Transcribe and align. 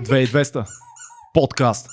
2200. 0.00 0.64
Подкаст. 1.34 1.88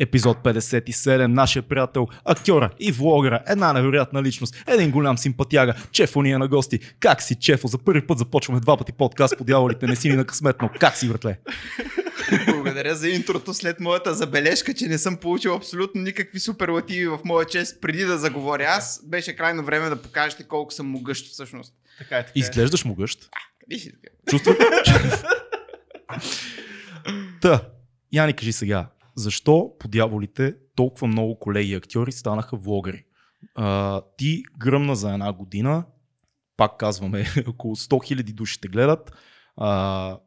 Епизод 0.00 0.38
57. 0.38 1.26
Нашия 1.26 1.62
приятел, 1.62 2.08
актьора 2.24 2.70
и 2.80 2.92
влогъра, 2.92 3.42
една 3.48 3.72
невероятна 3.72 4.22
личност, 4.22 4.64
един 4.66 4.90
голям 4.90 5.18
симпатяга, 5.18 5.74
Чефо 5.92 6.22
ни 6.22 6.32
е 6.32 6.38
на 6.38 6.48
гости. 6.48 6.78
Как 7.00 7.22
си, 7.22 7.34
Чефо? 7.34 7.68
За 7.68 7.78
първи 7.78 8.06
път 8.06 8.18
започваме 8.18 8.60
два 8.60 8.76
пъти 8.76 8.92
подкаст 8.92 9.38
по 9.38 9.44
дяволите. 9.44 9.86
Не 9.86 9.96
си 9.96 10.08
ни 10.08 10.16
на 10.16 10.24
късметно. 10.24 10.70
Как 10.80 10.96
си, 10.96 11.08
братле? 11.08 11.38
Благодаря 12.46 12.94
за 12.94 13.08
интрото 13.08 13.54
след 13.54 13.80
моята 13.80 14.14
забележка, 14.14 14.74
че 14.74 14.86
не 14.86 14.98
съм 14.98 15.16
получил 15.16 15.54
абсолютно 15.54 16.02
никакви 16.02 16.40
суперлативи 16.40 17.06
в 17.06 17.18
моя 17.24 17.46
чест 17.46 17.80
преди 17.80 18.04
да 18.04 18.18
заговоря 18.18 18.66
аз. 18.68 19.00
Беше 19.04 19.36
крайно 19.36 19.64
време 19.64 19.88
да 19.88 20.02
покажете 20.02 20.44
колко 20.44 20.72
съм 20.72 20.86
могъщ 20.86 21.32
всъщност. 21.32 21.74
Така 21.98 22.18
е, 22.18 22.26
така 22.26 22.32
е. 22.36 22.40
Изглеждаш 22.40 22.84
могъщ. 22.84 23.28
Къде 23.60 23.92
Та, 27.42 27.62
Яни, 28.12 28.32
кажи 28.32 28.52
сега, 28.52 28.90
защо 29.16 29.72
по 29.78 29.88
дяволите 29.88 30.54
толкова 30.76 31.06
много 31.06 31.38
колеги 31.38 31.74
актьори 31.74 32.12
станаха 32.12 32.56
влогъри? 32.56 33.04
А, 33.54 34.00
ти 34.16 34.42
гръмна 34.58 34.96
за 34.96 35.12
една 35.12 35.32
година, 35.32 35.84
пак 36.56 36.76
казваме, 36.78 37.26
около 37.48 37.76
100 37.76 38.14
000 38.14 38.32
души 38.32 38.60
те 38.60 38.68
гледат. 38.68 39.12
А, 39.56 40.18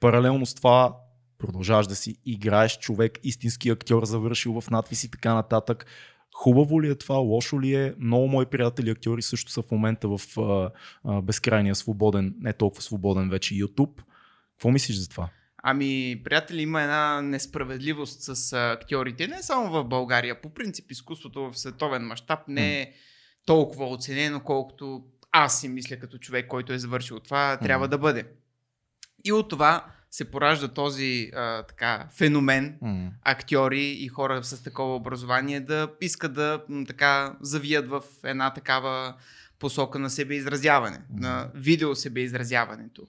паралелно 0.00 0.46
с 0.46 0.54
това 0.54 0.96
продължаваш 1.38 1.86
да 1.86 1.96
си 1.96 2.16
играеш 2.24 2.78
човек, 2.78 3.18
истински 3.22 3.70
актьор, 3.70 4.04
завършил 4.04 4.60
в 4.60 4.70
надвис 4.70 5.04
и 5.04 5.10
така 5.10 5.34
нататък. 5.34 5.86
Хубаво 6.34 6.82
ли 6.82 6.90
е 6.90 6.94
това, 6.94 7.16
лошо 7.16 7.60
ли 7.60 7.74
е? 7.74 7.94
Много 7.98 8.28
мои 8.28 8.46
приятели 8.46 8.90
актьори 8.90 9.22
също 9.22 9.52
са 9.52 9.62
в 9.62 9.70
момента 9.70 10.08
в 10.08 10.20
а, 10.38 10.70
а, 11.04 11.22
безкрайния 11.22 11.74
свободен, 11.74 12.34
не 12.40 12.52
толкова 12.52 12.82
свободен 12.82 13.30
вече 13.30 13.54
YouTube. 13.54 14.02
Какво 14.52 14.70
мислиш 14.70 14.96
за 14.96 15.08
това? 15.08 15.28
Ами, 15.68 16.20
приятели, 16.24 16.62
има 16.62 16.82
една 16.82 17.22
несправедливост 17.22 18.22
с 18.22 18.52
актьорите, 18.52 19.28
не 19.28 19.42
само 19.42 19.70
в 19.70 19.84
България. 19.84 20.40
По 20.40 20.54
принцип, 20.54 20.90
изкуството 20.90 21.50
в 21.50 21.58
световен 21.58 22.02
мащаб 22.02 22.38
не 22.48 22.80
е 22.80 22.92
толкова 23.46 23.86
оценено, 23.86 24.40
колкото 24.40 25.04
аз 25.32 25.60
си 25.60 25.68
мисля 25.68 25.96
като 25.96 26.18
човек, 26.18 26.46
който 26.48 26.72
е 26.72 26.78
завършил 26.78 27.20
това, 27.20 27.56
трябва 27.56 27.88
да 27.88 27.98
бъде. 27.98 28.26
И 29.24 29.32
от 29.32 29.48
това 29.48 29.84
се 30.10 30.30
поражда 30.30 30.68
този 30.68 31.30
а, 31.34 31.62
така, 31.62 32.08
феномен, 32.16 32.78
актьори 33.22 33.90
и 33.90 34.08
хора 34.08 34.44
с 34.44 34.62
такова 34.62 34.96
образование 34.96 35.60
да 35.60 35.88
искат 36.00 36.34
да 36.34 36.62
така 36.86 37.36
завият 37.40 37.88
в 37.88 38.02
една 38.24 38.54
такава 38.54 39.14
посока 39.58 39.98
на 39.98 40.10
себеизразяване, 40.10 41.00
на 41.10 41.50
видео 41.54 41.94
себеизразяването. 41.94 43.06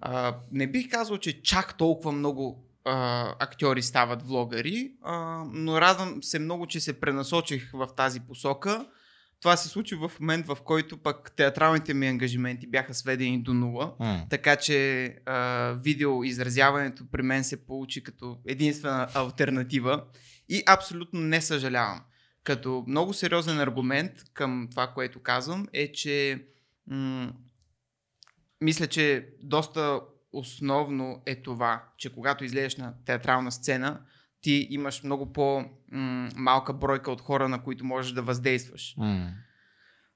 А, 0.00 0.36
не 0.52 0.66
бих 0.66 0.90
казал, 0.90 1.18
че 1.18 1.42
чак 1.42 1.76
толкова 1.76 2.12
много 2.12 2.64
а, 2.84 3.34
актьори 3.38 3.82
стават 3.82 4.22
влогари, 4.22 4.92
а, 5.02 5.44
но 5.52 5.80
радвам 5.80 6.22
се 6.22 6.38
много, 6.38 6.66
че 6.66 6.80
се 6.80 7.00
пренасочих 7.00 7.70
в 7.72 7.88
тази 7.96 8.20
посока. 8.20 8.86
Това 9.40 9.56
се 9.56 9.68
случи 9.68 9.94
в 9.94 10.12
момент, 10.20 10.46
в 10.46 10.56
който 10.64 10.98
пък 10.98 11.32
театралните 11.36 11.94
ми 11.94 12.06
ангажименти 12.06 12.66
бяха 12.66 12.94
сведени 12.94 13.42
до 13.42 13.54
нула. 13.54 13.94
М. 14.00 14.26
Така 14.30 14.56
че 14.56 15.04
а, 15.26 15.72
видеоизразяването 15.72 17.04
при 17.12 17.22
мен 17.22 17.44
се 17.44 17.66
получи 17.66 18.02
като 18.02 18.38
единствена 18.46 19.08
альтернатива 19.14 20.04
и 20.48 20.62
абсолютно 20.66 21.20
не 21.20 21.40
съжалявам. 21.40 22.00
Като 22.44 22.84
много 22.86 23.12
сериозен 23.12 23.60
аргумент 23.60 24.12
към 24.34 24.68
това, 24.70 24.86
което 24.86 25.22
казвам 25.22 25.66
е, 25.72 25.92
че 25.92 26.44
м- 26.86 27.32
мисля, 28.60 28.86
че 28.86 29.28
доста 29.42 30.00
основно 30.32 31.22
е 31.26 31.42
това, 31.42 31.84
че 31.98 32.14
когато 32.14 32.44
излезеш 32.44 32.76
на 32.76 32.94
театрална 33.06 33.52
сцена, 33.52 34.00
ти 34.40 34.66
имаш 34.70 35.02
много 35.02 35.32
по-малка 35.32 36.72
бройка 36.72 37.10
от 37.10 37.20
хора, 37.20 37.48
на 37.48 37.62
които 37.62 37.84
можеш 37.84 38.12
да 38.12 38.22
въздействаш. 38.22 38.94
М. 38.96 39.30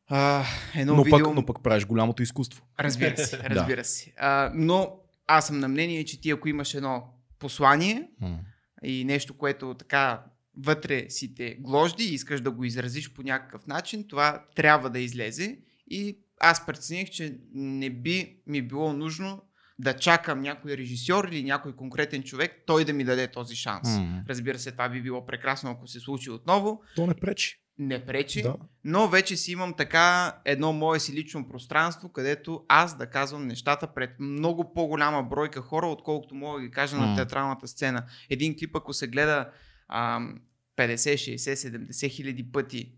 А, 0.08 0.44
едно 0.74 0.94
Но, 0.96 1.02
видео... 1.02 1.24
пък, 1.24 1.34
но 1.34 1.46
пък 1.46 1.62
правиш 1.62 1.86
голямото 1.86 2.22
изкуство. 2.22 2.64
Разбира 2.80 3.16
се, 3.16 3.38
разбира 3.44 3.84
се. 3.84 4.12
А, 4.16 4.52
но 4.54 4.98
аз 5.26 5.46
съм 5.46 5.58
на 5.58 5.68
мнение, 5.68 6.04
че 6.04 6.20
ти 6.20 6.30
ако 6.30 6.48
имаш 6.48 6.74
едно 6.74 7.04
послание 7.38 8.08
М. 8.20 8.38
и 8.82 9.04
нещо, 9.04 9.38
което 9.38 9.74
така 9.74 10.24
вътре 10.56 11.10
си 11.10 11.34
те 11.34 11.56
гложди 11.60 12.04
и 12.04 12.14
искаш 12.14 12.40
да 12.40 12.50
го 12.50 12.64
изразиш 12.64 13.12
по 13.12 13.22
някакъв 13.22 13.66
начин, 13.66 14.08
това 14.08 14.44
трябва 14.54 14.90
да 14.90 14.98
излезе. 14.98 15.58
И 15.86 16.18
аз 16.42 16.66
прецених, 16.66 17.10
че 17.10 17.38
не 17.54 17.90
би 17.90 18.36
ми 18.46 18.62
било 18.62 18.92
нужно 18.92 19.42
да 19.78 19.96
чакам 19.96 20.40
някой 20.40 20.76
режисьор 20.76 21.24
или 21.24 21.44
някой 21.44 21.76
конкретен 21.76 22.22
човек, 22.22 22.62
той 22.66 22.84
да 22.84 22.92
ми 22.92 23.04
даде 23.04 23.30
този 23.30 23.56
шанс. 23.56 23.88
М. 23.98 24.22
Разбира 24.28 24.58
се, 24.58 24.70
това 24.72 24.88
би 24.88 25.02
било 25.02 25.26
прекрасно, 25.26 25.70
ако 25.70 25.86
се 25.86 26.00
случи 26.00 26.30
отново. 26.30 26.82
То 26.96 27.06
не 27.06 27.14
пречи. 27.14 27.58
Не 27.78 28.06
пречи, 28.06 28.42
Да. 28.42 28.56
но 28.84 29.08
вече 29.08 29.36
си 29.36 29.52
имам 29.52 29.74
така 29.76 30.36
едно 30.44 30.72
мое 30.72 31.00
си 31.00 31.12
лично 31.12 31.48
пространство, 31.48 32.08
където 32.08 32.64
аз 32.68 32.98
да 32.98 33.06
казвам 33.06 33.46
нещата 33.46 33.94
пред 33.94 34.10
много 34.20 34.74
по-голяма 34.74 35.22
бройка 35.22 35.60
хора, 35.60 35.86
отколкото 35.86 36.34
мога 36.34 36.60
да 36.60 36.66
ги 36.66 36.70
кажа 36.72 36.96
М. 36.96 37.06
на 37.06 37.16
театралната 37.16 37.68
сцена. 37.68 38.04
Един 38.30 38.56
клип, 38.58 38.76
ако 38.76 38.92
се 38.92 39.06
гледа 39.06 39.50
ам, 39.88 40.40
50, 40.76 41.36
60, 41.36 41.54
70 41.54 42.10
хиляди 42.10 42.52
пъти, 42.52 42.92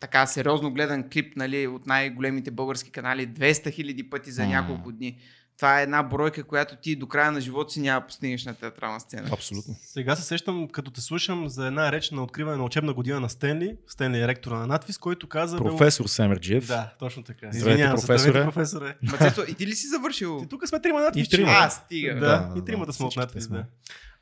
така 0.00 0.26
сериозно 0.26 0.70
гледан 0.70 1.08
клип 1.10 1.36
нали, 1.36 1.66
от 1.66 1.86
най-големите 1.86 2.50
български 2.50 2.90
канали, 2.90 3.28
200 3.28 3.72
хиляди 3.72 4.10
пъти 4.10 4.30
за 4.30 4.46
няколко 4.46 4.92
дни. 4.92 5.18
Това 5.60 5.80
е 5.80 5.82
една 5.82 6.02
бройка, 6.02 6.44
която 6.44 6.76
ти 6.76 6.96
до 6.96 7.06
края 7.06 7.32
на 7.32 7.40
живота 7.40 7.72
си 7.72 7.80
няма 7.80 8.06
постигнеш 8.06 8.44
на 8.44 8.54
театрална 8.54 9.00
сцена. 9.00 9.28
Абсолютно. 9.32 9.74
Сега 9.82 10.16
се 10.16 10.22
сещам, 10.22 10.68
като 10.68 10.90
те 10.90 11.00
слушам 11.00 11.48
за 11.48 11.66
една 11.66 11.92
реч 11.92 12.10
на 12.10 12.22
откриване 12.22 12.56
на 12.56 12.64
учебна 12.64 12.92
година 12.94 13.20
на 13.20 13.28
Стенли. 13.30 13.76
Стенли 13.88 14.20
е 14.20 14.28
ректора 14.28 14.58
на 14.58 14.66
надвис, 14.66 14.98
който 14.98 15.28
каза... 15.28 15.56
бе, 15.56 15.64
Професор 15.64 16.06
Семерджиев. 16.06 16.66
Да, 16.66 16.90
точно 16.98 17.22
така. 17.22 17.46
Извинявам 17.54 17.98
се, 17.98 18.06
професоре. 18.06 18.44
Професоре. 18.44 18.96
Мацецо, 19.02 19.42
и 19.48 19.54
ти 19.54 19.66
ли 19.66 19.72
си 19.72 19.86
завършил? 19.86 20.40
И 20.44 20.48
тук 20.48 20.68
сме 20.68 20.80
трима 20.82 21.00
надвис. 21.00 21.26
И 21.26 21.30
трима. 21.30 21.50
А, 21.50 21.70
стига. 21.70 22.14
Да, 22.14 22.20
Да, 22.20 22.26
да, 22.26 22.58
и 22.58 22.64
тримата 22.64 22.86
да, 22.86 22.92
сме 22.92 23.06
от 23.06 23.16
надвис, 23.16 23.44
сме. 23.44 23.56
да. 23.58 23.64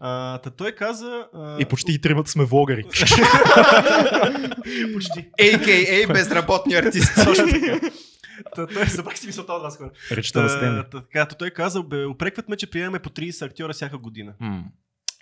А, 0.00 0.38
та 0.38 0.50
той 0.50 0.72
каза... 0.72 1.26
А, 1.34 1.56
И 1.60 1.65
почти 1.65 1.93
и 1.93 2.00
тримата 2.00 2.31
сме 2.31 2.44
влогъри. 2.44 2.84
почти. 4.94 5.28
AKA 5.41 6.12
безработни 6.12 6.75
артист. 6.75 7.12
Точно 7.25 7.47
така. 7.49 7.91
Той 8.54 8.87
забрах 8.87 9.19
си 9.19 9.26
мисълта 9.26 9.53
от 9.53 9.62
вас 9.62 9.76
хора. 9.76 9.91
Речта 10.10 10.43
на 10.43 10.49
Стенли. 10.49 10.82
Той 11.38 11.50
каза, 11.50 11.82
бе, 11.82 12.06
упрекват 12.06 12.49
ме, 12.49 12.56
че 12.56 12.71
приемаме 12.71 12.99
по 12.99 13.10
30 13.10 13.47
актьора 13.47 13.72
всяка 13.72 13.99
година. 13.99 14.34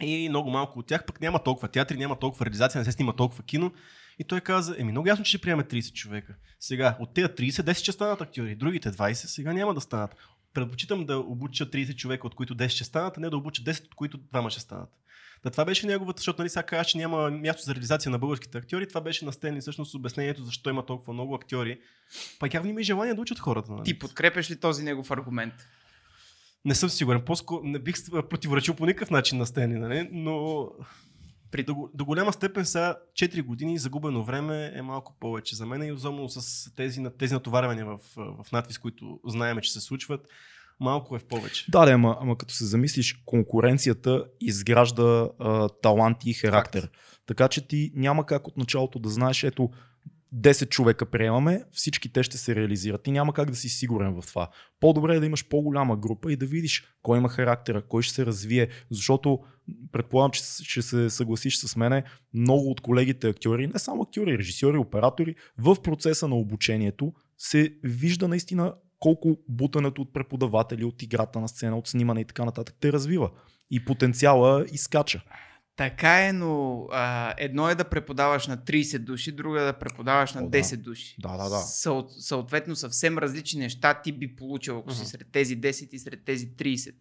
И 0.01 0.29
много 0.29 0.51
малко 0.51 0.79
от 0.79 0.87
тях 0.87 1.07
пък 1.07 1.21
няма 1.21 1.43
толкова 1.43 1.69
театри, 1.69 1.97
няма 1.97 2.19
толкова 2.19 2.47
реализация, 2.47 2.79
не 2.79 2.85
се 2.85 2.93
снима 2.93 3.13
толкова 3.13 3.43
кино. 3.43 3.73
И 4.19 4.25
той 4.25 4.41
каза, 4.41 4.77
еми 4.79 4.93
много 4.93 5.09
ясно, 5.09 5.25
че 5.25 5.29
ще 5.29 5.39
приеме 5.39 5.63
30 5.63 5.93
човека. 5.93 6.35
Сега, 6.61 6.97
от 7.01 7.15
тези 7.15 7.29
30, 7.29 7.51
10 7.51 7.75
ще 7.75 7.93
станат 7.93 8.21
актьори, 8.21 8.55
другите 8.55 8.93
20 8.93 9.13
сега 9.13 9.53
няма 9.53 9.75
да 9.75 9.81
станат. 9.81 10.17
Предпочитам 10.55 11.07
да 11.07 11.19
обуча 11.19 11.71
30 11.71 11.97
човека, 11.97 12.27
от 12.27 12.35
които 12.35 12.57
10 12.57 12.69
ще 12.69 12.85
станат, 12.85 13.19
а 13.19 13.21
не 13.21 13.31
да 13.31 13.37
обуча 13.37 13.63
10, 13.63 13.85
от 13.87 13.95
които 13.95 14.19
двама 14.19 14.51
ще 14.51 14.61
станат. 14.61 14.89
Да, 15.47 15.51
това 15.51 15.65
беше 15.65 15.87
неговата, 15.87 16.21
защото 16.21 16.43
нали 16.43 16.49
сега 16.49 16.63
каза, 16.63 16.85
че 16.85 16.99
няма 16.99 17.31
място 17.31 17.63
за 17.63 17.75
реализация 17.75 18.11
на 18.11 18.19
българските 18.19 18.59
актьори. 18.59 18.89
Това 18.89 19.01
беше 19.01 19.25
на 19.25 19.33
Стенли 19.33 19.61
всъщност 19.61 19.95
обяснението 19.95 20.45
защо 20.45 20.71
има 20.71 20.87
толкова 20.87 21.13
много 21.13 21.35
актьори. 21.35 21.81
Пак 22.39 22.55
явно 22.55 22.71
има 22.71 22.81
и 22.81 22.85
желание 22.85 23.15
да 23.15 23.21
учат 23.21 23.39
хората. 23.39 23.73
Нали? 23.73 23.85
Ти 23.85 23.99
подкрепяш 23.99 24.51
ли 24.51 24.61
този 24.61 24.85
негов 24.85 25.11
аргумент? 25.11 25.55
Не 26.65 26.75
съм 26.75 26.89
сигурен. 26.89 27.25
По-скоро 27.25 27.65
не 27.65 27.79
бих 27.79 27.97
противоречил 28.11 28.75
по 28.75 28.87
никакъв 28.87 29.11
начин 29.11 29.39
на 29.39 29.47
Стенли, 29.47 29.79
нали? 29.79 30.09
но 30.13 30.69
при, 31.51 31.63
до, 31.63 31.89
до 31.95 32.05
голяма 32.05 32.33
степен 32.33 32.67
са 32.67 32.97
4 33.13 33.43
години 33.43 33.79
загубено 33.79 34.25
време 34.25 34.73
е 34.75 34.83
малко 34.83 35.17
повече 35.21 35.57
за 35.57 35.67
мен 35.67 35.83
и 35.83 35.93
особено 35.93 36.29
с 36.29 36.71
тези, 36.75 37.05
тези 37.19 37.35
натоварвания 37.35 37.87
в, 37.87 37.99
в 38.17 38.53
надвис, 38.53 38.79
които 38.79 39.21
знаем, 39.27 39.59
че 39.61 39.73
се 39.73 39.81
случват, 39.81 40.29
малко 40.81 41.17
е 41.17 41.19
в 41.19 41.25
повече. 41.25 41.65
Да, 41.71 41.85
да, 41.85 41.93
ама, 41.93 42.19
ама 42.21 42.39
като 42.39 42.55
се 42.55 42.65
замислиш, 42.65 43.23
конкуренцията 43.25 44.25
изгражда 44.41 45.29
а, 45.39 45.69
таланти 45.69 46.31
и 46.31 46.35
характер. 46.35 46.91
Така 47.27 47.49
че 47.49 47.69
ти 47.69 47.93
няма 47.95 48.27
как 48.27 48.49
от 48.49 48.57
началото 48.57 48.99
да 48.99 49.09
знаеш, 49.09 49.45
ето 49.45 49.71
10 50.35 50.69
човека 50.69 51.07
приемаме, 51.07 51.65
всички 51.73 52.13
те 52.13 52.23
ще 52.23 52.39
се 52.39 52.55
реализират. 52.55 53.03
Ти 53.03 53.11
няма 53.11 53.33
как 53.33 53.51
да 53.51 53.57
си 53.57 53.69
сигурен 53.69 54.21
в 54.21 54.27
това. 54.27 54.49
По-добре 54.81 55.17
е 55.17 55.21
да 55.21 55.27
имаш 55.27 55.49
по-голяма 55.49 55.97
група 55.97 56.33
и 56.33 56.37
да 56.37 56.47
видиш 56.47 56.85
кой 57.03 57.19
има 57.19 57.29
характера, 57.29 57.83
кой 57.83 58.03
ще 58.03 58.15
се 58.15 58.27
развие, 58.27 58.69
защото 58.91 59.39
предполагам, 59.93 60.31
че 60.31 60.43
ще 60.65 60.83
се 60.83 61.11
съгласиш 61.11 61.59
с 61.59 61.77
мене, 61.77 62.05
много 62.35 62.71
от 62.71 62.81
колегите 62.81 63.29
актьори, 63.29 63.67
не 63.67 63.79
само 63.79 64.03
актьори, 64.03 64.39
режисьори, 64.39 64.79
оператори, 64.79 65.35
в 65.59 65.77
процеса 65.83 66.29
на 66.29 66.37
обучението 66.37 67.13
се 67.39 67.75
вижда 67.83 68.29
наистина 68.29 68.75
колко 68.99 69.39
бутането 69.49 70.03
от 70.03 70.13
преподаватели, 70.13 70.85
от 70.85 71.03
играта 71.03 71.41
на 71.41 71.49
сцена, 71.49 71.79
от 71.79 71.89
снимане 71.89 72.21
и 72.21 72.25
така 72.25 72.45
нататък 72.45 72.77
те 72.81 72.93
развива. 72.93 73.31
И 73.71 73.85
потенциала 73.85 74.67
изкача. 74.73 75.23
Така 75.77 76.27
е, 76.27 76.33
но 76.33 76.87
а, 76.93 77.35
едно 77.39 77.69
е 77.69 77.75
да 77.75 77.85
преподаваш 77.85 78.47
на 78.47 78.59
30 78.59 78.99
души, 78.99 79.33
друго 79.33 79.57
е 79.57 79.65
да 79.65 79.73
преподаваш 79.73 80.35
на 80.35 80.43
О, 80.43 80.49
да. 80.49 80.59
10 80.59 80.77
души. 80.77 81.17
Да, 81.19 81.37
да, 81.37 81.49
да. 81.49 81.59
Съот, 81.59 82.13
съответно, 82.13 82.77
съвсем 82.77 83.19
различни 83.19 83.61
неща 83.61 84.01
ти 84.03 84.13
би 84.13 84.37
получил, 84.37 84.79
ако 84.79 84.91
си 84.91 85.01
Мгм. 85.01 85.09
сред 85.09 85.27
тези 85.33 85.61
10 85.61 85.95
и 85.95 85.99
сред 85.99 86.25
тези 86.25 86.57
30. 86.57 86.95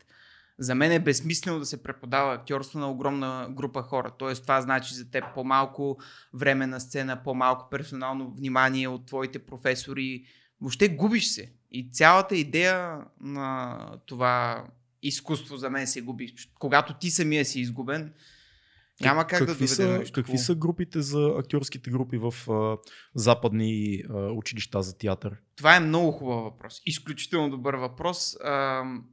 За 0.59 0.75
мен 0.75 0.91
е 0.91 0.99
безсмислено 0.99 1.59
да 1.59 1.65
се 1.65 1.83
преподава 1.83 2.33
актьорство 2.33 2.79
на 2.79 2.91
огромна 2.91 3.47
група 3.51 3.81
хора. 3.81 4.11
Тоест 4.17 4.41
това 4.41 4.61
значи 4.61 4.95
за 4.95 5.11
теб 5.11 5.23
по-малко 5.33 5.97
време 6.33 6.67
на 6.67 6.79
сцена, 6.79 7.23
по-малко 7.23 7.69
персонално 7.69 8.33
внимание 8.37 8.87
от 8.87 9.05
твоите 9.05 9.45
професори. 9.45 10.23
Въобще 10.61 10.89
губиш 10.89 11.27
се. 11.27 11.51
И 11.75 11.89
цялата 11.91 12.35
идея 12.35 12.97
на 13.21 13.79
това 14.05 14.65
изкуство 15.03 15.57
за 15.57 15.69
мен 15.69 15.87
се 15.87 16.01
губи. 16.01 16.35
Когато 16.59 16.93
ти 16.93 17.09
самия 17.09 17.45
си 17.45 17.59
изгубен, 17.59 18.13
няма 19.01 19.27
как 19.27 19.39
какви 19.39 19.45
да 19.45 19.53
доведе 19.53 19.67
са, 19.67 19.97
нещо 19.97 20.21
Какви 20.21 20.37
са 20.37 20.55
групите 20.55 21.01
за 21.01 21.35
актьорските 21.37 21.89
групи 21.89 22.17
в 22.17 22.33
а, 22.49 22.77
западни 23.15 24.03
а, 24.09 24.13
училища 24.13 24.83
за 24.83 24.97
театър? 24.97 25.35
Това 25.55 25.75
е 25.75 25.79
много 25.79 26.11
хубав 26.11 26.43
въпрос. 26.43 26.81
Изключително 26.85 27.49
добър 27.49 27.73
въпрос, 27.73 28.37
ам, 28.45 29.05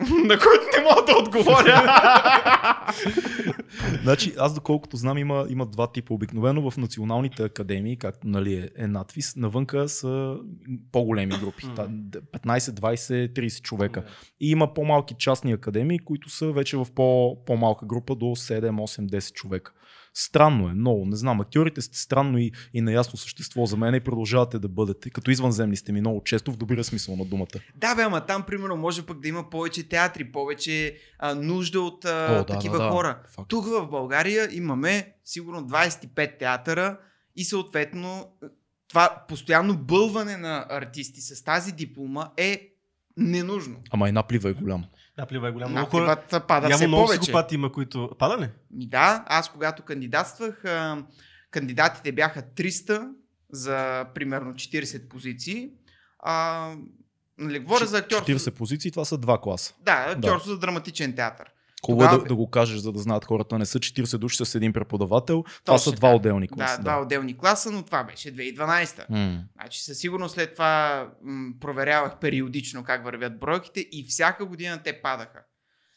на 0.00 0.38
който 0.38 0.64
не 0.76 0.84
мога 0.84 1.04
да 1.06 1.18
отговоря. 1.18 1.82
Значи, 4.02 4.34
аз 4.38 4.54
доколкото 4.54 4.96
знам, 4.96 5.18
има, 5.18 5.46
има 5.48 5.66
два 5.66 5.92
типа. 5.92 6.14
Обикновено 6.14 6.70
в 6.70 6.76
националните 6.76 7.42
академии, 7.42 7.96
както 7.96 8.28
нали, 8.28 8.54
е, 8.54 8.84
е 8.84 8.86
надвис, 8.86 9.36
навънка 9.36 9.88
са 9.88 10.36
по-големи 10.92 11.34
групи. 11.40 11.66
Мгм. 11.66 11.74
Та, 11.74 11.88
15, 11.88 12.58
20, 12.58 13.32
30 13.32 13.62
човека. 13.62 14.04
И 14.40 14.50
има 14.50 14.74
по-малки 14.74 15.14
частни 15.18 15.52
академии, 15.52 15.98
които 15.98 16.30
са 16.30 16.52
вече 16.52 16.76
в 16.76 16.86
по- 16.94 17.44
по-малка 17.46 17.86
група 17.86 18.14
до 18.14 18.26
7, 18.26 18.70
8, 18.70 19.08
10 19.08 19.32
човека. 19.32 19.72
Странно 20.18 20.68
е, 20.68 20.72
много. 20.72 21.06
Не 21.06 21.16
знам, 21.16 21.40
актьорите 21.40 21.82
сте 21.82 21.98
странно 21.98 22.38
и, 22.38 22.52
и 22.74 22.80
неясно 22.80 23.18
същество 23.18 23.66
за 23.66 23.76
мен 23.76 23.94
и 23.94 24.00
продължавате 24.00 24.58
да 24.58 24.68
бъдете. 24.68 25.10
Като 25.10 25.30
извънземни 25.30 25.76
сте 25.76 25.92
ми 25.92 26.00
много 26.00 26.22
често, 26.24 26.52
в 26.52 26.56
добрия 26.56 26.84
смисъл 26.84 27.16
на 27.16 27.24
думата. 27.24 27.46
да, 27.74 27.94
бе, 27.94 28.02
ама 28.02 28.26
там, 28.26 28.42
примерно, 28.42 28.76
може 28.76 29.06
пък 29.06 29.20
да 29.20 29.28
има 29.28 29.50
повече 29.50 29.88
театри, 29.88 30.32
повече 30.32 30.96
а, 31.18 31.34
нужда 31.34 31.80
от 31.80 32.04
а, 32.04 32.28
О, 32.30 32.34
да, 32.34 32.46
такива 32.46 32.78
да, 32.78 32.84
да. 32.84 32.90
хора. 32.90 33.18
Факт. 33.34 33.48
Тук 33.48 33.66
в 33.66 33.86
България 33.86 34.48
имаме 34.52 35.12
сигурно 35.24 35.60
25 35.68 36.38
театъра 36.38 36.98
и 37.36 37.44
съответно 37.44 38.32
това 38.88 39.24
постоянно 39.28 39.78
бълване 39.78 40.36
на 40.36 40.66
артисти 40.70 41.20
с 41.20 41.44
тази 41.44 41.72
диплома 41.72 42.30
е 42.36 42.72
ненужно. 43.16 43.76
Ама 43.90 44.08
и 44.08 44.12
наплива 44.12 44.50
е 44.50 44.52
голям. 44.52 44.84
Да, 45.18 45.26
плива 45.26 45.48
е 45.48 45.52
голям. 45.52 45.70
Много 45.70 45.90
хора. 45.90 46.22
Пада 46.48 46.70
все 46.70 46.86
много 46.86 47.04
повече. 47.04 47.20
психопати 47.20 47.54
има, 47.54 47.72
които... 47.72 48.10
Пада 48.18 48.42
ли? 48.42 48.48
Да, 48.70 49.24
аз 49.26 49.52
когато 49.52 49.82
кандидатствах, 49.82 50.62
кандидатите 51.50 52.12
бяха 52.12 52.42
300 52.42 53.08
за 53.52 54.04
примерно 54.14 54.54
40 54.54 55.08
позиции. 55.08 55.70
А, 56.18 56.72
нали, 57.38 57.58
говоря 57.58 57.86
за 57.86 57.98
актьорство. 57.98 58.34
40 58.34 58.50
позиции, 58.50 58.90
това 58.90 59.04
са 59.04 59.18
два 59.18 59.40
класа. 59.40 59.74
Да, 59.80 60.06
актьорство 60.16 60.50
за 60.50 60.58
драматичен 60.58 61.14
театър. 61.14 61.50
Хубаво 61.86 62.00
Тогава- 62.00 62.18
да, 62.18 62.24
да 62.24 62.34
го 62.34 62.50
кажеш, 62.50 62.78
за 62.78 62.92
да 62.92 62.98
знаят 62.98 63.24
хората. 63.24 63.58
Не 63.58 63.66
са 63.66 63.78
40 63.78 64.18
души 64.18 64.44
с 64.44 64.54
един 64.54 64.72
преподавател. 64.72 65.42
Това 65.42 65.76
Точно 65.76 65.78
са 65.82 65.92
два 65.92 66.10
отделни 66.10 66.46
Да, 66.46 66.54
класа. 66.54 66.80
два 66.80 67.00
отделни 67.00 67.38
класа, 67.38 67.70
но 67.70 67.82
това 67.82 68.04
беше 68.04 68.30
2012. 68.30 69.06
М. 69.10 69.44
Значи 69.54 69.82
със 69.82 69.98
сигурност 69.98 70.34
след 70.34 70.52
това 70.52 71.04
м- 71.22 71.52
проверявах 71.60 72.18
периодично 72.18 72.84
как 72.84 73.04
вървят 73.04 73.38
бройките 73.38 73.80
и 73.82 74.06
всяка 74.08 74.46
година 74.46 74.80
те 74.84 75.02
падаха. 75.02 75.40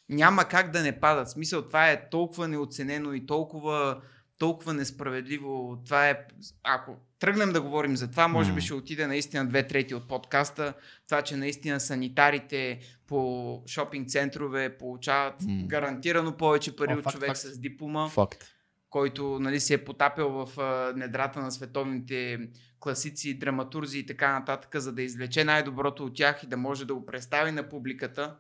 Няма 0.10 0.46
как 0.46 0.72
да 0.72 0.82
не 0.82 1.00
падат. 1.00 1.30
Смисъл, 1.30 1.62
това 1.62 1.90
е 1.90 2.10
толкова 2.10 2.48
неоценено 2.48 3.14
и 3.14 3.26
толкова, 3.26 3.98
толкова 4.40 4.74
несправедливо. 4.74 5.82
Това 5.86 6.10
е, 6.10 6.18
ако 6.64 6.96
тръгнем 7.20 7.52
да 7.52 7.62
говорим 7.62 7.98
за 7.98 8.12
това, 8.12 8.28
може 8.28 8.54
би 8.54 8.62
ще 8.62 8.74
отиде 8.74 9.08
наистина 9.08 9.48
две 9.48 9.68
трети 9.68 9.96
от 9.96 10.08
подкаста. 10.08 10.74
Това, 11.08 11.22
че 11.22 11.36
наистина 11.36 11.80
санитарите 11.80 12.80
по 13.08 13.62
шопинг 13.68 14.10
центрове 14.10 14.78
получават 14.78 15.36
гарантирано 15.66 16.38
повече 16.38 16.76
пари 16.76 16.94
О, 16.94 16.98
от 16.98 17.04
факт, 17.04 17.16
човек 17.16 17.30
факт. 17.30 17.40
с 17.40 17.60
диплома 17.60 18.08
Факт. 18.08 18.44
който 18.90 19.40
нали, 19.40 19.60
се 19.60 19.74
е 19.74 19.86
потапял 19.86 20.46
в 20.46 20.60
а, 20.60 20.94
недрата 20.96 21.40
на 21.40 21.52
световните 21.52 22.50
класици, 22.80 23.40
драматурзи 23.40 24.00
и 24.00 24.06
така 24.06 24.40
нататък, 24.40 24.82
за 24.82 24.94
да 24.94 25.02
извлече 25.02 25.44
най-доброто 25.44 26.06
от 26.06 26.16
тях 26.16 26.44
и 26.44 26.48
да 26.48 26.58
може 26.58 26.86
да 26.86 26.96
го 26.96 27.06
представи 27.06 27.52
на 27.52 27.70
публиката, 27.70 28.36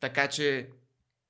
така 0.00 0.28
че 0.28 0.68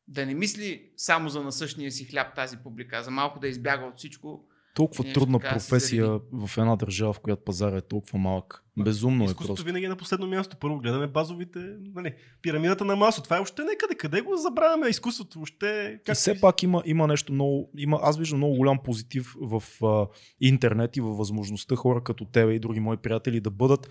да 0.08 0.26
не 0.26 0.34
мисли 0.34 0.90
само 0.96 1.28
за 1.28 1.42
насъщния 1.42 1.92
си 1.92 2.04
хляб 2.04 2.34
тази 2.34 2.56
публика, 2.56 2.96
а 2.96 3.02
за 3.02 3.10
малко 3.10 3.40
да 3.40 3.48
избяга 3.48 3.86
от 3.86 3.98
всичко. 3.98 4.44
Толкова 4.74 5.04
Нещо 5.04 5.20
трудна 5.20 5.38
така 5.40 5.54
да 5.54 5.60
се 5.60 5.68
професия 5.68 6.20
в 6.32 6.58
една 6.58 6.76
държава, 6.76 7.12
в 7.12 7.20
която 7.20 7.44
пазара 7.44 7.76
е 7.76 7.80
толкова 7.80 8.18
малък. 8.18 8.64
Безумно 8.78 9.24
е 9.24 9.34
просто. 9.34 9.64
винаги 9.64 9.84
е 9.84 9.88
на 9.88 9.96
последно 9.96 10.26
място. 10.26 10.56
Първо 10.60 10.78
гледаме 10.78 11.06
базовите, 11.06 11.58
нали, 11.94 12.14
пирамидата 12.42 12.84
на 12.84 12.96
масо. 12.96 13.22
Това 13.22 13.36
е 13.36 13.40
още 13.40 13.64
некъде. 13.64 13.94
Къде 13.94 14.20
го 14.20 14.36
забравяме? 14.36 14.88
Изкуството 14.88 15.38
въобще... 15.38 16.00
И 16.08 16.14
все 16.14 16.40
пак 16.40 16.62
има, 16.62 16.82
има 16.86 17.06
нещо 17.06 17.32
много, 17.32 17.70
има, 17.78 18.00
аз 18.02 18.18
виждам 18.18 18.38
много 18.38 18.54
голям 18.54 18.78
позитив 18.84 19.34
в 19.40 19.62
а, 19.84 20.06
интернет 20.40 20.96
и 20.96 21.00
във 21.00 21.16
възможността 21.16 21.76
хора 21.76 22.02
като 22.04 22.24
тебе 22.24 22.52
и 22.52 22.58
други 22.58 22.80
мои 22.80 22.96
приятели 22.96 23.40
да 23.40 23.50
бъдат 23.50 23.88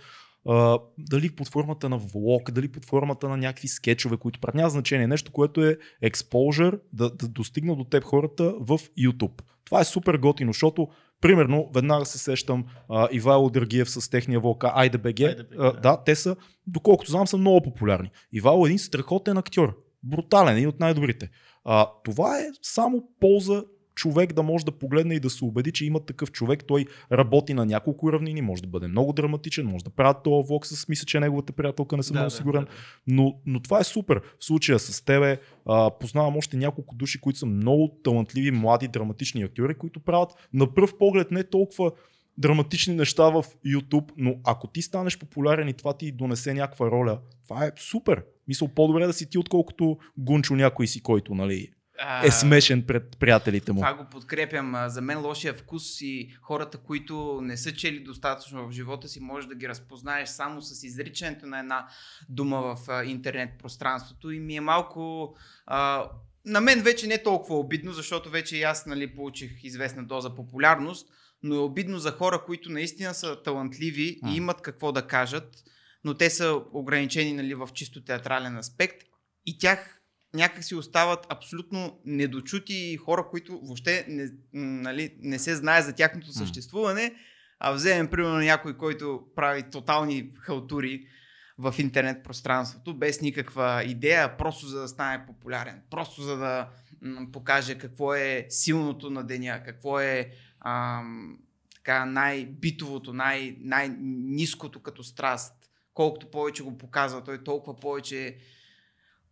а, 0.49 0.79
дали 0.97 1.35
под 1.35 1.47
формата 1.47 1.89
на 1.89 1.97
влог, 1.97 2.51
дали 2.51 2.67
под 2.67 2.85
формата 2.85 3.29
на 3.29 3.37
някакви 3.37 3.67
скетчове, 3.67 4.17
които 4.17 4.39
правят. 4.39 4.55
Няма 4.55 4.69
значение. 4.69 5.07
Нещо, 5.07 5.31
което 5.31 5.65
е 5.65 5.77
exposure, 6.03 6.79
да, 6.93 7.09
да 7.09 7.27
достигна 7.27 7.75
до 7.75 7.83
теб 7.83 8.03
хората 8.03 8.53
в 8.59 8.79
YouTube. 8.99 9.41
Това 9.65 9.81
е 9.81 9.85
супер 9.85 10.17
готино, 10.17 10.53
защото 10.53 10.87
Примерно, 11.21 11.69
веднага 11.75 12.05
се 12.05 12.17
сещам 12.17 12.65
а, 12.89 13.07
Ивайло 13.11 13.49
Дъргиев 13.49 13.89
с 13.89 14.09
техния 14.09 14.39
влог 14.39 14.63
Айде 14.63 14.97
БГ. 14.97 15.19
Айде 15.19 15.43
БГ, 15.43 15.59
А, 15.59 15.63
да. 15.63 15.79
да, 15.81 16.03
те 16.05 16.15
са, 16.15 16.35
доколкото 16.67 17.11
знам, 17.11 17.27
са 17.27 17.37
много 17.37 17.61
популярни. 17.61 18.11
Ивайло 18.33 18.65
е 18.65 18.69
един 18.69 18.79
страхотен 18.79 19.37
актьор. 19.37 19.77
Брутален, 20.03 20.57
един 20.57 20.69
от 20.69 20.79
най-добрите. 20.79 21.29
А, 21.65 21.87
това 22.03 22.39
е 22.39 22.45
само 22.61 23.03
полза 23.19 23.63
човек 23.95 24.33
да 24.33 24.43
може 24.43 24.65
да 24.65 24.71
погледне 24.71 25.15
и 25.15 25.19
да 25.19 25.29
се 25.29 25.45
убеди, 25.45 25.71
че 25.71 25.85
има 25.85 25.99
такъв 25.99 26.31
човек. 26.31 26.63
Той 26.67 26.85
работи 27.11 27.53
на 27.53 27.65
няколко 27.65 28.13
равнини, 28.13 28.41
може 28.41 28.61
да 28.61 28.67
бъде 28.67 28.87
много 28.87 29.13
драматичен, 29.13 29.65
може 29.65 29.83
да 29.83 29.89
правят 29.89 30.23
този 30.23 30.47
влог 30.47 30.65
с 30.65 30.87
мисля, 30.87 31.05
че 31.05 31.19
неговата 31.19 31.53
приятелка 31.53 31.97
не 31.97 32.03
съм 32.03 32.15
много 32.15 32.29
сигурен. 32.29 32.67
Но, 33.07 33.39
но 33.45 33.59
това 33.59 33.79
е 33.79 33.83
супер. 33.83 34.21
В 34.39 34.45
случая 34.45 34.79
с 34.79 35.05
тебе 35.05 35.39
а, 35.65 35.91
познавам 35.99 36.37
още 36.37 36.57
няколко 36.57 36.95
души, 36.95 37.21
които 37.21 37.39
са 37.39 37.45
много 37.45 37.99
талантливи, 38.03 38.51
млади, 38.51 38.87
драматични 38.87 39.43
актьори, 39.43 39.75
които 39.75 39.99
правят 39.99 40.49
на 40.53 40.73
пръв 40.73 40.97
поглед 40.97 41.31
не 41.31 41.43
толкова 41.43 41.91
драматични 42.37 42.95
неща 42.95 43.29
в 43.29 43.45
YouTube, 43.65 44.11
но 44.17 44.35
ако 44.43 44.67
ти 44.67 44.81
станеш 44.81 45.19
популярен 45.19 45.67
и 45.67 45.73
това 45.73 45.93
ти 45.93 46.11
донесе 46.11 46.53
някаква 46.53 46.91
роля, 46.91 47.19
това 47.43 47.65
е 47.65 47.71
супер. 47.77 48.23
Мисля, 48.47 48.67
по-добре 48.75 49.07
да 49.07 49.13
си 49.13 49.29
ти, 49.29 49.37
отколкото 49.37 49.97
гунчо 50.17 50.55
някой 50.55 50.87
си, 50.87 51.01
който 51.01 51.35
нали, 51.35 51.69
А, 52.03 52.25
е 52.25 52.31
смешен 52.31 52.83
пред 52.85 53.17
приятелите 53.17 53.71
му. 53.71 53.79
Това 53.79 53.93
го 53.93 54.05
подкрепям. 54.09 54.75
А, 54.75 54.89
За 54.89 55.01
мен 55.01 55.21
лошия 55.21 55.53
вкус 55.53 56.01
и 56.01 56.35
хората, 56.41 56.77
които 56.77 57.39
не 57.41 57.57
са 57.57 57.73
чели 57.73 57.99
достатъчно 57.99 58.67
в 58.67 58.71
живота 58.71 59.07
си, 59.07 59.19
може 59.19 59.47
да 59.47 59.55
ги 59.55 59.69
разпознаеш 59.69 60.29
само 60.29 60.61
с 60.61 60.83
изричането 60.83 61.45
на 61.45 61.59
една 61.59 61.87
дума 62.29 62.61
в 62.61 62.89
а, 62.89 63.03
интернет 63.03 63.49
пространството. 63.59 64.31
И 64.31 64.39
ми 64.39 64.55
е 64.55 64.61
малко... 64.61 65.35
А, 65.65 66.09
на 66.45 66.61
мен 66.61 66.81
вече 66.81 67.07
не 67.07 67.13
е 67.13 67.23
толкова 67.23 67.59
обидно, 67.59 67.93
защото 67.93 68.29
вече 68.29 68.57
и 68.57 68.63
аз 68.63 68.85
нали, 68.85 69.15
получих 69.15 69.63
известна 69.63 70.03
доза 70.03 70.35
популярност, 70.35 71.07
но 71.43 71.55
е 71.55 71.59
обидно 71.59 71.99
за 71.99 72.11
хора, 72.11 72.43
които 72.45 72.71
наистина 72.71 73.13
са 73.13 73.43
талантливи 73.43 74.19
М. 74.23 74.31
и 74.31 74.35
имат 74.35 74.61
какво 74.61 74.91
да 74.91 75.07
кажат, 75.07 75.63
но 76.03 76.13
те 76.13 76.29
са 76.29 76.61
ограничени 76.73 77.33
нали, 77.33 77.53
в 77.53 77.69
чисто 77.73 78.03
театрален 78.03 78.57
аспект 78.57 79.03
и 79.45 79.57
тях 79.57 80.00
някак 80.33 80.63
си 80.63 80.75
остават 80.75 81.25
абсолютно 81.29 81.99
недочути 82.05 82.97
хора, 82.97 83.27
които 83.29 83.59
въобще 83.63 84.05
не, 84.07 84.29
нали, 84.53 85.15
не 85.19 85.39
се 85.39 85.55
знае 85.55 85.81
за 85.81 85.93
тяхното 85.93 86.33
съществуване, 86.33 87.15
а 87.59 87.71
вземем 87.71 88.07
примерно 88.07 88.37
някой, 88.37 88.77
който 88.77 89.23
прави 89.35 89.63
тотални 89.63 90.31
халтури 90.39 91.07
в 91.57 91.75
интернет 91.77 92.23
пространството, 92.23 92.93
без 92.93 93.21
никаква 93.21 93.83
идея, 93.83 94.37
просто 94.37 94.65
за 94.65 94.81
да 94.81 94.87
стане 94.87 95.25
популярен, 95.25 95.81
просто 95.89 96.21
за 96.21 96.37
да 96.37 96.69
м, 97.01 97.31
покаже 97.31 97.77
какво 97.77 98.15
е 98.15 98.45
силното 98.49 99.09
на 99.09 99.23
деня, 99.23 99.61
какво 99.65 99.99
е 99.99 100.31
ам, 100.65 101.37
така 101.75 102.05
най-битовото, 102.05 103.13
най- 103.13 103.55
най-низкото 103.59 104.79
като 104.79 105.03
страст. 105.03 105.53
Колкото 105.93 106.31
повече 106.31 106.63
го 106.63 106.77
показва, 106.77 107.23
той 107.23 107.43
толкова 107.43 107.79
повече 107.79 108.37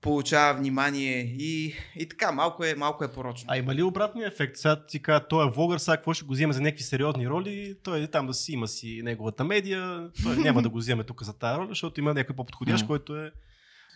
получава 0.01 0.59
внимание 0.59 1.35
и, 1.39 1.75
и 1.95 2.09
така, 2.09 2.31
малко 2.31 2.63
е, 2.63 2.75
малко 2.75 3.03
е 3.03 3.11
порочно. 3.11 3.45
А 3.49 3.57
има 3.57 3.75
ли 3.75 3.83
обратния 3.83 4.27
ефект? 4.27 4.57
Сега 4.57 4.85
ти 4.85 5.01
кажа, 5.01 5.27
той 5.29 5.47
е 5.47 5.51
влогър, 5.51 5.77
сега 5.77 5.97
какво 5.97 6.13
ще 6.13 6.25
го 6.25 6.33
вземе 6.33 6.53
за 6.53 6.61
някакви 6.61 6.83
сериозни 6.83 7.29
роли? 7.29 7.75
Той 7.83 8.01
е 8.01 8.07
там 8.07 8.27
да 8.27 8.33
си 8.33 8.51
има 8.51 8.67
си 8.67 9.01
неговата 9.03 9.43
медия, 9.43 10.09
той 10.23 10.37
няма 10.43 10.61
да 10.61 10.69
го 10.69 10.77
вземе 10.77 11.03
тук 11.03 11.23
за 11.23 11.33
тази 11.33 11.57
роля, 11.57 11.67
защото 11.69 11.99
има 11.99 12.13
някой 12.13 12.35
по-подходящ, 12.35 12.83
М. 12.83 12.87
който 12.87 13.17
е... 13.17 13.31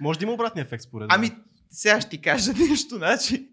Може 0.01 0.19
да 0.19 0.25
има 0.25 0.33
обратния 0.33 0.63
ефект 0.63 0.83
според 0.83 1.09
мен. 1.09 1.17
Ами, 1.19 1.31
сега 1.69 2.01
ще 2.01 2.09
ти 2.09 2.21
кажа 2.21 2.53
нещо, 2.69 2.95
значи. 2.95 3.49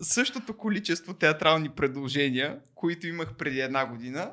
Същото 0.00 0.56
количество 0.56 1.14
театрални 1.14 1.68
предложения, 1.68 2.60
които 2.74 3.06
имах 3.06 3.34
преди 3.36 3.60
една 3.60 3.86
година, 3.86 4.32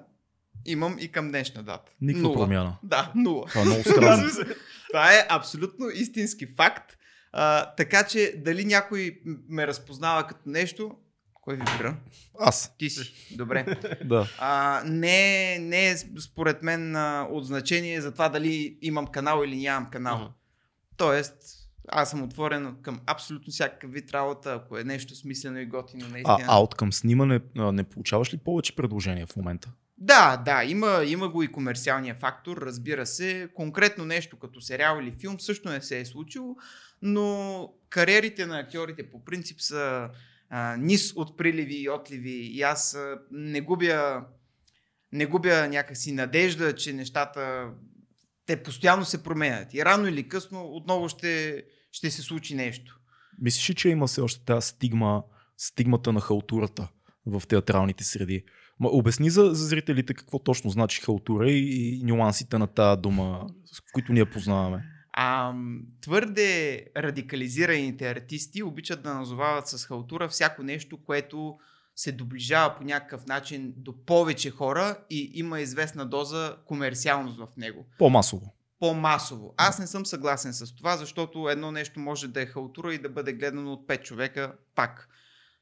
Имам 0.67 0.97
и 0.99 1.07
към 1.11 1.27
днешна 1.29 1.63
дата. 1.63 1.91
Никаква 2.01 2.27
Нула. 2.27 2.37
промяна. 2.37 2.77
Да, 2.83 3.11
нула. 3.15 3.45
Това 3.47 3.61
е 3.61 3.65
много 3.65 3.81
странно. 3.81 4.29
Това 4.91 5.13
е 5.13 5.25
абсолютно 5.29 5.89
истински 5.89 6.47
факт. 6.57 6.97
А, 7.31 7.65
така 7.75 8.03
че 8.03 8.33
дали 8.37 8.65
някой 8.65 9.19
ме 9.49 9.67
разпознава 9.67 10.27
като 10.27 10.41
нещо, 10.45 10.95
кой 11.33 11.55
вибрира? 11.55 11.95
Аз. 12.39 12.77
Ти 12.77 12.89
си. 12.89 13.35
Добре. 13.37 13.65
Да. 14.05 14.27
А, 14.39 14.81
не, 14.85 15.57
не 15.59 15.89
е 15.89 15.97
според 16.19 16.63
мен 16.63 16.95
а, 16.95 17.27
от 17.31 17.45
значение 17.45 18.01
за 18.01 18.11
това 18.11 18.29
дали 18.29 18.77
имам 18.81 19.07
канал 19.07 19.43
или 19.45 19.57
нямам 19.57 19.89
канал. 19.91 20.17
Мгм. 20.17 20.27
Тоест, 20.97 21.33
аз 21.87 22.09
съм 22.09 22.23
отворен 22.23 22.75
към 22.81 23.01
абсолютно 23.05 23.51
всякакъв 23.51 23.91
вид 23.91 24.11
работа, 24.11 24.53
ако 24.53 24.77
е 24.77 24.83
нещо 24.83 25.15
смислено 25.15 25.59
и 25.59 25.65
готино 25.65 26.05
А, 26.05 26.09
наистина. 26.09 26.45
а 26.47 26.61
от 26.61 26.75
към 26.75 26.93
снимане 26.93 27.39
а, 27.57 27.71
не 27.71 27.83
получаваш 27.83 28.33
ли 28.33 28.37
повече 28.37 28.75
предложения 28.75 29.27
в 29.27 29.35
момента? 29.35 29.71
Да, 29.97 30.37
да, 30.37 30.63
има, 30.63 31.03
има 31.05 31.29
го 31.29 31.43
и 31.43 31.51
комерциалния 31.51 32.15
фактор, 32.15 32.57
разбира 32.57 33.05
се. 33.05 33.49
Конкретно 33.53 34.05
нещо 34.05 34.39
като 34.39 34.61
сериал 34.61 34.99
или 35.01 35.11
филм 35.11 35.39
също 35.39 35.69
не 35.69 35.81
се 35.81 35.99
е 35.99 36.05
случило, 36.05 36.55
но 37.01 37.73
кариерите 37.89 38.45
на 38.45 38.59
актьорите 38.59 39.09
по 39.09 39.25
принцип 39.25 39.61
са 39.61 40.09
а, 40.49 40.77
низ 40.77 41.13
от 41.15 41.37
приливи 41.37 41.75
и 41.75 41.89
отливи 41.89 42.31
и 42.31 42.61
аз 42.61 42.95
а, 42.95 43.19
не 43.31 43.61
губя, 43.61 44.25
не 45.11 45.25
губя 45.25 45.67
някакси 45.67 46.11
надежда, 46.11 46.75
че 46.75 46.93
нещата 46.93 47.69
те 48.45 48.63
постоянно 48.63 49.05
се 49.05 49.23
променят 49.23 49.73
и 49.73 49.85
рано 49.85 50.07
или 50.07 50.29
късно 50.29 50.65
отново 50.65 51.09
ще, 51.09 51.63
ще 51.91 52.11
се 52.11 52.21
случи 52.21 52.55
нещо. 52.55 52.99
Мислиш 53.41 53.69
ли, 53.69 53.75
че 53.75 53.89
има 53.89 54.07
все 54.07 54.21
още 54.21 54.45
тази 54.45 54.67
стигма, 54.67 55.23
стигмата 55.57 56.13
на 56.13 56.21
халтурата 56.21 56.87
в 57.25 57.43
театралните 57.47 58.03
среди? 58.03 58.43
Ма, 58.79 58.89
обясни 58.89 59.29
за, 59.29 59.43
за 59.43 59.65
зрителите 59.65 60.13
какво 60.13 60.39
точно 60.39 60.69
значи 60.69 61.01
халтура 61.01 61.51
и, 61.51 61.99
и 61.99 62.03
нюансите 62.03 62.57
на 62.57 62.67
тази 62.67 63.01
дума, 63.01 63.47
с 63.65 63.81
които 63.93 64.13
ние 64.13 64.25
познаваме. 64.25 64.83
А, 65.19 65.53
твърде 66.01 66.83
радикализираните 66.97 68.09
артисти 68.09 68.63
обичат 68.63 69.03
да 69.03 69.13
назовават 69.13 69.67
с 69.67 69.85
халтура 69.85 70.29
всяко 70.29 70.63
нещо, 70.63 70.97
което 71.05 71.57
се 71.95 72.11
доближава 72.11 72.75
по 72.75 72.83
някакъв 72.83 73.25
начин 73.25 73.73
до 73.77 74.05
повече 74.05 74.51
хора 74.51 74.97
и 75.09 75.31
има 75.33 75.59
известна 75.59 76.05
доза 76.05 76.55
комерциалност 76.65 77.37
в 77.37 77.47
него. 77.57 77.85
По-масово. 77.97 78.53
По-масово. 78.79 79.53
Аз 79.57 79.79
не 79.79 79.87
съм 79.87 80.05
съгласен 80.05 80.53
с 80.53 80.75
това, 80.75 80.97
защото 80.97 81.49
едно 81.49 81.71
нещо 81.71 81.99
може 81.99 82.27
да 82.27 82.41
е 82.41 82.45
халтура 82.45 82.93
и 82.93 83.01
да 83.01 83.09
бъде 83.09 83.33
гледано 83.33 83.73
от 83.73 83.87
5 83.87 84.03
човека 84.03 84.53
пак. 84.75 85.09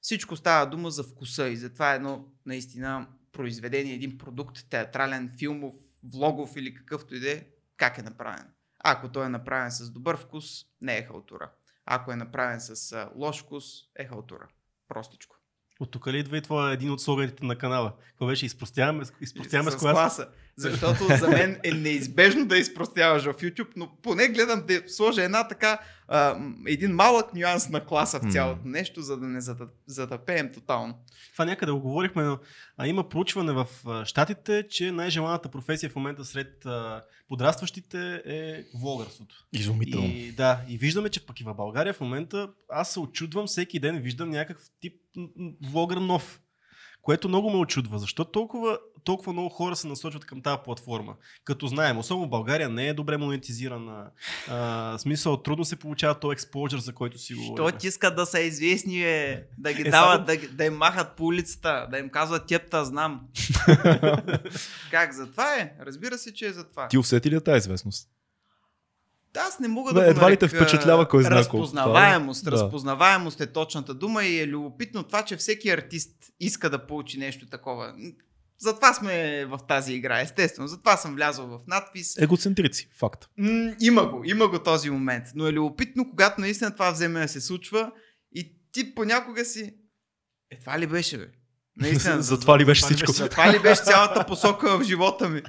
Всичко 0.06 0.36
става 0.36 0.66
дума 0.66 0.92
за 0.92 1.04
вкуса 1.04 1.48
и 1.48 1.56
затова 1.56 1.94
е 1.94 1.96
едно 1.96 2.26
наистина 2.46 3.08
произведение, 3.32 3.94
един 3.94 4.18
продукт, 4.18 4.70
театрален, 4.70 5.32
филмов, 5.40 5.76
влогов 6.04 6.56
или 6.56 6.74
какъвто 6.74 7.16
и 7.16 7.20
да 7.20 7.32
е, 7.32 7.46
как 7.78 7.98
е 7.98 8.02
направен. 8.02 8.46
Ако 8.80 9.12
той 9.12 9.26
е 9.26 9.30
направен 9.30 9.72
с 9.72 9.92
добър 9.92 10.18
вкус, 10.18 10.46
не 10.82 10.98
е 10.98 11.04
халтура. 11.04 11.52
Ако 11.86 12.12
е 12.12 12.16
направен 12.16 12.60
с 12.62 13.10
лош 13.16 13.44
вкус, 13.44 13.66
е 13.96 14.06
халтура. 14.06 14.48
Простичко. 14.88 15.36
От 15.80 15.92
тук 15.92 16.08
ли 16.08 16.20
идва 16.20 16.38
и 16.38 16.42
твоя 16.42 16.74
един 16.74 16.92
от 16.92 17.02
слоганите 17.02 17.46
на 17.46 17.58
канала? 17.58 17.94
Какво 18.08 18.28
беше? 18.28 18.46
Изпростяваме, 18.46 19.04
изпростяваме 19.22 19.72
с, 19.72 19.74
с 19.74 19.78
класа. 19.78 19.94
класа. 19.94 20.30
Защото 20.58 21.18
за 21.18 21.28
мен 21.28 21.60
е 21.64 21.72
неизбежно 21.72 22.46
да 22.46 22.58
изпростяваш 22.58 23.24
в 23.24 23.34
YouTube, 23.34 23.70
но 23.76 23.98
поне 24.04 24.28
гледам 24.28 24.64
да 24.68 24.82
сложа 24.88 25.24
една 25.24 25.48
така, 25.48 25.80
а, 26.08 26.40
един 26.68 26.92
малък 26.92 27.34
нюанс 27.34 27.70
на 27.70 27.86
класа 27.86 28.20
в 28.20 28.32
цялото 28.32 28.62
нещо, 28.66 29.02
за 29.02 29.18
да 29.18 29.28
не 29.28 29.42
затъпеем 29.88 30.54
тотално. 30.54 31.00
Това 31.34 31.46
някъде 31.46 31.72
го 31.72 31.80
говорихме, 31.80 32.24
но 32.24 32.40
а, 32.78 32.88
има 32.88 33.10
проучване 33.10 33.54
в 33.54 33.68
а, 33.88 34.06
Штатите, 34.06 34.68
че 34.70 34.92
най-желаната 34.92 35.50
професия 35.50 35.90
в 35.90 35.96
момента 35.96 36.26
сред 36.26 36.66
а, 36.66 37.04
подрастващите 37.28 38.22
е 38.26 38.64
влогърството. 38.80 39.36
Изумително. 39.54 40.08
И, 40.08 40.32
да, 40.32 40.62
и 40.68 40.78
виждаме, 40.78 41.10
че 41.10 41.26
пък 41.26 41.40
и 41.40 41.44
в 41.44 41.54
България 41.54 41.94
в 41.94 42.02
момента 42.02 42.50
аз 42.70 42.94
се 42.94 43.00
очудвам, 43.00 43.48
всеки 43.48 43.80
ден 43.80 44.00
виждам 44.00 44.30
някакъв 44.30 44.64
тип 44.82 44.94
влогър 45.72 45.98
нов. 45.98 46.42
Което 47.02 47.28
много 47.28 47.50
ме 47.50 47.58
очудва. 47.58 48.00
Защо 48.00 48.26
толкова, 48.26 48.80
толкова 49.06 49.34
много 49.34 49.50
хора 49.50 49.76
се 49.76 49.88
насочват 49.88 50.26
към 50.26 50.42
тази 50.42 50.58
платформа? 50.66 51.16
Като 51.44 51.68
знаем, 51.68 51.98
особено 51.98 52.30
България 52.30 52.70
не 52.70 52.88
е 52.88 52.94
добре 52.94 53.18
монетизирана. 53.18 54.06
А, 54.50 54.98
смисъл, 54.98 55.38
трудно 55.38 55.66
се 55.66 55.76
получава 55.76 56.16
този 56.16 56.34
експожър, 56.34 56.80
за 56.80 56.94
който 56.94 57.18
си 57.18 57.34
говорим. 57.34 57.70
Що 57.70 57.88
искат 57.88 58.16
да 58.16 58.26
са 58.26 58.40
известни, 58.40 59.00
бе? 59.00 59.44
Да 59.58 59.74
ги 59.74 59.82
Е, 59.82 59.90
дават, 59.92 60.26
да, 60.26 60.36
ги- 60.36 60.48
да 60.48 60.66
им 60.66 60.74
махат 60.76 61.12
по 61.12 61.26
улицата, 61.26 61.88
да 61.92 61.98
им 61.98 62.10
казват 62.10 62.48
тепта, 62.48 62.86
знам. 62.86 63.22
как, 64.92 65.14
за 65.14 65.32
това 65.32 65.56
е? 65.56 65.72
Разбира 65.82 66.18
се, 66.18 66.34
че 66.34 66.48
е 66.48 66.54
за 66.54 66.64
това. 66.64 66.88
Ти 66.88 66.98
усети 66.98 67.32
ли 67.32 67.36
е 67.36 67.42
тази 67.42 67.58
известност? 67.58 68.10
Да, 69.34 69.40
Аз 69.40 69.60
не 69.60 69.68
мога 69.68 69.94
да 69.94 70.00
го 70.00 70.06
едва 70.06 70.32
ли 70.32 70.38
те 70.38 70.48
впечатлява 70.48 71.08
кой 71.08 71.24
знае 71.24 71.42
колко. 71.42 71.58
Разпознаваемост. 71.58 72.46
Това 72.46 72.50
е. 72.50 72.58
Да. 72.58 72.64
Разпознаваемост 72.64 73.42
е 73.42 73.48
точната 73.48 73.94
дума 73.94 74.24
и 74.24 74.40
е 74.40 74.48
любопитно 74.48 75.04
това, 75.04 75.24
че 75.24 75.38
всеки 75.38 75.70
артист 75.70 76.12
иска 76.40 76.70
да 76.70 76.88
получи 76.88 77.20
нещо 77.20 77.46
такова. 77.46 77.94
Затова 78.60 78.94
сме 78.94 79.46
в 79.46 79.60
тази 79.68 79.94
игра, 79.94 80.22
естествено. 80.22 80.68
Затова 80.68 80.98
съм 80.98 81.16
влязъл 81.16 81.48
в 81.48 81.60
надпис. 81.68 82.18
Егоцентрици, 82.18 82.90
факт. 83.00 83.26
М, 83.38 83.74
има 83.82 84.06
го, 84.06 84.22
има 84.26 84.48
го 84.48 84.60
този 84.60 84.90
момент. 84.90 85.26
Но 85.36 85.48
е 85.48 85.54
любопитно, 85.54 86.10
когато 86.10 86.42
наистина 86.42 86.72
това 86.74 86.92
вземе 86.92 87.20
да 87.20 87.28
се 87.28 87.42
случва 87.42 87.92
и 88.32 88.58
ти 88.72 88.96
понякога 88.96 89.46
си... 89.46 89.74
Е, 90.52 90.60
това 90.60 90.80
ли 90.80 90.88
беше, 90.88 91.18
бе? 91.18 91.28
Наистина, 91.78 92.22
За 92.22 92.40
това 92.40 92.60
ли 92.60 92.66
беше 92.66 92.82
това 92.82 92.88
всичко? 92.88 93.12
беше? 93.12 93.24
за 93.24 93.30
това 93.30 93.54
ли 93.54 93.60
беше 93.60 93.82
цялата 93.82 94.26
посока 94.26 94.78
в 94.80 94.84
живота 94.84 95.30
ми? 95.30 95.42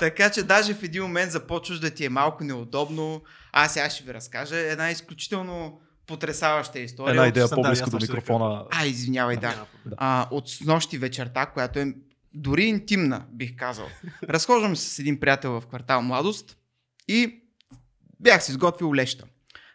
Така 0.00 0.30
че 0.30 0.42
даже 0.42 0.74
в 0.74 0.82
един 0.82 1.02
момент 1.02 1.32
започваш 1.32 1.78
да 1.78 1.90
ти 1.90 2.04
е 2.04 2.08
малко 2.08 2.44
неудобно. 2.44 3.22
Аз 3.52 3.72
сега 3.72 3.90
ще 3.90 4.04
ви 4.04 4.14
разкажа 4.14 4.56
една 4.56 4.90
изключително 4.90 5.80
потрясаваща 6.06 6.78
история. 6.78 7.10
Една 7.10 7.22
от- 7.22 7.28
идея 7.28 7.48
да, 7.48 7.54
по-близко 7.54 7.84
аз 7.84 7.90
до 7.90 7.96
микрофона. 7.96 8.64
А, 8.70 8.86
извинявай, 8.86 9.36
да. 9.36 9.66
Проблем. 9.74 9.94
А, 9.96 10.28
от 10.30 10.48
снощи 10.50 10.98
вечерта, 10.98 11.46
която 11.46 11.78
е 11.78 11.94
дори 12.34 12.64
интимна, 12.64 13.24
бих 13.32 13.56
казал. 13.56 13.86
Разхождам 14.22 14.76
се 14.76 14.94
с 14.94 14.98
един 14.98 15.20
приятел 15.20 15.60
в 15.60 15.66
квартал 15.66 16.02
Младост 16.02 16.56
и 17.08 17.42
бях 18.20 18.44
си 18.44 18.52
изготвил 18.52 18.94
леща 18.94 19.24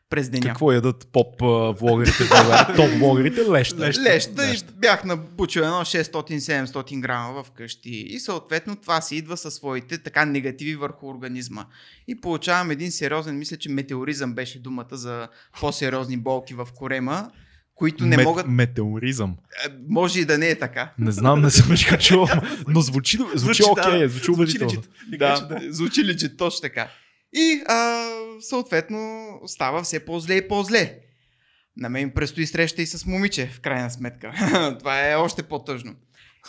през 0.09 0.29
деня. 0.29 0.45
Какво 0.45 0.71
ядат 0.71 1.07
поп 1.11 1.41
влогерите? 1.79 2.23
Топ 2.75 2.89
влогерите? 2.99 3.41
Леща. 3.41 3.91
Леща, 4.01 4.53
и 4.53 4.57
бях 4.73 5.03
набучил 5.03 5.61
едно 5.61 5.81
600-700 5.81 6.99
грама 6.99 7.43
в 7.43 7.51
къщи. 7.51 7.89
И 7.89 8.19
съответно 8.19 8.75
това 8.75 9.01
си 9.01 9.15
идва 9.15 9.37
със 9.37 9.53
своите 9.53 9.97
така 9.97 10.25
негативи 10.25 10.75
върху 10.75 11.09
организма. 11.09 11.65
И 12.07 12.21
получавам 12.21 12.71
един 12.71 12.91
сериозен, 12.91 13.37
мисля, 13.37 13.57
че 13.57 13.69
метеоризъм 13.69 14.33
беше 14.33 14.59
думата 14.59 14.87
за 14.91 15.27
по-сериозни 15.59 16.17
болки 16.17 16.53
в 16.53 16.67
корема, 16.75 17.31
които 17.75 18.05
не 18.05 18.17
Мет- 18.17 18.23
могат... 18.23 18.47
Метеоризъм. 18.47 19.35
Е, 19.65 19.69
Може 19.89 20.19
и 20.19 20.25
да 20.25 20.37
не 20.37 20.49
е 20.49 20.59
така. 20.59 20.93
Не 20.99 21.11
знам, 21.11 21.41
не 21.41 21.49
съм 21.49 21.67
го 21.67 21.97
чувал, 21.97 22.27
но 22.67 22.81
звучи, 22.81 23.17
звучи 23.17 23.37
Звучи, 23.37 23.63
окей, 23.69 23.99
да. 23.99 24.09
звучи 24.09 24.23
Звучи 24.25 24.31
убедително. 24.31 24.71
legit. 25.11 25.17
Да, 25.17 25.59
звучи 25.69 26.05
легит, 26.05 26.37
точно 26.37 26.61
така. 26.61 26.87
И 27.33 27.61
а, 27.67 28.07
съответно 28.41 29.27
става 29.45 29.83
все 29.83 29.99
по-зле 29.99 30.35
и 30.35 30.47
по-зле. 30.47 30.93
На 31.77 31.89
мен 31.89 32.11
предстои 32.11 32.45
среща 32.47 32.81
и 32.81 32.87
с 32.87 33.05
момиче, 33.05 33.47
в 33.47 33.61
крайна 33.61 33.91
сметка. 33.91 34.31
Това 34.79 35.09
е 35.11 35.15
още 35.15 35.43
по-тъжно. 35.43 35.95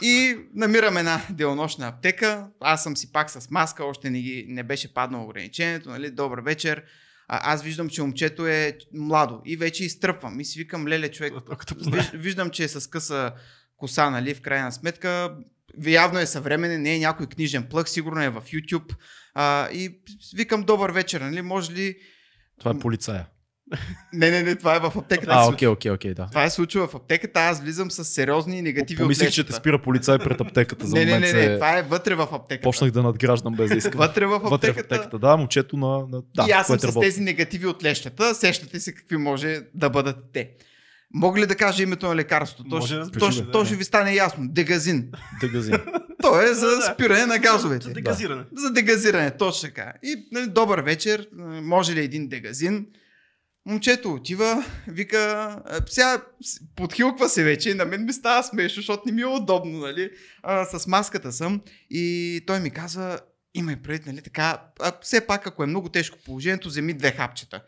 И 0.03 0.37
намирам 0.55 0.97
една 0.97 1.21
делонощна 1.31 1.89
аптека. 1.89 2.47
Аз 2.61 2.83
съм 2.83 2.97
си 2.97 3.13
пак 3.13 3.31
с 3.31 3.51
маска, 3.51 3.85
още 3.85 4.11
не, 4.11 4.21
ги, 4.21 4.47
не 4.49 4.63
беше 4.63 4.95
паднало 4.95 5.25
ограничението. 5.25 5.89
Нали? 5.89 6.11
Добър 6.11 6.41
вечер. 6.41 6.83
А, 7.29 7.53
аз 7.53 7.63
виждам, 7.63 7.89
че 7.89 8.03
момчето 8.03 8.47
е 8.47 8.79
младо 8.95 9.43
и 9.45 9.57
вече 9.57 9.85
изтръпвам. 9.85 10.41
И 10.41 10.45
си 10.45 10.59
викам, 10.59 10.89
леле, 10.89 11.11
човек. 11.11 11.33
Виж, 11.87 12.11
виждам, 12.15 12.51
че 12.51 12.65
е 12.65 12.69
с 12.69 12.91
къса 12.91 13.33
коса, 13.77 14.11
нали, 14.11 14.35
в 14.35 14.41
крайна 14.41 14.73
сметка. 14.73 15.37
Явно 15.87 16.19
е 16.19 16.27
съвременен, 16.27 16.83
не 16.83 16.97
е 16.97 16.99
някой 16.99 17.27
книжен 17.27 17.67
плъх, 17.71 17.89
сигурно 17.89 18.23
е 18.23 18.29
в 18.29 18.43
YouTube. 18.43 18.97
А, 19.35 19.71
и 19.71 20.01
викам 20.35 20.63
добър 20.63 20.91
вечер, 20.91 21.21
нали, 21.21 21.43
може 21.43 21.73
ли... 21.73 21.97
Това 22.59 22.71
е 22.71 22.79
полицая. 22.79 23.27
Не, 24.13 24.31
не, 24.31 24.43
не, 24.43 24.55
това 24.55 24.77
е 24.77 24.81
в 24.81 24.93
аптеката. 24.97 25.33
А, 25.33 25.49
окей, 25.49 25.69
окей, 25.69 25.91
окей, 25.91 26.15
да. 26.15 26.27
Това 26.27 26.45
е 26.45 26.51
случва 26.51 26.87
в 26.87 26.95
аптеката, 26.95 27.41
аз 27.41 27.61
влизам 27.61 27.91
с 27.91 28.05
сериозни 28.05 28.63
негативи 28.63 29.03
Помислих, 29.03 29.29
от 29.29 29.35
че 29.35 29.45
те 29.45 29.53
спира 29.53 29.83
полицай 29.83 30.19
пред 30.19 30.41
аптеката. 30.41 30.87
За 30.87 30.95
Не, 30.97 31.05
не, 31.05 31.15
момент 31.15 31.35
не, 31.35 31.49
не, 31.49 31.55
това 31.55 31.79
е 31.79 31.83
вътре 31.83 32.15
в 32.15 32.29
аптеката. 32.33 32.63
Почнах 32.63 32.91
да 32.91 33.03
надграждам 33.03 33.55
без 33.55 33.71
да 33.71 33.77
искам. 33.77 33.99
Вътре 33.99 34.27
в 34.27 34.31
Вътре 34.31 34.49
в 34.49 34.55
аптеката. 34.55 34.95
аптеката, 34.95 35.19
да, 35.19 35.37
момчето 35.37 35.77
на... 35.77 35.87
на... 36.09 36.23
Да, 36.35 36.47
и 36.49 36.51
аз 36.51 36.67
съм 36.67 36.79
с 36.79 37.01
тези 37.01 37.21
негативи 37.21 37.67
от 37.67 37.85
лещата. 37.85 38.35
Сещате 38.35 38.81
се 38.81 38.95
какви 38.95 39.17
може 39.17 39.61
да 39.75 39.91
бъдат 39.91 40.17
те. 40.33 40.51
Мога 41.15 41.41
ли 41.41 41.47
да 41.47 41.55
кажа 41.55 41.83
името 41.83 42.09
на 42.09 42.17
лекарството? 42.17 42.71
То, 42.71 42.77
Може, 42.77 42.95
ще- 43.05 43.19
то, 43.19 43.31
ще- 43.31 43.43
да. 43.43 43.51
то 43.51 43.65
ще 43.65 43.77
ви 43.77 43.85
стане 43.85 44.15
ясно. 44.15 44.49
Дегазин. 44.49 45.11
Дегазин. 45.41 45.75
То 46.23 46.41
е 46.43 46.55
за 46.55 46.67
спиране 46.95 47.27
на 47.27 47.39
газовете. 47.39 47.85
За 47.85 47.93
дегазиране. 47.93 48.43
За 48.57 48.71
дегазиране, 48.71 49.31
точно 49.31 49.69
така. 49.69 49.93
И 50.03 50.29
нали, 50.33 50.47
добър 50.47 50.81
вечер, 50.81 51.29
може 51.63 51.95
ли 51.95 52.01
един 52.01 52.29
дегазин? 52.29 52.87
Момчето 53.67 54.13
отива, 54.13 54.65
вика, 54.89 55.19
а, 55.65 55.81
сега 55.87 56.23
подхилква 56.77 57.29
се 57.29 57.45
вече, 57.45 57.75
на 57.75 57.85
мен 57.85 58.05
ми 58.05 58.13
става 58.13 58.43
смешно, 58.43 58.81
защото 58.81 59.03
не 59.07 59.13
ми 59.13 59.23
е 59.23 59.27
удобно, 59.27 59.79
нали? 59.79 60.11
А, 60.43 60.65
с 60.65 60.87
маската 60.87 61.33
съм 61.33 61.61
и 61.91 62.41
той 62.47 62.61
ми 62.61 62.71
казва, 62.71 63.21
имай 63.55 63.77
предвид, 63.77 64.07
нали 64.07 64.23
така, 64.23 64.63
а, 64.81 64.93
все 65.03 65.27
пак 65.27 65.47
ако 65.47 65.63
е 65.63 65.67
много 65.67 65.89
тежко 65.89 66.19
положението, 66.25 66.69
вземи 66.69 66.95
две 66.95 67.11
хапчета. 67.11 67.63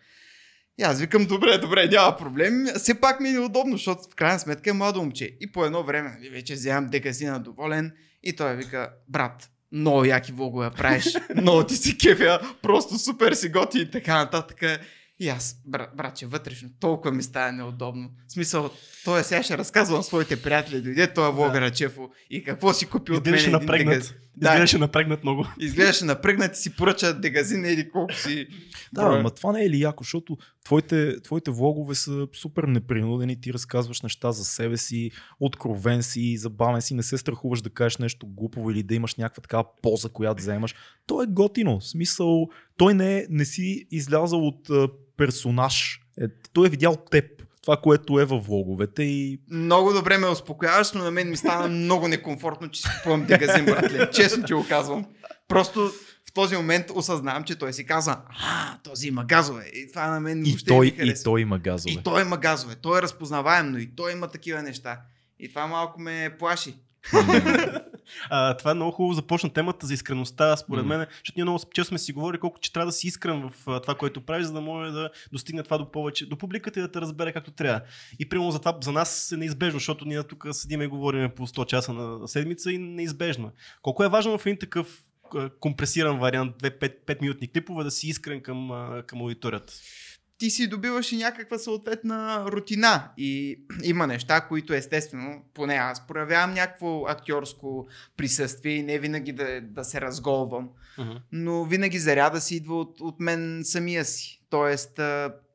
И 0.78 0.82
аз 0.82 1.00
викам, 1.00 1.26
добре, 1.26 1.58
добре, 1.58 1.88
няма 1.88 2.16
проблем. 2.16 2.66
Все 2.76 3.00
пак 3.00 3.20
ми 3.20 3.28
е 3.28 3.32
неудобно, 3.32 3.76
защото 3.76 4.02
в 4.12 4.14
крайна 4.14 4.38
сметка 4.38 4.70
е 4.70 4.72
младо 4.72 5.00
момче. 5.00 5.36
И 5.40 5.52
по 5.52 5.64
едно 5.64 5.82
време, 5.82 6.08
нали, 6.08 6.30
вече 6.30 6.54
вземам 6.54 6.86
дегазина 6.86 7.40
доволен 7.40 7.92
и 8.22 8.36
той 8.36 8.56
вика, 8.56 8.90
брат, 9.08 9.50
много 9.72 10.04
яки 10.04 10.32
влогове 10.32 10.70
правиш, 10.70 11.04
много 11.36 11.64
ти 11.64 11.76
си 11.76 11.98
кефя, 11.98 12.54
просто 12.62 12.98
супер 12.98 13.32
си 13.32 13.48
готи 13.48 13.78
и 13.80 13.90
така 13.90 14.14
нататък. 14.14 14.80
И 15.20 15.28
аз, 15.28 15.62
бра, 15.66 15.88
братче, 15.96 16.26
вътрешно, 16.26 16.68
толкова 16.80 17.14
ми 17.14 17.22
става 17.22 17.52
неудобно. 17.52 18.10
В 18.28 18.32
смисъл, 18.32 18.70
той 19.04 19.24
сега 19.24 19.42
ще 19.42 19.58
разказвам 19.58 20.02
своите 20.02 20.42
приятели, 20.42 20.82
дойде 20.82 21.12
влогър 21.16 21.60
да. 21.60 21.70
Чефо 21.70 22.10
и 22.30 22.44
какво 22.44 22.72
си 22.72 22.86
купи 22.86 23.12
от 23.12 23.26
мен 23.26 23.34
един 23.34 23.52
напрегнат. 23.52 23.94
дегаз... 23.94 24.14
Да, 24.40 24.48
Изглеждаше 24.48 24.78
напрегнат 24.78 25.22
много. 25.22 25.46
изглеждаше 25.60 26.04
напрегнат 26.04 26.56
и 26.56 26.58
си 26.58 26.76
поръча 26.76 27.20
дегазин 27.20 27.64
или 27.64 27.90
колко 27.90 28.14
си. 28.14 28.46
Да, 28.92 29.02
броя. 29.02 29.22
ма 29.22 29.30
това 29.30 29.52
не 29.52 29.64
е 29.64 29.70
ли 29.70 29.80
яко, 29.80 30.04
защото 30.04 30.36
твоите, 30.64 31.20
твоите 31.20 31.50
влогове 31.50 31.94
са 31.94 32.26
супер 32.34 32.62
непринудени, 32.64 33.40
ти 33.40 33.52
разказваш 33.52 34.00
неща 34.02 34.32
за 34.32 34.44
себе 34.44 34.76
си, 34.76 35.10
откровен 35.40 36.02
си, 36.02 36.36
забавен 36.36 36.82
си, 36.82 36.94
не 36.94 37.02
се 37.02 37.18
страхуваш 37.18 37.62
да 37.62 37.70
кажеш 37.70 37.96
нещо 37.96 38.26
глупово 38.26 38.70
или 38.70 38.82
да 38.82 38.94
имаш 38.94 39.14
някаква 39.14 39.40
такава 39.40 39.64
поза, 39.82 40.08
която 40.08 40.40
вземаш. 40.40 40.74
То 41.06 41.22
е 41.22 41.26
готино. 41.26 41.80
В 41.80 41.86
смисъл, 41.86 42.48
той 42.76 42.94
не, 42.94 43.18
е- 43.18 43.26
не 43.30 43.44
си 43.44 43.86
излязал 43.90 44.46
от 44.46 44.68
персонаж. 45.16 46.00
Е, 46.20 46.24
той 46.52 46.66
е 46.66 46.70
видял 46.70 46.96
теб. 47.10 47.37
Това, 47.68 47.76
което 47.76 48.20
е 48.20 48.24
във 48.24 48.46
влоговете 48.46 49.02
и 49.02 49.40
Много 49.50 49.92
добре 49.92 50.18
ме 50.18 50.26
успокояваш, 50.26 50.92
но 50.92 51.04
на 51.04 51.10
мен 51.10 51.30
ми 51.30 51.36
стана 51.36 51.68
много 51.68 52.08
некомфортно, 52.08 52.68
че 52.68 52.82
си 52.82 52.88
купувам 52.96 53.26
дегазин, 53.26 53.64
братле. 53.64 54.10
Честно 54.10 54.44
ти 54.44 54.52
го 54.52 54.66
казвам. 54.68 55.06
Просто 55.48 55.90
в 56.28 56.32
този 56.34 56.56
момент 56.56 56.90
осъзнавам, 56.94 57.44
че 57.44 57.58
той 57.58 57.72
си 57.72 57.86
каза, 57.86 58.16
а, 58.28 58.78
този 58.78 59.08
има 59.08 59.24
газове. 59.24 59.64
И 59.74 59.88
това 59.88 60.06
на 60.06 60.20
мен 60.20 60.46
И 60.46 60.50
въобще 60.50 60.68
той, 60.68 60.94
ми 60.98 61.08
и 61.08 61.14
той 61.24 61.40
има 61.40 61.58
газове. 61.58 61.92
И 61.92 62.02
той 62.04 62.22
има 62.22 62.36
газове. 62.36 62.74
Той 62.74 62.98
е 62.98 63.02
разпознаваем, 63.02 63.72
но 63.72 63.78
и 63.78 63.94
той 63.96 64.12
има 64.12 64.28
такива 64.28 64.62
неща. 64.62 65.00
И 65.38 65.48
това 65.48 65.66
малко 65.66 66.00
ме 66.00 66.36
плаши. 66.38 66.74
А, 68.30 68.56
това 68.56 68.70
е 68.70 68.74
много 68.74 68.92
хубаво 68.92 69.14
започна 69.14 69.50
темата 69.52 69.86
за 69.86 69.94
искреността, 69.94 70.56
според 70.56 70.84
Мгм. 70.84 70.88
мен, 70.96 71.06
защото 71.10 71.32
ние 71.36 71.44
много 71.44 71.60
често 71.74 71.88
сме 71.88 71.98
си 71.98 72.12
говорили 72.12 72.40
колко 72.40 72.58
че 72.60 72.72
трябва 72.72 72.86
да 72.86 72.92
си 72.92 73.06
искрен 73.06 73.50
в 73.50 73.52
а, 73.66 73.80
това, 73.80 73.94
което 73.94 74.20
правиш, 74.20 74.46
за 74.46 74.52
да 74.52 74.60
може 74.60 74.92
да 74.92 75.10
достигне 75.32 75.62
това 75.62 75.78
до 75.78 75.92
повече, 75.92 76.26
до 76.26 76.36
публиката 76.36 76.78
и 76.78 76.82
да 76.82 76.90
те 76.90 77.00
разбере 77.00 77.32
както 77.32 77.50
трябва. 77.50 77.80
И 78.18 78.28
примерно 78.28 78.50
за 78.50 78.58
това 78.58 78.78
за 78.82 78.92
нас 78.92 79.32
е 79.32 79.36
неизбежно, 79.36 79.78
защото 79.78 80.04
ние 80.04 80.22
тук 80.22 80.46
седим 80.52 80.82
и 80.82 80.86
говорим 80.86 81.30
по 81.30 81.46
100 81.46 81.66
часа 81.66 81.92
на 81.92 82.28
седмица 82.28 82.72
и 82.72 82.78
неизбежно. 82.78 83.46
е. 83.46 83.50
Колко 83.82 84.04
е 84.04 84.08
важно 84.08 84.38
в 84.38 84.46
един 84.46 84.58
такъв 84.58 85.02
компресиран 85.60 86.18
вариант, 86.18 86.56
2-5 86.62 87.20
минутни 87.20 87.48
клипове, 87.52 87.84
да 87.84 87.90
си 87.90 88.08
искрен 88.08 88.40
към, 88.40 88.70
към 89.06 89.20
аудиторията. 89.20 89.72
Ти 90.38 90.50
си 90.50 90.66
добиваш 90.66 91.12
и 91.12 91.16
някаква 91.16 91.58
съответна 91.58 92.44
рутина. 92.46 93.10
И 93.16 93.60
има 93.82 94.06
неща, 94.06 94.40
които 94.40 94.72
естествено, 94.72 95.42
поне 95.54 95.74
аз 95.74 96.06
проявявам 96.06 96.54
някакво 96.54 97.06
актьорско 97.06 97.86
присъствие 98.16 98.72
и 98.72 98.82
не 98.82 98.98
винаги 98.98 99.32
да, 99.32 99.60
да 99.60 99.84
се 99.84 100.00
разголвам. 100.00 100.68
но 101.32 101.64
винаги 101.64 101.98
заряда 101.98 102.40
си 102.40 102.56
идва 102.56 102.80
от, 102.80 103.00
от 103.00 103.20
мен 103.20 103.60
самия 103.64 104.04
си. 104.04 104.42
Тоест, 104.50 105.00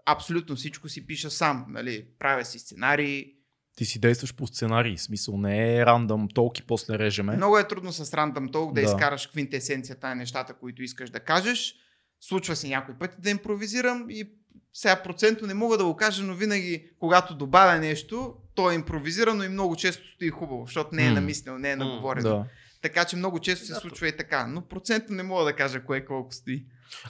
абсолютно 0.05 0.55
всичко 0.55 0.89
си 0.89 1.07
пиша 1.07 1.29
сам. 1.29 1.65
Нали? 1.69 2.05
Правя 2.19 2.45
си 2.45 2.59
сценарии. 2.59 3.33
Ти 3.75 3.85
си 3.85 3.99
действаш 3.99 4.35
по 4.35 4.47
сценарий, 4.47 4.97
смисъл 4.97 5.37
не 5.37 5.77
е 5.77 5.85
рандъм, 5.85 6.27
толки 6.33 6.63
после 6.67 6.99
режеме. 6.99 7.35
Много 7.35 7.57
е 7.57 7.67
трудно 7.67 7.91
с 7.91 8.13
рандъм 8.13 8.49
толк 8.49 8.73
да, 8.73 8.81
Да. 8.81 8.87
да 8.87 8.93
изкараш 8.93 9.27
квинтесенцията 9.27 10.07
на 10.07 10.15
нещата, 10.15 10.53
които 10.53 10.83
искаш 10.83 11.09
да 11.09 11.19
кажеш. 11.19 11.75
Случва 12.21 12.55
се 12.55 12.67
някой 12.67 12.95
път 12.97 13.15
да 13.19 13.29
импровизирам 13.29 14.05
и 14.09 14.29
сега 14.74 15.03
процентно 15.03 15.48
не 15.48 15.53
мога 15.53 15.77
да 15.77 15.86
го 15.86 15.95
кажа, 15.95 16.24
но 16.24 16.36
винаги, 16.36 16.89
когато 17.00 17.36
добавя 17.36 17.79
нещо, 17.79 18.36
то 18.56 18.71
е 18.71 18.75
импровизирано 18.75 19.43
и 19.43 19.49
много 19.49 19.75
често 19.75 20.08
стои 20.08 20.30
хубаво, 20.30 20.63
защото 20.65 20.95
не 20.95 21.06
е 21.06 21.12
намислено, 21.12 21.60
не 21.60 21.71
е 21.71 21.75
наговорено. 21.75 22.30
Да. 22.30 22.45
Така 22.82 23.06
че 23.06 23.15
много 23.15 23.39
често 23.39 23.65
се 23.65 23.73
случва 23.73 24.08
и 24.08 24.17
така. 24.17 24.47
Но 24.47 24.62
процентно 24.62 25.15
не 25.15 25.23
мога 25.23 25.43
да 25.43 25.56
кажа 25.56 25.84
кое 25.84 26.06
колко 26.06 26.34
стои. 26.34 26.65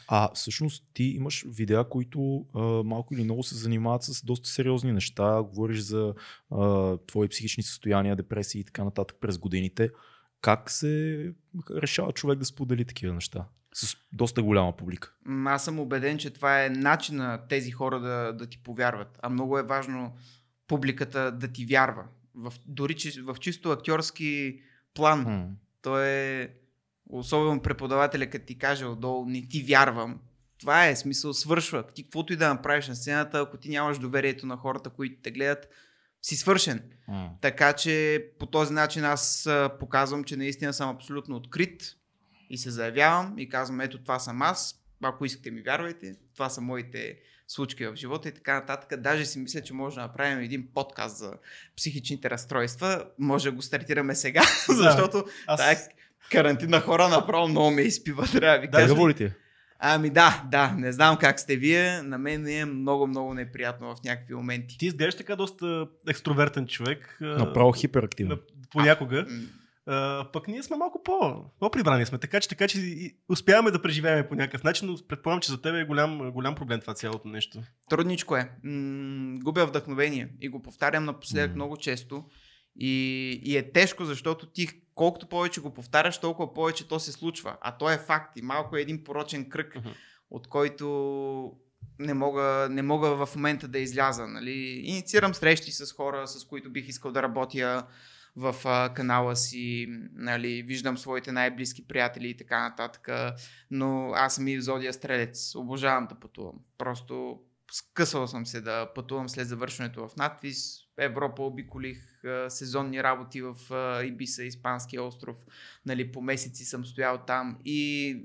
А 0.07 0.29
всъщност 0.33 0.83
ти 0.93 1.03
имаш 1.03 1.45
видеа, 1.47 1.89
които 1.89 2.45
а, 2.55 2.59
малко 2.61 3.13
или 3.13 3.23
много 3.23 3.43
се 3.43 3.55
занимават 3.55 4.03
с 4.03 4.25
доста 4.25 4.49
сериозни 4.49 4.91
неща. 4.91 5.41
Говориш 5.41 5.79
за 5.79 6.13
а, 6.51 6.97
твои 6.97 7.27
психични 7.27 7.63
състояния, 7.63 8.15
депресии 8.15 8.61
и 8.61 8.63
така 8.63 8.83
нататък 8.83 9.17
през 9.21 9.37
годините. 9.37 9.89
Как 10.41 10.71
се 10.71 11.33
решава 11.71 12.11
човек 12.11 12.39
да 12.39 12.45
сподели 12.45 12.85
такива 12.85 13.13
неща? 13.13 13.45
С 13.73 13.97
доста 14.13 14.43
голяма 14.43 14.77
публика. 14.77 15.13
Аз 15.45 15.65
съм 15.65 15.79
убеден, 15.79 16.17
че 16.17 16.29
това 16.29 16.65
е 16.65 16.69
начин 16.69 17.15
на 17.15 17.47
тези 17.47 17.71
хора 17.71 17.99
да, 17.99 18.33
да 18.33 18.47
ти 18.47 18.57
повярват. 18.57 19.19
А 19.21 19.29
много 19.29 19.59
е 19.59 19.63
важно 19.63 20.13
публиката 20.67 21.31
да 21.31 21.47
ти 21.47 21.65
вярва. 21.65 22.03
В, 22.35 22.53
дори 22.65 22.95
в 23.23 23.35
чисто 23.39 23.71
актьорски 23.71 24.61
план. 24.93 25.21
М. 25.21 25.47
То 25.81 26.03
е 26.03 26.49
особено 27.09 27.61
преподавателя, 27.61 28.29
като 28.29 28.45
ти 28.45 28.57
каже 28.57 28.85
отдолу, 28.85 29.25
не 29.25 29.47
ти 29.47 29.63
вярвам. 29.63 30.19
Това 30.59 30.87
е 30.87 30.95
смисъл, 30.95 31.33
свършва. 31.33 31.87
Ти 31.87 32.03
каквото 32.03 32.33
и 32.33 32.35
да 32.35 32.53
направиш 32.53 32.87
на 32.87 32.95
сцената, 32.95 33.39
ако 33.39 33.57
ти 33.57 33.69
нямаш 33.69 33.99
доверието 33.99 34.45
на 34.45 34.57
хората, 34.57 34.89
които 34.89 35.21
те 35.21 35.31
гледат, 35.31 35.67
си 36.21 36.35
свършен. 36.35 36.83
М. 37.07 37.29
Така 37.41 37.73
че 37.73 38.25
по 38.39 38.45
този 38.45 38.73
начин 38.73 39.05
аз 39.05 39.49
показвам, 39.79 40.23
че 40.23 40.37
наистина 40.37 40.73
съм 40.73 40.89
абсолютно 40.89 41.35
открит 41.35 41.95
и 42.53 42.57
се 42.57 42.71
заявявам 42.71 43.33
и 43.37 43.49
казвам, 43.49 43.81
ето 43.81 43.97
това 43.97 44.19
съм 44.19 44.41
аз, 44.41 44.75
ако 45.03 45.25
искате 45.25 45.51
ми 45.51 45.61
вярвайте, 45.61 46.15
това 46.33 46.49
са 46.49 46.61
моите 46.61 47.15
случки 47.47 47.85
в 47.85 47.95
живота 47.95 48.29
и 48.29 48.33
така 48.33 48.53
нататък. 48.53 48.99
Даже 48.99 49.25
си 49.25 49.39
мисля, 49.39 49.61
че 49.61 49.73
може 49.73 49.95
да 49.95 50.01
направим 50.01 50.39
един 50.39 50.67
подкаст 50.67 51.17
за 51.17 51.33
психичните 51.77 52.29
разстройства. 52.29 53.05
Може 53.19 53.43
да 53.43 53.51
го 53.51 53.61
стартираме 53.61 54.15
сега, 54.15 54.41
Да. 54.67 54.73
защото 54.73 55.25
Аз... 55.47 55.59
тая 55.59 55.77
карантина 56.31 56.79
хора 56.79 57.09
направо 57.09 57.47
много 57.47 57.71
ме 57.71 57.81
изпива, 57.81 58.23
трябва 58.25 58.55
да 58.55 58.61
ви 58.61 58.67
Да, 58.67 58.71
кажа. 58.71 58.87
Тегаво 58.87 59.09
ли 59.09 59.13
ти? 59.13 59.23
е? 59.23 59.33
Ами 59.79 60.09
да, 60.09 60.43
да, 60.51 60.71
не 60.71 60.91
знам 60.91 61.17
как 61.17 61.39
сте 61.39 61.55
вие, 61.55 62.01
на 62.01 62.17
мен 62.17 62.47
е 62.47 62.65
много, 62.65 63.07
много 63.07 63.33
неприятно 63.33 63.95
в 63.95 64.03
някакви 64.03 64.33
моменти. 64.33 64.77
Ти 64.77 64.85
изглеждаш 64.85 65.15
така 65.15 65.35
доста 65.35 65.87
екстровертен 66.07 66.67
човек. 66.67 67.17
а, 67.21 67.25
Направо 67.25 67.71
хиперактивно. 67.71 68.35
на- 68.35 68.41
Понякога. 68.71 69.25
М, 69.29 69.41
А, 69.85 70.27
пък 70.33 70.47
ние 70.47 70.63
сме 70.63 70.77
малко 70.77 71.03
по, 71.03 71.45
по-прибрани 71.59 72.05
сме, 72.05 72.17
така 72.17 72.39
че, 72.39 72.49
така 72.49 72.67
че 72.67 72.79
успяваме 73.29 73.71
да 73.71 73.81
преживеем 73.81 74.25
по 74.29 74.35
някакъв 74.35 74.63
начин, 74.63 74.87
но 74.87 74.97
предполагам, 75.07 75.41
че 75.41 75.51
за 75.51 75.61
теб 75.61 75.75
е 75.75 75.85
голям, 75.85 76.31
голям 76.31 76.55
проблем 76.55 76.81
това 76.81 76.93
цялото 76.93 77.27
нещо. 77.27 77.59
Трудничко 77.89 78.35
е. 78.37 78.49
М- 78.63 79.39
губя 79.39 79.65
вдъхновение 79.65 80.29
и 80.41 80.49
го 80.49 80.61
повтарям 80.61 81.05
напоследък 81.05 81.49
М. 81.49 81.55
много 81.55 81.77
често. 81.77 82.25
И, 82.75 82.91
и 83.43 83.57
е 83.57 83.71
тежко, 83.71 84.05
защото 84.05 84.45
ти 84.45 84.67
колкото 84.95 85.27
повече 85.27 85.61
го 85.61 85.73
повтаряш, 85.73 86.19
толкова 86.19 86.53
повече 86.53 86.87
то 86.87 86.99
се 86.99 87.11
случва. 87.11 87.57
А 87.61 87.77
то 87.77 87.89
е 87.91 87.97
факт 87.97 88.37
и 88.37 88.41
малко 88.41 88.77
е 88.77 88.81
един 88.81 89.03
порочен 89.03 89.49
кръг, 89.49 89.75
Мгм. 89.75 89.89
от 90.29 90.47
който 90.47 91.51
не 91.99 92.13
мога, 92.13 92.67
не 92.71 92.81
мога 92.81 93.25
в 93.25 93.35
момента 93.35 93.67
да 93.67 93.79
изляза. 93.79 94.27
Нали? 94.27 94.51
Инициирам 94.83 95.33
срещи 95.33 95.71
с 95.71 95.93
хора, 95.93 96.27
с 96.27 96.45
които 96.45 96.69
бих 96.71 96.87
искал 96.87 97.11
да 97.11 97.23
работя 97.23 97.85
в 98.35 98.55
а, 98.65 98.93
канала 98.93 99.35
си, 99.35 99.87
нали, 100.13 100.63
виждам 100.63 100.97
своите 100.97 101.31
най-близки 101.31 101.87
приятели 101.87 102.29
и 102.29 102.37
така 102.37 102.69
нататък, 102.69 103.09
но 103.71 104.11
аз 104.15 104.35
съм 104.35 104.47
и 104.47 104.61
зодия 104.61 104.93
стрелец, 104.93 105.55
обожавам 105.55 106.07
да 106.07 106.15
пътувам. 106.15 106.55
Просто 106.77 107.39
скъсал 107.71 108.27
съм 108.27 108.45
се 108.45 108.61
да 108.61 108.93
пътувам 108.95 109.29
след 109.29 109.47
завършването 109.47 110.07
в 110.07 110.15
надвис. 110.15 110.79
Европа 110.97 111.43
обиколих 111.43 112.23
а, 112.25 112.49
сезонни 112.49 113.03
работи 113.03 113.41
в 113.41 113.55
а, 113.71 114.03
Ибиса, 114.03 114.43
Испанския 114.43 115.03
остров. 115.03 115.35
Нали, 115.85 116.11
по 116.11 116.21
месеци 116.21 116.65
съм 116.65 116.85
стоял 116.85 117.17
там 117.17 117.59
и 117.65 118.17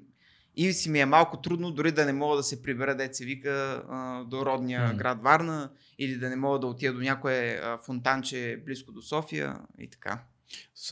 и 0.58 0.72
си 0.72 0.90
ми 0.90 1.00
е 1.00 1.06
малко 1.06 1.36
трудно 1.36 1.70
дори 1.70 1.92
да 1.92 2.04
не 2.04 2.12
мога 2.12 2.36
да 2.36 2.42
се 2.42 2.62
прибера, 2.62 2.96
дет 2.96 3.16
се 3.16 3.24
вика, 3.24 3.82
до 4.26 4.46
родния 4.46 4.80
М. 4.80 4.94
град 4.94 5.22
Варна 5.22 5.70
или 5.98 6.16
да 6.16 6.28
не 6.28 6.36
мога 6.36 6.58
да 6.58 6.66
отида 6.66 6.92
до 6.92 7.00
някое 7.00 7.60
фонтанче 7.86 8.62
близко 8.66 8.92
до 8.92 9.02
София 9.02 9.60
и 9.78 9.90
така. 9.90 10.22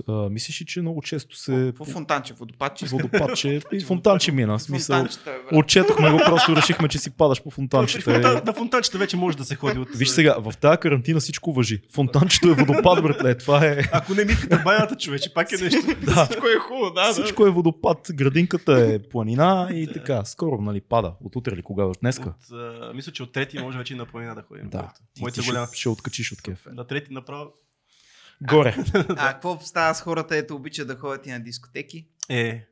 А, 0.08 0.12
мислиш 0.12 0.60
ли, 0.60 0.66
че 0.66 0.80
много 0.80 1.02
често 1.02 1.36
се... 1.36 1.72
По 1.76 1.84
фонтанче, 1.84 2.34
водопадче. 2.34 2.86
Водопадче 2.86 3.60
и 3.72 3.80
фонтанче 3.80 4.32
мина. 4.32 4.60
Смисъл, 4.60 4.96
Фонтанчета, 4.96 5.24
бе, 5.26 5.38
брат. 5.38 5.52
отчетохме 5.54 6.10
го, 6.10 6.18
просто 6.18 6.56
решихме, 6.56 6.88
че 6.88 6.98
си 6.98 7.10
падаш 7.10 7.42
по 7.42 7.50
фонтанчета. 7.50 8.10
фонтан- 8.10 8.44
На 8.46 8.52
фонтанчета 8.52 8.98
вече 8.98 9.16
може 9.16 9.36
да 9.36 9.44
се 9.44 9.54
ходи 9.54 9.78
от... 9.78 9.88
Виж 9.90 10.08
сега, 10.08 10.36
в 10.38 10.54
тази 10.56 10.78
карантина 10.78 11.20
всичко 11.20 11.52
въжи. 11.52 11.82
Фонтанчето 11.92 12.48
е 12.48 12.54
водопад, 12.54 13.02
братле. 13.02 13.38
Това 13.38 13.66
е... 13.66 13.82
Ако 13.92 14.14
не 14.14 14.24
мислите 14.24 14.58
банята, 14.58 14.96
човече, 14.96 15.34
пак 15.34 15.52
е 15.52 15.56
нещо. 15.56 15.80
Да, 16.04 16.24
Всичко 16.24 16.46
е 16.46 16.58
хубаво, 16.58 16.90
да, 16.90 17.06
да. 17.06 17.12
всичко 17.12 17.46
е 17.46 17.50
водопад. 17.50 18.06
Градинката 18.12 18.72
е 18.84 18.98
планина 19.00 19.68
и 19.72 19.88
така. 19.92 20.24
Скоро, 20.24 20.60
нали, 20.60 20.80
пада. 20.80 21.12
От 21.20 21.36
утре 21.36 21.56
ли 21.56 21.62
кога? 21.62 21.84
От 21.84 21.98
днеска? 22.00 22.28
От, 22.28 22.34
а, 22.52 22.92
мисля, 22.94 23.12
че 23.12 23.22
от 23.22 23.32
трети 23.32 23.58
може 23.58 23.78
вече 23.78 23.94
и 23.94 23.96
на 23.96 24.06
планина 24.06 24.34
да 24.34 24.42
ходим. 24.42 24.68
Да. 24.68 24.92
Голяма. 25.46 25.66
ще, 25.66 25.76
ще 25.76 25.88
откачиш 25.88 26.32
от 26.32 26.42
кеф. 26.42 26.66
На 26.72 26.84
трети 26.86 27.12
направо. 27.12 27.50
Горе. 28.42 28.76
А 29.08 29.32
какво 29.32 29.58
става 29.60 29.94
с 29.94 30.00
хората, 30.00 30.36
ето 30.36 30.54
обичат 30.56 30.88
да 30.88 30.96
ходят 30.96 31.26
и 31.26 31.30
на 31.30 31.40
дискотеки? 31.40 32.06
Е, 32.28 32.64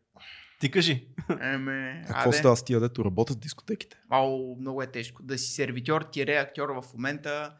ти 0.60 0.70
кажи. 0.70 1.06
Еме, 1.40 2.02
А 2.04 2.12
какво 2.14 2.28
абе. 2.28 2.36
става 2.38 2.56
с 2.56 2.64
тия, 2.64 2.80
дето 2.80 3.04
работят 3.04 3.36
в 3.36 3.40
дискотеките? 3.40 3.96
Ау, 4.10 4.56
много 4.60 4.82
е 4.82 4.86
тежко. 4.86 5.22
Да 5.22 5.38
си 5.38 5.52
сервитьор, 5.52 6.02
тире 6.02 6.32
актьор 6.36 6.68
в 6.68 6.84
момента. 6.94 7.52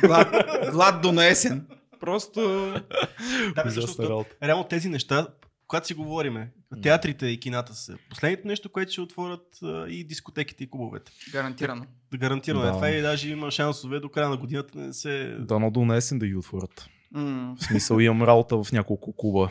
Глад, 0.00 0.28
глад 0.72 1.00
до 1.02 1.12
на 1.12 1.26
есен. 1.26 1.66
Просто... 2.00 2.40
Да, 3.54 3.62
защото 3.66 4.24
реално 4.42 4.64
тези 4.64 4.88
неща, 4.88 5.26
когато 5.68 5.86
си 5.86 5.94
говориме, 5.94 6.50
театрите 6.82 7.26
и 7.26 7.40
кината 7.40 7.74
са 7.74 7.96
последното 8.10 8.48
нещо, 8.48 8.68
което 8.68 8.92
ще 8.92 9.00
отворят 9.00 9.58
и 9.88 10.04
дискотеките 10.04 10.64
и 10.64 10.70
клубовете. 10.70 11.12
Гарантирано. 11.32 11.86
Да 12.12 12.18
гарантирано 12.18 12.62
Да. 12.62 12.68
е 12.68 12.72
това 12.72 12.88
и 12.90 13.02
даже 13.02 13.30
има 13.30 13.50
шансове 13.50 14.00
до 14.00 14.08
края 14.08 14.28
на 14.28 14.36
годината 14.36 14.78
да 14.78 14.84
не 14.84 14.92
се... 14.92 15.36
Дано 15.40 15.70
до 15.70 15.84
на 15.84 15.96
есен 15.96 16.18
да 16.18 16.26
ги 16.26 16.36
отворят. 16.36 16.86
В 17.16 17.56
смисъл 17.60 17.98
имам 18.00 18.22
работа 18.22 18.62
в 18.64 18.72
няколко 18.72 19.12
клуба. 19.16 19.48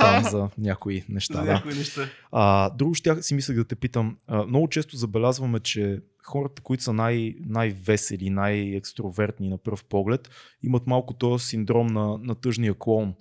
Там 0.00 0.24
за 0.30 0.48
някои 0.58 1.04
неща. 1.08 1.34
за 1.34 1.44
Да. 1.44 1.52
някои 1.52 1.74
неща. 1.74 2.08
А, 2.32 2.70
друго 2.70 2.94
ще 2.94 3.22
си 3.22 3.34
мислех 3.34 3.56
да 3.56 3.64
те 3.64 3.76
питам. 3.76 4.16
А, 4.26 4.46
много 4.46 4.68
често 4.68 4.96
забелязваме, 4.96 5.60
че 5.60 5.98
хората, 6.24 6.62
които 6.62 6.82
са 6.82 6.92
най- 6.92 7.34
най-весели, 7.46 8.30
най-екстровертни 8.30 9.48
на 9.48 9.58
пръв 9.58 9.84
поглед, 9.84 10.30
имат 10.62 10.86
малко 10.86 11.14
този 11.14 11.46
синдром 11.46 11.86
на, 11.86 12.18
на 12.18 12.34
тъжния 12.34 12.74
клоун. 12.78 13.14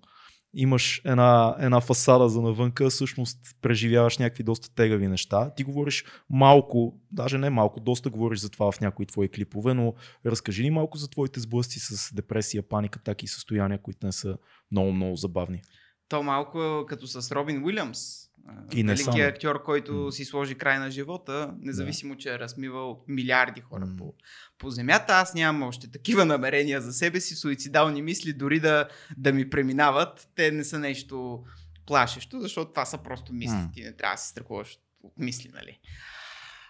Имаш 0.53 1.01
една, 1.05 1.55
една 1.59 1.81
фасада 1.81 2.29
за 2.29 2.41
навънка, 2.41 2.89
всъщност 2.89 3.39
преживяваш 3.61 4.17
някакви 4.17 4.43
доста 4.43 4.75
тегави 4.75 5.07
неща. 5.07 5.53
Ти 5.55 5.63
говориш 5.63 6.05
малко, 6.29 6.99
даже 7.11 7.37
не 7.37 7.49
малко, 7.49 7.79
доста 7.79 8.09
говориш 8.09 8.39
за 8.39 8.49
това 8.49 8.71
в 8.71 8.81
някои 8.81 9.05
твои 9.05 9.29
клипове, 9.29 9.73
но 9.73 9.93
разкажи 10.25 10.63
ни 10.63 10.71
малко 10.71 10.97
за 10.97 11.09
твоите 11.09 11.39
сблъсъци 11.39 11.79
с 11.79 12.13
депресия, 12.13 12.63
паника, 12.63 12.99
так 12.99 13.23
и 13.23 13.27
състояния, 13.27 13.81
които 13.81 14.05
не 14.05 14.11
са 14.11 14.37
много-много 14.71 15.15
забавни. 15.15 15.61
То 16.09 16.23
малко 16.23 16.63
е 16.63 16.85
като 16.87 17.07
с 17.07 17.31
Робин 17.31 17.63
Уилямс. 17.63 18.30
И 18.73 18.84
не 18.84 18.97
само. 18.97 19.17
актьор, 19.17 19.63
който 19.63 20.12
си 20.12 20.25
сложи 20.25 20.56
край 20.56 20.80
на 20.80 20.91
живота, 20.91 21.54
независимо, 21.60 22.17
че 22.17 22.34
е 22.34 22.39
размивал 22.39 23.04
милиарди 23.08 23.62
хора 23.62 23.88
по, 23.97 24.13
по 24.58 24.69
земята. 24.69 25.13
Аз 25.13 25.34
нямам 25.34 25.67
още 25.67 25.91
такива 25.91 26.25
намерения 26.25 26.82
за 26.82 26.93
себе 26.93 27.19
си, 27.19 27.36
суицидални 27.36 28.01
мисли, 28.01 28.34
дори 28.34 28.60
да, 28.60 28.88
да 29.17 29.34
ми 29.34 29.49
преминават. 29.49 30.27
Те 30.36 30.51
не 30.51 30.63
са 30.63 30.80
нещо 30.80 31.43
плашещо, 31.86 32.39
защото 32.39 32.71
това 32.71 32.86
са 32.86 32.97
просто 32.97 33.34
мисли. 33.34 33.56
М. 33.56 33.69
Ти 33.73 33.82
не 33.82 33.95
трябва 33.95 34.15
да 34.15 34.21
се 34.21 34.30
страхуваш 34.30 34.77
от 35.04 35.13
мисли, 35.17 35.51
нали? 35.54 35.80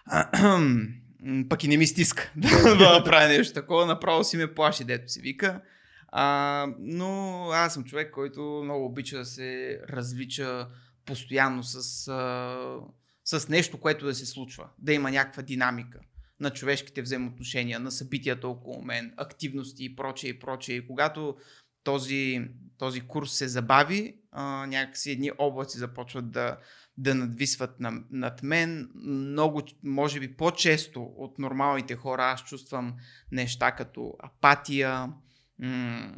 Пък 1.48 1.64
и 1.64 1.68
не 1.68 1.76
ми 1.76 1.86
стиска 1.86 2.32
да 2.78 2.98
направя 2.98 3.28
нещо 3.28 3.54
такова. 3.54 3.86
Направо 3.86 4.24
си 4.24 4.36
ме 4.36 4.54
плаши, 4.54 4.84
дето 4.84 5.12
си 5.12 5.20
вика. 5.20 5.60
А, 6.08 6.66
но 6.78 7.48
аз 7.52 7.74
съм 7.74 7.84
човек, 7.84 8.10
който 8.10 8.60
много 8.64 8.84
обича 8.84 9.18
да 9.18 9.24
се 9.24 9.80
развлича 9.88 10.68
постоянно 11.04 11.62
с, 11.62 12.08
а, 12.08 12.76
с 13.24 13.48
нещо, 13.48 13.80
което 13.80 14.06
да 14.06 14.14
се 14.14 14.26
случва. 14.26 14.68
Да 14.78 14.92
има 14.92 15.10
някаква 15.10 15.42
динамика 15.42 16.00
на 16.40 16.50
човешките 16.50 17.02
взаимоотношения, 17.02 17.80
на 17.80 17.90
събитията 17.90 18.48
около 18.48 18.82
мен, 18.82 19.14
активности 19.16 19.84
и 19.84 19.96
прочее 19.96 20.30
и 20.30 20.38
прочее. 20.38 20.76
И 20.76 20.86
когато 20.86 21.36
този, 21.84 22.40
този 22.78 23.00
курс 23.00 23.32
се 23.32 23.48
забави, 23.48 24.16
а, 24.32 24.66
някакси 24.66 25.10
едни 25.10 25.30
облаци 25.38 25.78
започват 25.78 26.30
да, 26.30 26.58
да 26.98 27.14
надвисват 27.14 27.80
на, 27.80 28.02
над 28.10 28.42
мен. 28.42 28.90
Много, 28.94 29.62
може 29.84 30.20
би 30.20 30.36
по-често 30.36 31.02
от 31.02 31.38
нормалните 31.38 31.96
хора 31.96 32.24
аз 32.24 32.44
чувствам 32.44 32.94
неща 33.32 33.72
като 33.72 34.14
апатия, 34.18 35.12
м- 35.58 36.14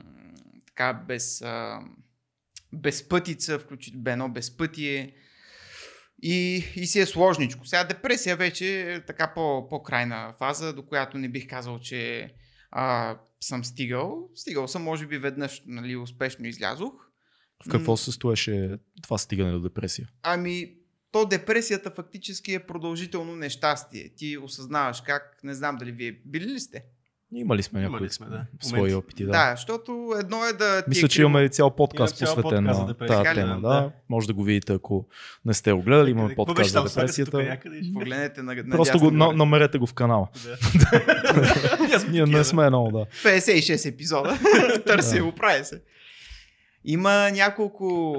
така 0.67 1.05
без, 1.09 1.43
а, 1.43 1.81
безпътица, 2.75 3.59
включително 3.59 4.11
едно 4.11 4.29
безпътие. 4.29 5.15
И, 6.23 6.65
и 6.77 6.87
си 6.87 7.01
е 7.01 7.07
сложничко. 7.07 7.67
Сега 7.67 7.85
депресия 7.85 8.37
вече 8.37 8.93
е 8.93 9.01
така 9.01 9.33
по, 9.35 9.69
по-крайна 9.69 10.35
фаза, 10.39 10.73
до 10.73 10.87
която 10.87 11.19
не 11.19 11.29
бих 11.29 11.49
казал, 11.49 11.79
че 11.79 12.31
а, 12.71 13.17
съм 13.41 13.65
стигал. 13.65 14.31
Стигал 14.35 14.69
съм, 14.69 14.83
може 14.83 15.07
би 15.07 15.19
веднъж, 15.19 15.63
нали, 15.67 15.97
успешно 15.97 16.47
излязох. 16.47 16.93
В 17.67 17.71
какво 17.71 17.97
се 17.97 18.05
състоеше 18.05 18.79
това 19.03 19.19
стигане 19.19 19.53
до 19.53 19.61
депресия? 19.61 20.09
Ами, 20.23 20.75
то 21.13 21.27
депресията 21.27 21.91
фактически 21.91 22.55
е 22.55 22.67
продължително 22.67 23.37
нещастие. 23.37 24.09
Ти 24.17 24.39
осъзнаваш 24.39 25.01
как, 25.01 25.41
не 25.45 25.55
знам 25.55 25.77
дали 25.77 25.93
вие 25.93 26.13
били 26.25 26.45
ли 26.45 26.61
сте? 26.61 26.85
Имали 27.35 27.63
сме 27.63 27.81
Имали 27.81 27.93
някои 27.93 28.11
сме, 28.11 28.27
да. 28.27 28.47
свои 28.61 28.95
опити. 28.95 29.25
Да. 29.25 29.31
Да, 29.31 29.55
защото 29.57 30.15
едно 30.21 30.45
е 30.45 30.53
да 30.53 30.83
ти 30.83 30.89
Мисля, 30.89 31.07
е 31.07 31.09
че 31.09 31.23
имаме 31.23 31.49
цял 31.49 31.71
подкаст 31.71 32.17
цял 32.17 32.35
посветен 32.35 32.65
на 32.65 32.95
тази 32.95 33.31
ли? 33.31 33.35
тема. 33.35 33.55
Да. 33.55 33.69
Да. 33.69 33.91
Може 34.09 34.27
да 34.27 34.33
го 34.35 34.43
видите, 34.43 34.73
ако 34.73 35.07
не 35.45 35.55
сте 35.55 35.73
го 35.73 35.83
гледали. 35.83 36.11
Имаме 36.11 36.35
подкаст 36.35 36.71
за 36.71 36.83
депресията. 36.85 37.43
някъде 37.43 37.81
Погледнете 37.95 38.43
на, 38.43 38.55
на 38.55 38.77
Просто 38.77 38.99
го, 38.99 39.11
на, 39.11 39.33
намерете 39.33 39.79
го 39.79 39.87
в 39.87 39.95
канала. 39.95 40.29
Да. 40.45 40.59
Ние 42.11 42.27
не 42.27 42.45
сме 42.45 42.69
много, 42.69 42.91
да. 42.91 43.07
56 43.29 43.89
епизода. 43.89 44.39
Търси 44.87 45.17
Да. 45.17 45.25
го, 45.25 45.33
прави 45.33 45.65
се. 45.65 45.83
Има 46.85 47.31
няколко 47.33 48.17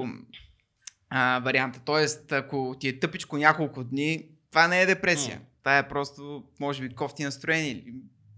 а, 1.10 1.40
варианта. 1.44 1.80
Тоест, 1.84 2.32
ако 2.32 2.76
ти 2.80 2.88
е 2.88 2.98
тъпичко 2.98 3.36
няколко 3.36 3.84
дни, 3.84 4.24
това 4.50 4.68
не 4.68 4.82
е 4.82 4.86
депресия. 4.86 5.40
Това 5.58 5.78
е 5.78 5.88
просто, 5.88 6.42
може 6.60 6.82
би, 6.82 6.94
кофти 6.94 7.24
настроение. 7.24 7.84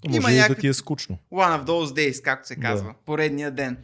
Може 0.06 0.16
Има 0.16 0.32
и 0.32 0.48
да 0.48 0.54
ти 0.54 0.68
е 0.68 0.72
скучно. 0.72 1.18
One 1.32 1.60
of 1.60 1.64
those 1.64 1.86
days, 1.86 2.22
както 2.22 2.48
се 2.48 2.54
Да. 2.54 2.60
казва. 2.60 2.94
Поредния 3.06 3.50
ден. 3.50 3.76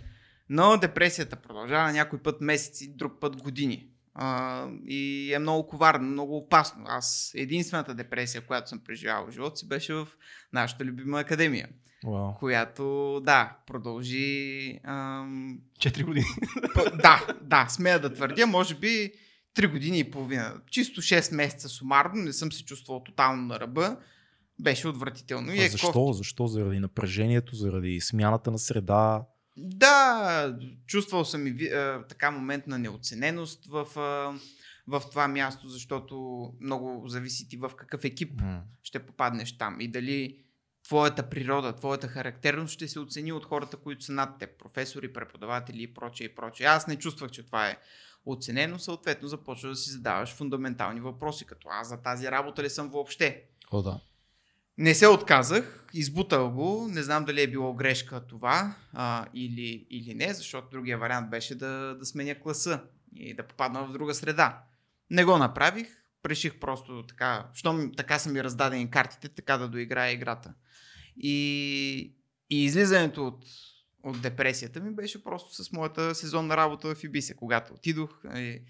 Но 0.49 0.77
депресията 0.77 1.37
продължава 1.37 1.93
някой 1.93 2.19
път 2.19 2.41
месеци, 2.41 2.97
друг 2.97 3.13
път 3.21 3.37
години. 3.37 3.87
А, 4.15 4.67
и 4.87 5.33
е 5.35 5.39
много 5.39 5.67
коварно, 5.67 6.09
много 6.09 6.37
опасно. 6.37 6.85
Аз 6.89 7.33
единствената 7.35 7.95
депресия, 7.95 8.41
която 8.41 8.69
съм 8.69 8.81
преживявал 8.85 9.27
в 9.27 9.33
живота 9.33 9.57
си, 9.57 9.69
беше 9.69 9.95
в 9.95 10.09
нашата 10.53 10.85
любима 10.85 11.21
академия, 11.21 11.69
Вау. 12.07 12.35
която, 12.35 12.85
да, 13.25 13.57
продължи... 13.67 14.81
Ам, 14.85 15.59
Четири 15.79 16.05
години. 16.05 16.27
П- 16.75 16.91
да, 16.97 17.27
да, 17.43 17.67
смея 17.69 18.01
да 18.01 18.13
твърдя, 18.13 18.47
може 18.47 18.75
би 18.75 19.13
3 19.57 19.71
години 19.71 19.99
и 19.99 20.11
половина. 20.11 20.55
Чисто 20.71 21.03
6 21.03 21.35
месеца 21.35 21.69
сумарно, 21.69 22.23
не 22.23 22.33
съм 22.33 22.53
се 22.53 22.65
чувствал 22.65 23.03
тотално 23.03 23.43
на 23.43 23.61
ръба. 23.61 23.97
Беше 24.61 24.89
отвратително. 24.89 25.53
И 25.53 25.59
А 25.59 25.65
е 25.65 25.69
защо? 25.69 25.93
кофти. 25.93 26.19
Защо? 26.19 26.47
Заради 26.47 26.79
напрежението, 26.79 27.57
заради 27.57 28.01
смяната 28.01 28.51
на 28.51 28.59
среда. 28.59 29.25
Да, 29.57 30.57
чувствал 30.87 31.25
съм 31.25 31.47
и 31.47 31.67
а, 31.67 32.05
така 32.09 32.31
момент 32.31 32.67
на 32.67 32.79
неоцененост 32.79 33.67
в, 33.67 33.99
а, 33.99 34.39
в 34.87 35.03
това 35.11 35.29
място, 35.29 35.69
защото 35.69 36.45
много 36.61 37.09
зависи 37.09 37.49
ти 37.49 37.57
в 37.57 37.71
какъв 37.77 38.05
екип 38.05 38.41
ще 38.83 38.99
попаднеш 38.99 39.59
там 39.59 39.81
и 39.81 39.89
дали 39.89 40.39
твоята 40.85 41.29
природа, 41.31 41.73
твоята 41.73 42.09
характерност 42.09 42.75
ще 42.75 42.89
се 42.89 43.01
оцени 43.01 43.33
от 43.33 43.45
хората, 43.45 43.77
които 43.77 44.05
са 44.05 44.13
над 44.13 44.39
теб, 44.39 44.59
професори, 44.59 45.13
преподаватели 45.13 45.83
и 45.83 45.95
прочее 45.95 46.25
и 46.25 46.35
прочее. 46.35 46.67
Аз 46.67 46.87
не 46.87 46.97
чувствах, 46.97 47.31
че 47.31 47.47
това 47.47 47.69
е 47.69 47.77
оценено, 48.27 48.79
съответно 48.79 49.29
започва 49.29 49.69
да 49.69 49.77
си 49.77 49.91
задаваш 49.91 50.35
фундаментални 50.35 51.01
въпроси, 51.01 51.45
като 51.45 51.69
аз 51.71 51.89
за 51.89 51.97
тази 52.03 52.31
работа 52.31 52.63
ли 52.63 52.71
съм 52.71 52.89
въобще. 52.89 53.43
О, 53.71 53.83
да. 53.83 54.01
Не 54.79 54.95
се 54.95 55.09
отказах, 55.09 55.87
избутал 55.93 56.51
го, 56.51 56.89
не 56.91 57.03
знам 57.03 57.25
дали 57.25 57.43
е 57.43 57.51
било 57.51 57.75
грешка 57.75 58.27
това 58.27 58.77
а, 58.93 59.27
или, 59.35 59.87
или 59.91 60.15
не, 60.15 60.35
защото 60.35 60.71
другия 60.71 60.99
вариант 60.99 61.31
беше 61.31 61.55
да, 61.55 61.97
да 61.99 62.05
сменя 62.07 62.35
класа 62.35 62.83
и 63.17 63.35
да 63.35 63.47
попадна 63.47 63.87
в 63.87 63.93
друга 63.93 64.15
среда. 64.15 64.63
Не 65.11 65.25
го 65.25 65.39
направих, 65.39 65.87
реших 66.27 66.59
просто 66.59 67.07
така, 67.07 67.49
щом 67.55 67.93
така 67.97 68.19
са 68.19 68.31
ми 68.31 68.45
раздадени 68.45 68.91
картите, 68.91 69.29
така 69.29 69.59
да 69.59 69.69
доиграя 69.69 70.13
играта. 70.13 70.55
И, 71.17 72.15
и 72.51 72.65
излизането 72.65 73.27
от, 73.27 73.45
от 74.03 74.23
депресията 74.23 74.81
ми 74.81 74.95
беше 74.95 75.25
просто 75.25 75.65
с 75.65 75.73
моята 75.73 76.15
сезонна 76.15 76.57
работа 76.57 76.95
в 76.95 77.05
Ибиса, 77.05 77.35
когато 77.35 77.75
отидох 77.75 78.11
и 78.37 78.61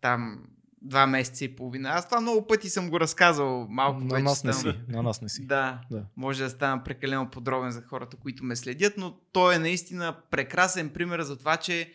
там 0.00 0.44
два 0.82 1.06
месеца 1.06 1.44
и 1.44 1.56
половина. 1.56 1.88
Аз 1.88 2.08
това 2.08 2.20
много 2.20 2.46
пъти 2.46 2.70
съм 2.70 2.90
го 2.90 3.00
разказал 3.00 3.66
малко. 3.70 4.00
На 4.00 4.14
вече 4.14 4.22
нас 4.24 4.44
не 4.44 4.52
си. 4.52 4.74
На 4.88 5.02
нас 5.02 5.22
не 5.22 5.28
си. 5.28 5.46
да, 5.46 5.80
Да. 5.90 6.04
може 6.16 6.42
да 6.42 6.50
стана 6.50 6.84
прекалено 6.84 7.30
подробен 7.30 7.70
за 7.70 7.82
хората, 7.82 8.16
които 8.16 8.44
ме 8.44 8.56
следят, 8.56 8.94
но 8.96 9.16
той 9.32 9.54
е 9.54 9.58
наистина 9.58 10.16
прекрасен 10.30 10.90
пример 10.90 11.20
за 11.20 11.38
това, 11.38 11.56
че 11.56 11.92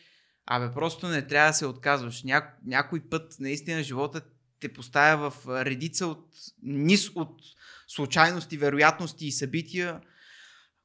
Абе, 0.47 0.71
просто 0.71 1.07
не 1.07 1.27
трябва 1.27 1.49
да 1.49 1.53
се 1.53 1.65
отказваш. 1.65 2.23
Ня... 2.23 2.49
Някой 2.65 2.99
път, 2.99 3.35
наистина, 3.39 3.83
живота 3.83 4.21
те 4.59 4.73
поставя 4.73 5.31
в 5.31 5.65
редица 5.65 6.07
от 6.07 6.27
низ 6.63 7.09
от 7.15 7.41
случайности, 7.87 8.57
вероятности 8.57 9.27
и 9.27 9.31
събития, 9.31 10.01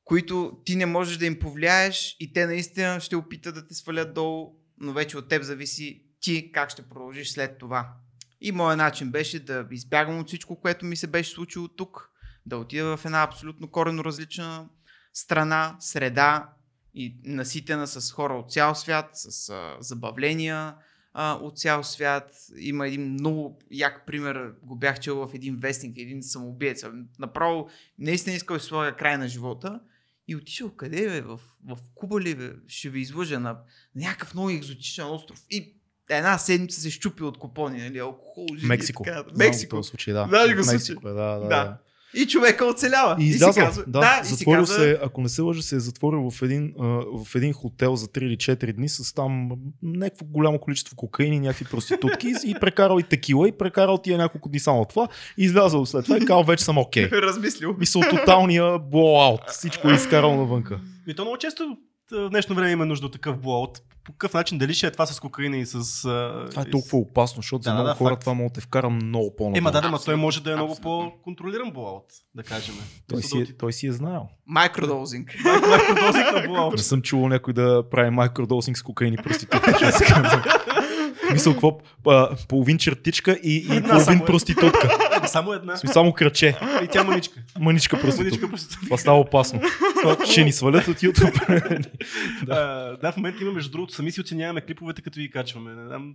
които 0.04 0.60
ти 0.64 0.76
не 0.76 0.86
можеш 0.86 1.16
да 1.16 1.26
им 1.26 1.38
повлияеш 1.38 2.16
и 2.20 2.32
те 2.32 2.46
наистина 2.46 3.00
ще 3.00 3.16
опитат 3.16 3.54
да 3.54 3.66
те 3.66 3.74
свалят 3.74 4.14
долу, 4.14 4.56
но 4.78 4.92
вече 4.92 5.18
от 5.18 5.28
теб 5.28 5.42
зависи 5.42 6.04
ти 6.20 6.52
как 6.52 6.70
ще 6.70 6.88
продължиш 6.88 7.30
след 7.30 7.58
това. 7.58 7.92
И 8.40 8.52
моят 8.52 8.78
начин 8.78 9.10
беше 9.10 9.44
да 9.44 9.66
избягам 9.70 10.18
от 10.18 10.26
всичко, 10.26 10.60
което 10.60 10.86
ми 10.86 10.96
се 10.96 11.06
беше 11.06 11.30
случило 11.30 11.68
тук, 11.68 12.10
да 12.46 12.56
отида 12.56 12.96
в 12.96 13.04
една 13.04 13.22
абсолютно 13.22 13.70
коренно 13.70 14.04
различна 14.04 14.68
страна, 15.12 15.76
среда 15.80 16.52
и 16.94 17.20
наситена 17.24 17.86
с 17.86 18.12
хора 18.12 18.34
от 18.34 18.52
цял 18.52 18.74
свят, 18.74 19.10
с 19.12 19.48
а, 19.48 19.76
забавления 19.80 20.74
а, 21.12 21.34
от 21.34 21.58
цял 21.58 21.84
свят. 21.84 22.30
Има 22.58 22.88
един 22.88 23.12
много 23.12 23.58
як 23.70 24.06
пример, 24.06 24.54
го 24.62 24.76
бях 24.76 25.00
чел 25.00 25.26
в 25.26 25.34
един 25.34 25.56
вестник, 25.56 25.98
един 25.98 26.22
самоубиец. 26.22 26.84
Направо 27.18 27.68
наистина 27.98 28.36
искал 28.36 28.56
да 28.56 28.62
сложа 28.62 28.96
край 28.96 29.18
на 29.18 29.28
живота 29.28 29.80
и 30.28 30.36
отишъл 30.36 30.70
къде 30.70 31.08
бе? 31.08 31.20
В, 31.20 31.40
в 31.64 31.78
Куба 31.94 32.20
ли 32.20 32.34
бе? 32.34 32.52
Ще 32.68 32.90
ви 32.90 33.00
излъжа 33.00 33.40
на, 33.40 33.52
на 33.52 33.62
някакъв 33.94 34.34
много 34.34 34.50
екзотичен 34.50 35.06
остров. 35.06 35.42
И 35.50 35.79
една 36.10 36.38
седмица 36.38 36.80
се 36.80 36.90
щупи 36.90 37.22
от 37.22 37.38
купони, 37.38 37.78
нали? 37.78 37.98
Алкохол, 37.98 38.46
жили, 38.56 38.68
Мексико. 38.68 39.02
Така, 39.04 39.16
Знам 39.16 39.48
Мексико. 39.48 39.76
този 39.76 39.88
случай, 39.88 40.14
да. 40.14 40.26
Знаеш 40.28 40.50
го 40.50 40.72
Мексико, 40.72 41.08
е, 41.08 41.12
да, 41.12 41.24
да, 41.24 41.38
Да. 41.38 41.48
да. 41.48 41.76
И 42.14 42.26
човека 42.26 42.64
оцелява. 42.64 43.16
И 43.18 43.22
си 43.22 43.28
излязъл, 43.28 43.64
казва- 43.64 43.84
да, 43.86 44.00
да, 44.00 44.20
и 44.24 44.26
си 44.26 44.44
казва, 44.44 44.66
се, 44.66 44.98
ако 45.02 45.20
не 45.20 45.28
се 45.28 45.42
лъжа, 45.42 45.62
се 45.62 45.76
е 45.76 45.80
затворил 45.80 46.30
в 46.30 46.42
един, 46.42 46.74
а, 46.80 46.84
в 47.24 47.34
един 47.34 47.52
хотел 47.52 47.96
за 47.96 48.06
3 48.06 48.18
или 48.18 48.36
4 48.36 48.72
дни 48.72 48.88
с 48.88 49.14
там 49.14 49.50
някакво 49.82 50.24
голямо 50.26 50.58
количество 50.58 50.96
кокаини, 50.96 51.40
някакви 51.40 51.64
проститутки 51.64 52.32
и 52.44 52.54
прекарал 52.60 52.98
и 52.98 53.02
текила 53.02 53.48
и 53.48 53.52
прекарал 53.52 53.98
тия 53.98 54.18
няколко 54.18 54.48
дни 54.48 54.58
само 54.58 54.84
това 54.84 55.08
и 55.38 55.44
излязъл 55.44 55.86
след 55.86 56.04
това 56.04 56.16
и 56.16 56.20
казал 56.20 56.44
вече 56.44 56.64
съм 56.64 56.78
окей. 56.78 57.10
Okay. 57.10 57.22
Размислил. 57.22 57.76
Мисъл 57.78 58.02
тоталния 58.10 58.62
blowout. 58.64 59.48
Всичко 59.48 59.90
е 59.90 59.94
изкарал 59.94 60.36
навънка. 60.36 60.80
И 61.06 61.14
то 61.14 61.22
много 61.22 61.38
често 61.38 61.76
в 62.12 62.28
днешно 62.30 62.54
време 62.54 62.70
има 62.70 62.86
нужда 62.86 63.06
от 63.06 63.12
такъв 63.12 63.38
блоут. 63.38 63.78
По 64.04 64.12
какъв 64.12 64.34
начин, 64.34 64.58
дали 64.58 64.74
ще 64.74 64.86
е 64.86 64.90
това 64.90 65.06
с 65.06 65.20
кокаина 65.20 65.56
и 65.56 65.66
с... 65.66 66.00
Това 66.50 66.62
е 66.62 66.68
и 66.68 66.70
толкова 66.70 66.98
опасно, 66.98 67.42
защото 67.42 67.62
за 67.62 67.70
Да, 67.70 67.74
много 67.74 67.88
да, 67.88 67.94
хора 67.94 68.10
факт. 68.14 68.20
това 68.20 68.34
може 68.34 68.48
да 68.48 68.54
те 68.54 68.60
вкара 68.60 68.90
много 68.90 69.36
по-надолу. 69.36 69.58
Ема 69.58 69.72
да, 69.72 69.80
да, 69.80 69.88
ма 69.88 69.98
той 69.98 70.16
може 70.16 70.42
да 70.42 70.52
е 70.52 70.56
много 70.56 70.76
по-контролиран 70.82 71.70
блоут, 71.70 72.04
да 72.34 72.42
кажем. 72.42 72.74
той, 73.08 73.22
си, 73.22 73.38
е- 73.38 73.56
той 73.56 73.72
си 73.72 73.86
е 73.86 73.92
знаел. 73.92 74.28
Майкродозинг. 74.46 75.34
Майкродозинг 75.44 76.26
на 76.34 76.42
блоут. 76.48 76.72
Не 76.76 76.82
съм 76.82 77.02
чувал 77.02 77.28
някой 77.28 77.52
да 77.54 77.84
прави 77.90 78.10
майкродосинг 78.10 78.78
с 78.78 78.82
че 79.78 79.92
се 79.92 80.04
казва. 80.04 80.42
Мисъл, 81.32 81.52
какво? 81.52 81.78
А, 82.06 82.36
Половин 82.48 82.78
чертичка 82.78 83.32
и, 83.34 83.56
и 83.56 83.66
половин 83.68 84.00
само 84.00 84.22
е. 84.22 84.26
проститутка. 84.26 84.88
Само 85.26 85.52
една. 85.52 85.76
Смисъл, 85.76 85.92
Само 85.92 86.12
кръче. 86.12 86.56
И 86.84 86.88
тя 86.88 87.04
маничка. 87.04 87.40
Мъничка 87.58 87.96
проститутка. 88.00 88.24
Маничка 88.24 88.50
проститутка. 88.50 88.84
Това 88.84 88.96
става 88.96 89.18
опасно. 89.18 89.60
Ще 90.26 90.44
ни 90.44 90.52
свалят 90.52 90.88
от 90.88 90.96
YouTube. 90.96 91.86
Да. 92.44 92.96
да, 93.02 93.12
в 93.12 93.16
момента 93.16 93.42
има, 93.42 93.52
между 93.52 93.70
другото, 93.70 93.94
сами 93.94 94.12
си 94.12 94.20
оценяваме 94.20 94.60
клиповете, 94.60 95.02
като 95.02 95.20
ги 95.20 95.30
качваме. 95.30 95.72
Не 95.72 95.86
знам, 95.86 96.14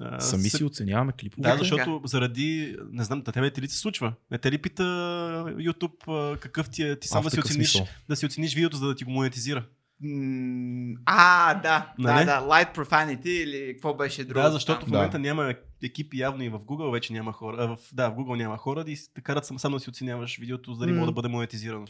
а, 0.00 0.20
Сами 0.20 0.42
се- 0.42 0.56
си 0.56 0.64
оценяваме 0.64 1.12
клипове. 1.12 1.42
Да, 1.42 1.56
защото 1.58 2.00
заради, 2.04 2.76
не 2.92 3.04
знам, 3.04 3.22
да 3.22 3.32
тебе 3.32 3.50
ти 3.50 3.62
ли 3.62 3.68
се 3.68 3.78
случва? 3.78 4.12
Не 4.30 4.38
те 4.38 4.52
ли 4.52 4.58
пита 4.58 4.82
YouTube 5.48 6.08
а, 6.08 6.36
какъв 6.36 6.70
ти 6.70 6.82
е, 6.82 6.96
ти 6.96 7.06
А, 7.06 7.08
сам 7.08 7.24
да 7.24 7.30
си, 7.30 7.40
оцениш, 7.40 7.54
смисъл. 7.70 7.86
да 8.08 8.16
си 8.16 8.26
оцениш 8.26 8.54
видеото, 8.54 8.76
за 8.76 8.86
да 8.86 8.94
ти 8.94 9.04
го 9.04 9.10
монетизира. 9.10 9.64
А, 11.06 11.54
да, 11.54 11.92
Нали? 11.98 12.24
да, 12.24 12.40
да, 12.40 12.46
Light 12.46 12.76
Profanity 12.76 13.26
или 13.26 13.72
какво 13.72 13.94
беше 13.94 14.24
друго. 14.24 14.40
Да, 14.42 14.50
защото 14.50 14.80
в 14.80 14.84
там. 14.84 14.90
Да. 14.90 14.96
момента 14.96 15.18
няма 15.18 15.54
екипи 15.82 16.18
явно 16.18 16.42
и 16.42 16.48
в 16.48 16.58
Google 16.58 16.92
вече 16.92 17.12
няма 17.12 17.32
хора. 17.32 17.56
А, 17.58 17.66
в, 17.66 17.78
да, 17.92 18.10
в 18.10 18.14
Google 18.14 18.36
няма 18.36 18.56
хора 18.58 18.84
и 18.88 18.96
те 19.14 19.20
карат 19.20 19.46
сам, 19.46 19.58
сам 19.58 19.72
да 19.72 19.80
си 19.80 19.90
оценяваш 19.90 20.38
видеото, 20.38 20.74
за 20.74 20.86
да 20.86 20.92
М. 20.92 20.98
може 20.98 21.06
да 21.06 21.12
бъде 21.12 21.28
монетизирано. 21.28 21.86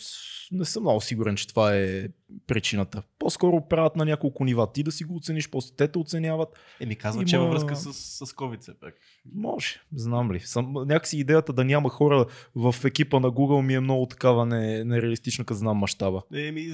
Не 0.53 0.64
съм 0.64 0.83
много 0.83 1.01
сигурен, 1.01 1.37
че 1.37 1.49
това 1.49 1.77
е 1.77 2.09
причината. 2.47 3.03
По-скоро 3.18 3.68
правят 3.68 3.97
на 3.97 4.05
няколко 4.05 4.44
нива. 4.44 4.73
Ти 4.73 4.83
да 4.83 4.92
си 4.92 5.05
го 5.05 5.16
оцениш, 5.16 5.51
после 5.51 5.75
те 5.77 5.88
те 5.88 5.99
оценяват. 5.99 6.49
Еми 6.81 6.97
казва, 6.97 7.23
Има- 7.23 7.29
че 7.29 7.37
е 7.37 7.38
във 7.38 7.51
връзка 7.51 7.77
с, 7.77 7.92
с 7.92 8.33
COVID 8.33 8.61
все 8.61 8.81
пак. 8.81 8.94
Може, 9.35 9.81
знам 9.94 10.33
ли. 10.33 10.40
Съм, 10.40 10.73
някакси 10.73 11.18
идеята 11.18 11.53
да 11.53 11.64
няма 11.64 11.88
хора 11.88 12.27
в 12.55 12.75
екипа 12.85 13.20
на 13.20 13.31
Google 13.31 13.62
ми 13.62 13.75
е 13.75 13.81
много 13.81 14.07
такава 14.07 14.47
не, 14.47 14.85
нереалистична, 14.85 15.44
като 15.44 15.59
знам 15.59 15.77
мащаба. 15.77 16.23
Еми, 16.35 16.73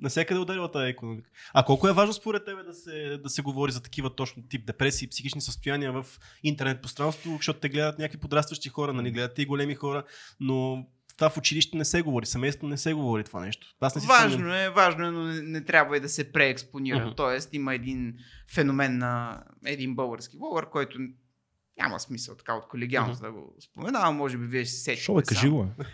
насякъде 0.00 0.40
ударила 0.40 0.70
тази 0.70 0.90
економика. 0.90 1.30
А 1.54 1.64
колко 1.64 1.88
е 1.88 1.92
важно 1.92 2.12
според 2.12 2.44
тебе 2.44 2.62
да 2.62 2.74
се, 2.74 3.18
да 3.22 3.30
се 3.30 3.42
говори 3.42 3.72
за 3.72 3.82
такива 3.82 4.14
точно 4.14 4.42
тип 4.48 4.66
депресии, 4.66 5.08
психични 5.08 5.40
състояния 5.40 5.92
в 5.92 6.06
интернет 6.50 6.82
пространство, 6.82 7.36
защото 7.36 7.60
те 7.60 7.68
гледат 7.68 7.98
някакви 7.98 8.20
подрастващи 8.20 8.68
хора, 8.68 8.92
нали, 8.92 9.10
гледат 9.10 9.38
и 9.38 9.46
големи 9.46 9.74
хора, 9.74 10.04
но 10.40 10.86
това 11.16 11.30
в 11.30 11.36
училище 11.36 11.76
не 11.76 11.84
се 11.84 12.02
говори, 12.02 12.26
семейство 12.26 12.68
не 12.68 12.78
се 12.78 12.92
говори 12.92 13.24
това 13.24 13.40
нещо. 13.40 13.66
Аз 13.80 13.94
не 13.94 14.00
си 14.00 14.06
спомням. 14.06 14.30
Важно 14.30 14.54
е, 14.54 14.70
важно 14.70 15.06
е, 15.06 15.10
но 15.10 15.24
не, 15.24 15.42
не 15.42 15.64
трябва 15.64 15.96
и 15.96 16.00
да 16.00 16.08
се 16.08 16.32
преекспонира. 16.32 17.06
Мгм. 17.06 17.14
Тоест 17.16 17.54
има 17.54 17.74
един 17.74 18.14
феномен 18.54 18.98
на 18.98 19.42
един 19.64 19.94
български 19.94 20.38
блогър, 20.38 20.70
който 20.70 20.98
няма 21.80 22.00
смисъл 22.00 22.34
така 22.34 22.54
от 22.54 22.68
колегиалност 22.68 23.22
да 23.22 23.32
го 23.32 23.54
споменавам, 23.62 24.16
може 24.16 24.38
би 24.38 24.46
вие 24.46 24.64
ще 24.64 24.74
се 24.74 24.80
сетите. 24.80 25.02
Шо 25.02 25.22
кажи 25.28 25.48
го. 25.48 25.62
Е. 25.62 25.84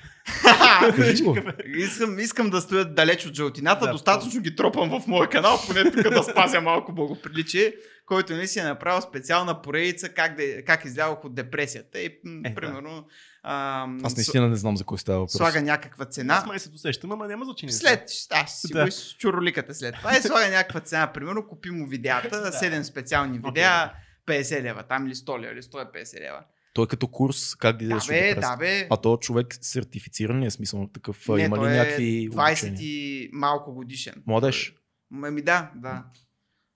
Кажи 0.96 1.22
го. 1.22 1.36
искам, 1.66 2.18
искам 2.18 2.50
да 2.50 2.60
стоя 2.60 2.84
далеч 2.86 3.26
от 3.26 3.34
жълтината, 3.34 3.86
Да, 3.86 3.92
достатъчно 3.92 4.40
ги 4.40 4.56
тропам 4.56 4.90
в 4.90 5.06
моя 5.06 5.28
канал, 5.28 5.58
поне 5.66 5.84
тук 5.84 6.02
да 6.04 6.22
спазя 6.22 6.60
малко 6.60 6.92
благоприличие, 6.92 7.74
който 8.06 8.32
не 8.32 8.46
си 8.46 8.58
е 8.58 8.64
направил 8.64 9.00
специална 9.02 9.62
поредица 9.62 10.08
как, 10.08 10.36
да, 10.36 10.64
как 10.64 10.84
излязох 10.84 11.24
от 11.24 11.34
депресията 11.34 12.00
и 12.00 12.06
Е, 12.06 12.12
да. 12.24 12.54
примерно 12.54 13.06
ам, 13.44 14.00
Аз 14.04 14.12
с- 14.12 14.16
наистина 14.16 14.48
не 14.48 14.56
знам 14.56 14.76
за 14.76 14.84
кой 14.84 14.98
става 14.98 15.18
въпрос. 15.18 15.32
слага 15.32 15.62
някаква 15.62 16.04
цена. 16.04 16.34
Аз 16.34 16.46
май 16.46 16.58
се 16.58 16.68
досещам, 16.68 17.12
ама 17.12 17.26
няма 17.26 17.44
значение. 17.44 17.72
След, 17.72 18.02
аз 18.32 18.60
си 18.60 18.72
Да. 18.72 18.84
го 18.84 18.90
чуроликате 19.18 19.74
след 19.74 19.94
това 19.94 20.16
и 20.16 20.22
слага 20.22 20.48
някаква 20.48 20.80
цена. 20.80 21.06
Примерно 21.06 21.46
купи 21.46 21.70
му 21.70 21.86
видеята, 21.86 22.40
Да. 22.42 22.52
7 22.52 22.82
специални 22.82 23.38
видеа, 23.38 23.92
50 24.26 24.62
лева, 24.62 24.82
там 24.82 25.06
или 25.06 25.14
100 25.14 25.40
лева, 25.40 25.52
или 25.52 25.62
150 25.62 26.20
лева. 26.20 26.44
Той 26.74 26.84
е 26.84 26.88
като 26.88 27.08
курс, 27.08 27.54
как 27.54 27.76
да 27.76 27.88
Да 27.88 28.00
бе, 28.08 28.34
да 28.34 28.56
бе. 28.56 28.86
А 28.90 28.96
то 28.96 29.16
човек 29.16 29.58
сертифициран 29.60 30.42
ли 30.42 30.46
е 30.46 30.50
смисъл 30.50 30.88
такъв? 30.94 31.28
Не, 31.28 31.42
има 31.42 31.68
ли 31.68 31.72
е 31.72 31.76
някакви 31.76 32.30
20 32.30 32.32
обучения? 32.32 32.78
и 32.80 33.30
малко 33.32 33.74
годишен. 33.74 34.22
Младеж. 34.26 34.74
Ами 35.22 35.42
да, 35.42 35.70
да. 35.76 36.04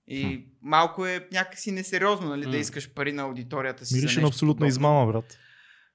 И 0.07 0.47
малко 0.63 1.07
е 1.07 1.29
някакси 1.33 1.71
несериозно, 1.71 2.29
нали, 2.29 2.43
да 2.43 2.49
М. 2.49 2.57
искаш 2.57 2.95
пари 2.95 3.13
на 3.13 3.23
аудиторията 3.23 3.87
си. 3.87 3.95
Мирише 3.95 4.21
на 4.21 4.29
абсолютна 4.29 4.67
измама, 4.67 5.13
брат. 5.13 5.39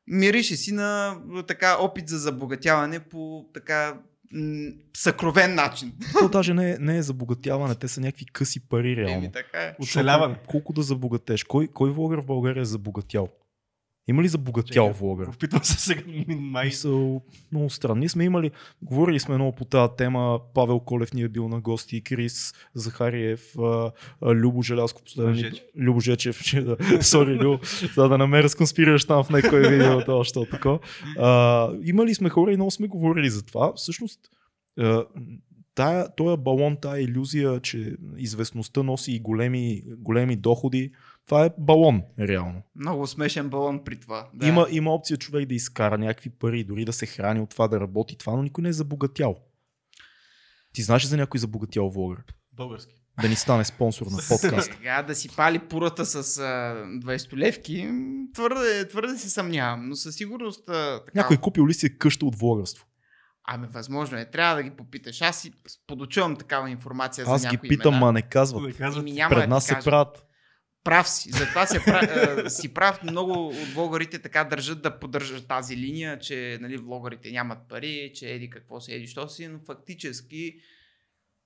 Мирише 0.07 0.55
си 0.55 0.71
на 0.71 1.17
така 1.47 1.77
опит 1.79 2.07
за 2.09 2.17
забогатяване 2.17 2.99
по 2.99 3.45
така 3.53 3.99
м- 4.33 4.71
съкровен 4.97 5.55
начин. 5.55 5.93
То 6.19 6.29
даже 6.29 6.53
не 6.53 6.71
е, 6.71 6.77
не 6.79 6.97
е 6.97 7.01
забогатяване, 7.01 7.75
те 7.75 7.87
са 7.87 8.01
някакви 8.01 8.25
къси 8.25 8.67
пари 8.69 8.95
реално. 8.95 9.15
Еми, 9.17 9.31
така 9.31 9.57
е. 9.57 9.75
Оцеляване. 9.81 10.35
Колко 10.47 10.73
да 10.73 10.81
забогатеш? 10.81 11.43
Кой, 11.43 11.67
кой 11.67 11.91
влогър 11.91 12.21
в 12.21 12.25
България 12.25 12.61
е 12.61 12.65
забогатял? 12.65 13.29
Има 14.07 14.23
ли 14.23 14.27
забогатял 14.27 14.93
влогър? 14.93 15.27
Опитвам 15.27 15.63
се 15.63 15.79
сега. 15.79 16.01
Май. 16.27 16.65
Мисъл, 16.65 17.21
много 17.51 17.69
странно. 17.69 17.95
Ние 17.95 18.09
сме 18.09 18.23
имали, 18.23 18.51
говорили 18.81 19.19
сме 19.19 19.35
много 19.35 19.55
по 19.55 19.65
тази 19.65 19.93
тема. 19.97 20.39
Павел 20.53 20.79
Колев 20.79 21.13
ни 21.13 21.21
е 21.21 21.29
бил 21.29 21.47
на 21.47 21.61
гости, 21.61 22.01
Крис 22.01 22.53
Захариев, 22.73 23.55
Любо 24.21 24.61
Желязко. 24.61 25.01
Жечев. 25.33 25.63
Любо 25.77 25.99
Жечев, 25.99 26.41
да, 26.65 27.03
сори, 27.03 27.35
Любо, 27.35 27.59
за 27.95 28.09
да 28.09 28.17
намеря 28.17 28.49
сконспираш 28.49 29.05
там 29.05 29.23
в 29.23 29.29
някое 29.29 29.69
видео, 29.69 30.01
това 30.05 30.13
още 30.13 30.49
тако. 30.49 30.79
А, 31.19 31.69
имали 31.83 32.15
сме 32.15 32.29
хора 32.29 32.53
и 32.53 32.55
много 32.55 32.71
сме 32.71 32.87
говорили 32.87 33.29
за 33.29 33.45
това. 33.45 33.73
Всъщност, 33.75 34.19
тая, 35.75 36.15
този 36.15 36.41
балон, 36.41 36.77
тая 36.81 37.03
иллюзия, 37.03 37.59
че 37.59 37.95
известността 38.17 38.83
носи 38.83 39.11
и 39.11 39.19
големи, 39.19 39.83
големи 39.97 40.35
доходи, 40.35 40.91
това 41.25 41.45
е 41.45 41.49
балон, 41.57 42.03
реално. 42.19 42.61
Много 42.75 43.07
смешен 43.07 43.49
балон 43.49 43.83
при 43.83 43.99
това. 43.99 44.29
Да. 44.33 44.47
Има, 44.47 44.67
има 44.69 44.93
опция 44.93 45.17
човек 45.17 45.47
да 45.47 45.55
изкара 45.55 45.97
някакви 45.97 46.29
пари, 46.29 46.63
дори 46.63 46.85
да 46.85 46.93
се 46.93 47.05
храни 47.05 47.39
от 47.39 47.49
това 47.49 47.67
да 47.67 47.79
работи 47.79 48.17
това, 48.17 48.33
но 48.33 48.43
никой 48.43 48.61
не 48.61 48.69
е 48.69 48.73
забогатял. 48.73 49.35
Ти 50.73 50.81
знаеш 50.81 51.03
ли 51.03 51.07
за 51.07 51.17
някой 51.17 51.39
забогатял 51.39 51.89
влогър? 51.89 52.23
Български. 52.53 52.95
Да 53.21 53.29
ни 53.29 53.35
стане 53.35 53.65
спонсор 53.65 54.05
на 54.05 54.17
подкаст. 54.29 54.73
Сега 54.73 55.03
да 55.03 55.15
си 55.15 55.29
пали 55.35 55.59
пурата 55.59 56.05
с 56.05 56.37
а, 56.37 56.41
20 56.85 57.37
левки, 57.37 57.89
твърде, 58.33 58.87
твърде 58.87 59.17
се 59.17 59.29
съмнявам, 59.29 59.89
но 59.89 59.95
със 59.95 60.15
сигурност 60.15 60.69
а, 60.69 61.05
така, 61.05 61.19
Някой 61.19 61.37
купил 61.37 61.67
ли 61.67 61.73
си 61.73 61.85
е 61.85 61.89
къща 61.89 62.25
от 62.25 62.35
влогърство? 62.35 62.85
Ами 63.47 63.67
възможно 63.67 64.17
е, 64.17 64.25
трябва 64.25 64.55
да 64.55 64.63
ги 64.63 64.69
попиташ. 64.69 65.21
Аз 65.21 65.41
си 65.41 65.51
подочувам 65.87 66.35
такава 66.35 66.69
информация 66.69 67.25
Аз 67.27 67.41
за 67.41 67.47
ги 67.47 67.55
някои 67.55 67.69
питам, 67.69 67.93
имена. 67.93 68.05
ма 68.05 68.13
не 68.13 68.21
казват. 68.21 68.63
Да 68.63 68.73
казват, 68.73 69.01
Еми, 69.01 69.11
няма 69.11 69.35
Пред 69.35 69.43
да 69.43 69.47
нас 69.47 69.65
се 69.65 69.77
правят. 69.83 70.24
Прав 70.85 71.09
си. 71.09 71.31
Затова 71.31 71.65
се 71.65 71.83
прав, 71.85 72.03
а, 72.09 72.49
си 72.49 72.73
прав. 72.73 73.03
Много 73.03 73.47
от 73.47 73.67
влогарите 73.73 74.19
така 74.19 74.43
държат 74.43 74.81
да 74.81 74.99
поддържат 74.99 75.47
тази 75.47 75.77
линия, 75.77 76.19
че 76.19 76.57
нали, 76.61 76.77
влогарите 76.77 77.31
нямат 77.31 77.59
пари, 77.69 78.11
че 78.15 78.29
еди 78.29 78.49
какво 78.49 78.81
се 78.81 78.95
еди, 78.95 79.07
що 79.07 79.29
си, 79.29 79.47
но 79.47 79.59
фактически 79.59 80.59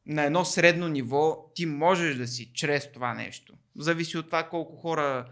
на 0.05 0.23
едно 0.23 0.45
средно 0.45 0.87
ниво 0.87 1.51
ти 1.55 1.65
можеш 1.65 2.15
да 2.15 2.27
си 2.27 2.51
чрез 2.53 2.91
това 2.91 3.13
нещо. 3.13 3.53
Зависи 3.75 4.17
от 4.17 4.25
това 4.25 4.49
колко 4.49 4.75
хора 4.75 5.31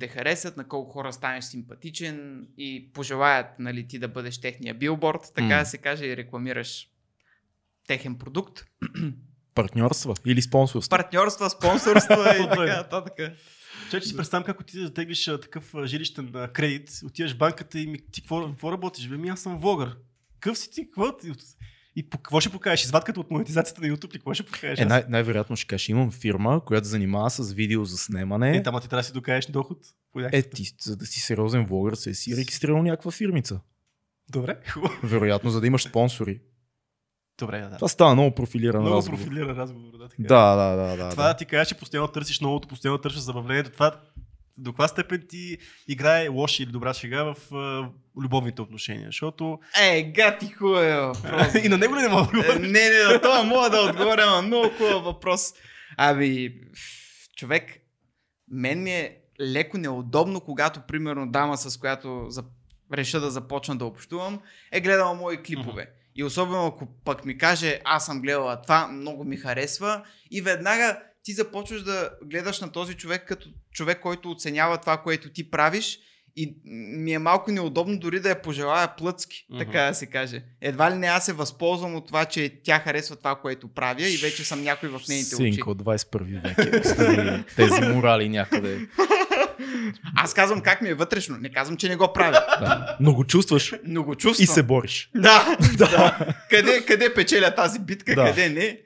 те 0.00 0.08
харесат, 0.08 0.56
на 0.56 0.68
колко 0.68 0.92
хора 0.92 1.12
станеш 1.12 1.44
симпатичен 1.44 2.46
и 2.58 2.90
пожелаят 2.92 3.46
нали, 3.58 3.88
ти 3.88 3.98
да 3.98 4.08
бъдеш 4.08 4.40
техния 4.40 4.74
билборд, 4.74 5.32
така 5.34 5.56
М. 5.56 5.58
да 5.58 5.64
се 5.64 5.78
каже, 5.78 6.06
и 6.06 6.16
рекламираш 6.16 6.88
техен 7.86 8.18
продукт. 8.18 8.64
Партньорства 9.58 10.14
или 10.26 10.42
спонсорство. 10.42 10.90
Партньорства, 10.90 11.50
спонсорства 11.50 12.36
и 12.36 12.48
така 12.48 12.76
нататък. 12.76 13.14
Че, 13.90 14.00
че 14.00 14.08
си 14.08 14.16
представям 14.16 14.44
как 14.44 14.60
отидеш 14.60 14.84
да 14.84 14.94
теглиш 14.94 15.24
такъв 15.24 15.74
жилищен 15.84 16.32
кредит, 16.52 16.90
отиваш 17.06 17.34
в 17.34 17.38
банката 17.38 17.80
и 17.80 17.86
ми, 17.86 17.98
ти 18.12 18.20
какво, 18.20 18.72
работиш? 18.72 19.08
Бе, 19.08 19.16
ми 19.16 19.28
аз 19.28 19.40
съм 19.40 19.58
влогър. 19.58 19.96
Къв 20.40 20.58
си 20.58 20.70
ти? 20.70 20.84
Какво? 20.84 21.12
И 21.96 22.10
по, 22.10 22.18
какво 22.18 22.40
ще 22.40 22.50
покажеш? 22.50 22.84
Извадката 22.84 23.20
от 23.20 23.30
монетизацията 23.30 23.80
на 23.80 23.86
YouTube 23.88 24.14
ли? 24.14 24.18
Какво 24.18 24.34
ще 24.34 24.42
покажеш? 24.42 24.78
Е, 24.78 24.84
най- 24.84 25.04
най-вероятно 25.08 25.56
ще 25.56 25.66
кажеш, 25.66 25.88
имам 25.88 26.10
фирма, 26.10 26.64
която 26.64 26.86
се 26.86 26.90
занимава 26.90 27.30
с 27.30 27.52
видео 27.52 27.84
за 27.84 27.98
снимане. 27.98 28.56
Е, 28.56 28.62
там 28.62 28.80
ти 28.80 28.88
трябва 28.88 29.00
да 29.00 29.06
си 29.06 29.12
докажеш 29.12 29.46
доход. 29.46 29.78
Е, 30.32 30.42
ти, 30.42 30.64
за 30.80 30.96
да 30.96 31.06
си 31.06 31.20
сериозен 31.20 31.66
влогър, 31.66 31.94
се 31.94 32.14
си 32.14 32.36
регистрирал 32.36 32.82
някаква 32.82 33.10
фирмица. 33.10 33.60
Добре, 34.30 34.56
хубаво. 34.70 34.94
Вероятно, 35.02 35.50
за 35.50 35.60
да 35.60 35.66
имаш 35.66 35.82
спонсори. 35.82 36.40
Добре, 37.38 37.60
да. 37.60 37.76
Това 37.76 37.88
става 37.88 38.14
много 38.14 38.34
профилиран 38.34 38.82
Много 38.82 38.96
разговор. 38.96 39.18
профилиран 39.18 39.56
разговор. 39.56 39.90
Да, 39.92 40.08
така. 40.08 40.22
е. 40.22 40.26
Да, 40.26 40.56
да, 40.56 40.76
да, 40.76 40.96
да. 40.96 41.10
Това 41.10 41.24
да. 41.24 41.36
ти 41.36 41.44
кажа, 41.44 41.64
че 41.66 41.74
постоянно 41.74 42.08
търсиш 42.08 42.40
новото, 42.40 42.68
постоянно 42.68 42.98
търсиш 42.98 43.20
забавлението. 43.20 43.70
Това 43.70 44.00
до 44.60 44.72
каква 44.72 44.88
степен 44.88 45.22
ти 45.28 45.58
играе 45.88 46.28
лоша 46.28 46.62
или 46.62 46.70
добра 46.70 46.94
шега 46.94 47.22
в 47.24 47.54
а, 47.54 47.88
любовните 48.22 48.62
отношения? 48.62 49.06
Защото 49.06 49.58
Е, 49.82 50.02
гати 50.02 50.48
хубав 50.48 51.16
въпрос. 51.16 51.54
и 51.64 51.68
на 51.68 51.78
него 51.78 51.96
ли 51.96 52.00
не 52.00 52.08
мога 52.08 52.26
да 52.32 52.38
Е, 52.38 52.40
отговоря? 52.40 52.58
не, 52.60 52.88
не, 52.90 53.12
на 53.12 53.20
това 53.20 53.42
мога 53.42 53.70
да 53.70 53.80
отговоря 53.80 54.26
на 54.26 54.42
много 54.42 54.68
хубав 54.68 55.04
въпрос. 55.04 55.52
Ами, 55.96 56.54
човек, 57.36 57.64
мен 58.50 58.82
ми 58.82 58.90
е 58.90 59.16
леко 59.40 59.78
неудобно, 59.78 60.40
когато, 60.40 60.80
примерно, 60.80 61.30
дама, 61.30 61.56
с 61.56 61.76
която 61.76 62.26
за... 62.28 62.44
реша 62.92 63.20
да 63.20 63.30
започна 63.30 63.76
да 63.76 63.84
общувам, 63.84 64.40
е 64.72 64.80
гледала 64.80 65.14
мои 65.14 65.42
клипове. 65.42 65.86
И 66.18 66.24
особено 66.24 66.66
ако 66.66 66.88
пък 67.04 67.24
ми 67.24 67.38
каже, 67.38 67.80
аз 67.84 68.06
съм 68.06 68.20
гледала 68.22 68.62
това, 68.62 68.88
много 68.88 69.24
ми 69.24 69.36
харесва 69.36 70.02
и 70.30 70.42
веднага 70.42 70.98
ти 71.22 71.32
започваш 71.32 71.82
да 71.82 72.10
гледаш 72.24 72.60
на 72.60 72.72
този 72.72 72.94
човек 72.94 73.24
като 73.28 73.48
човек, 73.72 74.00
който 74.00 74.30
оценява 74.30 74.78
това, 74.78 74.96
което 74.96 75.32
ти 75.32 75.50
правиш 75.50 75.98
и 76.36 76.56
ми 76.96 77.12
е 77.12 77.18
малко 77.18 77.50
неудобно 77.52 77.98
дори 77.98 78.20
да 78.20 78.28
я 78.28 78.42
пожелая 78.42 78.96
плъцки, 78.96 79.46
Мгм. 79.50 79.58
така 79.58 79.82
да 79.82 79.94
се 79.94 80.06
каже. 80.06 80.42
Едва 80.60 80.90
ли 80.90 80.94
не 80.94 81.06
аз 81.06 81.26
се 81.26 81.32
възползвам 81.32 81.94
от 81.94 82.06
това, 82.06 82.24
че 82.24 82.60
тя 82.64 82.78
харесва 82.78 83.16
това, 83.16 83.34
което 83.34 83.68
правя 83.68 84.08
и 84.08 84.16
вече 84.16 84.44
съм 84.44 84.62
някой 84.62 84.88
в 84.88 85.00
нейните 85.08 85.36
очи. 85.36 85.52
Синко, 85.52 85.74
21 85.74 86.42
век 86.42 86.58
е. 86.58 87.44
Тези 87.56 87.80
морали 87.80 88.28
някъде. 88.28 88.88
Аз 90.16 90.34
казвам 90.34 90.60
как 90.60 90.82
ми 90.82 90.88
е 90.88 90.94
вътрешно, 90.94 91.36
не 91.36 91.52
казвам, 91.52 91.76
че 91.76 91.88
не 91.88 91.96
го 91.96 92.12
правя. 92.12 92.30
Да. 92.60 92.96
Но 93.00 93.14
го 93.14 93.24
чувстваш 93.24 93.74
Но 93.84 94.02
го 94.04 94.14
чувствам. 94.14 94.44
и 94.44 94.46
се 94.46 94.62
бориш. 94.62 95.10
Да, 95.14 95.56
да. 95.78 96.34
къде, 96.50 96.84
къде 96.86 97.14
печеля 97.14 97.54
тази 97.54 97.78
битка, 97.78 98.14
Да. 98.14 98.24
къде 98.24 98.48
не. 98.48 98.80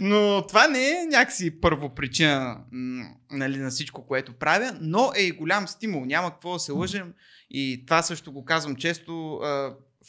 Но 0.00 0.46
това 0.48 0.66
не 0.68 0.88
е 0.90 1.06
някакси 1.10 1.60
първо 1.60 1.94
причина 1.94 2.56
м, 2.72 3.04
нали, 3.30 3.56
на 3.56 3.70
всичко, 3.70 4.06
което 4.06 4.32
правя, 4.32 4.78
но 4.80 5.12
е 5.16 5.22
и 5.22 5.30
голям 5.32 5.68
стимул. 5.68 6.04
Няма 6.04 6.30
какво 6.30 6.52
да 6.52 6.58
се 6.58 6.72
лъжем. 6.72 7.12
И 7.50 7.84
това 7.86 8.02
също 8.02 8.32
го 8.32 8.44
казвам 8.44 8.76
често. 8.76 9.40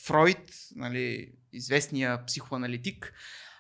Фройд, 0.06 0.52
нали, 0.76 1.28
известния 1.54 2.26
психоаналитик, 2.26 3.14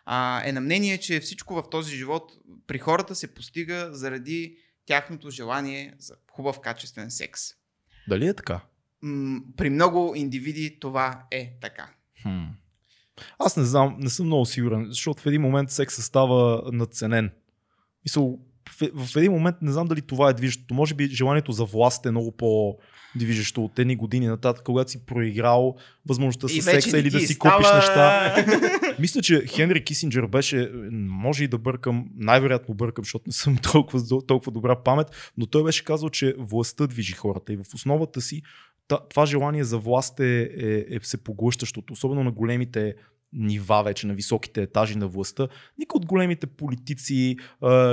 а, 0.05 0.41
е 0.45 0.51
на 0.51 0.61
мнение, 0.61 0.97
че 0.97 1.19
всичко 1.19 1.53
в 1.55 1.69
този 1.71 1.95
живот 1.95 2.31
при 2.67 2.79
хората 2.79 3.15
се 3.15 3.33
постига 3.33 3.89
заради 3.91 4.55
тяхното 4.91 5.29
желание 5.29 5.93
за 5.99 6.15
хубав 6.31 6.59
качествен 6.59 7.11
секс. 7.11 7.41
Дали 8.07 8.27
е 8.27 8.33
така? 8.33 8.61
М, 9.01 9.41
при 9.57 9.69
много 9.69 10.13
индивиди 10.15 10.79
това 10.79 11.23
е 11.31 11.53
така. 11.61 11.89
Хм. 12.21 12.43
Аз 13.39 13.57
не 13.57 13.63
знам, 13.63 13.95
не 13.99 14.09
съм 14.09 14.25
много 14.25 14.45
сигурен, 14.45 14.85
защото 14.89 15.21
в 15.21 15.25
един 15.25 15.41
момент 15.41 15.71
секса 15.71 16.01
става 16.01 16.63
надценен. 16.71 17.31
Мисъл, 18.05 18.39
в, 18.93 19.15
един 19.15 19.31
момент 19.31 19.55
не 19.61 19.71
знам 19.71 19.87
дали 19.87 20.01
това 20.01 20.29
е 20.29 20.33
движещото. 20.33 20.73
Може 20.73 20.93
би 20.95 21.07
желанието 21.07 21.51
за 21.51 21.65
власт 21.65 22.05
е 22.05 22.11
много 22.11 22.37
по-движещо 23.13 23.65
от 23.65 23.79
едни 23.79 23.95
години 23.95 24.27
нататък, 24.27 24.65
когато 24.65 24.91
си 24.91 25.05
проиграл 25.05 25.75
възможността 26.07 26.47
с 26.47 26.61
секса 26.61 26.99
или 26.99 27.09
да 27.09 27.19
си 27.19 27.33
става- 27.33 27.55
купиш 27.55 27.71
неща. 27.73 28.35
Мисля, 28.99 29.21
че 29.21 29.45
Хенри 29.47 29.83
Кисинджер 29.83 30.25
беше, 30.25 30.71
може 30.91 31.43
и 31.43 31.47
да 31.47 31.57
бъркам, 31.57 32.05
най-вероятно 32.15 32.75
бъркам, 32.75 33.05
защото 33.05 33.23
не 33.27 33.33
съм 33.33 33.57
толкова, 33.71 34.25
толкова 34.27 34.51
добра 34.51 34.75
памет, 34.75 35.07
но 35.37 35.45
той 35.45 35.63
беше 35.63 35.83
казал, 35.83 36.09
че 36.09 36.35
властта 36.37 36.87
движи 36.87 37.13
хората 37.13 37.53
и 37.53 37.57
в 37.57 37.65
основата 37.73 38.21
си 38.21 38.41
това 39.09 39.25
желание 39.25 39.63
за 39.63 39.77
власт 39.77 40.19
е, 40.19 40.41
е, 40.57 40.95
е 40.95 40.99
всепоглъщащото, 40.99 41.93
особено 41.93 42.23
на 42.23 42.31
големите 42.31 42.95
нива 43.33 43.83
вече, 43.83 44.07
на 44.07 44.13
високите 44.13 44.61
етажи 44.61 44.97
на 44.97 45.07
властта. 45.07 45.47
Никой 45.77 45.97
от 45.97 46.05
големите 46.05 46.47
политици, 46.47 47.37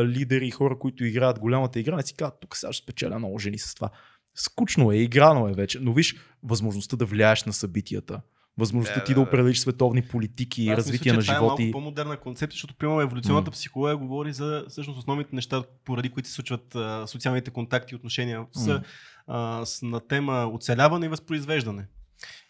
лидери, 0.05 0.51
хора, 0.51 0.79
които 0.79 1.05
играят 1.05 1.39
голямата 1.39 1.81
игра, 1.81 1.97
не 1.97 2.03
си 2.03 2.15
казват, 2.15 2.41
тук 2.41 2.57
сега 2.57 2.73
ще 2.73 2.85
спечеля 2.85 3.19
много 3.19 3.39
жени 3.39 3.59
с 3.59 3.75
това. 3.75 3.91
Скучно 4.35 4.93
е, 4.93 4.97
играно 4.97 5.49
е 5.49 5.53
вече, 5.53 5.79
но 5.81 5.93
виж, 5.93 6.17
възможността 6.43 6.97
да 6.97 7.05
влияеш 7.05 7.45
на 7.45 7.53
събитията, 7.53 8.21
възможността 8.59 8.99
Да, 8.99 9.05
ти 9.05 9.15
да, 9.15 9.21
да 9.21 9.21
определиш 9.21 9.61
световни 9.61 10.03
политики, 10.03 10.69
Аз 10.69 10.77
развитие 10.77 11.13
мисля, 11.13 11.17
на 11.17 11.23
че 11.23 11.27
това 11.27 11.39
живота 11.39 11.63
е 11.63 11.65
и... 11.65 11.67
малко 11.67 11.79
по-модерна 11.79 12.17
концепция, 12.17 12.55
защото 12.55 12.75
примерно 12.75 13.01
еволюционната 13.01 13.51
М. 13.51 13.53
психология 13.53 13.97
говори 13.97 14.33
за 14.33 14.65
всъщност 14.69 14.99
основните 14.99 15.35
неща, 15.35 15.63
поради 15.85 16.09
които 16.09 16.29
се 16.29 16.35
случват 16.35 16.75
а, 16.75 17.07
социалните 17.07 17.51
контакти 17.51 17.95
и 17.95 17.97
отношения 17.97 18.47
са 18.53 18.73
М. 18.73 18.83
а, 19.27 19.67
с, 19.67 19.83
на 19.83 20.01
тема 20.01 20.51
оцеляване 20.55 21.07
и 21.07 21.09
възпроизвеждане. 21.09 21.87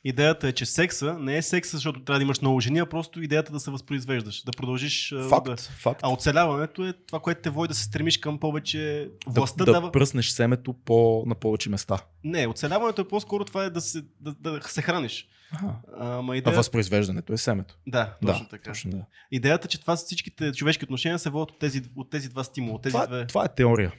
Идеята 0.05 0.49
е, 0.49 0.53
че 0.53 0.67
секса 0.67 1.19
не 1.19 1.37
е 1.37 1.43
секса, 1.43 1.77
защото 1.77 2.05
трябва 2.05 2.19
да 2.19 2.23
имаш 2.23 2.41
много 2.41 2.61
жени, 2.61 2.79
а 2.79 2.87
просто 2.87 3.23
идеята 3.23 3.53
да 3.53 3.61
се 3.61 3.71
възпроизвеждаш, 3.71 4.43
да 4.43 4.51
продължиш 4.53 5.13
а, 5.13 5.29
Факт, 5.29 5.47
да... 5.47 5.57
факт. 5.57 6.01
А 6.03 6.13
оцеляването 6.13 6.87
е 6.87 6.93
това, 6.93 7.21
което 7.21 7.41
те 7.43 7.51
води 7.51 7.69
да 7.69 7.75
се 7.75 7.85
стремиш 7.85 8.19
към 8.19 8.39
повече 8.41 9.11
Да, 9.27 9.33
властта. 9.41 9.65
да 9.65 9.73
дава... 9.73 9.93
пръснеш 9.93 10.29
семето 10.31 10.73
по, 10.85 11.25
на 11.27 11.35
повече 11.35 11.71
места. 11.71 11.99
Не, 12.25 12.47
оцеляването 12.47 13.01
е 13.01 13.09
по-скоро 13.09 13.45
това 13.45 13.65
е 13.65 13.71
да 13.71 13.81
се, 13.81 14.03
да, 14.21 14.35
да 14.35 14.61
се 14.69 14.83
храниш. 14.83 15.27
Ага. 15.53 15.75
Ама 15.99 16.33
А 16.33 16.37
идеята... 16.37 16.57
възпроизвеждането 16.57 17.33
е 17.33 17.37
семето. 17.37 17.75
Да, 17.87 18.17
точно 18.27 18.45
да, 18.45 18.49
така. 18.51 18.71
точно 18.71 18.91
да. 18.91 19.05
Идеята, 19.31 19.69
че 19.69 19.81
това 19.81 19.97
всичките 19.97 20.53
човешки 20.53 20.85
отношения 20.85 21.19
се 21.19 21.31
водят 21.31 21.51
от 21.51 21.59
тези, 21.59 21.83
от 21.97 22.11
тези 22.11 22.29
два 22.29 22.45
стимула. 22.45 22.81
Тези 22.81 22.93
Това, 22.93 23.07
две... 23.07 23.27
това 23.27 23.45
е 23.45 23.55
теория. 23.55 23.93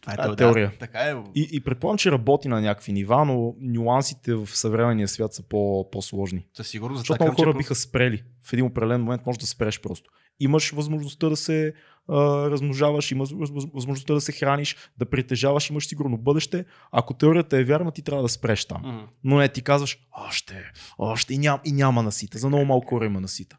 Това 0.00 0.12
това 0.12 0.24
е 0.24 0.28
да, 0.28 0.36
теория. 0.36 0.72
Така 0.78 0.98
е. 0.98 1.14
И, 1.34 1.48
и 1.52 1.60
предполагам, 1.60 1.98
че 1.98 2.12
работи 2.12 2.48
на 2.48 2.60
някакви 2.60 2.92
нива, 2.92 3.24
но 3.24 3.54
нюансите 3.60 4.34
в 4.34 4.46
съвременния 4.46 5.08
свят 5.08 5.34
са 5.34 5.42
по, 5.42 5.90
по-сложни. 5.90 6.46
Със 6.54 6.68
сигурност. 6.68 6.98
Защото 6.98 7.12
затова 7.12 7.26
много 7.26 7.42
хора 7.42 7.52
че 7.52 7.58
биха 7.58 7.74
спрели. 7.74 8.22
В 8.42 8.52
един 8.52 8.64
определен 8.64 9.00
момент 9.00 9.26
може 9.26 9.38
да 9.38 9.46
спреш 9.46 9.80
просто. 9.80 10.10
Имаш 10.40 10.70
възможността 10.70 11.28
да 11.28 11.36
се 11.36 11.72
а, 12.08 12.14
размножаваш, 12.50 13.10
имаш 13.10 13.28
въз- 13.28 13.72
възможността 13.74 14.14
да 14.14 14.20
се 14.20 14.32
храниш, 14.32 14.76
да 14.98 15.06
притежаваш, 15.06 15.70
имаш 15.70 15.88
сигурно 15.88 16.18
бъдеще. 16.18 16.64
Ако 16.92 17.14
теорията 17.14 17.58
е 17.58 17.64
вярна, 17.64 17.92
ти 17.92 18.02
трябва 18.02 18.22
да 18.22 18.28
спреш 18.28 18.64
там. 18.64 18.82
Мгм. 18.84 19.04
Но 19.24 19.36
не, 19.36 19.48
ти 19.48 19.62
казваш, 19.62 19.98
още, 20.28 20.72
още 20.98 21.34
и, 21.34 21.38
ням, 21.38 21.60
и 21.64 21.72
няма 21.72 22.02
насита. 22.02 22.38
За 22.38 22.48
много 22.48 22.64
малко 22.64 22.88
хора 22.88 23.06
има 23.06 23.20
насита. 23.20 23.56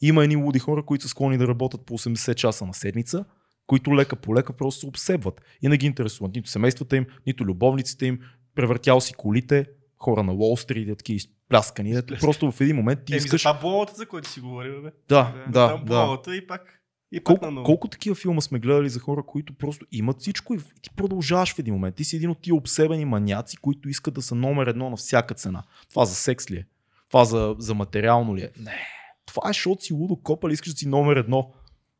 Има 0.00 0.24
едни 0.24 0.36
луди 0.36 0.58
хора, 0.58 0.82
които 0.82 1.02
са 1.02 1.08
склонни 1.08 1.38
да 1.38 1.48
работят 1.48 1.86
по 1.86 1.98
80 1.98 2.34
часа 2.34 2.66
на 2.66 2.74
седмица, 2.74 3.24
които 3.68 3.96
лека 3.96 4.16
по 4.16 4.34
лека 4.34 4.52
просто 4.52 4.80
се 4.80 4.86
обсебват. 4.86 5.40
И 5.62 5.68
не 5.68 5.76
ги 5.76 5.86
интересуват 5.86 6.34
нито 6.34 6.50
семействата 6.50 6.96
им, 6.96 7.06
нито 7.26 7.44
любовниците 7.44 8.06
им, 8.06 8.20
превъртял 8.54 9.00
си 9.00 9.14
колите, 9.14 9.66
хора 9.98 10.22
на 10.22 10.32
Уолл 10.32 10.56
Стрит, 10.56 10.98
такива 10.98 11.16
изпляскани. 11.16 12.02
Просто 12.20 12.52
в 12.52 12.60
един 12.60 12.76
момент 12.76 13.00
ти 13.04 13.12
Еми, 13.12 13.20
за 13.20 13.24
искаш... 13.24 13.42
това 13.42 13.58
болата, 13.60 13.94
за 13.96 14.06
който 14.06 14.28
си 14.28 14.40
говорим, 14.40 14.82
бе. 14.82 14.90
Да, 15.08 15.34
Да, 15.48 15.52
да, 15.52 15.68
Там 15.68 15.84
да. 16.24 16.36
и 16.36 16.46
пак. 16.46 16.74
И 17.12 17.20
пак 17.20 17.24
Колко, 17.24 17.50
ново. 17.50 17.64
колко 17.64 17.88
такива 17.88 18.14
филма 18.14 18.40
сме 18.40 18.58
гледали 18.58 18.88
за 18.88 19.00
хора, 19.00 19.22
които 19.26 19.52
просто 19.52 19.86
имат 19.92 20.20
всичко 20.20 20.54
и 20.54 20.58
ти 20.82 20.90
продължаваш 20.96 21.54
в 21.54 21.58
един 21.58 21.74
момент. 21.74 21.94
Ти 21.96 22.04
си 22.04 22.16
един 22.16 22.30
от 22.30 22.40
тия 22.42 22.54
обсебени 22.54 23.04
маняци, 23.04 23.56
които 23.56 23.88
искат 23.88 24.14
да 24.14 24.22
са 24.22 24.34
номер 24.34 24.66
едно 24.66 24.90
на 24.90 24.96
всяка 24.96 25.34
цена. 25.34 25.62
Това 25.90 26.04
за 26.04 26.14
секс 26.14 26.50
ли 26.50 26.56
е? 26.56 26.66
Това 27.08 27.24
за, 27.24 27.54
за 27.58 27.74
материално 27.74 28.36
ли 28.36 28.40
е? 28.40 28.50
Не. 28.60 28.86
Това 29.26 29.42
е, 29.46 29.52
защото 29.52 29.84
си 29.84 29.92
лудо 29.92 30.16
копа, 30.16 30.52
искаш 30.52 30.72
да 30.72 30.78
си 30.78 30.88
номер 30.88 31.16
едно. 31.16 31.52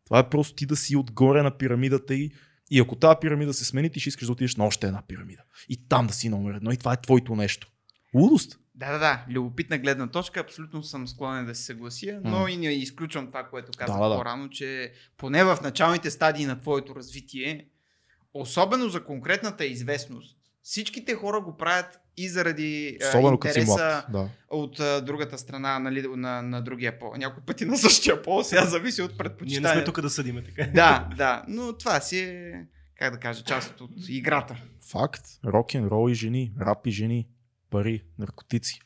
Това 0.08 0.18
е 0.18 0.28
просто 0.28 0.54
ти 0.54 0.66
да 0.66 0.76
си 0.76 0.96
отгоре 0.96 1.42
на 1.42 1.50
пирамидата 1.50 2.14
и, 2.14 2.30
и 2.70 2.80
ако 2.80 2.96
тази 2.96 3.16
пирамида 3.20 3.54
се 3.54 3.64
смени, 3.64 3.90
ти 3.90 4.00
ще 4.00 4.08
искаш 4.08 4.26
да 4.26 4.32
отидеш 4.32 4.56
на 4.56 4.66
още 4.66 4.86
една 4.86 5.02
пирамида. 5.08 5.42
И 5.68 5.88
там 5.88 6.06
да 6.06 6.14
си 6.14 6.28
номер 6.28 6.54
едно. 6.54 6.72
И 6.72 6.76
това 6.76 6.92
е 6.92 7.00
твоето 7.00 7.36
нещо. 7.36 7.68
Лудост. 8.14 8.58
Да, 8.74 8.92
да, 8.92 8.98
да. 8.98 9.24
Любопитна 9.30 9.78
гледна 9.78 10.06
точка. 10.06 10.40
Абсолютно 10.40 10.82
съм 10.82 11.08
склонен 11.08 11.46
да 11.46 11.54
се 11.54 11.62
съглася, 11.62 12.20
но 12.24 12.38
М. 12.38 12.50
и 12.50 12.56
не 12.56 12.72
изключвам 12.72 13.26
това, 13.26 13.44
което 13.44 13.72
казах 13.76 13.96
да. 13.96 14.16
по-рано, 14.16 14.50
че 14.50 14.92
поне 15.16 15.44
в 15.44 15.58
началните 15.62 16.10
стадии 16.10 16.46
на 16.46 16.60
твоето 16.60 16.94
развитие, 16.94 17.68
особено 18.34 18.88
за 18.88 19.04
конкретната 19.04 19.66
известност, 19.66 20.37
Всичките 20.62 21.14
хора 21.14 21.40
го 21.40 21.56
правят 21.56 22.00
и 22.16 22.28
заради 22.28 22.98
Особено 23.08 23.38
като 23.38 23.52
си 23.54 23.60
интереса 23.60 23.84
млад. 23.84 24.04
Да. 24.12 24.28
от 24.56 24.80
а, 24.80 25.00
другата 25.00 25.38
страна, 25.38 25.78
нали, 25.78 26.06
на, 26.16 26.42
на 26.42 26.62
другия 26.62 26.98
пол. 26.98 27.12
Някой 27.16 27.42
пъти 27.42 27.64
на 27.64 27.76
същия 27.78 28.22
пол, 28.22 28.42
сега 28.42 28.64
зависи 28.66 29.02
от 29.02 29.10
Ние 29.10 29.18
предпочитания. 29.18 29.74
не 29.74 29.80
сме 29.80 29.84
тук 29.84 30.00
да 30.00 30.10
съдиме 30.10 30.44
така. 30.44 30.70
Да, 30.74 31.08
да, 31.16 31.44
но 31.48 31.72
това 31.72 32.00
си 32.00 32.18
е, 32.18 32.52
как 32.98 33.12
да 33.14 33.20
кажа, 33.20 33.44
част 33.44 33.80
от 33.80 33.90
играта. 34.08 34.56
Факт. 34.90 35.22
Рок 35.46 35.74
н 35.74 35.86
рол 35.90 36.10
и 36.10 36.14
жени, 36.14 36.52
рап 36.60 36.86
и 36.86 36.90
жени, 36.90 37.28
пари, 37.70 38.04
наркотици. 38.18 38.80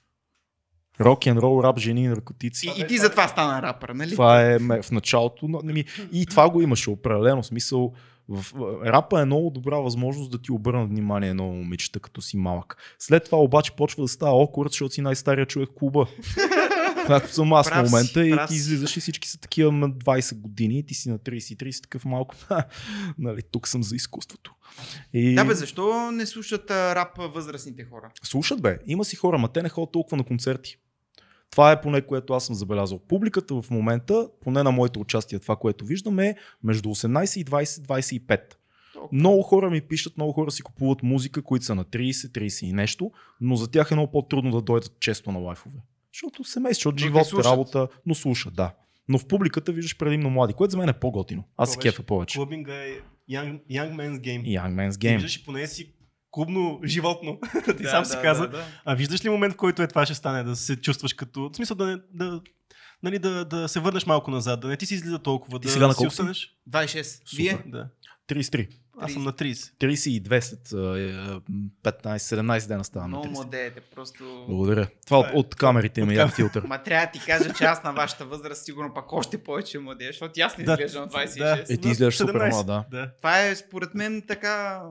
Рок 1.01 1.27
н 1.27 1.37
рол, 1.37 1.63
рап, 1.63 1.79
жени, 1.79 2.09
наркотици. 2.09 2.73
И, 2.77 2.81
и 2.81 2.87
ти 2.87 2.99
затова 2.99 3.29
стана 3.29 3.63
рапър, 3.63 3.89
нали? 3.89 4.11
Това 4.11 4.43
е 4.43 4.59
в 4.59 4.91
началото. 4.91 5.49
но, 5.49 5.61
нали, 5.65 5.85
И 6.13 6.27
това 6.27 6.51
го 6.51 6.63
имаше 6.63 6.91
определено 6.91 7.43
смисъл. 7.43 7.93
В, 8.29 8.47
рапа 8.85 9.21
е 9.21 9.25
много 9.25 9.51
добра 9.51 9.77
възможност 9.77 10.31
да 10.31 10.43
ти 10.43 10.53
обърнат 10.53 10.89
внимание 10.89 11.35
на 11.35 11.43
момичета, 11.43 12.01
като 12.01 12.23
си 12.23 12.37
малък. 12.37 12.77
След 12.99 13.25
това 13.25 13.39
обаче 13.39 13.73
почва 13.73 14.03
да 14.03 14.09
става 14.09 14.37
окорът, 14.37 14.73
защото 14.73 14.95
си 14.95 15.01
най-стария 15.01 15.47
човек 15.47 15.69
в 15.69 15.75
клуба. 15.75 16.07
Както 17.07 17.33
съм 17.33 17.53
аз 17.53 17.71
в 17.71 17.73
си, 17.73 17.93
момента 17.93 18.27
и 18.27 18.37
ти 18.49 18.55
си. 18.55 18.59
излизаш 18.59 18.97
и 18.97 19.01
всички 19.01 19.29
са 19.29 19.41
такива 19.41 19.73
на 19.73 19.91
20 19.91 20.41
години 20.41 20.79
и 20.79 20.87
ти 20.87 20.95
си 20.95 21.11
на 21.11 21.19
30 21.19 21.63
30 21.63 21.83
такъв 21.83 22.05
малко. 22.05 22.35
«Ха, 22.39 22.65
нали, 23.19 23.43
тук 23.51 23.69
съм 23.69 23.83
за 23.83 23.97
изкуството. 23.97 24.55
И... 25.13 25.35
Да 25.35 25.45
бе, 25.45 25.55
защо 25.55 26.11
не 26.11 26.27
слушат 26.27 26.71
а, 26.71 26.95
рап 26.95 27.19
възрастните 27.19 27.85
хора? 27.85 28.11
Слушат 28.23 28.63
бе, 28.63 28.79
има 28.87 29.05
си 29.05 29.17
хора, 29.17 29.39
ма 29.39 29.49
те 29.49 29.63
не 29.63 29.69
ходят 29.69 29.93
толкова 29.93 30.17
на 30.17 30.25
концерти. 30.25 30.79
Това 31.53 31.73
е 31.73 31.81
поне, 31.81 32.03
което 32.03 32.33
аз 32.33 32.47
съм 32.47 32.55
забелязал. 32.55 32.99
Публиката 32.99 33.63
в 33.63 33.71
момента, 33.71 34.29
поне 34.41 34.63
на 34.63 34.71
моите 34.71 34.99
участия, 34.99 35.41
това, 35.41 35.57
което 35.57 35.85
виждам 35.85 36.19
е 36.19 36.35
между 36.65 36.89
18 36.89 37.41
и 37.41 37.45
20-25. 37.45 38.41
Толкова. 38.93 39.09
Много 39.19 39.43
хора 39.43 39.71
ми 39.71 39.81
пишат, 39.81 40.17
много 40.17 40.33
хора 40.33 40.51
си 40.51 40.63
купуват 40.63 41.03
музика, 41.03 41.43
които 41.43 41.65
са 41.65 41.75
на 41.75 41.85
30, 41.85 42.11
30 42.11 42.65
и 42.67 42.73
нещо, 42.73 43.11
но 43.41 43.57
за 43.57 43.71
тях 43.71 43.91
е 43.91 43.95
много 43.95 44.13
по-трудно 44.13 44.51
да 44.51 44.61
дойдат 44.61 45.01
често 45.01 45.33
на 45.33 45.39
лайфове. 45.39 45.79
Защото 46.13 46.45
семейство, 46.45 46.91
защото 46.91 46.99
живот, 46.99 47.27
слушат. 47.27 47.53
работа, 47.53 47.89
но 48.07 48.15
слушат, 48.15 48.55
да. 48.55 48.75
Но 49.09 49.19
в 49.19 49.27
публиката 49.27 49.73
виждаш 49.73 49.97
предимно 49.97 50.31
млади, 50.31 50.53
което 50.53 50.71
за 50.71 50.79
мен 50.79 50.89
е 50.89 50.93
по-готино. 50.93 51.45
Аз 51.57 51.73
се 51.73 51.79
кефа 51.79 52.03
повече. 52.03 52.39
Клубинга 52.39 52.75
е 52.75 52.91
young, 53.31 53.61
young 53.71 53.95
man's 53.95 54.19
game. 54.19 54.43
Young 54.43 54.75
Man's 54.75 54.93
Game. 54.93 55.15
виждаш 55.15 55.37
и 55.37 55.45
поне 55.45 55.67
си 55.67 55.93
клубно 56.33 56.81
животно. 56.85 57.39
Ти 57.77 57.83
Да, 57.83 57.91
сам 57.91 58.03
да, 58.03 58.09
си 58.09 58.17
каза. 58.23 58.43
да, 58.43 58.49
да. 58.49 58.65
А 58.85 58.95
виждаш 58.95 59.25
ли 59.25 59.29
момент, 59.29 59.55
в 59.55 59.57
който 59.57 59.83
е 59.83 59.87
това 59.87 60.05
ще 60.05 60.15
стане, 60.15 60.43
да 60.45 60.57
се 60.57 60.77
чувстваш 60.77 61.13
като... 61.13 61.51
В 61.51 61.57
смисъл 61.57 61.77
да, 61.77 61.87
не, 61.87 61.97
да, 62.13 62.41
нали, 63.03 63.19
да, 63.19 63.45
да 63.45 63.69
се 63.69 63.81
върнеш 63.81 64.07
малко 64.07 64.31
назад, 64.31 64.61
да 64.61 64.69
не 64.69 64.77
ти 64.77 64.87
си 64.87 64.95
излиза 64.95 65.19
толкова, 65.19 65.61
Ти 65.61 65.67
да 65.67 65.73
сега 65.73 65.87
на 65.87 65.93
си 65.93 65.97
колко 65.97 66.11
си? 66.11 66.21
останеш. 66.21 66.57
26. 66.71 67.37
Вие? 67.37 67.59
Да. 67.67 67.89
33. 68.29 68.69
Аз 69.01 69.13
съм 69.13 69.25
на 69.25 69.33
30. 69.33 69.53
32 69.53 70.41
след 70.41 70.73
а, 70.73 71.01
е, 71.01 71.93
15-17 71.93 72.69
дена 72.69 72.85
ставам 72.85 73.11
на 73.11 73.17
Много 73.17 73.27
30. 73.29 73.33
младеете, 73.33 73.81
просто... 73.81 74.45
Благодаря. 74.49 74.89
Това 75.07 75.19
от, 75.19 75.27
е- 75.27 75.31
от 75.35 75.55
камерите 75.55 76.01
има 76.01 76.15
як 76.15 76.35
филтър. 76.35 76.63
Ма 76.63 76.83
трябва 76.83 77.07
да 77.07 77.13
ти 77.13 77.21
кажа, 77.27 77.55
че 77.59 77.65
аз 77.65 77.85
на 77.85 77.93
вашата 77.93 78.25
възраст 78.25 78.65
сигурно 78.65 78.95
пак 78.95 79.13
още 79.13 79.39
повече 79.45 79.79
младеж, 79.79 80.09
защото 80.09 80.41
аз 80.41 80.59
не 80.59 80.65
Да, 80.65 80.73
изглеждам 80.73 81.09
26. 81.09 81.71
Е, 81.71 81.77
ти 81.77 81.89
изглеждаш 81.89 82.17
супер 82.17 82.35
17. 82.35 82.51
млад, 82.51 82.67
да. 82.67 82.85
да. 82.91 83.11
Това 83.17 83.41
е 83.47 83.57
според 83.57 83.95
мен 83.95 84.23
така 84.29 84.83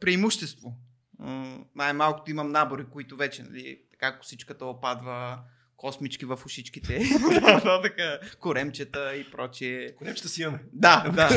преимущество. 0.00 0.74
М, 1.20 1.64
Най-малкото 1.74 2.30
имам 2.30 2.52
набори, 2.52 2.84
които 2.92 3.16
вече, 3.16 3.42
нали, 3.42 3.78
така 3.90 4.18
косичката 4.18 4.64
опадва, 4.64 5.38
космички 5.76 6.24
в 6.24 6.38
ушичките, 6.46 6.98
така, 7.82 8.18
коремчета 8.40 9.16
и 9.16 9.30
прочие. 9.30 9.94
Конечета 9.98 10.28
си 10.28 10.42
имаме. 10.42 10.58
Да, 10.72 11.10
да. 11.14 11.28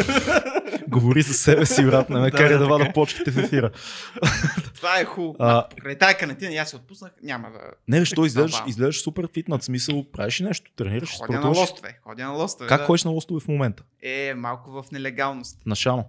Говори 0.88 1.22
за 1.22 1.34
себе 1.34 1.66
си, 1.66 1.86
брат, 1.86 2.10
не 2.10 2.20
ме 2.20 2.32
Да, 2.32 2.38
карай 2.38 2.58
да, 2.58 2.68
вада 2.68 2.92
почките 2.94 3.32
в 3.32 3.38
ефира. 3.38 3.72
Това 4.76 5.00
е 5.00 5.06
хубаво. 5.06 5.64
Покрай 5.70 5.98
тая 5.98 6.18
карантина 6.18 6.54
и 6.54 6.58
аз 6.58 6.70
се 6.70 6.76
отпуснах, 6.76 7.12
няма 7.24 7.52
да 7.52 7.60
Не, 7.88 8.00
бе, 8.00 8.06
що 8.06 8.26
изглеждаш, 8.26 9.02
супер 9.02 9.28
фитнат, 9.34 9.64
смисъл, 9.64 10.12
правиш 10.12 10.40
нещо, 10.40 10.72
тренираш, 10.76 11.18
ходя 11.18 11.40
на 11.40 11.48
лостове. 11.48 12.00
Ходя 12.04 12.24
на 12.24 12.32
лостове. 12.32 12.68
Как 12.68 12.82
ходиш 12.82 13.04
на 13.04 13.12
лостове 13.12 13.40
в 13.40 13.48
момента? 13.48 13.84
Е, 14.04 14.34
малко 14.34 14.72
в 14.72 14.86
нелегалност. 14.92 15.58
На 15.66 15.76
шано. 15.76 15.98
М, 15.98 16.06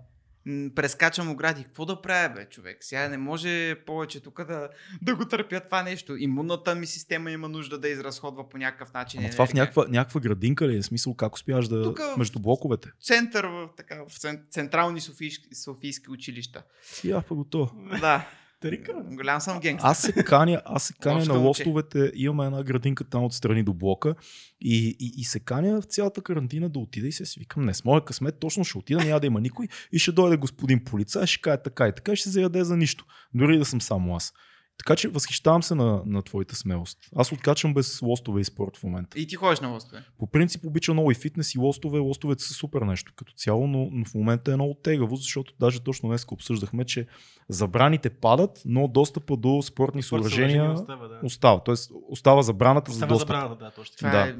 Прескачам 0.74 1.30
огради. 1.30 1.64
Какво 1.64 1.84
да 1.84 2.02
правя, 2.02 2.28
бе, 2.28 2.44
човек? 2.44 2.76
Сега 2.80 3.08
не 3.08 3.18
може 3.18 3.74
повече 3.76 4.20
тук 4.20 4.44
да, 4.44 4.68
да 5.02 5.16
го 5.16 5.24
търпя 5.24 5.60
това 5.60 5.82
нещо. 5.82 6.16
Имунната 6.16 6.74
ми 6.74 6.86
система 6.86 7.30
има 7.30 7.48
нужда 7.48 7.78
да 7.78 7.88
изразходва 7.88 8.48
по 8.48 8.58
някакъв 8.58 8.92
начин. 8.92 9.20
Ама 9.20 9.30
това 9.30 9.46
в 9.46 9.54
някаква, 9.54 9.86
някаква 9.88 10.20
градинка 10.20 10.68
ли 10.68 10.76
е? 10.76 10.82
Смисъл, 10.82 11.14
как 11.14 11.34
успяваш 11.34 11.68
да... 11.68 11.82
Тука 11.82 12.12
в- 12.14 12.16
между 12.16 12.38
блоковете? 12.38 12.88
Център 13.02 13.44
в, 13.44 13.68
така, 13.76 14.02
в 14.02 14.12
цен- 14.12 14.42
централни 14.50 15.00
софийски, 15.00 15.54
софийски 15.54 16.10
училища. 16.10 16.62
Я 17.04 17.20
па 17.20 17.34
готово. 17.34 17.70
Да. 18.00 18.28
Тарика. 18.62 18.92
Голям 19.04 19.40
съм 19.40 19.60
генгстър. 19.60 19.88
Аз 19.90 19.98
се 19.98 20.12
каня, 20.12 20.62
аз 20.64 20.82
се 20.82 20.94
каня 21.00 21.24
на 21.24 21.38
лостовете, 21.38 22.12
имаме 22.14 22.46
една 22.46 22.62
градинка 22.62 23.04
там 23.04 23.24
отстрани 23.24 23.62
до 23.62 23.74
блока 23.74 24.14
и, 24.60 24.96
и, 25.00 25.12
и 25.16 25.24
се 25.24 25.40
каня 25.40 25.80
в 25.80 25.84
цялата 25.84 26.22
карантина 26.22 26.68
да 26.68 26.78
отида 26.78 27.08
и 27.08 27.12
се 27.12 27.26
си 27.26 27.40
викам, 27.40 27.64
не 27.64 27.74
с 27.74 27.84
моя 27.84 28.04
късмет, 28.04 28.38
точно 28.40 28.64
ще 28.64 28.78
отида, 28.78 29.04
няма 29.04 29.20
да 29.20 29.26
има 29.26 29.40
никой 29.40 29.68
и 29.92 29.98
ще 29.98 30.12
дойде 30.12 30.36
господин 30.36 30.84
полицай, 30.84 31.26
ще 31.26 31.40
каже 31.40 31.62
така 31.64 31.88
и 31.88 31.92
така 31.94 32.12
и 32.12 32.16
ще 32.16 32.28
се 32.28 32.32
заяде 32.32 32.64
за 32.64 32.76
нищо, 32.76 33.04
дори 33.34 33.58
да 33.58 33.64
съм 33.64 33.80
само 33.80 34.16
аз. 34.16 34.32
Така 34.78 34.96
че 34.96 35.08
възхищавам 35.08 35.62
се 35.62 35.74
на, 35.74 36.02
на 36.06 36.22
твоята 36.22 36.56
смелост. 36.56 36.98
Аз 37.16 37.32
откачам 37.32 37.74
без 37.74 38.02
лостове 38.02 38.40
и 38.40 38.44
спорт 38.44 38.76
в 38.76 38.82
момента. 38.82 39.18
И 39.18 39.26
ти 39.26 39.34
ходиш 39.36 39.60
на 39.60 39.68
лостове. 39.68 40.04
По 40.18 40.26
принцип 40.26 40.64
обичам 40.64 40.94
много 40.94 41.10
и 41.10 41.14
фитнес 41.14 41.54
и 41.54 41.58
лостове. 41.58 41.98
Лостовете 41.98 42.44
са 42.44 42.54
супер 42.54 42.82
нещо 42.82 43.12
като 43.16 43.32
цяло, 43.32 43.66
но, 43.66 43.88
но 43.92 44.04
в 44.04 44.14
момента 44.14 44.52
е 44.52 44.54
много 44.54 44.74
тегаво, 44.74 45.16
защото 45.16 45.54
даже 45.60 45.80
точно 45.80 46.08
днес 46.08 46.26
обсъждахме, 46.30 46.84
че 46.84 47.06
забраните 47.48 48.10
падат, 48.10 48.62
но 48.64 48.88
достъпа 48.88 49.36
до 49.36 49.62
спортни 49.62 50.02
Спорт 50.02 50.22
съоръжения 50.22 50.72
остава, 50.72 51.08
да. 51.08 51.20
остава. 51.22 51.60
Тоест 51.64 51.90
остава 52.08 52.42
забраната 52.42 52.92
за 52.92 52.96
Остава 52.96 53.08
достъп. 53.12 53.28
забраната, 53.28 53.64
да, 53.64 53.70
точно. 53.70 53.96
Това 53.96 54.10
Да. 54.10 54.28
е... 54.28 54.34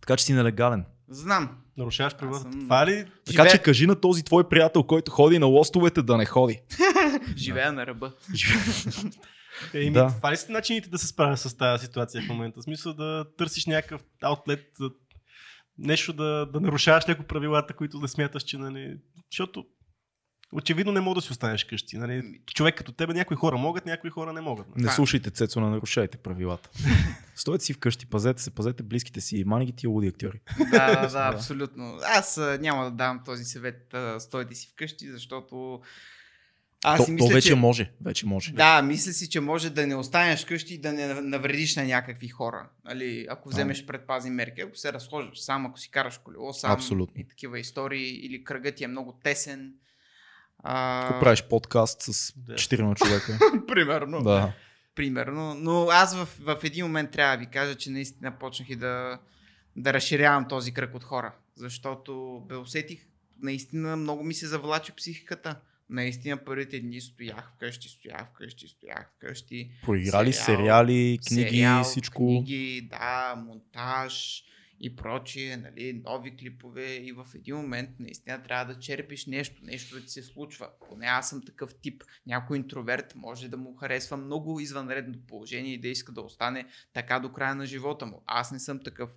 Така 0.00 0.16
че 0.16 0.24
си 0.24 0.32
нелегален. 0.32 0.84
Знам. 1.08 1.56
Нарушаваш 1.76 2.16
правилата. 2.16 2.42
съм- 2.42 2.60
Това 2.60 2.86
ли? 2.86 3.04
Така 3.26 3.48
че 3.48 3.58
кажи 3.58 3.86
на 3.86 3.94
този 3.94 4.24
твой 4.24 4.48
приятел, 4.48 4.82
който 4.82 5.10
ходи 5.10 5.38
на 5.38 5.46
лостовете, 5.46 6.02
да 6.02 6.16
не 6.16 6.26
ходи. 6.26 6.60
Живея 7.36 7.72
на 7.72 7.86
ръба. 7.86 8.12
Еми, 9.74 9.90
Да. 9.90 10.02
да. 10.02 10.08
това 10.08 10.32
ли 10.32 10.36
са 10.36 10.52
начините 10.52 10.88
да 10.88 10.98
се 10.98 11.06
справя 11.06 11.36
с 11.36 11.56
тази 11.56 11.86
ситуация 11.86 12.22
в 12.22 12.28
момента? 12.28 12.60
В 12.60 12.64
смисъл 12.64 12.94
да 12.94 13.24
търсиш 13.38 13.66
някакъв 13.66 14.00
аутлет, 14.22 14.64
нещо 15.78 16.12
да, 16.12 16.46
да 16.46 16.60
нарушаваш 16.60 17.08
леко 17.08 17.22
правилата, 17.24 17.74
които 17.74 17.98
да 17.98 18.08
смяташ, 18.08 18.42
че 18.42 18.58
нали... 18.58 18.96
Защото 19.32 19.64
очевидно 20.54 20.92
не 20.92 21.00
мога 21.00 21.14
да 21.14 21.20
си 21.20 21.32
останеш 21.32 21.64
къщи. 21.64 21.98
Нали? 21.98 22.40
Човек 22.54 22.74
като 22.74 22.92
тебе, 22.92 23.14
някои 23.14 23.36
хора 23.36 23.56
могат, 23.56 23.86
някои 23.86 24.10
хора 24.10 24.32
не 24.32 24.40
могат. 24.40 24.76
нали? 24.76 24.86
Не 24.86 24.92
слушайте 24.92 25.30
Цецо, 25.30 25.60
не 25.60 25.70
нарушайте 25.70 26.18
правилата. 26.18 26.70
Стойте 27.34 27.64
си 27.64 27.72
вкъщи, 27.72 28.06
пазете 28.06 28.42
се, 28.42 28.50
пазете 28.50 28.82
близките 28.82 29.20
си, 29.20 29.44
мани 29.46 29.66
ги 29.66 29.72
тия 29.72 29.90
луди 29.90 30.06
актьори. 30.08 30.40
Да, 30.58 30.66
да, 31.00 31.08
да, 31.08 31.30
абсолютно. 31.34 31.98
Аз 32.16 32.38
а, 32.38 32.58
няма 32.60 32.84
да 32.84 32.90
давам 32.90 33.20
този 33.24 33.44
съвет, 33.44 33.94
а, 33.94 34.20
стойте 34.20 34.54
си 34.54 34.68
вкъщи, 34.72 35.10
защото 35.10 35.80
аз 36.84 36.98
то, 37.00 37.04
си 37.04 37.12
мисля, 37.12 37.28
то 37.28 37.34
вече 37.34 37.48
че... 37.48 37.54
може, 37.54 37.90
вече 38.04 38.26
може. 38.26 38.52
Да, 38.52 38.82
мисля 38.82 39.12
си, 39.12 39.30
че 39.30 39.40
може 39.40 39.70
да 39.70 39.86
не 39.86 39.94
останеш 39.94 40.44
къщи 40.44 40.74
и 40.74 40.78
да 40.78 40.92
не 40.92 41.20
навредиш 41.20 41.76
на 41.76 41.84
някакви 41.84 42.28
хора. 42.28 42.68
Нали, 42.84 43.26
ако 43.30 43.48
вземеш 43.48 43.86
предпазни 43.86 44.30
мерки, 44.30 44.60
ако 44.60 44.76
се 44.76 44.92
разхождаш 44.92 45.40
сам, 45.40 45.66
ако 45.66 45.78
си 45.78 45.90
караш 45.90 46.18
колело 46.18 46.52
сам 46.52 46.72
Абсолютно. 46.72 47.20
и 47.20 47.28
такива 47.28 47.58
истории, 47.58 48.26
или 48.26 48.44
кръгът 48.44 48.74
ти 48.74 48.84
е 48.84 48.88
много 48.88 49.12
тесен. 49.22 49.72
А, 50.66 51.08
Ако 51.08 51.20
правиш 51.20 51.42
подкаст 51.42 52.02
с 52.02 52.32
Да. 52.36 52.54
4 52.54 52.80
на 52.82 52.94
човека. 52.94 53.38
примерно. 53.68 54.22
да. 54.22 54.52
примерно. 54.94 55.54
Но 55.54 55.88
аз 55.90 56.16
в, 56.16 56.28
в 56.40 56.58
един 56.64 56.84
момент 56.86 57.10
трябва 57.10 57.36
да 57.36 57.40
ви 57.40 57.46
кажа, 57.46 57.74
че 57.74 57.90
наистина 57.90 58.38
почнах 58.38 58.68
и 58.68 58.76
да, 58.76 59.18
да 59.76 59.92
разширявам 59.92 60.48
този 60.48 60.74
кръг 60.74 60.94
от 60.94 61.04
хора. 61.04 61.32
Защото 61.56 62.42
бе 62.48 62.56
усетих, 62.56 63.06
наистина 63.42 63.96
много 63.96 64.24
ми 64.24 64.34
се 64.34 64.46
завлачи 64.46 64.92
психиката. 64.92 65.56
Наистина 65.90 66.36
първите 66.36 66.80
дни 66.80 67.00
стоях 67.00 67.52
вкъщи, 67.56 67.88
стоях 67.88 68.26
вкъщи, 68.34 68.68
стоях 68.68 69.12
вкъщи. 69.16 69.70
Проиграли 69.82 70.32
Сериал, 70.32 70.58
сериали, 70.58 71.18
книги, 71.26 71.48
Сериал, 71.48 71.84
всичко. 71.84 72.26
Книги, 72.26 72.88
да, 72.90 73.34
монтаж 73.46 74.44
и 74.80 74.96
прочие, 74.96 75.56
нали, 75.56 76.02
нови 76.04 76.36
клипове 76.36 76.94
и 76.94 77.12
в 77.12 77.26
един 77.34 77.56
момент 77.56 77.90
наистина 77.98 78.42
трябва 78.42 78.74
да 78.74 78.80
черпиш 78.80 79.26
нещо, 79.26 79.64
нещо 79.64 79.94
да 79.94 80.00
ти 80.00 80.08
се 80.10 80.22
случва. 80.22 80.68
Поне 80.88 81.06
аз 81.06 81.28
съм 81.28 81.42
такъв 81.46 81.74
тип. 81.82 82.04
Някой 82.26 82.56
интроверт 82.56 83.14
може 83.16 83.48
да 83.48 83.56
му 83.56 83.74
харесва 83.74 84.16
много 84.16 84.60
извънредно 84.60 85.18
положение 85.28 85.74
и 85.74 85.80
да 85.80 85.88
иска 85.88 86.12
да 86.12 86.20
остане 86.20 86.66
така 86.92 87.20
до 87.20 87.32
края 87.32 87.54
на 87.54 87.66
живота 87.66 88.06
му. 88.06 88.22
Аз 88.26 88.52
не 88.52 88.58
съм 88.58 88.80
такъв 88.84 89.10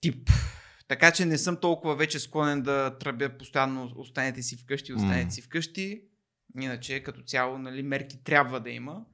тип. 0.00 0.30
Така 0.88 1.12
че 1.12 1.24
не 1.24 1.38
съм 1.38 1.56
толкова 1.56 1.96
вече 1.96 2.18
склонен 2.18 2.62
да 2.62 2.98
тръбя 2.98 3.38
постоянно 3.38 3.92
останете 3.96 4.42
си 4.42 4.56
вкъщи, 4.56 4.92
останете 4.92 5.30
си 5.30 5.42
вкъщи. 5.42 6.02
Иначе 6.60 7.02
като 7.02 7.22
цяло 7.22 7.58
нали, 7.58 7.82
мерки 7.82 8.24
трябва 8.24 8.60
да 8.60 8.70
има. 8.70 9.04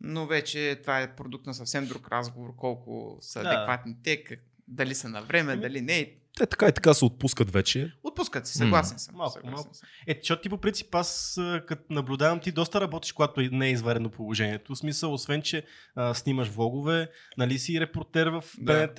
Но 0.00 0.26
вече 0.26 0.78
това 0.82 1.00
е 1.00 1.16
продукт 1.16 1.46
на 1.46 1.54
съвсем 1.54 1.86
друг 1.86 2.08
разговор, 2.08 2.56
колко 2.56 3.18
са 3.20 3.42
Да. 3.42 3.48
адекватни 3.48 3.96
те, 4.02 4.24
как, 4.24 4.40
Дали 4.68 4.94
са 4.94 5.08
на 5.08 5.22
време, 5.22 5.52
Ами- 5.52 5.62
дали 5.62 5.80
не. 5.80 6.12
Те 6.36 6.46
така 6.46 6.66
и 6.66 6.72
така 6.72 6.94
се 6.94 7.04
отпускат 7.04 7.50
вече. 7.50 7.92
Отпускат 8.02 8.46
се, 8.46 8.58
съгласен 8.58 8.98
съм. 8.98 9.14
Малко, 9.14 9.32
съгласен 9.32 9.52
малко. 9.54 9.74
съм. 9.74 9.88
Е, 10.06 10.18
защото 10.20 10.42
ти 10.42 10.48
по 10.48 10.58
принцип 10.58 10.94
аз 10.94 11.38
като 11.66 11.82
наблюдавам, 11.90 12.40
ти 12.40 12.52
доста 12.52 12.80
работиш, 12.80 13.12
когато 13.12 13.40
не 13.42 13.66
е 13.66 13.72
изварено 13.72 14.10
положението. 14.10 14.74
В 14.74 14.78
смисъл, 14.78 15.12
освен, 15.12 15.42
че 15.42 15.62
а, 15.94 16.14
снимаш 16.14 16.48
влогове, 16.48 17.08
нали 17.38 17.58
си 17.58 17.80
репортер 17.80 18.26
в 18.26 18.44
Да. 18.58 18.72
БНТ, 18.86 18.96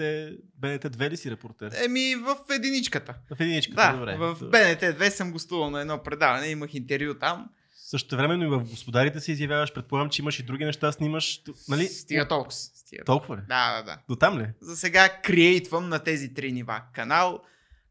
БНТ 0.55 0.97
2 0.97 1.09
ли 1.09 1.17
си 1.17 1.31
репортер? 1.31 1.71
Еми, 1.85 2.15
в 2.15 2.35
единичката. 2.51 3.15
В 3.31 3.41
единичката, 3.41 3.81
Да, 3.83 3.97
добре. 3.97 4.15
в. 4.17 4.35
БНТ 4.41 4.99
2 4.99 5.09
съм 5.09 5.31
гостувал 5.31 5.69
на 5.69 5.81
едно 5.81 6.03
предаване, 6.03 6.47
имах 6.47 6.73
интервю 6.73 7.13
там. 7.13 7.49
Също 7.89 8.17
времено 8.17 8.45
и 8.45 8.47
в 8.47 8.59
господарите 8.59 9.19
се 9.19 9.31
изявяваш, 9.31 9.73
предполагам, 9.73 10.09
че 10.09 10.21
имаш 10.21 10.39
и 10.39 10.43
други 10.43 10.65
неща, 10.65 10.91
снимаш, 10.91 11.41
нали? 11.69 11.85
Стига 11.85 12.27
толкова. 12.27 12.51
Стига. 12.51 13.03
Толкова 13.03 13.37
ли? 13.37 13.41
Да, 13.47 13.77
да, 13.77 13.83
да. 13.83 13.97
До 14.09 14.15
там 14.15 14.39
ли? 14.39 14.47
За 14.61 14.77
сега 14.77 15.09
креейтвам 15.23 15.89
на 15.89 15.99
тези 15.99 16.33
три 16.33 16.51
нива. 16.51 16.81
Канал, 16.93 17.41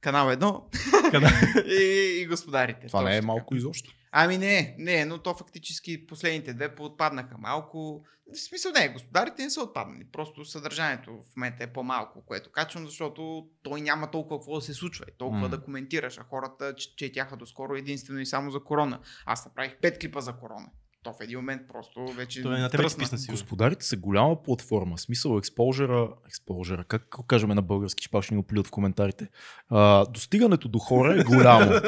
канал 0.01 0.29
1 0.29 1.11
Къде? 1.11 1.27
и, 1.67 2.21
и 2.23 2.27
господарите. 2.27 2.87
Това 2.87 3.03
не 3.03 3.17
е 3.17 3.21
малко 3.21 3.47
така. 3.49 3.59
изобщо. 3.59 3.91
Ами 4.19 4.39
не, 4.39 4.75
не, 4.79 5.05
но 5.05 5.19
то 5.19 5.35
фактически 5.35 6.07
последните 6.07 6.55
две 6.55 6.75
поотпаднаха 6.75 7.39
малко. 7.39 8.05
В 8.35 8.39
смисъл 8.39 8.73
не, 8.73 8.89
господарите 8.89 9.43
не 9.43 9.51
са 9.51 9.63
отпаднали. 9.63 10.07
Просто 10.13 10.45
съдържанието 10.45 11.11
в 11.11 11.37
момента 11.37 11.65
е 11.65 11.73
по-малко, 11.73 12.25
което 12.27 12.51
качвам, 12.53 12.87
защото 12.87 13.49
той 13.63 13.81
няма 13.81 14.11
толкова 14.11 14.39
какво 14.39 14.55
да 14.55 14.61
се 14.61 14.75
случва 14.75 15.05
и 15.09 15.19
толкова 15.19 15.41
М. 15.41 15.49
да 15.49 15.63
коментираш. 15.63 16.19
А 16.19 16.25
хората 16.25 16.75
че- 16.75 16.97
четяха 16.97 17.37
доскоро 17.37 17.75
единствено 17.75 18.21
и 18.21 18.27
само 18.27 18.51
за 18.51 18.61
корона. 18.65 19.01
Аз 19.27 19.45
направих 19.47 19.77
пет 19.81 19.99
клипа 19.99 20.21
за 20.21 20.33
корона. 20.33 20.71
То 21.07 21.13
в 21.13 21.21
един 21.21 21.39
момент 21.39 21.63
просто 21.69 22.07
вече 22.07 22.43
Той 22.43 22.57
е 22.57 22.61
на 22.61 22.71
тръсна. 22.71 23.07
сигурно. 23.07 23.33
Господарите 23.33 23.87
са 23.87 23.97
голяма 23.97 24.43
платформа. 24.43 24.99
Смисъл 24.99 25.39
експожера, 25.39 26.09
експожера, 26.27 26.85
как 26.85 27.09
го 27.17 27.23
кажем 27.23 27.49
на 27.51 27.63
български, 27.63 28.03
ще 28.03 28.09
пак 28.11 28.25
ще 28.25 28.35
ни 28.35 28.41
го 28.41 28.47
плюят 28.47 28.67
в 28.67 28.71
коментарите. 28.71 29.29
А, 29.69 30.07
достигането 30.07 30.69
до 30.69 30.79
хора 30.79 31.21
е 31.21 31.25
голямо. 31.25 31.81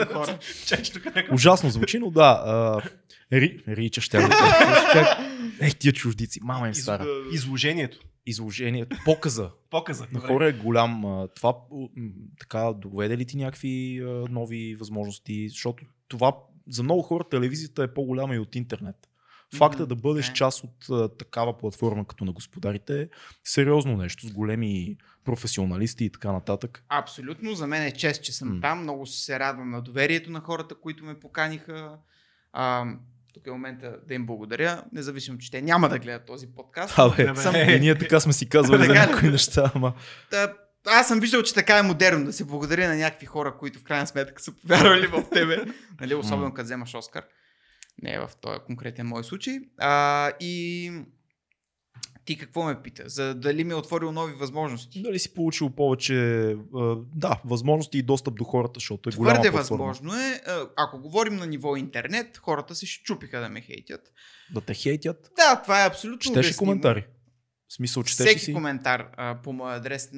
Че 0.67 0.83
някой... 1.05 1.35
Ужасно 1.35 1.71
звучи, 1.71 1.99
но 1.99 2.11
да. 2.11 2.43
А, 2.47 2.81
ри, 3.33 3.65
рича 3.69 4.01
ще 4.01 4.19
да 4.19 4.29
Ех, 5.61 5.77
тия 5.77 5.93
чуждици, 5.93 6.41
мама 6.43 6.67
им 6.69 6.75
стара. 6.75 7.07
изложението. 7.33 7.99
Изложението, 8.27 8.97
показа 9.05 9.51
Показа. 9.71 10.07
на 10.13 10.21
хора 10.21 10.49
е 10.49 10.53
голям. 10.53 11.27
Това 11.37 11.55
така 12.41 12.73
доведе 12.73 13.19
ли 13.19 13.25
ти 13.25 13.37
някакви 13.37 14.01
нови 14.31 14.75
възможности? 14.75 15.49
Защото 15.49 15.85
това 16.09 16.37
за 16.69 16.83
много 16.83 17.03
хора 17.03 17.25
телевизията 17.25 17.83
е 17.83 17.95
по-голяма 17.95 18.35
и 18.35 18.39
от 18.39 18.55
интернет. 18.57 18.97
Факта 19.57 19.79
Мгм, 19.79 19.89
да 19.89 19.97
бъдеш 19.97 20.29
е. 20.29 20.33
част 20.33 20.65
от 20.65 20.91
а, 20.91 21.09
такава 21.09 21.59
платформа 21.59 22.07
като 22.07 22.25
на 22.25 22.33
господарите 22.33 23.03
е 23.03 23.09
сериозно 23.45 23.97
нещо 23.97 24.27
с 24.27 24.33
големи 24.33 24.97
професионалисти 25.25 26.05
и 26.05 26.11
така 26.11 26.33
нататък. 26.33 26.85
Абсолютно, 26.89 27.55
за 27.55 27.67
мен 27.67 27.83
е 27.83 27.91
чест, 27.91 28.25
че 28.25 28.33
съм 28.33 28.49
М. 28.49 28.61
там. 28.61 28.83
Много 28.83 29.07
се 29.07 29.39
радвам 29.39 29.71
на 29.71 29.83
доверието 29.83 30.31
на 30.31 30.41
хората, 30.41 30.75
които 30.75 31.05
ме 31.05 31.21
поканиха. 31.21 31.97
А, 32.53 32.85
тук 33.35 33.47
е 33.47 33.51
момента 33.51 33.97
да 34.09 34.15
им 34.15 34.27
благодаря, 34.27 34.85
независимо, 34.93 35.39
че 35.39 35.51
те 35.51 35.63
няма 35.63 35.89
да 35.89 35.99
гледат 35.99 36.27
този 36.27 36.47
подкаст. 36.47 36.99
Абе, 36.99 37.37
съм- 37.37 37.55
и 37.55 37.81
ние 37.81 37.99
така 37.99 38.21
сме 38.21 38.33
си 38.33 38.49
казвали 38.49 38.85
за 38.87 38.93
някои 38.95 39.31
неща, 39.31 39.73
ама 39.75 39.93
Та, 40.31 40.55
аз 40.91 41.09
съм 41.09 41.21
виждал, 41.21 41.43
че 41.43 41.55
така 41.55 41.79
е 41.79 41.83
модерно 41.83 42.25
да 42.25 42.33
се 42.33 42.45
благодаря 42.45 42.89
на 42.89 42.97
някакви 42.97 43.27
хора, 43.27 43.57
които 43.59 43.79
в 43.79 43.85
крайна 43.85 44.07
сметка 44.07 44.43
са 44.43 44.53
повярвали 44.53 45.07
в 45.07 45.25
тебе. 45.33 45.65
нали, 46.01 46.15
особено 46.15 46.55
като 46.55 46.65
вземаш 46.65 46.95
Оскар. 46.95 47.25
Не 48.03 48.13
е 48.15 48.19
в 48.19 48.31
този 48.41 48.59
конкретен 48.67 49.07
мой 49.07 49.25
случай. 49.25 49.59
А, 49.79 50.31
и 50.41 50.93
ти 52.25 52.39
какво 52.39 52.65
ме 52.65 52.83
пита? 52.83 53.03
За 53.07 53.35
дали 53.35 53.65
ми 53.65 53.73
е 53.73 53.75
отворил 53.75 54.13
нови 54.13 54.35
възможности? 54.35 55.03
дали 55.03 55.19
си 55.19 55.35
получил 55.35 55.71
повече 55.71 56.15
да, 57.15 57.41
възможности 57.45 57.99
и 57.99 58.03
достъп 58.03 58.35
до 58.35 58.45
хората, 58.45 58.73
защото 58.75 59.09
е 59.09 59.13
голяма 59.13 59.35
Твърде 59.35 59.51
възможно 59.51 60.15
е. 60.15 60.41
Ако 60.77 61.01
говорим 61.01 61.37
на 61.37 61.47
ниво 61.47 61.77
интернет, 61.77 62.37
хората 62.39 62.75
се 62.75 62.87
щупиха 62.87 63.41
да 63.41 63.49
ме 63.49 63.61
хейтят. 63.61 64.01
Да 64.55 64.61
те 64.61 64.75
хейтят. 64.75 65.31
Да, 65.37 65.63
това 65.63 65.85
е 65.85 65.87
абсолютно 65.87 66.19
Четеш 66.19 66.47
обяснимо. 66.47 66.71
коментари? 66.71 67.07
В 67.69 67.73
смисъл, 67.73 68.03
четеш 68.03 68.27
Всеки 68.27 68.41
си? 68.41 68.53
коментар 68.53 69.09
а, 69.17 69.39
по 69.43 69.53
моя 69.53 69.77
адрес, 69.77 70.11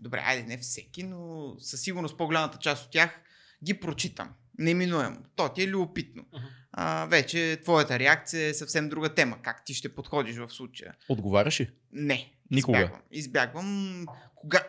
добре, 0.00 0.22
айде 0.26 0.42
не 0.42 0.58
всеки, 0.58 1.02
но 1.02 1.54
със 1.58 1.80
сигурност 1.80 2.16
по-голямата 2.16 2.58
част 2.58 2.84
от 2.84 2.90
тях 2.90 3.20
ги 3.64 3.80
прочитам. 3.80 4.28
Неминуемо. 4.58 5.16
То 5.36 5.48
ти 5.48 5.62
е 5.62 5.66
любопитно. 5.66 6.24
Мгм. 6.32 6.44
А, 6.72 7.06
вече 7.06 7.60
твоята 7.62 7.98
реакция 7.98 8.48
е 8.48 8.54
съвсем 8.54 8.88
друга 8.88 9.14
тема. 9.14 9.38
Как 9.42 9.64
ти 9.64 9.74
ще 9.74 9.94
подходиш 9.94 10.36
в 10.36 10.48
случая? 10.48 10.94
Отговаряш 11.08 11.60
ли? 11.60 11.70
Не. 11.92 12.32
Никога. 12.50 12.78
Избягвам. 12.78 13.00
Избягвам. 13.10 14.06
Кога... 14.34 14.66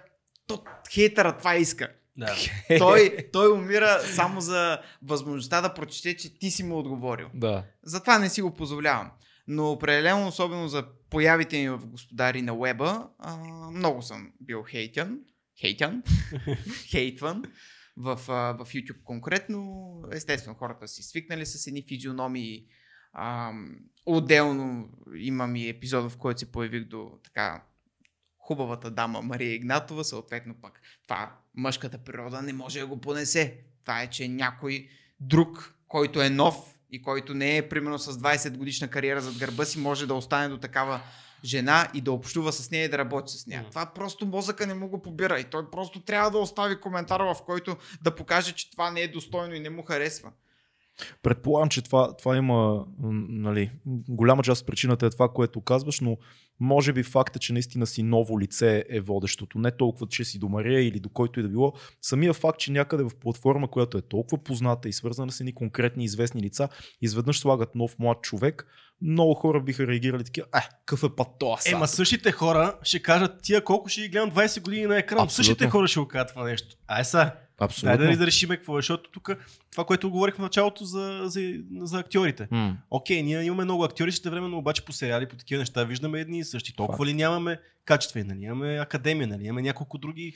То, 0.47 0.63
хейтъра 0.91 1.37
това 1.37 1.55
иска. 1.55 1.89
Да. 2.17 2.35
Той, 2.79 3.17
той 3.33 3.51
умира 3.51 3.99
само 3.99 4.41
за 4.41 4.81
възможността 5.01 5.61
да 5.61 5.73
прочете, 5.73 6.17
че 6.17 6.39
ти 6.39 6.51
си 6.51 6.63
му 6.63 6.79
отговорил. 6.79 7.27
Да. 7.33 7.63
Затова 7.83 8.19
не 8.19 8.29
си 8.29 8.41
го 8.41 8.53
позволявам. 8.53 9.11
Но 9.47 9.71
определено, 9.71 10.27
особено 10.27 10.67
за 10.67 10.85
появите 11.11 11.61
ми 11.61 11.69
в 11.69 11.87
господари 11.87 12.41
на 12.41 12.55
веба, 12.55 13.09
а, 13.19 13.37
много 13.71 14.01
съм 14.01 14.31
бил 14.41 14.63
хейтян. 14.63 15.19
Хейтян? 15.59 16.03
Хейтван. 16.89 17.43
В, 17.97 18.19
а, 18.27 18.53
в 18.53 18.65
YouTube 18.65 19.03
конкретно. 19.03 20.03
Естествено, 20.11 20.55
хората 20.55 20.87
си 20.87 21.03
свикнали 21.03 21.45
с 21.45 21.67
едни 21.67 21.85
физиономии. 21.87 22.65
А, 23.13 23.53
отделно 24.05 24.89
имам 25.15 25.55
и 25.55 25.69
епизод, 25.69 26.11
в 26.11 26.17
който 26.17 26.39
се 26.39 26.51
появих 26.51 26.87
до 26.87 27.19
така 27.23 27.63
хубавата 28.37 28.91
дама 28.91 29.21
Мария 29.21 29.53
Игнатова, 29.53 30.03
съответно 30.03 30.55
пък 30.61 30.81
това 31.03 31.35
мъжката 31.55 31.97
природа 31.97 32.41
не 32.41 32.53
може 32.53 32.79
да 32.79 32.87
го 32.87 33.01
понесе. 33.01 33.57
Това 33.81 34.01
е, 34.01 34.09
че 34.09 34.27
някой 34.27 34.87
друг, 35.19 35.75
който 35.87 36.21
е 36.21 36.29
нов 36.29 36.79
и 36.91 37.01
който 37.01 37.33
не 37.33 37.57
е 37.57 37.69
примерно 37.69 37.99
с 37.99 38.13
20 38.13 38.57
годишна 38.57 38.87
кариера 38.87 39.21
зад 39.21 39.37
гърба 39.37 39.65
си, 39.65 39.79
може 39.79 40.07
да 40.07 40.13
остане 40.13 40.49
до 40.49 40.57
такава 40.57 41.01
жена 41.43 41.87
и 41.93 42.01
да 42.01 42.11
общува 42.11 42.51
с 42.51 42.71
нея 42.71 42.85
и 42.85 42.89
да 42.89 42.97
работи 42.97 43.33
с 43.33 43.47
нея. 43.47 43.61
Мгм. 43.61 43.69
Това 43.69 43.85
просто 43.85 44.25
мозъка 44.25 44.67
не 44.67 44.73
му 44.73 44.87
го 44.87 45.01
побира 45.01 45.39
и 45.39 45.43
той 45.43 45.71
просто 45.71 46.01
трябва 46.01 46.31
да 46.31 46.37
остави 46.37 46.75
коментар, 46.75 47.21
в 47.21 47.35
който 47.45 47.77
да 48.01 48.15
покаже, 48.15 48.51
че 48.51 48.71
това 48.71 48.91
не 48.91 49.01
е 49.01 49.07
достойно 49.07 49.55
и 49.55 49.59
не 49.59 49.69
му 49.69 49.83
харесва. 49.83 50.31
Предполагам, 51.23 51.69
че 51.69 51.81
това, 51.81 52.15
това 52.17 52.37
има, 52.37 52.85
нали, 53.29 53.71
голяма 53.85 54.43
част 54.43 54.61
от 54.61 54.67
причината 54.67 55.05
е 55.05 55.09
това, 55.09 55.29
което 55.29 55.61
казваш, 55.61 55.99
но 55.99 56.17
може 56.59 56.93
би 56.93 57.03
факта, 57.03 57.39
че 57.39 57.53
наистина 57.53 57.87
си 57.87 58.03
ново 58.03 58.39
лице 58.39 58.85
е 58.89 58.99
водещото. 58.99 59.59
Не 59.59 59.71
толкова, 59.71 60.07
че 60.07 60.25
си 60.25 60.39
до 60.39 60.49
Мария 60.49 60.87
или 60.87 60.99
до 60.99 61.09
който 61.09 61.39
и 61.39 61.43
да 61.43 61.49
било. 61.49 61.73
Самия 62.01 62.33
факт, 62.33 62.59
че 62.59 62.71
някъде 62.71 63.03
в 63.03 63.11
платформа, 63.19 63.67
която 63.67 63.97
е 63.97 64.01
толкова 64.01 64.43
позната 64.43 64.89
и 64.89 64.93
свързана 64.93 65.31
с 65.31 65.39
едни 65.39 65.55
конкретни 65.55 66.03
известни 66.03 66.41
лица, 66.41 66.69
изведнъж 67.01 67.39
слагат 67.39 67.75
нов 67.75 67.99
млад 67.99 68.21
човек, 68.21 68.67
много 69.01 69.33
хора 69.33 69.61
биха 69.61 69.87
реагирали 69.87 70.23
такива, 70.23 70.47
е, 70.55 70.59
какъв 70.85 71.03
е 71.03 71.15
път 71.15 71.27
това 71.39 71.57
сега?» 71.57 71.77
Ема 71.77 71.87
същите 71.87 72.31
хора 72.31 72.77
ще 72.83 73.01
кажат, 73.01 73.41
тия 73.41 73.63
колко 73.63 73.89
ще 73.89 74.01
ги 74.01 74.09
гледам 74.09 74.31
20 74.31 74.61
години 74.61 74.85
на 74.85 74.97
екран. 74.97 75.19
Абсолютно. 75.19 75.35
Същите 75.35 75.69
хора 75.69 75.87
ще 75.87 75.99
го 75.99 76.07
кажат 76.07 76.29
това 76.29 76.43
нещо. 76.43 76.75
Ай 76.87 77.05
са, 77.05 77.31
дай 77.61 77.65
Абсолютно. 77.65 77.97
да 77.97 78.07
разрешиме 78.07 78.57
какво 78.57 78.77
е, 78.77 78.81
защото 78.81 79.11
тук 79.11 79.29
това, 79.71 79.85
което 79.85 80.11
говорих 80.11 80.35
в 80.35 80.39
началото 80.39 80.85
за, 80.85 81.21
за, 81.23 81.53
за 81.81 81.99
актьорите. 81.99 82.47
М. 82.51 82.77
Окей, 82.89 83.23
ние 83.23 83.43
имаме 83.43 83.63
много 83.63 83.83
актьори, 83.83 84.11
ще 84.11 84.29
времено 84.29 84.57
обаче 84.57 84.85
по 84.85 84.93
сериали, 84.93 85.27
по 85.27 85.35
такива 85.35 85.59
неща 85.59 85.83
виждаме 85.83 86.19
едни 86.19 86.39
и 86.39 86.43
същи. 86.43 86.75
Толкова 86.75 86.97
Факт. 86.97 87.07
ли 87.07 87.13
нямаме 87.13 87.59
качествени, 87.85 88.27
нали? 88.27 88.43
Имаме 88.43 88.77
академия, 88.79 89.27
нали? 89.27 89.43
Имаме 89.43 89.61
няколко 89.61 89.97
други. 89.97 90.33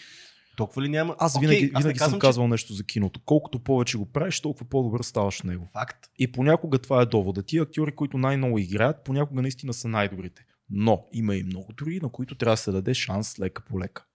Толкова 0.57 0.82
ли 0.82 0.89
няма? 0.89 1.15
Аз 1.19 1.39
винаги, 1.39 1.71
аз 1.73 1.84
не 1.84 1.88
винаги 1.88 1.99
съм 1.99 2.05
казвам, 2.05 2.19
казвал 2.19 2.47
нещо 2.47 2.73
за 2.73 2.84
киното. 2.84 3.19
Колкото 3.26 3.59
повече 3.59 3.97
го 3.97 4.05
правиш, 4.05 4.39
толкова 4.39 4.65
по-добър 4.69 5.01
ставаш 5.01 5.41
в 5.41 5.43
него. 5.43 5.65
Че... 5.65 5.80
Факт. 5.80 6.09
И 6.19 6.32
понякога 6.32 6.80
това 6.80 7.01
е 7.01 7.05
довода. 7.05 7.43
Тия 7.43 7.63
актьори, 7.63 7.91
които 7.91 8.17
най-много 8.17 8.59
играят, 8.59 9.03
понякога 9.05 9.41
наистина 9.41 9.73
са 9.73 9.88
най-добрите. 9.88 10.45
Но 10.69 11.05
има 11.13 11.36
и 11.36 11.43
много 11.43 11.73
други, 11.73 11.99
на 12.03 12.09
които 12.09 12.36
трябва 12.36 12.53
да 12.53 12.57
се 12.57 12.71
даде 12.71 12.93
шанс 12.93 13.39
лека 13.39 13.65
по 13.65 13.80
лека. 13.80 14.05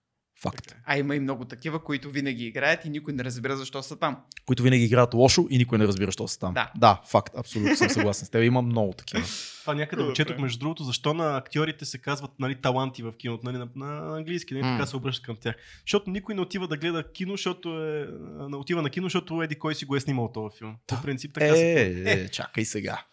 Факт. 0.43 0.77
А 0.85 0.99
има 0.99 1.17
и 1.17 1.21
много 1.21 1.45
такива, 1.45 1.85
които 1.85 2.11
винаги 2.11 2.45
играят 2.45 2.85
и 2.85 2.91
никой 2.91 3.15
не 3.15 3.25
разбира 3.25 3.57
защо 3.57 3.83
са 3.83 3.97
там. 3.97 4.17
Които 4.47 4.63
винаги 4.63 4.85
играят 4.85 5.15
лошо 5.15 5.47
и 5.51 5.59
никой 5.59 5.79
не 5.79 5.87
разбира, 5.87 6.13
що 6.13 6.29
са 6.29 6.39
там. 6.39 6.55
Да. 6.55 6.73
да 6.77 7.01
факт. 7.07 7.35
Абсолютно 7.37 7.77
съм 7.77 7.89
съгласен 7.89 8.27
с 8.27 8.31
теб. 8.31 8.45
Има 8.45 8.63
много 8.63 8.93
такива. 8.93 9.23
Това 9.61 9.75
някъде 9.75 10.03
го 10.03 10.13
четох, 10.13 10.39
между 10.39 10.59
другото, 10.59 10.85
защо 10.85 11.15
на 11.15 11.37
актьорите 11.37 11.85
се 11.85 11.99
казват 11.99 12.31
нали, 12.39 12.55
таланти 12.55 13.03
в 13.03 13.13
киното, 13.19 13.47
нали, 13.47 13.57
на, 13.57 13.69
на 13.77 14.17
английски, 14.17 14.55
нали, 14.55 14.63
така 14.63 14.87
се 14.87 14.97
обръщат 14.97 15.25
към 15.25 15.37
тях. 15.37 15.57
Защото 15.87 16.11
никой 16.11 16.35
не 16.35 16.41
отива 16.41 16.69
да 16.69 16.77
гледа 16.77 17.13
кино, 17.13 17.33
защото 17.33 17.69
е, 17.85 18.07
не 18.49 18.57
отива 18.57 18.83
на 18.83 18.91
кино, 18.91 19.07
защото 19.07 19.43
еди 19.43 19.55
кой 19.55 19.75
си 19.75 19.85
го 19.85 19.97
е 19.97 20.01
снимал 20.01 20.33
този 20.33 20.59
филм. 20.59 20.77
По 20.87 21.03
принцип 21.03 21.35
така 21.35 21.55
се... 21.55 21.83
Е, 21.83 22.13
е, 22.13 22.29
чакай 22.29 22.65
сега. 22.65 23.05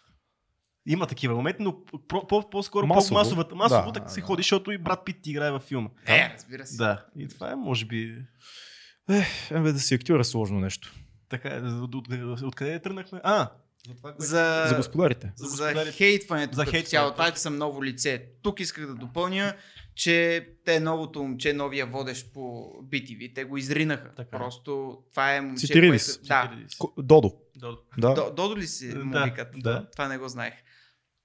Има 0.88 1.08
такива 1.08 1.36
моменти, 1.36 1.62
но 1.62 1.86
по- 2.08 2.28
по- 2.28 2.50
по-скоро 2.50 2.88
Масово. 2.88 3.10
по-масовата. 3.10 3.56
Масово 3.56 3.82
Да, 3.84 3.94
така 3.94 4.10
се 4.10 4.20
да. 4.20 4.26
ходи, 4.26 4.40
защото 4.40 4.72
и 4.72 4.78
брат 4.78 5.00
Пит 5.06 5.28
играе 5.28 5.52
във 5.52 5.64
филма. 5.64 5.90
Е, 6.08 6.32
разбира 6.34 6.66
се. 6.66 6.78
Да, 6.78 7.06
и 7.18 7.28
това 7.28 7.52
е, 7.52 7.56
може 7.56 7.86
би, 7.86 8.16
Е, 9.10 9.26
бе, 9.54 9.72
да 9.72 9.80
си 9.80 9.94
актьор 9.94 10.20
е 10.20 10.24
сложно 10.24 10.60
нещо. 10.60 10.94
така. 11.30 11.50
е. 11.50 11.60
От- 11.60 11.96
от- 11.96 12.08
Откъде 12.42 12.80
тръгнахме? 12.80 13.22
А, 13.24 13.38
За, 13.38 13.48
това, 13.88 14.10
което- 14.12 14.22
За, 14.22 14.66
За 14.68 14.76
господарите. 14.76 15.32
За 15.36 15.46
за, 15.46 15.52
господарите. 15.66 15.92
хейтването 15.92 16.56
За 16.56 16.66
като 16.66 16.82
цяло. 16.82 17.12
Това 17.12 17.28
е, 17.28 17.32
че 17.32 17.40
съм 17.40 17.58
ново 17.58 17.84
лице. 17.84 18.26
Тук 18.42 18.60
исках 18.60 18.86
да 18.86 18.96
допълня, 18.96 19.54
че 19.96 20.48
те 20.66 20.80
новото 20.80 21.20
момче, 21.20 21.54
новия 21.54 21.86
водещ 21.86 22.34
по 22.34 22.40
BTV, 22.84 23.36
те 23.36 23.44
го 23.44 23.58
изринаха. 23.58 24.12
Така. 24.16 24.38
Просто 24.38 24.98
това 25.12 25.34
е 25.34 25.42
момче, 25.42 25.68
което... 25.74 26.22
Да, 26.24 26.52
Додо. 26.98 27.32
Додо. 27.56 27.78
Да. 27.98 28.14
До- 28.14 28.32
Додо 28.32 28.58
ли 28.58 28.68
си 28.68 28.86
му 28.88 29.12
Да, 29.12 29.24
викат? 29.24 29.48
да. 29.56 29.88
Това 29.92 30.08
не 30.08 30.18
го 30.18 30.28
знаех. 30.30 30.54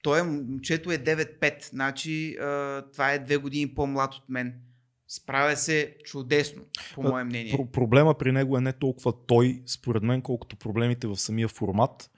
Той 0.03 0.21
е, 0.21 0.23
момчето 0.23 0.91
е 0.91 0.99
9-5, 0.99 1.71
значи 1.71 2.37
а, 2.41 2.83
това 2.93 3.13
е 3.13 3.19
две 3.19 3.37
години 3.37 3.75
по-млад 3.75 4.15
от 4.15 4.29
мен. 4.29 4.55
Справя 5.09 5.57
се 5.57 5.97
чудесно, 6.05 6.63
по 6.95 7.03
мое 7.03 7.25
мнение. 7.25 7.53
Про- 7.53 7.71
проблема 7.71 8.15
при 8.15 8.33
него 8.33 8.59
е 8.59 8.61
не 8.61 8.73
толкова 8.73 9.13
той, 9.27 9.63
според 9.67 10.03
мен, 10.03 10.23
колкото 10.23 10.57
проблемите 10.57 11.07
в 11.07 11.17
самия 11.17 11.49
формат. 11.49 12.11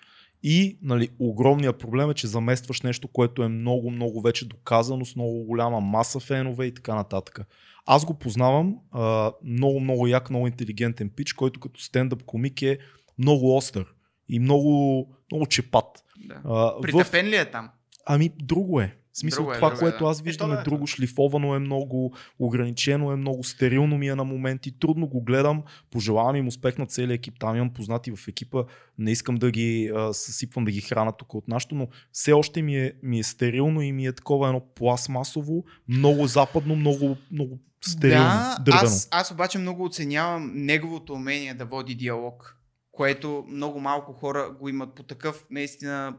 И 0.42 0.78
нали, 0.82 1.08
огромният 1.18 1.78
проблем 1.78 2.10
е, 2.10 2.14
че 2.14 2.26
заместваш 2.26 2.82
нещо, 2.82 3.08
което 3.08 3.42
е 3.42 3.48
много, 3.48 3.90
много 3.90 4.20
вече 4.20 4.48
доказано, 4.48 5.04
с 5.04 5.16
много 5.16 5.44
голяма 5.44 5.80
маса 5.80 6.20
фенове 6.20 6.66
и 6.66 6.74
така 6.74 6.94
нататък. 6.94 7.40
Аз 7.86 8.04
го 8.04 8.14
познавам, 8.14 8.76
а, 8.92 9.32
много, 9.44 9.80
много 9.80 10.06
як, 10.06 10.30
много 10.30 10.46
интелигентен 10.46 11.10
пич, 11.10 11.32
който 11.32 11.60
като 11.60 11.80
стендъп 11.80 12.22
комик 12.22 12.62
е 12.62 12.78
много 13.18 13.56
остър 13.56 13.93
и 14.28 14.38
много, 14.38 15.06
много 15.32 15.46
чепат. 15.46 16.04
Да. 16.28 16.40
А, 16.44 16.50
в... 16.50 16.80
Притъпен 16.82 17.26
ли 17.26 17.36
е 17.36 17.50
там? 17.50 17.70
Ами 18.06 18.30
друго 18.38 18.80
е. 18.80 18.96
В 19.14 19.18
смисъл 19.18 19.44
Друго 19.44 19.52
е, 19.52 19.56
това, 19.56 19.68
друго 19.68 19.78
е, 19.78 19.80
което 19.80 20.04
да. 20.04 20.10
аз 20.10 20.20
виждам 20.20 20.52
Е, 20.52 20.54
е, 20.54 20.62
друго, 20.62 20.86
шлифовано 20.86 21.54
е 21.54 21.58
много, 21.58 22.14
ограничено 22.38 23.12
е 23.12 23.16
много, 23.16 23.44
стерилно 23.44 23.98
ми 23.98 24.08
е 24.08 24.14
на 24.14 24.24
моменти, 24.24 24.78
трудно 24.78 25.06
го 25.06 25.22
гледам, 25.22 25.62
пожелавам 25.90 26.36
им 26.36 26.48
успех 26.48 26.78
на 26.78 26.86
целия 26.86 27.14
екип, 27.14 27.34
там 27.38 27.56
имам 27.56 27.70
познати 27.70 28.12
в 28.16 28.28
екипа, 28.28 28.64
не 28.98 29.10
искам 29.10 29.34
да 29.34 29.50
ги 29.50 29.92
а, 29.96 30.14
съсипвам 30.14 30.64
да 30.64 30.70
ги 30.70 30.80
храна 30.80 31.12
тук 31.12 31.34
от 31.34 31.48
нашото, 31.48 31.74
но 31.74 31.88
все 32.12 32.32
още 32.32 32.62
ми 32.62 32.76
е, 32.76 32.92
ми 33.02 33.18
е 33.18 33.22
стерилно 33.22 33.82
и 33.82 33.92
ми 33.92 34.06
е 34.06 34.12
такова 34.12 34.48
едно 34.48 34.60
пластмасово, 34.74 35.64
много 35.88 36.26
западно, 36.26 36.76
много, 36.76 37.16
много 37.30 37.58
стерилно, 37.80 38.24
да, 38.24 38.58
дървено. 38.60 38.84
аз, 38.84 39.08
аз 39.10 39.30
обаче 39.30 39.58
много 39.58 39.84
оценявам 39.84 40.52
неговото 40.54 41.12
умение 41.12 41.54
да 41.54 41.64
води 41.64 41.94
диалог, 41.94 42.56
което 42.94 43.44
много 43.48 43.80
малко 43.80 44.12
хора 44.12 44.50
го 44.60 44.68
имат 44.68 44.94
по 44.94 45.02
такъв, 45.02 45.46
наистина, 45.50 46.16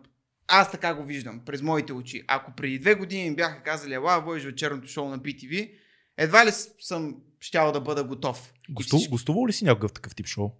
аз 0.48 0.72
така 0.72 0.94
го 0.94 1.04
виждам, 1.04 1.42
през 1.46 1.62
моите 1.62 1.94
очи. 1.94 2.24
Ако 2.28 2.52
преди 2.52 2.80
две 2.80 2.96
години 2.96 3.36
бяха 3.36 3.64
казали, 3.64 3.94
ела, 3.94 4.22
водиш 4.22 4.44
вечерното 4.44 4.88
шоу 4.88 5.10
на 5.10 5.20
BTV, 5.20 5.72
едва 6.18 6.46
ли 6.46 6.50
съм 6.80 7.16
щял 7.40 7.72
да 7.72 7.82
бъда 7.82 8.04
готов. 8.04 8.54
Госту, 8.70 8.98
всички- 8.98 9.12
гостувал 9.12 9.48
ли 9.48 9.54
си 9.54 9.66
някакъв 9.66 9.94
такъв 9.94 10.16
тип 10.16 10.28
шоу? 10.28 10.52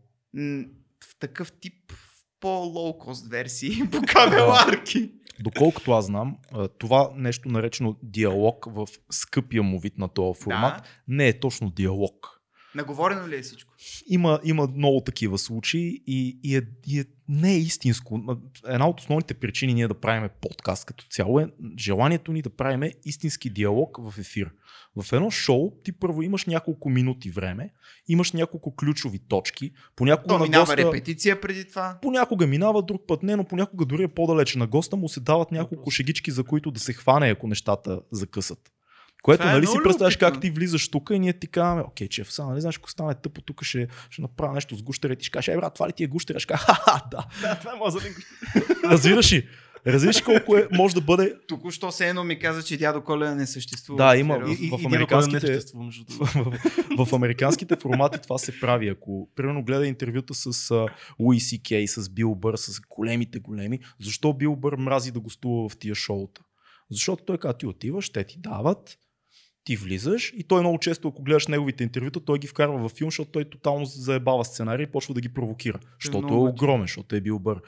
в 1.04 1.20
такъв 1.20 1.52
тип 1.52 1.94
по-лоукост 2.40 3.28
версии, 3.28 3.72
по 3.92 4.02
кабеларки. 4.08 5.12
Доколкото 5.40 5.92
аз 5.92 6.06
знам, 6.06 6.38
това 6.78 7.12
нещо 7.16 7.50
наречено 7.50 7.96
диалог 8.04 8.66
в 8.68 8.88
скъпия 9.12 9.64
му 9.64 9.80
вид 9.80 9.98
на 9.98 10.08
този 10.08 10.42
формат, 10.42 10.74
Да. 10.78 10.84
не 11.08 11.28
е 11.28 11.40
точно 11.40 11.70
диалог. 11.70 12.35
Наговорено 12.76 13.28
ли 13.28 13.36
е 13.36 13.42
всичко? 13.42 13.74
Има, 14.08 14.40
има 14.44 14.68
много 14.76 15.02
такива 15.02 15.38
случаи 15.38 16.04
и, 16.08 16.40
и, 16.44 16.58
е, 16.58 16.62
и 16.88 17.00
е, 17.00 17.06
не 17.30 17.54
е 17.54 17.58
истинско. 17.58 18.22
Една 18.68 18.88
от 18.88 19.00
основните 19.00 19.34
причини 19.34 19.74
ние 19.74 19.88
да 19.88 19.94
правим 19.94 20.30
подкаст 20.42 20.86
като 20.86 21.06
цяло 21.10 21.40
е 21.40 21.48
желанието 21.80 22.32
ни 22.32 22.42
да 22.42 22.50
правим 22.50 22.92
истински 23.06 23.50
диалог 23.50 23.98
в 24.02 24.20
ефир. 24.20 24.52
В 24.96 25.14
едно 25.14 25.32
шоу 25.32 25.72
ти 25.84 25.92
първо 25.92 26.22
имаш 26.22 26.46
няколко 26.46 26.90
минути 26.90 27.30
време, 27.30 27.70
имаш 28.08 28.32
няколко 28.32 28.76
ключови 28.76 29.20
точки, 29.20 29.72
понякога 29.96 30.28
То 30.28 30.38
на 30.38 30.44
минава 30.44 30.66
госта, 30.66 30.78
репетиция 30.78 31.42
преди 31.42 31.68
това. 31.68 32.00
понякога 32.02 32.48
минава, 32.48 32.82
друг 32.82 33.02
път 33.08 33.24
не, 33.24 33.36
но 33.36 33.44
понякога 33.44 33.86
дори 33.86 34.04
е 34.04 34.08
по-далече 34.08 34.58
на 34.58 34.68
госта 34.68 34.96
му 34.96 35.10
се 35.10 35.20
дават 35.20 35.52
няколко 35.52 35.92
шегички, 35.92 36.32
за 36.32 36.44
които 36.44 36.72
да 36.72 36.80
се 36.80 36.94
хване, 36.94 37.30
ако 37.30 37.48
нещата 37.48 38.02
закъсат. 38.12 38.72
Което, 39.26 39.42
Това 39.42 39.52
е 39.52 39.56
нали 39.56 39.68
си 39.68 39.78
представяш 39.84 40.18
как 40.18 40.42
ти 40.42 40.50
влизаш 40.50 40.90
тук 40.90 41.10
и 41.14 41.20
ние 41.20 41.34
ти 41.34 41.48
казваме, 41.48 41.82
окей, 41.82 42.08
чеф, 42.08 42.32
сега, 42.32 42.48
нали 42.48 42.62
знаеш, 42.62 42.78
ако 42.78 42.90
стане 42.90 43.16
тъпо, 43.16 43.42
тук 43.42 43.64
ще, 43.64 43.88
ще 44.10 44.22
направя 44.22 44.54
нещо 44.54 44.76
с 44.76 44.84
гущера 44.84 45.14
и 45.14 45.16
ти 45.16 45.26
ще 45.26 45.32
кажеш, 45.32 45.48
е, 45.48 45.58
брат, 45.58 45.74
това 45.74 45.88
ли 45.88 45.94
ти 45.94 46.04
е 46.04 46.08
гущера? 46.08 46.40
Ще 46.40 46.48
кажа, 46.48 46.64
ха-ха, 46.64 47.02
да. 47.12 47.26
Да, 47.42 47.56
това 47.60 47.72
е 47.72 47.76
моят 47.76 47.94
залинко. 47.94 48.20
Разбираш 48.84 49.34
ли? 49.34 49.48
Разбираш 49.88 50.18
ли 50.18 50.24
колко 50.24 50.58
е, 50.58 50.68
може 50.72 50.96
да 50.96 51.02
бъде 51.02 51.34
Току-що 51.48 51.92
се 51.92 52.10
едно 52.10 52.24
ми 52.24 52.40
каза, 52.40 52.64
че 52.64 52.78
дядо 52.78 53.04
Коледа 53.04 53.36
не 53.36 53.48
съществува. 53.48 53.98
Да, 53.98 54.18
има. 54.18 54.36
И- 54.48 54.70
в 54.70 54.82
и, 54.82 54.86
американските- 54.86 55.60
в, 56.98 57.06
в 57.06 57.14
американските 57.14 57.76
формати 57.76 58.20
това 58.22 58.38
се 58.38 58.60
прави. 58.60 58.90
Ако, 58.90 59.30
примерно, 59.36 59.64
гледа 59.64 59.88
интервюта 59.88 60.34
с 60.34 60.72
а, 60.72 60.88
Луи 61.20 61.40
Си 61.40 61.64
Кей, 61.64 61.88
с 61.88 62.10
Бил 62.10 62.36
Бър, 62.36 62.56
с 62.56 62.82
големите 62.90 63.40
големи, 63.40 63.80
защо 64.02 64.34
Бил 64.34 64.56
Бър 64.56 64.76
мрази 64.76 65.12
да 65.12 65.20
гостува 65.20 65.70
в 65.70 65.78
тия 65.78 65.96
шоута? 65.96 66.42
Защото 66.92 67.24
той 67.26 67.38
казва, 67.38 67.58
ти 67.58 67.66
отиваш, 67.66 68.10
те 68.10 68.24
ти 68.24 68.40
дават, 68.40 68.98
ти 69.66 69.76
влизаш 69.76 70.34
и 70.38 70.44
той 70.44 70.62
много 70.62 70.80
често, 70.80 71.08
ако 71.08 71.24
гледаш 71.24 71.48
неговите 71.48 71.84
интервюта, 71.84 72.20
той 72.20 72.40
ги 72.40 72.48
вкарва 72.48 72.78
във 72.78 72.92
филм, 72.92 73.08
защото 73.08 73.32
той 73.32 73.46
тотално 73.46 73.86
заебава 73.86 74.46
сценарий 74.46 74.84
и 74.84 74.92
почва 74.92 75.14
да 75.14 75.22
ги 75.22 75.30
провокира. 75.30 75.80
Защото 76.02 76.18
е 76.18 76.22
много 76.22 76.46
огромен, 76.46 76.84
защото 76.84 77.16
е 77.16 77.22
бил 77.22 77.40
бър. 77.40 77.62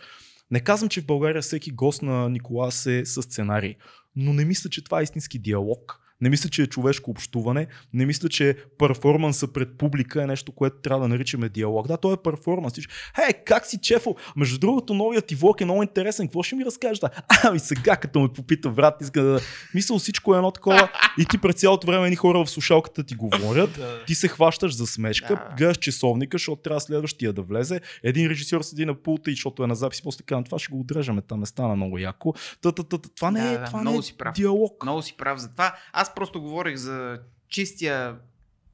Не 0.52 0.60
казвам, 0.60 0.90
че 0.90 1.02
в 1.02 1.06
България 1.06 1.42
всеки 1.42 1.72
гост 1.72 2.02
на 2.02 2.30
Николас 2.30 2.86
е 2.86 3.06
с 3.06 3.22
сценарий, 3.22 3.76
но 4.16 4.34
не 4.34 4.46
мисля, 4.46 4.70
че 4.70 4.84
това 4.84 5.00
е 5.00 5.04
истински 5.04 5.40
диалог. 5.40 6.02
Не 6.22 6.30
мисля, 6.30 6.50
че 6.50 6.62
е 6.62 6.68
човешко 6.68 7.12
общуване. 7.12 7.68
Не 7.94 8.06
мисля, 8.06 8.30
че 8.30 8.56
перформанса 8.80 9.54
пред 9.54 9.78
публика 9.78 10.24
е 10.24 10.28
нещо, 10.28 10.52
което 10.52 10.78
трябва 10.78 11.02
да 11.02 11.08
наричаме 11.08 11.50
диалог. 11.50 11.88
Да, 11.88 11.98
то 11.98 12.14
е 12.14 12.18
перформанс. 12.18 12.74
Ти 12.74 12.82
ще, 12.82 12.94
Хей, 13.16 13.34
как 13.46 13.66
си 13.66 13.78
чефо? 13.82 14.16
Между 14.36 14.60
другото, 14.60 14.94
новият 14.94 15.26
ти 15.26 15.36
влог 15.36 15.62
е 15.62 15.66
много 15.66 15.84
интересен. 15.84 16.28
Какво 16.28 16.44
ще 16.44 16.56
ми 16.56 16.66
разкажеш? 16.66 17.00
Да? 17.00 17.10
Ами 17.44 17.60
сега, 17.60 17.96
като 17.96 18.20
ме 18.20 18.28
попита 18.30 18.70
брат, 18.70 19.02
иска 19.02 19.24
да... 19.24 19.40
Мисля, 19.74 20.00
всичко 20.00 20.34
е 20.34 20.38
едно 20.38 20.52
такова. 20.52 20.90
И 21.18 21.26
ти 21.26 21.38
през 21.38 21.56
цялото 21.56 21.88
време 21.88 22.06
едни 22.06 22.16
хора 22.16 22.46
в 22.46 22.50
слушалката 22.50 23.04
ти 23.04 23.16
говорят. 23.16 23.70
Да. 23.78 24.06
Ти 24.06 24.16
се 24.16 24.28
хващаш 24.28 24.76
за 24.76 24.88
смешка, 24.88 25.28
Да. 25.36 25.56
гледаш 25.58 25.78
часовника, 25.78 26.36
защото 26.38 26.62
трябва 26.62 26.80
следващия 26.82 27.34
да 27.34 27.42
влезе. 27.42 27.82
Един 28.04 28.28
режисьор 28.30 28.62
седи 28.62 28.86
на 28.86 28.96
пулта 28.96 29.32
и 29.32 29.34
защото 29.34 29.64
е 29.64 29.68
на 29.68 29.76
запис, 29.76 30.02
после 30.02 30.24
казвам, 30.26 30.44
това 30.44 30.60
ще 30.60 30.72
го 30.72 30.80
отрежаме, 30.80 31.22
там 31.22 31.40
не 31.40 31.46
стана 31.46 31.76
много 31.76 31.98
яко. 31.98 32.34
Та, 32.62 32.72
та, 32.72 32.84
та, 32.84 32.98
та, 32.98 33.10
това 33.10 33.32
не 33.32 33.40
Да, 33.42 33.48
е, 33.48 33.58
да, 33.58 33.66
това 33.66 33.78
не 33.80 33.82
много 33.84 34.00
е 34.00 34.04
си 34.04 34.18
прав. 34.18 34.36
диалог. 34.36 34.84
Много 34.84 35.02
си 35.02 35.14
прав 35.18 35.40
за 35.40 35.52
това. 35.52 35.76
Аз 35.94 36.07
просто 36.16 36.42
говорих 36.42 36.76
за 36.76 37.20
чистия 37.50 38.16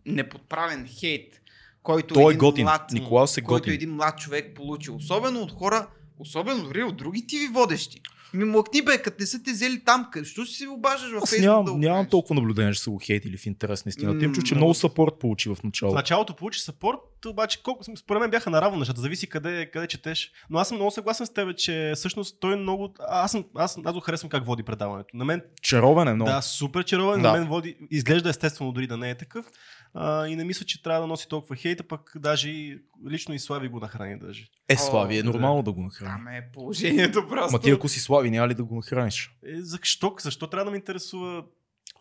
неподправен 0.06 0.88
хейт, 0.88 1.42
който 1.84 2.14
Той 2.14 2.24
е 2.24 2.28
един 2.28 2.38
готин. 2.40 2.64
млад, 2.64 2.92
Николаус 2.92 3.38
е 3.38 3.42
който 3.42 3.64
готин. 3.64 3.74
един 3.74 3.96
млад 3.96 4.18
човек 4.20 4.56
получи. 4.56 4.92
Особено 4.92 5.42
от 5.42 5.52
хора, 5.52 5.88
особено 6.20 6.64
дори 6.64 6.84
от 6.84 6.98
други 6.98 7.28
тиви 7.28 7.48
водещи. 7.48 8.02
Ми 8.34 8.46
млъкни 8.46 8.82
бе, 8.82 8.98
като 8.98 9.18
не 9.20 9.26
са 9.26 9.44
те 9.44 9.52
взели 9.52 9.80
там, 9.80 10.08
къде- 10.12 10.26
що 10.26 10.46
си 10.46 10.68
обаждаш 10.68 11.12
в 11.12 11.16
Аз 11.16 11.30
Фейсбук 11.30 11.46
нямам, 11.46 11.66
да 11.66 11.72
нямам 11.74 12.08
толкова 12.08 12.36
наблюдение, 12.36 12.74
че 12.74 12.80
са 12.80 12.90
го 12.90 13.00
хейтили 13.00 13.38
в 13.38 13.46
интерес 13.46 13.86
на 13.86 13.90
истината. 13.90 14.26
Им 14.26 14.34
чу, 14.34 14.42
че 14.42 14.56
много. 14.56 14.74
сапорт 14.74 15.14
получи 15.16 15.50
в 15.50 15.56
В 15.56 15.64
началото. 15.64 15.96
началото 15.96 16.36
получи 16.36 16.60
сапорт, 16.60 16.98
обаче 17.26 17.64
колко, 17.64 17.84
според 17.98 18.22
мен 18.22 18.32
бяха 18.32 18.50
наравно 18.50 18.80
нещата, 18.80 19.02
зависи 19.02 19.28
къде, 19.28 19.66
къде 19.66 19.88
четеш. 19.88 20.32
Но 20.50 20.60
аз 20.60 20.68
съм 20.68 20.78
много 20.78 20.92
съгласен 20.92 21.26
с 21.26 21.34
теб, 21.34 21.58
че 21.58 21.94
всъщност 21.96 22.38
той 22.40 22.56
много... 22.56 22.94
Аз, 23.02 23.32
съм, 23.32 23.46
аз, 23.56 23.78
аз 23.86 23.94
го 23.94 24.00
харесвам 24.00 24.30
как 24.30 24.46
води 24.46 24.64
предаването. 24.64 25.10
На 25.14 25.26
мен, 25.26 25.42
Чаровен 25.62 26.08
е 26.08 26.14
много. 26.14 26.32
да, 26.32 26.42
супер 26.42 26.84
чаровен, 26.84 27.22
Да. 27.22 27.28
на 27.28 27.38
мен 27.40 27.48
води, 27.48 27.76
изглежда 27.92 28.30
естествено 28.30 28.72
дори 28.72 28.88
да 28.88 28.98
не 28.98 29.10
е 29.10 29.16
такъв. 29.16 29.46
А, 29.94 30.28
и 30.28 30.36
не 30.36 30.44
мисля, 30.44 30.66
че 30.66 30.84
трябва 30.84 31.02
да 31.02 31.08
носи 31.08 31.28
толкова 31.28 31.56
хейта, 31.56 31.84
пък 31.84 32.12
даже 32.16 32.50
и, 32.50 32.80
лично 33.10 33.34
и 33.34 33.40
Слави 33.40 33.68
го 33.68 33.80
нахрани 33.80 34.20
даже. 34.20 34.48
Е, 34.70 34.78
Слави, 34.78 35.18
е 35.18 35.24
нормално 35.24 35.64
да 35.64 35.72
го 35.72 35.82
нахрани. 35.82 36.12
Там 36.12 36.28
е 36.28 36.50
положението 36.54 37.28
просто. 37.28 37.52
Ма 37.52 37.60
ти 37.60 37.72
ако 37.72 37.88
си 37.88 38.00
Слави, 38.00 38.32
няма 38.32 38.48
ли 38.48 38.54
да 38.54 38.64
го 38.64 38.76
нахраниш? 38.76 39.32
Е, 39.46 39.62
защо? 39.62 40.16
Защо 40.20 40.48
трябва 40.48 40.66
да 40.66 40.72
ме 40.72 40.78
интересува 40.78 41.44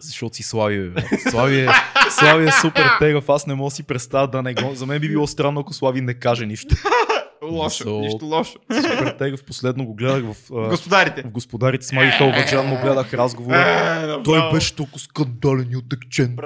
Защото 0.01 0.36
си 0.36 0.43
Слави, 0.43 0.90
бе. 0.90 1.01
Слави 1.30 1.61
е, 1.61 1.68
Слави 2.11 2.49
е 2.49 2.53
супер 2.53 2.86
тегъв, 2.99 3.28
аз 3.28 3.47
не 3.47 3.55
мога 3.55 3.70
да 3.70 3.74
си 3.74 3.82
представя 3.82 4.28
да 4.28 4.43
не 4.43 4.55
го... 4.55 4.74
За 4.74 4.86
мен 4.86 5.01
би 5.01 5.09
било 5.09 5.26
странно, 5.26 5.61
ако 5.61 5.72
Слави 5.72 6.01
не 6.01 6.14
каже 6.14 6.47
нищо. 6.47 6.76
Лошо, 7.53 7.84
So- 7.84 8.00
нищо 8.00 8.24
лошо. 8.24 8.59
Супер 8.72 9.14
тегъв, 9.18 9.44
последно 9.44 9.86
го 9.86 9.94
гледах 9.94 10.24
в, 10.24 10.36
а, 10.53 10.68
Господарите. 10.68 11.22
в 11.22 11.30
Господарите 11.30 11.86
с 11.86 11.92
Маги 11.92 12.11
Халваджан, 12.11 12.66
му 12.66 12.78
гледах 12.82 13.14
разговора. 13.14 13.57
Е, 13.59 14.22
Той 14.22 14.36
направо. 14.36 14.55
беше 14.55 14.74
толкова 14.76 14.98
скандален 14.98 15.68
и 15.72 15.76
отекчен. 15.76 16.36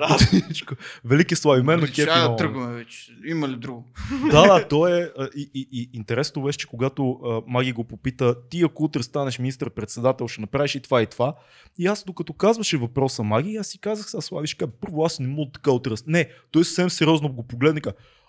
Велики 1.04 1.36
Слави, 1.36 1.62
мен 1.62 1.80
ме 1.80 1.86
кефи 1.86 2.11
много. 2.18 2.36
тръгваме 2.36 2.74
вече. 2.74 3.12
Има 3.26 3.48
ли 3.48 3.57
друго? 3.57 3.84
Да, 4.30 4.42
да, 4.42 4.68
то 4.68 4.88
е. 4.88 5.12
И, 5.36 5.50
и, 5.54 5.68
и 5.72 5.90
интересно 5.92 6.42
беше, 6.42 6.59
че 6.59 6.66
когато 6.66 7.18
Маги 7.46 7.72
го 7.72 7.84
попита, 7.84 8.48
ти 8.50 8.62
ако 8.62 8.84
утре 8.84 9.02
станеш 9.02 9.38
министър-председател, 9.38 10.28
ще 10.28 10.40
направиш 10.40 10.74
и 10.74 10.80
това 10.80 11.02
и 11.02 11.07
това. 11.07 11.34
И 11.78 11.86
аз 11.86 12.04
докато 12.04 12.32
казваше 12.32 12.76
въпроса 12.76 13.22
Маги, 13.22 13.57
аз 13.57 13.66
си 13.66 13.78
казах, 13.78 14.11
сега 14.11 14.20
Слави, 14.20 14.46
ще 14.46 14.57
кажа, 14.57 14.72
първо 14.80 15.04
аз 15.04 15.18
не 15.20 15.28
мога 15.28 15.50
така 15.52 15.70
утре. 15.70 15.90
Не, 16.07 16.28
той 16.50 16.64
съвсем 16.64 16.90
сериозно 16.90 17.32
го 17.32 17.42
погледна 17.42 17.78
и 17.78 17.82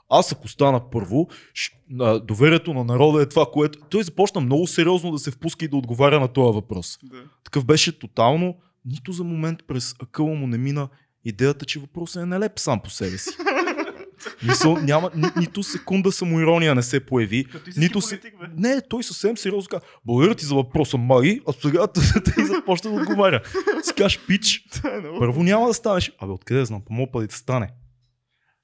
аз 0.10 0.32
ако 0.32 0.47
стана 0.47 0.89
първо, 0.89 1.28
доверието 2.24 2.74
на 2.74 2.84
народа 2.84 3.22
е 3.22 3.30
това, 3.30 3.45
което... 3.53 3.80
Той 3.89 4.03
започна 4.03 4.41
много 4.41 4.68
сериозно 4.68 5.12
да 5.12 5.20
се 5.20 5.32
впуска 5.32 5.66
и 5.66 5.68
да 5.68 5.78
отговаря 5.78 6.20
на 6.20 6.28
този 6.28 6.55
въпрос. 6.55 6.99
Да. 7.03 7.18
Такъв 7.43 7.66
беше 7.66 7.99
тотално, 7.99 8.55
нито 8.86 9.12
за 9.12 9.24
момент 9.24 9.60
през 9.68 9.95
акъла 10.01 10.36
му 10.36 10.47
не 10.47 10.58
мина 10.58 10.89
идеята, 11.26 11.66
че 11.66 11.80
въпросът 11.80 12.24
е 12.24 12.26
нелеп 12.26 12.60
сам 12.60 12.80
по 12.80 12.89
себе 12.89 13.18
си. 13.18 13.30
Мисъл, 14.43 14.78
няма 14.78 15.12
ни, 15.16 15.28
нито 15.38 15.64
секунда 15.64 16.12
самоирония 16.12 16.76
не 16.76 16.84
се 16.84 16.99
появи. 16.99 17.45
Като 17.45 17.72
Нито 17.78 18.01
се... 18.01 18.20
политик, 18.20 18.39
бе. 18.39 18.47
Не, 18.58 18.82
той 18.82 19.03
съвсем 19.03 19.38
сериозно 19.38 19.70
каза, 19.70 19.82
благодаря 20.05 20.36
ти 20.36 20.45
за 20.45 20.55
въпроса, 20.55 20.97
Маги, 20.97 21.41
а 21.47 21.53
сега 21.53 21.88
ти 21.88 21.99
започна 22.45 22.91
да 22.91 23.01
отговаря. 23.01 23.41
Си 23.84 23.93
кажеш, 23.97 24.20
пич, 24.28 24.66
първо 25.20 25.43
няма 25.43 25.68
да 25.68 25.74
станеш. 25.74 26.12
Абе, 26.20 26.32
откъде 26.32 26.66
знам, 26.66 26.82
по 26.86 26.93
моят 26.93 27.12
път 27.12 27.30
да 27.30 27.36
стане. 27.36 27.70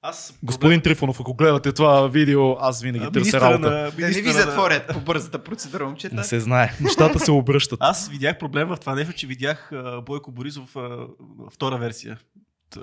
Аз 0.05 0.39
Господин 0.43 0.81
Трифонов, 0.81 1.19
ако 1.19 1.33
гледате 1.33 1.71
това 1.73 2.07
видео, 2.07 2.51
аз 2.59 2.81
винаги 2.81 3.05
търся 3.05 3.19
министъра 3.19 3.45
работа. 3.45 3.71
на, 3.71 3.91
Да 3.91 4.09
не 4.09 4.21
ви 4.21 4.31
затворят 4.31 4.87
по 4.93 4.99
бързата 4.99 5.43
процедура, 5.43 5.85
момчета. 5.85 6.15
Не 6.15 6.23
се 6.23 6.39
знае. 6.39 6.73
Нещата 6.81 7.19
се 7.19 7.31
обръщат. 7.31 7.79
Аз 7.81 8.09
видях 8.09 8.37
проблем 8.37 8.67
в 8.67 8.77
това 8.77 8.95
нещо, 8.95 9.13
че 9.13 9.27
видях 9.27 9.71
а, 9.71 10.01
Бойко 10.01 10.31
Борисов 10.31 10.75
а, 10.75 11.07
втора 11.51 11.77
версия. 11.77 12.19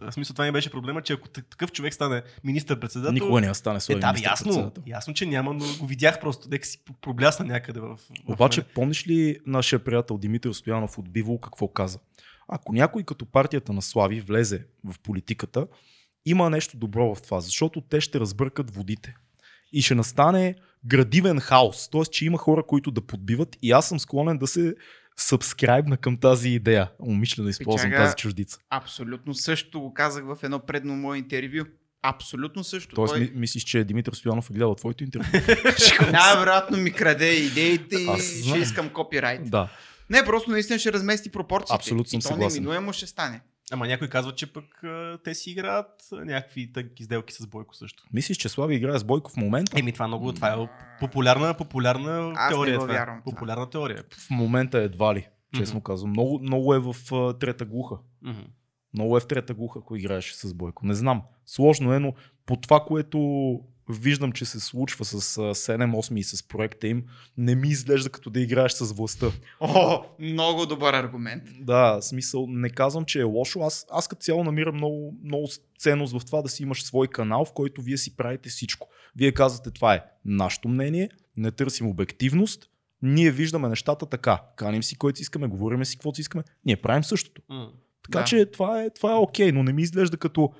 В 0.03 0.13
смисъл 0.13 0.35
това 0.35 0.45
ми 0.45 0.53
беше 0.53 0.71
проблема, 0.71 1.03
че 1.03 1.13
ако 1.13 1.29
такъв 1.29 1.73
човек 1.73 1.95
стане 1.95 2.23
министър-председател... 2.45 3.13
Никога 3.13 3.41
да 3.41 3.55
стане 3.55 3.77
Е, 3.77 3.81
слави 3.81 4.01
да, 4.01 4.13
бе, 4.13 4.21
ясно, 4.23 4.73
ясно, 4.87 5.15
че 5.15 5.27
няма, 5.27 5.55
но 5.55 5.65
го 5.81 5.87
видях 5.87 6.21
просто, 6.21 6.49
дека 6.49 6.67
си 6.67 6.79
проблясна 7.01 7.45
някъде 7.45 7.81
в... 7.81 7.97
в 7.97 7.99
Обаче, 8.27 8.61
мене. 8.61 8.73
помниш 8.75 9.07
ли 9.07 9.39
нашия 9.47 9.79
приятел 9.79 10.19
Димитър 10.19 10.53
Стоянов 10.53 10.99
от 10.99 11.11
Биво 11.11 11.39
какво 11.39 11.69
каза? 11.69 11.99
Ако 12.49 12.73
някой 12.73 13.03
като 13.03 13.27
партията 13.27 13.73
на 13.73 13.83
Слави 13.83 14.21
влезе 14.21 14.65
в 14.85 14.95
политиката, 15.03 15.67
има 16.27 16.51
нещо 16.51 16.77
добро 16.77 17.15
в 17.15 17.23
това, 17.23 17.41
защото 17.41 17.81
те 17.81 18.01
ще 18.01 18.21
разбъркат 18.21 18.75
водите. 18.75 19.15
И 19.73 19.83
ще 19.83 19.95
настане 19.95 20.55
градивен 20.87 21.41
хаос. 21.41 21.91
Т.е. 21.91 22.03
че 22.03 22.25
има 22.25 22.39
хора, 22.39 22.63
които 22.63 22.91
да 22.91 23.01
подбиват 23.01 23.57
и 23.63 23.73
аз 23.73 23.89
съм 23.89 24.01
склонен 24.01 24.39
да 24.39 24.47
се 24.47 24.75
сабскрайбна 25.17 25.97
към 25.97 26.17
тази 26.17 26.49
идея. 26.49 26.91
Умишлено 26.99 27.49
използвам 27.49 27.91
Чакай, 27.91 28.05
тази 28.05 28.17
чуждица. 28.17 28.59
Абсолютно 28.71 29.35
също 29.35 29.81
го 29.81 29.95
казах 29.95 30.25
в 30.25 30.37
едно 30.43 30.59
предно 30.59 30.97
мое 30.97 31.19
интервю. 31.19 31.65
Абсолютно 32.03 32.65
също. 32.65 32.95
Тоест, 32.95 33.15
Той 33.15 33.21
ми, 33.21 33.31
мислиш, 33.35 33.65
че 33.65 33.85
Димитър 33.85 34.13
Стоянов 34.13 34.51
е 34.51 34.53
гледал 34.53 34.75
твоето 34.75 35.05
интервю? 35.05 35.27
най-вероятно 36.13 36.77
ми 36.77 36.93
краде 36.93 37.33
идеите 37.35 37.97
и 37.97 38.21
ще 38.49 38.59
искам 38.59 38.89
копирайт. 38.89 39.51
да. 39.51 39.69
Не, 40.11 40.25
просто 40.25 40.51
наистина 40.51 40.79
ще 40.79 40.93
размести 40.93 41.31
пропорциите. 41.31 41.75
Абсолютно 41.75 42.11
съм 42.11 42.19
и 42.19 42.23
то 42.23 42.29
съгласен. 42.29 42.63
неминуемо 42.63 42.93
ще 42.93 43.07
стане. 43.07 43.41
Ама 43.73 43.87
някой 43.87 44.09
казва, 44.09 44.33
че 44.35 44.53
пък 44.53 44.85
а, 44.85 45.19
те 45.25 45.35
си 45.35 45.51
играят 45.51 45.87
някакви 46.13 46.73
тънки 46.73 47.05
сделки 47.05 47.35
с 47.35 47.47
Бойко 47.47 47.75
също. 47.77 48.03
Мислиш, 48.13 48.37
че 48.37 48.49
Слави 48.49 48.75
играе 48.75 48.99
с 48.99 49.05
Бойко 49.05 49.31
в 49.31 49.37
момента? 49.37 49.79
Еми 49.79 49.93
това 49.93 50.09
много, 50.09 50.33
това 50.33 50.53
е 50.53 50.57
популярна, 51.01 51.55
популярна 51.55 52.33
Аз 52.37 52.51
не 52.51 52.55
теория. 52.55 52.79
го 52.79 52.85
това. 52.85 52.95
е. 52.95 52.97
вярвам 52.99 53.21
това. 53.21 53.33
Популярна 53.33 53.71
теория. 53.71 54.05
В 54.19 54.31
момента 54.31 54.79
едва 54.79 55.15
ли, 55.15 55.29
честно 55.55 55.77
Мгм. 55.77 55.83
казвам. 55.83 56.11
Много, 56.11 56.39
много 56.39 56.75
е 56.75 56.79
в 56.79 56.97
а, 57.13 57.39
трета 57.39 57.65
глуха. 57.65 57.97
Мгм. 58.23 58.41
Много 58.95 59.17
е 59.17 59.21
в 59.21 59.27
трета 59.27 59.55
глуха, 59.55 59.79
ако 59.79 59.97
играеш 59.97 60.33
с 60.33 60.55
Бойко. 60.55 60.87
Не 60.87 60.95
знам. 60.95 61.23
Сложно 61.47 61.93
е, 61.93 61.99
но 61.99 62.15
по 62.47 62.57
това, 62.57 62.81
което 62.81 63.19
виждам, 63.93 64.33
че 64.33 64.45
се 64.45 64.61
случва 64.61 65.05
с 65.05 65.15
а, 65.15 65.41
7-8 65.41 66.17
и 66.17 66.23
с 66.23 66.49
проекта 66.49 66.87
им, 66.89 67.05
не 67.37 67.55
ми 67.55 67.69
изглежда 67.69 68.11
като 68.11 68.31
да 68.31 68.41
играеш 68.41 68.73
с 68.73 68.93
властта. 68.93 69.27
О, 69.61 70.03
много 70.19 70.67
добър 70.67 70.95
аргумент. 70.95 71.43
Да, 71.61 71.99
смисъл, 72.01 72.47
не 72.49 72.71
казвам, 72.71 73.05
че 73.05 73.21
е 73.21 73.25
лошо. 73.25 73.61
Аз, 73.61 73.87
аз 73.91 74.09
като 74.09 74.23
цяло 74.23 74.45
намирам 74.45 74.75
много, 74.75 75.15
много 75.25 75.49
ценност 75.79 76.19
в 76.19 76.27
това 76.27 76.43
да 76.43 76.49
си 76.49 76.63
имаш 76.63 76.83
свой 76.85 77.07
канал, 77.07 77.45
в 77.45 77.53
който 77.53 77.83
вие 77.83 77.97
си 77.97 78.17
правите 78.17 78.49
всичко. 78.49 78.89
Вие 79.17 79.33
казвате, 79.33 79.71
това 79.71 79.95
е 79.95 80.05
нашето 80.25 80.69
мнение, 80.69 81.09
не 81.37 81.51
търсим 81.51 81.87
обективност, 81.87 82.71
ние 83.03 83.31
виждаме 83.31 83.69
нещата 83.69 84.07
така. 84.07 84.43
Каним 84.57 84.83
си 84.83 84.99
който 84.99 85.17
си 85.17 85.23
искаме, 85.23 85.47
говориме 85.47 85.85
си 85.85 85.97
каквото 85.97 86.17
си 86.17 86.21
искаме, 86.21 86.45
ние 86.65 86.77
правим 86.77 87.05
същото. 87.05 87.43
М. 87.49 87.69
Така 88.05 88.19
Да. 88.19 88.25
че 88.25 88.47
това 88.47 88.83
е, 88.83 88.91
това 88.91 89.13
е 89.13 89.17
окей, 89.17 89.53
но 89.53 89.63
не 89.63 89.73
ми 89.73 89.83
изглежда 89.83 90.17
като 90.17 90.53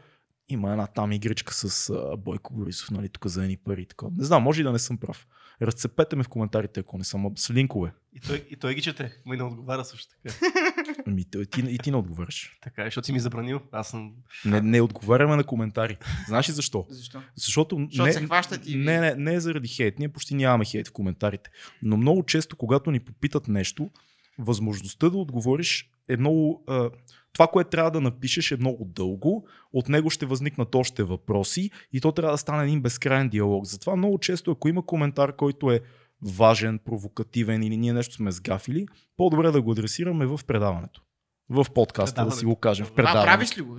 има 0.51 0.71
една 0.71 0.87
там 0.87 1.13
игричка 1.13 1.55
с 1.55 1.91
а, 1.91 2.17
Бойко 2.17 2.55
Борисов, 2.55 2.91
нали, 2.91 3.09
тук 3.09 3.27
за 3.27 3.43
едни 3.43 3.57
пари. 3.57 3.87
Така. 3.87 4.07
Не 4.17 4.25
знам, 4.25 4.43
може 4.43 4.61
и 4.61 4.65
да 4.65 4.73
не 4.73 4.79
съм 4.79 4.99
прав. 4.99 5.27
Разцепете 5.63 6.17
ме 6.17 6.23
в 6.23 6.29
коментарите, 6.29 6.81
ако 6.81 6.99
не 6.99 7.05
съм 7.05 7.33
с 7.37 7.51
линкове. 7.51 7.93
И 8.15 8.21
той, 8.21 8.47
и 8.51 8.57
той 8.57 8.75
ги 8.75 8.83
чете, 8.83 9.13
но 9.27 9.35
и 9.35 9.37
не 9.37 9.43
отговаря 9.43 9.85
също 9.85 10.15
така. 10.23 10.37
Ами, 11.07 11.25
той- 11.25 11.47
ти, 11.47 11.61
и 11.61 11.79
ти 11.79 11.91
не 11.91 11.97
отговаряш. 11.97 12.59
така 12.63 12.83
е, 12.83 12.85
защото 12.85 13.07
си 13.07 13.13
ми 13.13 13.21
забранил. 13.21 13.61
Аз 13.73 13.89
съм... 13.89 14.13
Не, 14.45 14.61
не 14.61 14.81
отговаряме 14.81 15.37
на 15.37 15.45
коментари. 15.45 15.99
Знаеш 16.27 16.49
ли 16.49 16.53
защо? 16.53 16.87
Защо? 16.89 17.23
Защото, 17.37 17.87
Защото 17.91 18.07
не, 18.07 18.13
се 18.13 18.25
хващат 18.25 18.67
и... 18.69 18.77
не, 18.77 19.01
не, 19.01 19.15
не 19.15 19.35
е 19.35 19.41
заради 19.41 19.69
хейт. 19.69 19.99
Ние 19.99 20.09
почти 20.09 20.35
нямаме 20.35 20.65
хейт 20.65 20.89
в 20.89 20.93
коментарите. 20.93 21.51
Но 21.83 21.97
много 21.97 22.23
често, 22.23 22.57
когато 22.57 22.91
ни 22.91 23.01
попитат 23.01 23.49
нещо, 23.49 23.91
възможността 24.39 25.11
да 25.11 25.17
отговориш 25.19 25.91
е 26.13 26.17
много. 26.17 26.65
А, 26.67 26.91
това, 27.33 27.47
което 27.47 27.71
трябва 27.71 27.91
да 27.91 28.01
напишеш 28.01 28.51
е 28.51 28.57
много 28.57 28.85
дълго, 28.85 29.47
от 29.73 29.89
него 29.89 30.11
ще 30.11 30.27
възникнат 30.27 30.75
още 30.75 31.03
въпроси 31.03 31.71
и 31.93 32.01
то 32.01 32.13
трябва 32.13 32.35
да 32.35 32.39
стане 32.39 32.65
един 32.65 32.83
безкрайен 32.83 33.29
диалог. 33.29 33.65
Затова 33.65 33.97
много 33.97 34.19
често, 34.19 34.51
ако 34.51 34.69
има 34.69 34.87
коментар, 34.87 35.37
който 35.37 35.71
е 35.71 35.81
важен, 36.23 36.79
провокативен 36.79 37.63
или 37.63 37.77
ние 37.77 37.93
нещо 37.93 38.15
сме 38.15 38.33
сгафили, 38.33 38.87
по-добре 39.17 39.51
да 39.51 39.63
го 39.63 39.73
адресираме 39.73 40.27
в 40.27 40.41
предаването. 40.47 41.03
В 41.51 41.67
подкаста, 41.75 42.25
да 42.25 42.31
си 42.31 42.45
го 42.45 42.57
кажем. 42.57 42.87
В 42.87 42.89
А, 42.89 42.93
А, 42.93 42.97
предаването. 42.97 43.27
правиш 43.27 43.59
ли 43.59 43.63
го? 43.63 43.77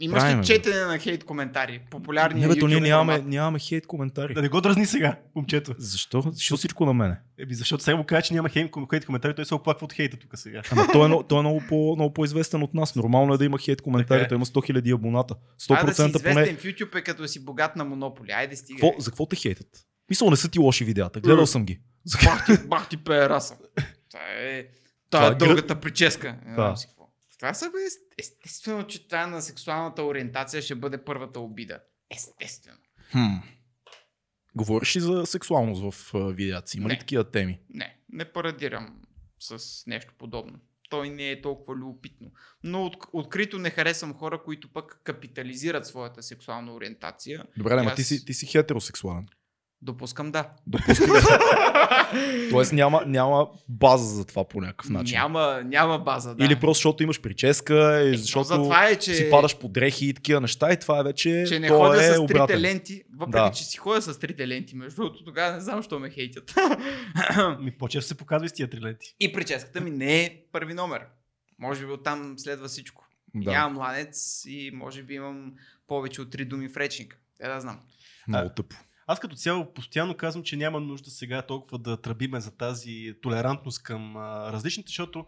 И- 0.00 0.04
Имаш 0.04 0.24
ли 0.24 0.44
четене 0.44 0.80
на 0.80 0.98
хейт 0.98 1.24
коментари? 1.24 1.80
Популярни 1.90 2.40
Не, 2.40 2.48
бе, 2.48 2.58
то 2.58 2.66
ние 2.68 2.80
нямаме, 2.80 3.18
нямаме 3.18 3.58
хейт 3.58 3.86
коментари. 3.86 4.34
Да 4.34 4.42
не 4.42 4.48
го 4.48 4.60
дразни 4.60 4.86
сега, 4.86 5.16
момчето. 5.34 5.74
Защо? 5.78 6.20
Защо 6.32 6.56
всичко 6.56 6.86
на 6.86 6.94
мене? 6.94 7.16
Еби, 7.38 7.54
защото 7.54 7.84
сега 7.84 7.96
му 7.96 8.04
кажа, 8.04 8.22
че 8.22 8.34
няма 8.34 8.48
хейт, 8.48 8.70
коментари, 9.06 9.34
той 9.34 9.44
се 9.44 9.54
оплаква 9.54 9.84
от 9.84 9.92
хейта 9.92 10.16
тук 10.16 10.30
сега. 10.34 10.62
Ама 10.72 10.86
той 10.92 11.10
е, 11.10 11.22
той 11.28 11.38
е 11.38 11.42
много, 11.42 11.62
по, 11.68 11.94
много 11.96 12.14
по-известен 12.14 12.62
от 12.62 12.74
нас. 12.74 12.94
Нормално 12.96 13.34
е 13.34 13.38
да 13.38 13.44
има 13.44 13.58
хейт 13.58 13.82
коментари. 13.82 14.18
Така 14.18 14.24
е. 14.24 14.28
Той 14.28 14.36
има 14.36 14.46
100 14.46 14.72
000 14.72 14.94
абоната. 14.94 15.34
А 15.70 15.84
да 15.84 15.94
си 15.94 16.02
100% 16.02 16.06
известен 16.08 16.32
поне. 16.34 16.46
в 16.46 16.62
YouTube 16.62 16.98
е 16.98 17.02
като 17.02 17.28
си 17.28 17.44
богат 17.44 17.76
на 17.76 17.84
монополи. 17.84 18.30
Айде 18.30 18.56
стига. 18.56 18.80
Какво, 18.80 19.00
за 19.00 19.10
какво 19.10 19.26
те 19.26 19.36
хейтят? 19.36 19.66
Мисля, 20.10 20.30
не 20.30 20.36
са 20.36 20.48
ти 20.48 20.58
лоши 20.58 20.84
видеята. 20.84 21.20
Гледал 21.20 21.46
съм 21.46 21.64
ги. 21.64 21.80
Бах 22.24 22.46
ти, 22.46 22.68
бах 22.68 22.88
ти 22.88 22.96
пеераса. 22.96 23.54
Това 24.10 24.20
е, 24.40 24.62
това 24.62 24.70
Това 25.10 25.26
е 25.26 25.30
е 25.30 25.34
дългата 25.34 25.80
прическа. 25.80 26.36
Да. 26.56 26.74
Това 27.38 27.54
са 27.54 27.70
бе, 27.70 27.78
естествено, 28.18 28.86
че 28.86 29.08
това 29.08 29.26
на 29.26 29.42
сексуалната 29.42 30.02
ориентация 30.02 30.62
ще 30.62 30.74
бъде 30.74 31.04
първата 31.04 31.40
обида. 31.40 31.80
Естествено. 32.10 32.78
Хм. 33.12 33.34
Говориш 34.54 34.96
ли 34.96 35.00
за 35.00 35.26
сексуалност 35.26 35.82
в 35.96 36.12
видеята 36.32 36.68
си? 36.68 36.76
Има 36.78 36.88
ли 36.88 36.92
Не. 36.92 36.98
такива 36.98 37.30
теми? 37.30 37.60
Не, 37.70 37.98
не 38.08 38.24
парадирам 38.24 39.02
с 39.38 39.58
нещо 39.86 40.14
подобно. 40.18 40.58
Той 40.90 41.10
не 41.10 41.30
е 41.30 41.42
толкова 41.42 41.74
любопитно. 41.74 42.30
Но 42.62 42.84
от, 42.84 42.96
открито 43.12 43.58
не 43.58 43.70
харесвам 43.70 44.14
хора, 44.14 44.42
които 44.42 44.72
пък 44.72 45.00
капитализират 45.04 45.86
своята 45.86 46.22
сексуална 46.22 46.74
ориентация. 46.74 47.44
Добре, 47.58 47.72
ама 47.72 47.90
Аз- 47.90 47.96
ти 47.96 48.04
си, 48.04 48.24
ти 48.24 48.34
си 48.34 48.46
хетеросексуален. 48.46 49.26
Допускам 49.82 50.30
да. 50.30 50.50
Допускам. 50.66 51.10
Тоест 52.50 52.72
няма, 52.72 53.02
няма 53.06 53.48
база 53.68 54.06
за 54.06 54.24
това 54.24 54.44
по 54.44 54.60
някакъв 54.60 54.90
начин. 54.90 55.14
Няма, 55.14 55.62
няма 55.64 55.98
база. 55.98 56.34
Да. 56.34 56.44
Или 56.44 56.56
просто 56.56 56.78
защото 56.78 57.02
имаш 57.02 57.20
прическа, 57.20 57.74
и 58.02 58.14
Е, 58.14 58.16
защото 58.16 58.38
то 58.40 58.54
затова 58.54 58.88
е, 58.88 58.96
че... 58.96 59.14
си 59.14 59.30
падаш 59.30 59.56
по 59.56 59.68
дрехи 59.68 60.06
и 60.06 60.14
такива 60.14 60.40
неща 60.40 60.72
и 60.72 60.78
това 60.78 61.00
е 61.00 61.02
вече 61.02 61.44
че 61.48 61.60
не 61.60 61.68
ходя 61.68 61.96
е 61.96 62.02
с 62.04 62.08
трите 62.08 62.20
обратен. 62.34 62.60
ленти, 62.60 63.02
въпреки 63.12 63.32
Да. 63.38 63.50
че 63.50 63.64
си 63.64 63.78
ходя 63.78 64.02
с 64.02 64.18
трите 64.18 64.48
ленти, 64.48 64.76
между 64.76 64.96
другото, 64.96 65.24
тогава 65.24 65.52
не 65.54 65.60
знам, 65.60 65.76
защо 65.76 65.98
ме 65.98 66.10
хейтят. 66.10 66.54
Ми 67.60 67.70
по-често 67.70 68.08
се 68.08 68.14
показва 68.14 68.48
с 68.48 68.52
тия 68.52 68.70
три 68.70 68.80
ленти. 68.80 69.14
и 69.20 69.32
прическата 69.32 69.80
ми 69.80 69.90
не 69.90 70.24
е 70.24 70.36
първи 70.52 70.74
номер. 70.74 71.00
Може 71.58 71.86
би 71.86 71.92
оттам 71.92 72.34
следва 72.38 72.68
всичко. 72.68 73.06
Да. 73.34 73.44
Да, 73.44 73.50
Нямам 73.50 73.72
младец 73.72 74.42
и 74.46 74.70
може 74.74 75.02
би 75.02 75.14
имам 75.14 75.52
повече 75.86 76.20
от 76.20 76.30
три 76.30 76.44
думи 76.44 76.68
в 76.68 76.76
речника. 76.76 77.16
Е 77.40 77.48
да 77.48 77.60
знам. 77.60 77.78
много 78.28 78.48
тъпо. 78.48 78.76
Аз 79.06 79.20
като 79.20 79.36
цяло 79.36 79.74
постоянно 79.74 80.14
казвам, 80.14 80.44
че 80.44 80.56
няма 80.56 80.80
нужда 80.80 81.10
сега 81.10 81.42
толкова 81.42 81.78
да 81.78 82.00
тръбиме 82.00 82.40
за 82.40 82.56
тази 82.56 83.14
толерантност 83.22 83.82
към 83.82 84.16
а, 84.16 84.52
различните, 84.52 84.88
защото 84.88 85.26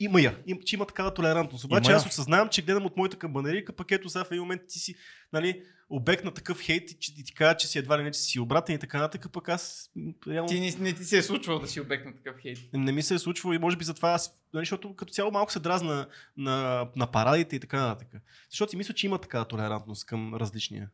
има 0.00 0.20
я, 0.20 0.38
им, 0.46 0.58
че 0.64 0.76
има 0.76 0.86
такава 0.86 1.14
толерантност. 1.14 1.64
Обаче 1.64 1.90
Има 1.90 1.96
аз 1.96 2.06
осъзнавам, 2.06 2.48
че 2.48 2.62
гледам 2.62 2.86
от 2.86 2.96
моята 2.96 3.16
камбанерика, 3.16 3.72
пък 3.72 3.90
ето 3.90 4.08
сега 4.08 4.24
в 4.24 4.30
един 4.30 4.42
момент 4.42 4.62
ти 4.68 4.78
си 4.78 4.94
нали, 5.32 5.62
обект 5.90 6.24
на 6.24 6.30
такъв 6.30 6.60
хейт 6.60 6.90
и, 6.90 6.98
че, 6.98 7.12
и 7.18 7.24
ти 7.24 7.34
кажа, 7.34 7.56
че 7.56 7.66
си 7.66 7.78
едва 7.78 7.98
ли 7.98 8.02
не, 8.02 8.10
че 8.10 8.20
си 8.20 8.40
обратен 8.40 8.76
и 8.76 8.78
така 8.78 8.98
нататък, 8.98 9.32
пък 9.32 9.48
аз 9.48 9.90
реално 10.28 10.48
Ти 10.48 10.60
не, 10.60 10.74
не 10.78 10.92
ти 10.92 11.04
се 11.04 11.18
е 11.18 11.22
случвало 11.22 11.60
да 11.60 11.66
си 11.66 11.80
обект 11.80 12.06
на 12.06 12.16
такъв 12.16 12.36
хейт. 12.42 12.58
не 12.72 12.92
ми 12.92 13.02
се 13.02 13.14
е 13.14 13.18
случвало 13.18 13.54
и 13.54 13.58
може 13.58 13.76
би 13.76 13.84
затова 13.84 14.12
аз, 14.12 14.38
нали, 14.54 14.62
защото 14.62 14.96
като 14.96 15.12
цяло 15.12 15.30
малко 15.30 15.52
се 15.52 15.60
дразна 15.60 16.06
на, 16.36 16.88
на 16.96 17.06
парадите 17.06 17.56
и 17.56 17.60
така 17.60 17.86
нататък. 17.86 18.22
Защото 18.50 18.70
си 18.70 18.76
мисля, 18.76 18.94
че 18.94 19.06
има 19.06 19.18
такава 19.18 19.44
толерантност 19.44 20.06
към 20.06 20.34
различния. 20.34 20.90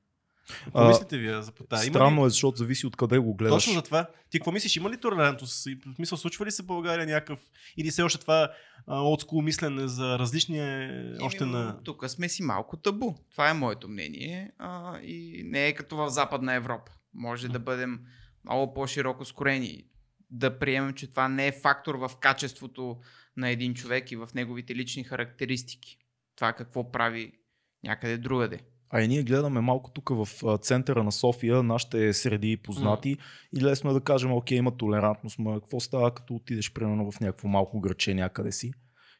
Какво 0.64 0.78
А, 0.78 0.88
мислите 0.88 1.18
вие 1.18 1.42
за 1.42 1.52
да, 1.70 1.76
има 1.76 1.84
ли- 1.84 1.88
Странно 1.88 2.26
е, 2.26 2.30
защото 2.30 2.58
зависи 2.58 2.86
от 2.86 2.96
къде 2.96 3.18
го 3.18 3.34
гледаш. 3.34 3.54
Точно 3.64 3.72
за 3.72 3.82
това. 3.82 4.06
Ти 4.30 4.38
какво 4.38 4.52
мислиш, 4.52 4.76
има 4.76 4.90
ли 4.90 5.00
толерантност? 5.00 5.66
И, 5.66 5.78
В 5.86 5.94
смисъл, 5.96 6.18
случва 6.18 6.46
ли 6.46 6.50
се 6.50 6.62
в 6.62 6.66
България 6.66 7.06
някакъв? 7.06 7.40
Или 7.76 7.90
все 7.90 8.02
още 8.02 8.20
това 8.20 8.52
олдскул 8.88 9.42
мислене 9.42 9.88
за 9.88 10.18
различния 10.18 10.90
още 11.20 11.44
Еми, 11.44 11.52
на... 11.52 11.82
Тук 11.84 12.04
сме 12.08 12.28
си 12.28 12.42
малко 12.42 12.76
табу. 12.76 13.14
Това 13.30 13.50
е 13.50 13.54
моето 13.54 13.88
мнение. 13.88 14.52
А, 14.58 14.98
и 14.98 15.42
не 15.44 15.66
е 15.66 15.74
като 15.74 15.96
в 15.96 16.08
Западна 16.10 16.54
Европа. 16.54 16.92
Може 17.14 17.48
да 17.48 17.58
бъдем 17.58 18.00
много 18.44 18.74
по-широко 18.74 19.24
скорени. 19.24 19.84
Да 20.30 20.58
приемем, 20.58 20.94
че 20.94 21.10
това 21.10 21.28
не 21.28 21.46
е 21.46 21.52
фактор 21.52 21.94
в 21.94 22.10
качеството 22.20 22.96
на 23.36 23.48
един 23.48 23.74
човек 23.74 24.10
и 24.12 24.16
в 24.16 24.28
неговите 24.34 24.74
лични 24.74 25.04
характеристики. 25.04 25.96
Това 26.36 26.52
какво 26.52 26.92
прави 26.92 27.32
някъде 27.84 28.18
другаде. 28.18 28.60
А 28.90 29.02
и 29.02 29.08
ние 29.08 29.22
гледаме 29.22 29.60
малко 29.60 29.90
тук 29.90 30.08
в 30.08 30.28
центъра 30.58 31.04
на 31.04 31.12
София, 31.12 31.62
нашите 31.62 32.12
среди 32.12 32.56
познати 32.56 33.16
и 33.56 33.62
лесно 33.62 33.90
е 33.90 33.94
да 33.94 34.00
кажем, 34.00 34.32
окей, 34.32 34.58
има 34.58 34.76
толерантност, 34.76 35.38
но 35.38 35.54
какво 35.54 35.80
става 35.80 36.14
като 36.14 36.34
отидеш 36.34 36.72
примерно 36.72 37.12
в 37.12 37.20
някакво 37.20 37.48
малко 37.48 37.80
граче 37.80 38.14
някъде 38.14 38.52
си 38.52 38.72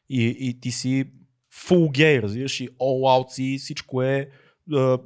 и, 0.09 0.37
и 0.39 0.59
ти 0.59 0.71
си 0.71 1.11
фул 1.53 1.89
гей, 1.89 2.21
разбираш, 2.21 2.59
и 2.59 2.69
all 2.69 3.23
out 3.23 3.29
си, 3.29 3.57
всичко 3.59 4.01
е 4.01 4.29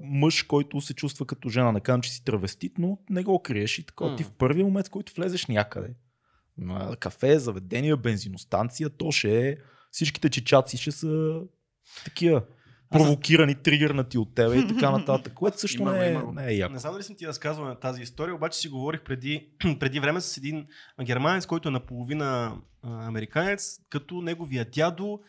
мъж, 0.01 0.43
който 0.43 0.81
се 0.81 0.93
чувства 0.93 1.25
като 1.25 1.49
жена. 1.49 1.71
Не 1.71 1.79
казвам, 1.79 2.01
че 2.01 2.11
си 2.11 2.23
травестит, 2.23 2.77
но 2.77 2.97
не 3.09 3.23
го 3.23 3.43
криеш 3.43 3.79
и 3.79 3.85
така. 3.85 4.05
М. 4.05 4.15
Ти 4.15 4.23
в 4.23 4.31
първия 4.31 4.65
момент, 4.65 4.87
в 4.87 4.89
който 4.89 5.13
влезеш 5.15 5.45
някъде, 5.45 5.93
на 6.57 6.95
кафе, 6.95 7.39
заведение, 7.39 7.95
бензиностанция, 7.95 8.89
то 8.89 9.11
ще 9.11 9.49
е, 9.49 9.57
всичките 9.91 10.29
чичаци 10.29 10.77
ще 10.77 10.91
са 10.91 11.41
такива 12.05 12.43
провокирани, 12.97 13.55
тригърнати 13.55 14.17
от 14.17 14.35
тебе 14.35 14.57
и 14.57 14.67
така 14.67 14.91
нататък, 14.91 15.33
което 15.33 15.59
също 15.59 15.81
Има 15.81 15.91
го, 15.91 15.97
не, 15.97 16.07
е, 16.07 16.11
има 16.11 16.25
го. 16.25 16.31
не 16.31 16.47
е 16.47 16.55
яко. 16.55 16.73
Не 16.73 16.79
знам 16.79 16.93
дали 16.93 17.03
съм 17.03 17.15
ти 17.15 17.27
разказвал 17.27 17.67
на 17.67 17.75
тази 17.75 18.01
история, 18.01 18.35
обаче 18.35 18.59
си 18.59 18.69
говорих 18.69 19.01
преди, 19.01 19.49
преди 19.79 19.99
време 19.99 20.21
с 20.21 20.37
един 20.37 20.67
германец, 21.03 21.45
който 21.45 21.69
е 21.69 21.71
наполовина 21.71 22.57
американец, 22.83 23.79
като 23.89 24.21
неговия 24.21 24.65
дядо 24.65 25.19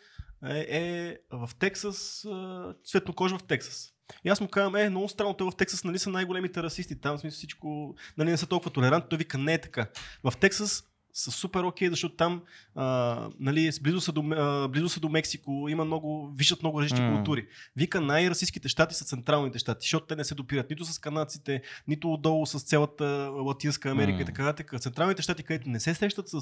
е, 0.44 0.66
е 0.70 1.16
в 1.32 1.50
Тексас, 1.58 2.24
а, 2.24 2.74
светнокож 2.84 3.32
в 3.32 3.42
Тексас. 3.42 3.92
И 4.24 4.28
аз 4.28 4.40
му 4.40 4.48
казвам, 4.48 4.76
е, 4.76 4.90
много 4.90 5.08
странно, 5.08 5.34
той 5.34 5.50
в 5.50 5.56
Тексас 5.56 5.84
нали 5.84 5.98
са 5.98 6.10
най-големите 6.10 6.62
расисти, 6.62 7.00
там 7.00 7.16
в 7.16 7.20
смисъл 7.20 7.36
всичко, 7.36 7.94
нали 8.18 8.30
не 8.30 8.36
са 8.36 8.46
толкова 8.46 8.70
толерантни, 8.70 9.08
той 9.08 9.18
вика, 9.18 9.38
не 9.38 9.54
е 9.54 9.60
така. 9.60 9.86
В 10.24 10.32
Тексас 10.40 10.84
са 11.16 11.30
супер 11.30 11.62
окей, 11.62 11.90
защото 11.90 12.16
там 12.16 12.42
а, 12.74 13.28
нали, 13.40 13.70
близо, 13.82 14.00
са 14.00 14.12
до, 14.12 14.20
а, 14.36 14.68
близо 14.68 14.88
са 14.88 15.00
до 15.00 15.08
Мексико, 15.08 15.66
има 15.68 15.84
много, 15.84 16.32
виждат 16.36 16.62
много 16.62 16.80
различни 16.80 17.00
М. 17.00 17.16
култури. 17.16 17.46
Вика, 17.76 18.00
най-расистските 18.00 18.68
щати 18.68 18.94
са 18.94 19.04
централните 19.04 19.58
щати, 19.58 19.84
защото 19.84 20.06
те 20.06 20.16
не 20.16 20.24
се 20.24 20.34
допират 20.34 20.70
нито 20.70 20.84
с 20.84 20.98
канадците, 20.98 21.62
нито 21.88 22.12
отдолу 22.12 22.46
с 22.46 22.60
цялата 22.60 23.04
Латинска 23.32 23.90
Америка 23.90 24.16
М. 24.16 24.22
и 24.22 24.24
така 24.24 24.42
нататък. 24.42 24.80
Централните 24.80 25.22
щати, 25.22 25.42
където 25.42 25.68
не 25.68 25.80
се 25.80 25.94
срещат 25.94 26.28
с, 26.28 26.34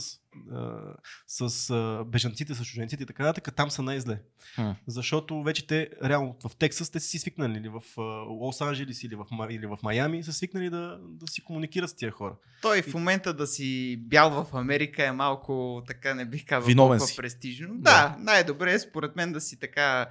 а, 0.52 0.80
с 1.26 1.70
а, 1.70 2.04
бежанците, 2.04 2.54
с 2.54 2.64
чужденците 2.64 3.02
и 3.02 3.06
така 3.06 3.22
нататък, 3.22 3.54
там 3.56 3.70
са 3.70 3.82
най-зле. 3.82 4.20
Хм. 4.54 4.70
Защото 4.86 5.42
вече 5.42 5.66
те, 5.66 5.90
реално 6.04 6.36
в 6.48 6.56
Тексас, 6.56 6.90
те 6.90 7.00
са 7.00 7.08
си 7.08 7.18
свикнали, 7.18 7.58
или 7.58 7.68
в 7.68 7.82
а, 7.98 8.02
Лос 8.28 8.60
Анджелис, 8.60 9.02
или 9.02 9.14
в, 9.14 9.26
или 9.50 9.66
в 9.66 9.78
Майами, 9.82 10.22
са 10.22 10.32
свикнали 10.32 10.70
да, 10.70 10.98
да 11.02 11.26
си 11.26 11.44
комуникират 11.44 11.90
с 11.90 11.94
тия 11.94 12.10
хора. 12.10 12.36
Той 12.62 12.82
в 12.82 12.94
момента 12.94 13.34
да 13.34 13.46
си 13.46 13.96
бял 14.00 14.44
в 14.44 14.46
Америка 14.52 14.63
е 14.98 15.12
малко, 15.12 15.82
така 15.86 16.14
не 16.14 16.24
бих 16.24 16.46
казал, 16.46 16.66
Виновен 16.66 16.98
толкова 16.98 17.06
си. 17.06 17.16
престижно. 17.16 17.68
Да. 17.70 17.90
Да, 17.90 18.16
най-добре 18.18 18.72
е 18.72 18.78
според 18.78 19.16
мен 19.16 19.32
да 19.32 19.40
си 19.40 19.60
така 19.60 20.06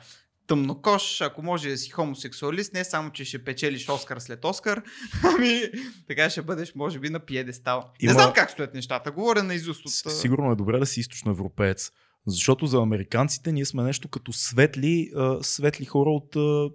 тъмнокош, 0.48 1.22
ако 1.22 1.44
може 1.44 1.70
да 1.70 1.78
си 1.78 1.90
хомосексуалист, 1.90 2.74
не 2.74 2.84
само, 2.84 3.12
че 3.12 3.26
ще 3.26 3.44
печелиш 3.44 3.90
Оскар 3.90 4.20
след 4.20 4.46
Оскар, 4.46 4.82
ами 5.26 5.62
така 6.08 6.30
ще 6.30 6.42
бъдеш, 6.42 6.76
може 6.76 7.00
би, 7.00 7.10
на 7.10 7.20
пиедестал. 7.20 7.84
Има- 8.00 8.14
Не 8.14 8.20
знам 8.20 8.34
как 8.34 8.52
стоят 8.52 8.74
нещата, 8.74 9.12
говоря 9.12 9.44
на 9.44 9.54
изуст 9.54 9.86
от... 9.86 10.14
Сигурно 10.14 10.52
е 10.52 10.56
добре 10.56 10.80
да 10.80 10.86
си 10.86 11.00
източноевропеец. 11.00 11.92
Защото 12.28 12.66
за 12.66 12.78
американците 12.78 13.52
ние 13.52 13.66
сме 13.66 13.84
нещо 13.84 14.08
като 14.08 14.34
светли, 14.34 15.12
светли 15.42 15.86
хора 15.86 16.10
от 16.10 16.30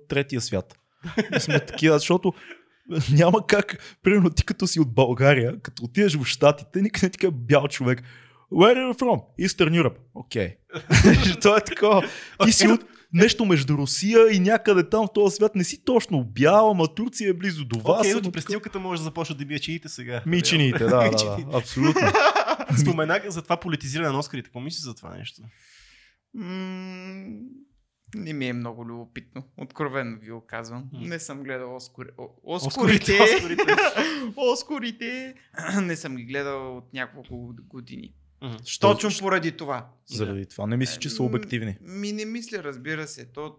третия 0.08 0.40
свят. 0.40 0.78
Сме 1.38 1.66
такива, 1.66 1.98
защото 1.98 2.32
няма 3.12 3.46
как, 3.46 3.98
примерно 4.02 4.30
ти 4.30 4.44
като 4.44 4.66
си 4.66 4.80
от 4.80 4.94
България, 4.94 5.60
като 5.62 5.84
отидеш 5.84 6.16
в 6.16 6.24
Штатите, 6.24 6.82
никъде 6.82 7.06
не 7.06 7.10
ти 7.10 7.18
казва 7.18 7.36
бял 7.36 7.68
човек. 7.68 8.02
Where 8.52 8.74
are 8.74 8.92
you 8.92 8.98
from? 8.98 9.46
Eastern 9.46 9.82
Europe. 9.82 9.96
Окей. 10.14 10.56
Okay. 10.74 11.40
То 11.42 11.56
е 11.56 11.60
такова. 11.60 12.08
Ти 12.44 12.52
си 12.52 12.68
от 12.68 12.84
нещо 13.12 13.44
между 13.44 13.78
Русия 13.78 14.32
и 14.32 14.40
някъде 14.40 14.88
там 14.88 15.06
в 15.06 15.12
този 15.14 15.36
свят. 15.36 15.54
Не 15.54 15.64
си 15.64 15.84
точно 15.84 16.24
бял, 16.24 16.70
ама 16.70 16.94
Турция 16.94 17.30
е 17.30 17.32
близо 17.32 17.64
до 17.64 17.78
вас. 17.78 18.00
Окей, 18.00 18.12
okay, 18.12 18.22
така- 18.22 18.32
престилката 18.32 18.78
може 18.78 19.00
да 19.00 19.04
започне 19.04 19.36
да 19.36 19.44
бие 19.44 19.58
чиите 19.58 19.88
сега. 19.88 20.22
Мичините, 20.26 20.78
да, 20.78 20.86
да, 20.86 21.10
да, 21.10 21.58
абсолютно. 21.58 22.08
Споменах 22.80 23.28
за 23.28 23.42
това 23.42 23.56
политизиране 23.56 24.08
на 24.08 24.18
Оскарите. 24.18 24.46
Какво 24.46 24.60
мислиш 24.60 24.82
за 24.82 24.94
това 24.94 25.16
нещо? 25.16 25.42
Не 28.14 28.32
ми 28.32 28.46
е 28.46 28.52
много 28.52 28.86
любопитно. 28.86 29.42
Откровенно 29.56 30.18
ви 30.18 30.30
го 30.30 30.40
казвам. 30.40 30.90
М. 30.92 31.00
Не 31.00 31.18
съм 31.18 31.42
гледал 31.42 31.76
Оскори... 31.76 32.08
О- 32.18 32.28
Оскорите, 32.44 33.12
Оскорите. 33.14 33.62
Оскорите. 34.36 35.34
Не 35.82 35.96
съм 35.96 36.16
ги 36.16 36.24
гледал 36.24 36.76
от 36.76 36.92
няколко 36.94 37.36
години. 37.60 38.12
Що- 38.64 38.94
Точно 38.94 39.20
поради 39.20 39.52
това. 39.52 39.86
Заради 40.06 40.46
това. 40.46 40.66
Не 40.66 40.76
мисля, 40.76 41.00
че 41.00 41.10
са 41.10 41.22
М, 41.22 41.26
обективни. 41.26 41.76
Ми 41.80 42.12
не 42.12 42.24
мисля, 42.24 42.62
разбира 42.64 43.06
се. 43.06 43.26
То... 43.26 43.56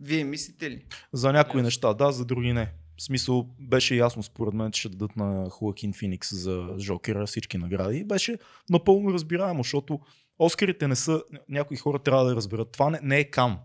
Вие 0.00 0.24
мислите 0.24 0.70
ли? 0.70 0.84
За 1.12 1.32
някои 1.32 1.58
Ясно. 1.58 1.62
неща, 1.62 1.94
да, 1.94 2.12
за 2.12 2.24
други 2.24 2.52
не. 2.52 2.72
В 2.96 3.02
смисъл, 3.02 3.48
беше 3.60 3.94
ясно 3.96 4.22
според 4.22 4.54
мен, 4.54 4.72
че 4.72 4.80
ще 4.80 4.88
дадат 4.88 5.16
на 5.16 5.50
Хуакин 5.50 5.92
Феникс 5.92 6.34
за 6.34 6.68
Жокера 6.78 7.26
всички 7.26 7.58
награди. 7.58 7.98
И 7.98 8.04
беше 8.04 8.38
напълно 8.70 9.12
разбираемо, 9.12 9.62
защото 9.62 10.00
Оскарите 10.38 10.88
не 10.88 10.96
са, 10.96 11.22
някои 11.48 11.76
хора 11.76 11.98
трябва 11.98 12.24
да 12.24 12.36
разберат. 12.36 12.72
Това 12.72 12.90
не, 12.90 13.00
не 13.02 13.18
е 13.18 13.30
кам. 13.30 13.58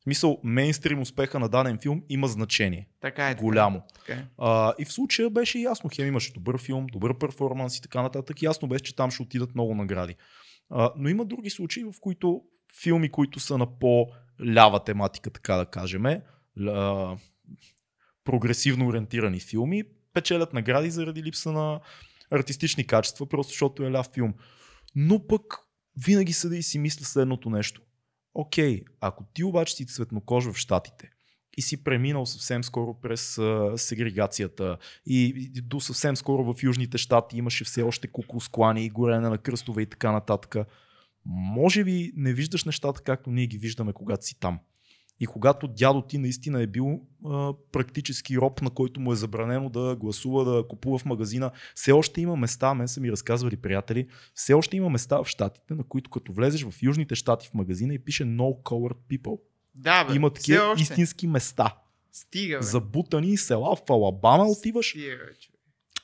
В 0.00 0.02
смисъл, 0.02 0.40
мейнстрим 0.44 1.00
успеха 1.00 1.38
на 1.38 1.48
даден 1.48 1.78
филм 1.78 2.02
има 2.08 2.28
значение. 2.28 2.88
Така 3.00 3.28
е. 3.28 3.30
така 3.34 3.40
е, 3.40 3.44
Голямо. 3.44 3.82
Така 3.94 4.12
е. 4.12 4.26
А, 4.38 4.74
и 4.78 4.84
в 4.84 4.92
случая 4.92 5.30
беше 5.30 5.58
ясно, 5.58 5.90
хем 5.94 6.06
имаше 6.06 6.32
добър 6.32 6.58
филм, 6.58 6.86
добър 6.86 7.18
перформанс 7.18 7.78
и 7.78 7.82
така 7.82 8.02
нататък. 8.02 8.42
Ясно 8.42 8.68
беше, 8.68 8.84
че 8.84 8.96
там 8.96 9.10
ще 9.10 9.22
отидат 9.22 9.54
много 9.54 9.74
награди. 9.74 10.16
А, 10.70 10.92
но 10.96 11.08
има 11.08 11.24
други 11.24 11.50
случаи, 11.50 11.84
в 11.84 11.94
които 12.00 12.42
филми, 12.82 13.08
които 13.08 13.40
са 13.40 13.58
на 13.58 13.78
по-лява 13.78 14.84
тематика, 14.84 15.30
така 15.30 15.56
да 15.56 15.66
кажем, 15.66 16.04
ля, 16.60 17.16
прогресивно 18.24 18.86
ориентирани 18.86 19.40
филми, 19.40 19.82
печелят 20.14 20.52
награди 20.52 20.90
заради 20.90 21.22
липса 21.22 21.52
на 21.52 21.80
артистични 22.30 22.86
качества, 22.86 23.26
просто 23.26 23.50
защото 23.50 23.84
е 23.84 23.90
ляв 23.90 24.10
филм. 24.14 24.34
Но 24.94 25.26
пък 25.26 25.58
винаги 25.96 26.32
съда 26.32 26.56
и 26.56 26.62
си 26.62 26.78
мисля 26.78 27.04
следното 27.04 27.50
нещо. 27.50 27.82
Окей, 28.34 28.84
ако 29.00 29.24
ти 29.34 29.44
обаче 29.44 29.74
си 29.76 29.86
цветнокож 29.86 30.46
в 30.46 30.56
Штатите 30.56 31.10
и 31.56 31.62
си 31.62 31.84
преминал 31.84 32.26
съвсем 32.26 32.64
скоро 32.64 33.00
през 33.00 33.38
а, 33.38 33.72
сегрегацията 33.76 34.78
и, 35.06 35.50
и 35.56 35.60
до 35.60 35.80
съвсем 35.80 36.16
скоро 36.16 36.54
в 36.54 36.62
Южните 36.62 36.98
щати 36.98 37.36
имаше 37.36 37.64
все 37.64 37.82
още 37.82 38.08
куклусклани 38.08 38.84
и 38.84 38.90
горене 38.90 39.28
на 39.28 39.38
кръстове 39.38 39.82
и 39.82 39.86
така 39.86 40.12
нататък. 40.12 40.56
Може 41.26 41.84
би 41.84 42.12
не 42.16 42.32
виждаш 42.32 42.64
нещата 42.64 43.02
както 43.02 43.30
ние 43.30 43.46
ги 43.46 43.58
виждаме, 43.58 43.92
когато 43.92 44.26
си 44.26 44.40
там. 44.40 44.58
И 45.20 45.26
когато 45.26 45.68
дядо 45.68 46.02
ти 46.02 46.18
наистина 46.18 46.62
е 46.62 46.66
бил 46.66 47.00
а, 47.26 47.52
практически 47.72 48.38
роб, 48.38 48.62
на 48.62 48.70
който 48.70 49.00
му 49.00 49.12
е 49.12 49.16
забранено 49.16 49.68
да 49.68 49.96
гласува, 49.96 50.44
да 50.44 50.68
купува 50.68 50.98
в 50.98 51.04
магазина, 51.04 51.50
все 51.74 51.92
още 51.92 52.20
има 52.20 52.36
места, 52.36 52.74
мен 52.74 52.88
са 52.88 53.00
ми 53.00 53.12
разказвали 53.12 53.56
приятели, 53.56 54.06
все 54.34 54.54
още 54.54 54.76
има 54.76 54.90
места 54.90 55.22
в 55.22 55.26
щатите, 55.26 55.74
на 55.74 55.84
които 55.84 56.10
като 56.10 56.32
влезеш 56.32 56.64
в 56.64 56.82
Южните 56.82 57.14
щати 57.14 57.48
в 57.48 57.54
магазина 57.54 57.94
и 57.94 57.98
пише 57.98 58.24
No 58.24 58.62
Colored 58.62 58.96
People. 59.10 59.40
Да, 59.74 60.04
бе. 60.04 60.14
има 60.14 60.30
такива 60.30 60.74
истински 60.78 61.26
места. 61.26 61.76
Стига, 62.12 62.58
бе. 62.58 62.62
Забутани 62.62 63.36
села 63.36 63.76
в 63.76 63.90
Алабама 63.90 64.44
отиваш. 64.44 64.88
Стига, 64.88 65.16
бе. 65.16 65.34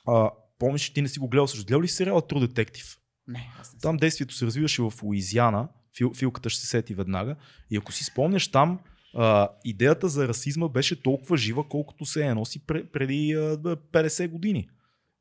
А, 0.07 0.31
помниш, 0.59 0.89
ти 0.93 1.01
не 1.01 1.07
си 1.07 1.19
го 1.19 1.27
гледал 1.27 1.47
също. 1.47 1.65
Гледал 1.65 1.81
ли 1.81 1.87
си 1.87 1.95
сериала 1.95 2.21
True 2.21 2.47
Detective? 2.47 2.97
Не, 3.27 3.51
аз 3.59 3.73
не. 3.73 3.79
Там 3.79 3.97
действието 3.97 4.35
се 4.35 4.45
развиваше 4.45 4.81
в 4.81 4.93
Луизиана. 5.03 5.67
Фил, 5.97 6.13
филката 6.13 6.49
ще 6.49 6.61
се 6.61 6.67
сети 6.67 6.93
веднага. 6.93 7.35
И 7.69 7.77
ако 7.77 7.91
си 7.91 8.03
спомняш 8.03 8.47
там, 8.47 8.79
а, 9.17 9.49
идеята 9.65 10.09
за 10.09 10.27
расизма 10.27 10.67
беше 10.67 11.01
толкова 11.01 11.37
жива, 11.37 11.69
колкото 11.69 12.05
се 12.05 12.25
е 12.25 12.33
носи 12.33 12.59
пре- 12.59 12.85
преди 12.85 13.33
а, 13.33 13.57
да, 13.57 13.75
50 13.75 14.29
години. 14.29 14.69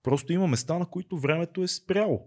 Просто 0.03 0.33
има 0.33 0.47
места, 0.47 0.79
на 0.79 0.87
които 0.87 1.19
времето 1.19 1.63
е 1.63 1.69
спряло. 1.69 2.27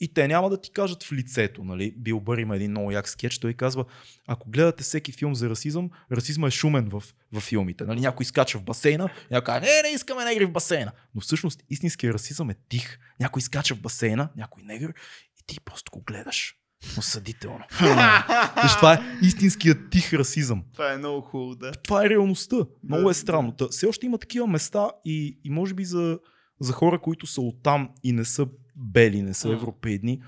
И 0.00 0.14
те 0.14 0.28
няма 0.28 0.50
да 0.50 0.60
ти 0.60 0.70
кажат 0.70 1.04
в 1.04 1.12
лицето, 1.12 1.64
нали? 1.64 1.94
Бил 1.96 2.20
Бър 2.20 2.38
има 2.38 2.56
един 2.56 2.70
много 2.70 2.90
як 2.90 3.08
скетч, 3.08 3.38
той 3.38 3.54
казва, 3.54 3.84
ако 4.26 4.50
гледате 4.50 4.82
всеки 4.82 5.12
филм 5.12 5.34
за 5.34 5.50
расизъм, 5.50 5.90
расизма 6.12 6.46
е 6.46 6.50
шумен 6.50 6.88
в, 6.88 7.02
в 7.32 7.40
филмите. 7.40 7.84
Нали? 7.84 8.00
Някой 8.00 8.26
скача 8.26 8.58
в 8.58 8.62
басейна, 8.62 9.10
някой 9.30 9.54
казва, 9.54 9.60
не, 9.60 9.88
не 9.88 9.94
искаме 9.94 10.24
негри 10.24 10.44
в 10.44 10.52
басейна. 10.52 10.92
Но 11.14 11.20
всъщност 11.20 11.64
истинският 11.70 12.14
расизъм 12.14 12.50
е 12.50 12.54
тих. 12.68 12.98
Някой 13.20 13.42
скача 13.42 13.74
в 13.74 13.80
басейна, 13.80 14.28
някой 14.36 14.62
негър 14.62 14.94
и 15.40 15.46
ти 15.46 15.60
просто 15.60 15.90
го 15.92 16.02
гледаш. 16.02 16.56
Осъдително. 16.98 17.64
Виж, 18.62 18.74
това 18.76 18.94
е 18.94 19.00
истинският 19.22 19.90
тих 19.90 20.12
расизъм. 20.12 20.64
Това 20.72 20.92
е 20.92 20.98
много 20.98 21.20
хубаво, 21.20 21.54
да. 21.54 21.72
Това 21.72 22.06
е 22.06 22.10
реалността. 22.10 22.56
Много 22.84 23.04
Да, 23.04 23.10
е 23.10 23.14
странно. 23.14 23.52
Та, 23.52 23.68
все 23.68 23.86
още 23.86 24.06
има 24.06 24.18
такива 24.18 24.46
места 24.46 24.90
и, 25.04 25.40
и 25.44 25.50
може 25.50 25.74
би 25.74 25.84
за, 25.84 26.18
за 26.60 26.72
хора, 26.72 27.00
които 27.00 27.26
са 27.26 27.40
оттам 27.40 27.88
и 28.02 28.12
не 28.12 28.24
са 28.24 28.46
бели, 28.76 29.22
не 29.22 29.34
са 29.34 29.48
европейни, 29.52 30.20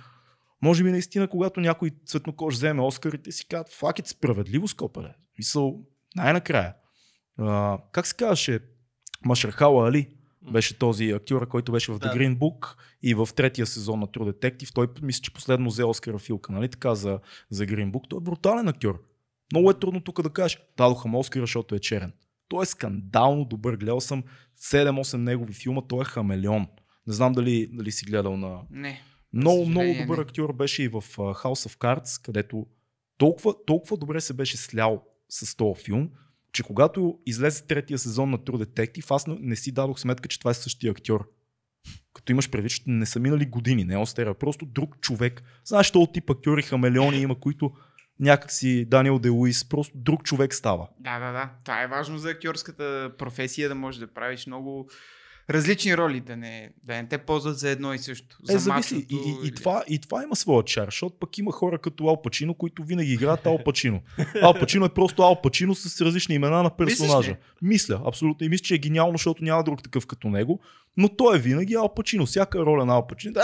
може 0.63 0.85
би 0.85 0.91
наистина, 0.91 1.29
когато 1.29 1.61
някой 1.61 1.91
цветнокож 2.07 2.55
вземе 2.55 2.83
Оскарите, 2.83 3.33
си 3.33 3.49
казват, 3.49 3.73
факет 3.73 4.07
справедливо 4.07 4.69
скопале. 4.69 5.15
Мисъл, 5.39 5.81
най-накрая. 6.17 6.75
А, 7.39 7.79
как 7.93 8.07
се 8.07 8.17
казваше? 8.17 8.61
Машархала 9.25 9.89
Али 9.89 10.18
беше 10.43 10.79
този 10.79 11.11
актьор, 11.11 11.49
който 11.49 11.73
беше 11.73 11.93
в 11.93 11.99
The 11.99 12.13
Да. 12.13 12.19
Green 12.19 12.39
Book 12.39 12.77
и 13.03 13.15
в 13.15 13.29
третия 13.37 13.67
сезон 13.67 14.01
на 14.01 14.07
True 14.07 14.33
Detective. 14.33 14.75
Той 14.75 14.87
мисля, 15.03 15.21
че 15.21 15.33
последно 15.33 15.71
взе 15.71 15.85
Оскара 15.85 16.19
Филка, 16.19 16.53
нали 16.53 16.69
така, 16.69 16.95
за, 16.95 17.21
за 17.51 17.67
Green 17.67 17.91
Book. 17.91 18.09
Той 18.09 18.19
е 18.19 18.25
брутален 18.25 18.69
актьор. 18.69 19.03
Много 19.53 19.71
е 19.71 19.79
трудно 19.79 20.01
тук 20.01 20.23
да 20.23 20.31
кажеш. 20.31 20.59
Дадоха 20.77 21.09
му 21.09 21.19
Оскара, 21.19 21.43
защото 21.43 21.75
е 21.75 21.79
черен. 21.79 22.13
Той 22.49 22.63
е 22.63 22.67
скандално 22.67 23.45
добър. 23.45 23.77
Гледал 23.77 24.01
съм 24.01 24.23
7-8 24.61 25.17
негови 25.17 25.53
филма. 25.53 25.83
Той 25.89 26.01
е 26.01 26.05
хамелеон. 26.05 26.67
Не 27.07 27.15
знам 27.15 27.33
дали, 27.33 27.69
дали 27.73 27.93
си 27.93 28.07
гледал 28.07 28.37
на... 28.37 28.61
Не. 28.71 29.03
Много, 29.33 29.67
много 29.67 29.95
добър 30.01 30.19
не. 30.19 30.23
актьор 30.23 30.53
беше 30.53 30.83
и 30.83 30.89
в 30.89 31.03
House 31.17 31.69
of 31.69 31.79
Cards, 31.79 32.25
където 32.25 32.67
толкова, 33.19 33.55
толкова 33.67 33.97
добре 33.97 34.21
се 34.21 34.33
беше 34.33 34.57
слял 34.57 35.05
с 35.29 35.57
този 35.57 35.85
филм, 35.85 36.11
че 36.53 36.63
когато 36.63 37.19
излезе 37.27 37.67
третия 37.67 37.99
сезон 37.99 38.31
на 38.31 38.39
True 38.39 38.65
Detective, 38.65 39.15
аз 39.15 39.27
не, 39.27 39.57
си 39.57 39.73
дадох 39.73 40.01
сметка, 40.01 40.29
че 40.29 40.39
това 40.39 40.51
е 40.51 40.55
същия 40.55 40.91
актьор. 40.91 41.29
Като 42.15 42.33
имаш 42.33 42.51
предвид, 42.51 42.73
че 42.73 42.83
не 42.87 43.07
са 43.07 43.21
минали 43.21 43.47
години, 43.47 43.85
не 43.85 43.95
е 43.95 43.99
остера, 43.99 44.35
просто 44.35 44.67
друг 44.67 45.01
човек. 45.01 45.43
Знаеш, 45.65 45.91
този 45.91 46.13
тип 46.13 46.31
актьори, 46.31 46.63
хамелеони 46.63 47.21
има, 47.21 47.41
които 47.41 47.73
някакси 48.21 48.85
Даниел 48.85 49.19
Де 49.19 49.29
Луис, 49.29 49.69
просто 49.69 49.99
друг 49.99 50.25
човек 50.25 50.55
става. 50.55 50.89
Да, 51.01 51.19
да, 51.19 51.33
да. 51.33 51.51
Това 51.65 51.83
е 51.83 51.87
важно 51.89 52.19
за 52.19 52.31
актьорската 52.31 53.13
професия, 53.19 53.69
да 53.69 53.75
можеш 53.75 53.99
да 53.99 54.07
правиш 54.07 54.47
много 54.47 54.91
различни 55.51 55.97
роли, 55.97 56.21
да 56.21 56.37
не, 56.37 56.71
да 56.85 56.95
не 56.95 57.09
те 57.09 57.19
ползват 57.19 57.59
за 57.59 57.71
едно 57.71 57.95
и 57.95 57.99
също. 57.99 58.37
Е, 58.49 58.53
за 58.53 58.59
зависи. 58.59 58.95
И, 58.95 58.99
мачото 58.99 59.15
и, 59.15 59.31
и, 59.31 59.47
или- 59.49 59.55
това, 59.55 59.85
и 59.89 59.99
това 59.99 60.23
има 60.23 60.37
своя 60.37 60.65
чар, 60.65 60.85
защото 60.85 61.17
пък 61.21 61.39
има 61.39 61.53
хора 61.53 61.79
като 61.79 62.09
Ал 62.09 62.23
Пачино, 62.23 62.55
които 62.55 62.85
винаги 62.85 63.13
играят 63.13 63.47
Ал 63.47 63.59
Пачино. 63.65 64.01
Ал 64.43 64.55
Пачино 64.55 64.85
е 64.85 64.89
просто 64.89 65.23
Ал 65.23 65.43
Пачино 65.43 65.75
с 65.75 66.01
различни 66.01 66.35
имена 66.35 66.63
на 66.63 66.71
персонажа. 66.77 67.37
Мисля, 67.63 68.03
абсолютно. 68.07 68.47
И 68.47 68.49
мисля, 68.49 68.63
че 68.63 68.75
е 68.75 68.79
гениално, 68.79 69.13
защото 69.13 69.45
няма 69.45 69.65
друг 69.65 69.83
такъв 69.83 70.07
като 70.07 70.29
него. 70.29 70.61
Но 70.99 71.09
той 71.09 71.37
е 71.37 71.41
винаги 71.41 71.75
Ал 71.75 71.95
Пачино. 71.95 72.27
Всяка 72.27 72.59
роля 72.59 72.85
на 72.85 72.93
Ал 72.93 73.07
Пачино. 73.07 73.35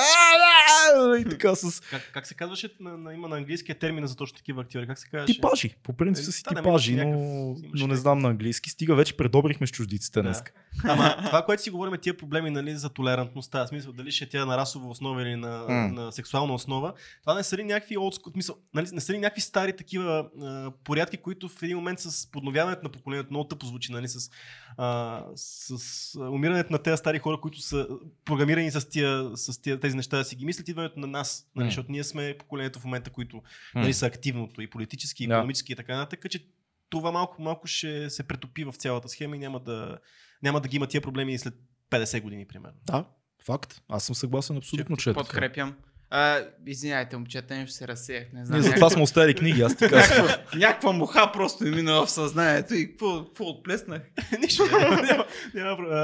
И 1.18 1.24
така 1.24 1.54
с 1.54 1.80
Как, 1.80 2.10
как 2.12 2.26
се 2.26 2.34
казваше 2.34 2.68
на, 2.80 2.98
на, 2.98 3.14
има 3.14 3.28
на 3.28 3.36
английския 3.36 3.78
термин 3.78 4.06
за 4.06 4.16
точно 4.16 4.36
такива 4.36 4.62
актьори? 4.62 4.86
Как 4.86 4.98
се 4.98 5.08
казваше? 5.08 5.32
типажи. 5.34 5.74
По 5.82 5.92
принцип 5.92 6.22
Е, 6.22 6.24
са 6.24 6.32
си 6.32 6.42
да, 6.42 6.50
да, 6.50 6.56
типажи, 6.56 6.92
имаше 6.92 7.06
но, 7.06 7.12
някакъв- 7.12 7.70
но 7.74 7.86
не 7.86 7.96
знам 7.96 8.18
на 8.18 8.28
английски. 8.28 8.70
Стига 8.70 8.94
вече 8.94 9.16
предобрихме 9.16 9.66
с 9.66 9.70
чуждиците 9.70 10.18
Да. 10.18 10.22
днес. 10.22 10.42
Ама 10.84 11.16
това, 11.18 11.42
което 11.42 11.62
си 11.62 11.70
говорим, 11.70 11.94
тия 12.00 12.16
проблеми 12.16 12.50
нали, 12.50 12.76
за 12.76 12.88
толерантността, 12.88 13.64
в 13.64 13.68
смисъл 13.68 13.92
дали 13.92 14.10
ще 14.10 14.24
е 14.24 14.28
тя 14.28 14.44
на 14.44 14.56
расова 14.56 14.88
основа 14.88 15.22
или 15.22 15.36
на, 15.36 15.64
М. 15.68 15.88
на 15.94 16.12
сексуална 16.12 16.54
основа, 16.54 16.92
това 17.20 17.34
не 17.34 17.42
са 17.42 17.56
ли 17.56 17.64
някакви 17.64 17.96
смисъл, 18.32 18.56
нали, 18.74 18.86
не 18.92 19.00
са 19.00 19.12
ли 19.12 19.18
някакви 19.18 19.40
стари 19.40 19.76
такива 19.76 20.04
а, 20.42 20.70
порядки, 20.84 21.16
които 21.16 21.48
в 21.48 21.62
един 21.62 21.76
момент 21.76 22.00
с 22.00 22.30
подновяването 22.30 22.82
на 22.82 22.88
поколението, 22.88 23.30
много 23.30 23.48
тъпо 23.48 23.66
звучи, 23.66 23.92
нали, 23.92 24.08
с, 24.08 24.30
а, 24.76 25.20
с 25.36 25.70
а, 26.16 26.20
умирането 26.20 26.72
на 26.72 26.78
тези 26.78 26.96
стари 26.96 27.18
хора, 27.18 27.38
които 27.44 27.60
са 27.60 27.88
програмирани 28.24 28.70
с, 28.70 28.88
тия, 28.88 29.36
с 29.36 29.62
тия, 29.62 29.80
тези 29.80 29.96
неща 29.96 30.18
да 30.18 30.24
си 30.24 30.36
ги 30.36 30.44
мислят, 30.44 30.68
идването 30.68 31.00
на 31.00 31.06
нас, 31.06 31.50
нали, 31.56 31.68
защото 31.68 31.92
ние 31.92 32.04
сме 32.04 32.36
поколението 32.38 32.80
в 32.80 32.84
момента, 32.84 33.10
които 33.10 33.42
нали, 33.74 33.94
са 33.94 34.06
активното 34.06 34.62
и 34.62 34.70
политически, 34.70 35.24
и 35.24 35.26
економически 35.26 35.72
и 35.72 35.76
така 35.76 35.96
нататък, 35.96 36.30
че 36.30 36.46
това 36.88 37.12
малко, 37.12 37.42
малко 37.42 37.66
ще 37.66 38.10
се 38.10 38.22
претопи 38.22 38.64
в 38.64 38.72
цялата 38.72 39.08
схема 39.08 39.36
и 39.36 39.38
няма 39.38 39.60
да, 39.60 39.98
няма 40.42 40.60
да 40.60 40.68
ги 40.68 40.76
има 40.76 40.86
тия 40.86 41.00
проблеми 41.00 41.34
и 41.34 41.38
след 41.38 41.54
50 41.90 42.22
години, 42.22 42.46
примерно. 42.46 42.76
Да, 42.86 43.04
факт. 43.44 43.82
Аз 43.88 44.04
съм 44.04 44.14
съгласен 44.14 44.56
абсолютно, 44.56 44.96
че 44.96 45.10
е 45.10 45.14
така. 45.14 45.72
А, 46.10 46.44
извинявайте, 46.66 47.16
момчета, 47.16 47.56
нещо 47.56 47.74
се 47.74 47.88
разсеях. 47.88 48.32
Не 48.32 48.44
знам. 48.44 48.60
Ние 48.60 48.68
затова 48.68 48.90
сме 48.90 49.02
оставили 49.02 49.34
книги, 49.34 49.62
аз 49.62 49.76
ти 49.76 49.88
казвам. 49.88 50.28
някаква, 50.54 50.92
муха 50.92 51.30
просто 51.32 51.64
ми 51.64 51.70
мина 51.70 51.92
в 52.06 52.10
съзнанието 52.10 52.74
и 52.74 52.88
какво, 52.90 53.26
отплеснах? 53.40 54.02
Нищо, 54.40 54.64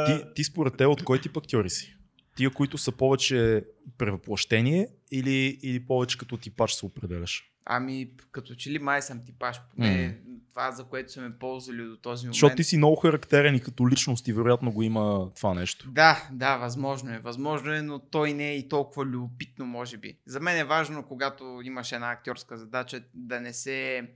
Ти, 0.07 0.25
ти 0.35 0.45
според 0.45 0.77
те 0.77 0.87
от 0.87 1.05
кой 1.05 1.21
тип 1.21 1.37
актьори 1.37 1.71
си? 1.71 1.97
Тия, 2.37 2.51
които 2.51 2.79
са 2.79 2.93
повече 2.93 3.65
превъплъщение 3.99 4.89
или, 5.13 5.59
или 5.63 5.87
повече 5.87 6.19
като 6.19 6.37
типаж 6.37 6.75
се 6.75 6.87
определяш? 6.87 7.51
Ами, 7.65 8.11
като 8.33 8.55
че 8.55 8.71
ли 8.71 8.79
май 8.79 9.03
съм 9.03 9.25
типаж, 9.25 9.61
поне 9.77 10.19
това, 10.51 10.73
за 10.73 10.85
което 10.85 11.13
сме 11.13 11.39
ползвали 11.39 11.85
до 11.85 11.97
този 11.97 12.27
момент. 12.27 12.35
Защото 12.35 12.57
ти 12.57 12.65
си 12.65 12.77
много 12.77 12.97
характерен 12.97 13.55
и 13.55 13.61
като 13.61 13.89
личност 13.89 14.29
и 14.29 14.33
вероятно 14.33 14.73
го 14.73 14.83
има 14.83 15.31
това 15.37 15.55
нещо. 15.55 15.91
Да, 15.91 16.29
да, 16.33 16.57
възможно 16.57 17.15
е. 17.15 17.19
Възможно 17.19 17.73
е, 17.73 17.83
но 17.83 17.99
той 17.99 18.33
не 18.33 18.51
е 18.51 18.57
и 18.57 18.69
толкова 18.69 19.05
любопитно, 19.05 19.67
може 19.67 19.97
би. 19.97 20.19
За 20.27 20.41
мен 20.41 20.59
е 20.59 20.65
важно, 20.65 21.03
когато 21.03 21.61
имаш 21.65 21.93
една 21.93 22.11
актьорска 22.11 22.57
задача, 22.57 23.03
да 23.15 23.41
не 23.41 23.53
се 23.53 24.09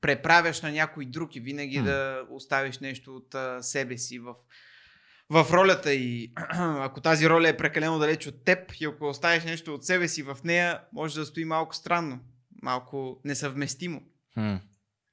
преправяш 0.00 0.62
на 0.62 0.72
някой 0.72 1.04
друг 1.04 1.36
и 1.36 1.40
винаги 1.40 1.78
М. 1.78 1.84
да 1.84 2.22
оставиш 2.30 2.78
нещо 2.78 3.16
от 3.16 3.34
а, 3.34 3.62
себе 3.62 3.98
си 3.98 4.18
в, 4.18 4.34
в 5.30 5.46
ролята 5.52 5.94
и 5.94 6.32
ако 6.58 7.00
тази 7.00 7.28
роля 7.28 7.48
е 7.48 7.56
прекалено 7.56 7.98
далеч 7.98 8.26
от 8.26 8.44
теб 8.44 8.72
и 8.80 8.84
ако 8.84 9.08
оставиш 9.08 9.44
нещо 9.44 9.74
от 9.74 9.84
себе 9.84 10.08
си 10.08 10.22
в 10.22 10.36
нея, 10.44 10.80
може 10.92 11.20
да 11.20 11.26
стои 11.26 11.44
малко 11.44 11.74
странно, 11.74 12.20
малко 12.62 13.20
несъвместимо. 13.24 14.02
Хм. 14.34 14.54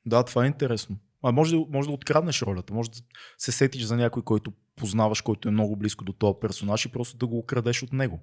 Да, 0.07 0.23
това 0.23 0.43
е 0.43 0.47
интересно. 0.47 0.97
А 1.23 1.31
може 1.31 1.55
да, 1.55 1.65
може 1.69 1.87
да 1.87 1.93
откраднеш 1.93 2.41
ролята, 2.41 2.73
може 2.73 2.89
да 2.89 2.97
се 3.37 3.51
сетиш 3.51 3.83
за 3.83 3.97
някой, 3.97 4.23
който 4.23 4.53
познаваш, 4.75 5.21
който 5.21 5.47
е 5.47 5.51
много 5.51 5.75
близко 5.75 6.03
до 6.03 6.13
този 6.13 6.33
персонаж 6.41 6.85
и 6.85 6.91
просто 6.91 7.17
да 7.17 7.27
го 7.27 7.37
украдеш 7.37 7.83
от 7.83 7.93
него. 7.93 8.19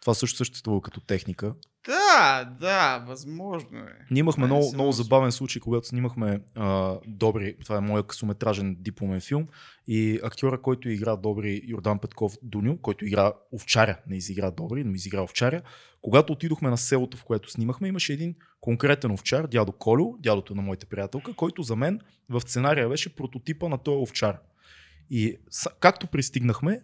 Това 0.00 0.14
също 0.14 0.36
съществува 0.36 0.80
като 0.80 1.00
техника. 1.00 1.54
Да, 1.86 2.44
да, 2.60 3.04
възможно 3.08 3.78
е. 3.78 4.06
Ние 4.10 4.20
имахме 4.20 4.44
е 4.44 4.46
много, 4.46 4.70
много 4.74 4.92
забавен 4.92 5.32
случай, 5.32 5.60
когато 5.60 5.86
снимахме 5.86 6.40
а, 6.54 6.96
Добри, 7.06 7.56
това 7.64 7.76
е 7.76 7.80
моят 7.80 8.06
късометражен 8.06 8.76
дипломен 8.80 9.20
филм 9.20 9.46
и 9.86 10.20
актьора, 10.22 10.62
който 10.62 10.88
игра 10.88 11.16
Добри 11.16 11.62
Йордан 11.64 11.98
Петков 11.98 12.32
Дуню, 12.42 12.78
който 12.78 13.06
игра 13.06 13.32
овчаря, 13.52 13.98
не 14.06 14.16
изигра 14.16 14.50
Добри, 14.50 14.84
но 14.84 14.94
изигра 14.94 15.22
овчаря, 15.22 15.62
когато 16.02 16.32
отидохме 16.32 16.70
на 16.70 16.78
селото, 16.78 17.16
в 17.16 17.24
което 17.24 17.50
снимахме, 17.50 17.88
имаше 17.88 18.12
един 18.12 18.34
конкретен 18.60 19.10
овчар, 19.10 19.46
дядо 19.46 19.72
Колю, 19.72 20.16
дядото 20.18 20.54
на 20.54 20.62
моята 20.62 20.86
приятелка, 20.86 21.34
който 21.34 21.62
за 21.62 21.76
мен 21.76 22.00
в 22.28 22.40
сценария 22.40 22.88
беше 22.88 23.16
прототипа 23.16 23.68
на 23.68 23.78
този 23.78 24.02
овчар. 24.02 24.38
И 25.10 25.36
както 25.80 26.06
пристигнахме, 26.06 26.82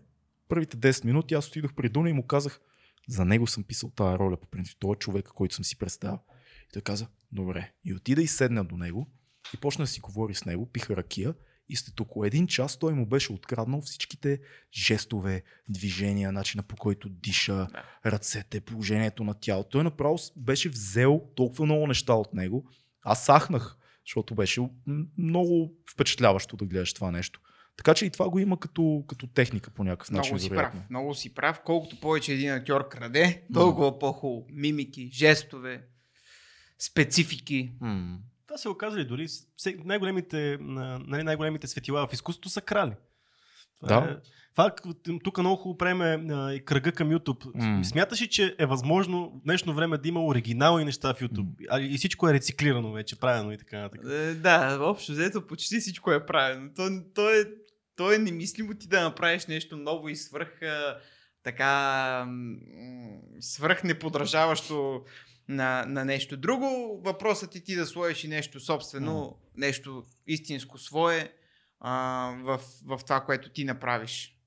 първите 0.49 0.77
10 0.77 1.05
минути 1.05 1.35
аз 1.35 1.49
отидох 1.49 1.75
при 1.75 1.89
Дуня 1.89 2.11
и 2.11 2.13
му 2.13 2.27
казах, 2.27 2.61
за 3.09 3.25
него 3.25 3.47
съм 3.47 3.65
писал 3.65 3.91
тази 3.91 4.19
роля, 4.19 4.37
по 4.37 4.49
принцип. 4.49 4.79
Той 4.81 4.93
е 4.93 4.99
човека, 4.99 5.33
който 5.33 5.55
съм 5.55 5.65
си 5.65 5.79
представил. 5.79 6.19
И 6.65 6.73
той 6.73 6.83
каза, 6.83 7.07
добре. 7.33 7.73
И 7.85 7.95
отида 7.95 8.23
и 8.23 8.27
седна 8.27 8.65
до 8.65 8.77
него 8.77 9.11
и 9.55 9.57
почна 9.57 9.83
да 9.83 9.87
си 9.87 10.01
говори 10.01 10.35
с 10.35 10.45
него, 10.45 10.73
пиха 10.73 10.97
ракия 10.97 11.35
и 11.69 11.77
след 11.77 12.01
около 12.01 12.25
един 12.25 12.47
час 12.47 12.79
той 12.79 12.95
му 12.95 13.07
беше 13.07 13.33
откраднал 13.33 13.81
всичките 13.81 14.41
жестове, 14.73 15.43
движения, 15.69 16.33
начина 16.33 16.63
по 16.63 16.77
който 16.77 17.09
диша, 17.09 17.69
ръцете, 18.07 18.61
положението 18.61 19.25
на 19.25 19.35
тялото. 19.35 19.69
Той 19.69 19.85
направо 19.85 20.19
беше 20.37 20.69
взел 20.69 21.23
толкова 21.37 21.65
много 21.65 21.87
неща 21.87 22.15
от 22.15 22.35
него. 22.35 22.71
Аз 23.03 23.25
сахнах, 23.25 23.77
защото 24.07 24.35
беше 24.35 24.61
много 25.19 25.75
впечатляващо 25.95 26.57
да 26.57 26.67
гледаш 26.67 26.93
това 26.93 27.11
нещо. 27.11 27.41
Така 27.77 27.95
че 27.95 28.07
и 28.07 28.11
това 28.11 28.29
го 28.29 28.39
има 28.39 28.61
като, 28.61 29.05
като 29.09 29.27
техника 29.27 29.71
по 29.71 29.85
някакъв 29.85 30.11
начин. 30.11 30.31
Много 30.31 30.41
си 30.41 30.49
вероятно. 30.49 30.81
прав. 30.81 30.91
Много 30.91 31.15
си 31.15 31.35
прав. 31.35 31.61
Колкото 31.65 32.01
повече 32.01 32.33
един 32.33 32.53
актьор 32.53 32.89
краде, 32.89 33.43
толкова 33.55 33.99
по-хубаво. 33.99 34.47
Мимики, 34.53 35.11
жестове, 35.13 35.83
специфики. 36.79 37.73
М. 37.81 38.19
Това 38.47 38.59
се 38.59 38.69
оказали 38.69 39.05
дори 39.05 39.27
все- 39.57 39.77
най-големите, 39.85 40.59
на- 40.61 40.99
нали, 40.99 41.23
най-големите 41.23 41.67
светила 41.67 42.07
в 42.07 42.13
изкуството 42.13 42.49
са 42.49 42.61
крали. 42.61 42.93
Това 43.81 44.01
Да. 44.01 44.11
Е, 44.11 44.17
това, 44.55 44.75
тук 45.25 45.39
много 45.39 45.57
хубаво 45.57 46.01
а, 46.01 46.53
и 46.53 46.65
кръга 46.65 46.93
към 46.93 47.11
YouTube. 47.11 47.51
М. 47.55 47.85
Смяташ 47.85 48.23
ли, 48.23 48.29
че 48.29 48.57
е 48.59 48.67
възможно 48.67 49.31
в 49.31 49.45
днешно 49.45 49.75
време 49.75 49.99
да 49.99 50.09
има 50.09 50.25
оригинални 50.25 50.85
неща 50.85 51.15
в 51.15 51.21
YouTube? 51.21 51.49
А, 51.71 51.81
и 51.81 51.97
всичко 51.99 52.29
е 52.29 52.33
рециклирано 52.33 52.93
вече, 52.93 53.17
правено 53.17 53.53
и 53.53 53.59
така 53.59 53.79
нататък. 53.79 54.11
Е, 54.11 54.35
да, 54.35 54.79
общо 54.81 55.13
взето 55.13 55.47
почти 55.47 55.79
всичко 55.81 56.13
е 56.13 56.27
правено. 56.27 56.71
То, 56.77 57.03
то, 57.15 57.31
е, 57.31 57.45
то 57.97 58.13
е 58.13 58.19
немислимо 58.19 58.75
ти 58.75 58.89
да 58.89 59.03
направиш 59.03 59.47
нещо 59.47 59.77
ново 59.77 60.09
и 60.09 60.17
свръх 60.17 60.61
така 61.43 62.27
свръх 63.41 63.85
неподражаващо 63.85 65.05
на, 65.49 65.85
на 65.89 66.05
нещо 66.05 66.37
друго. 66.37 67.01
Въпросът 67.05 67.57
е 67.57 67.61
ти 67.61 67.77
да 67.77 67.87
сложиш 67.87 68.25
и 68.25 68.29
нещо 68.29 68.61
собствено, 68.61 69.39
нещо 69.57 70.05
истинско 70.27 70.79
свое 70.79 71.33
а, 71.81 72.31
в, 72.43 72.61
в 72.85 73.01
това, 73.05 73.21
което 73.21 73.51
ти 73.51 73.65
направиш. 73.65 74.39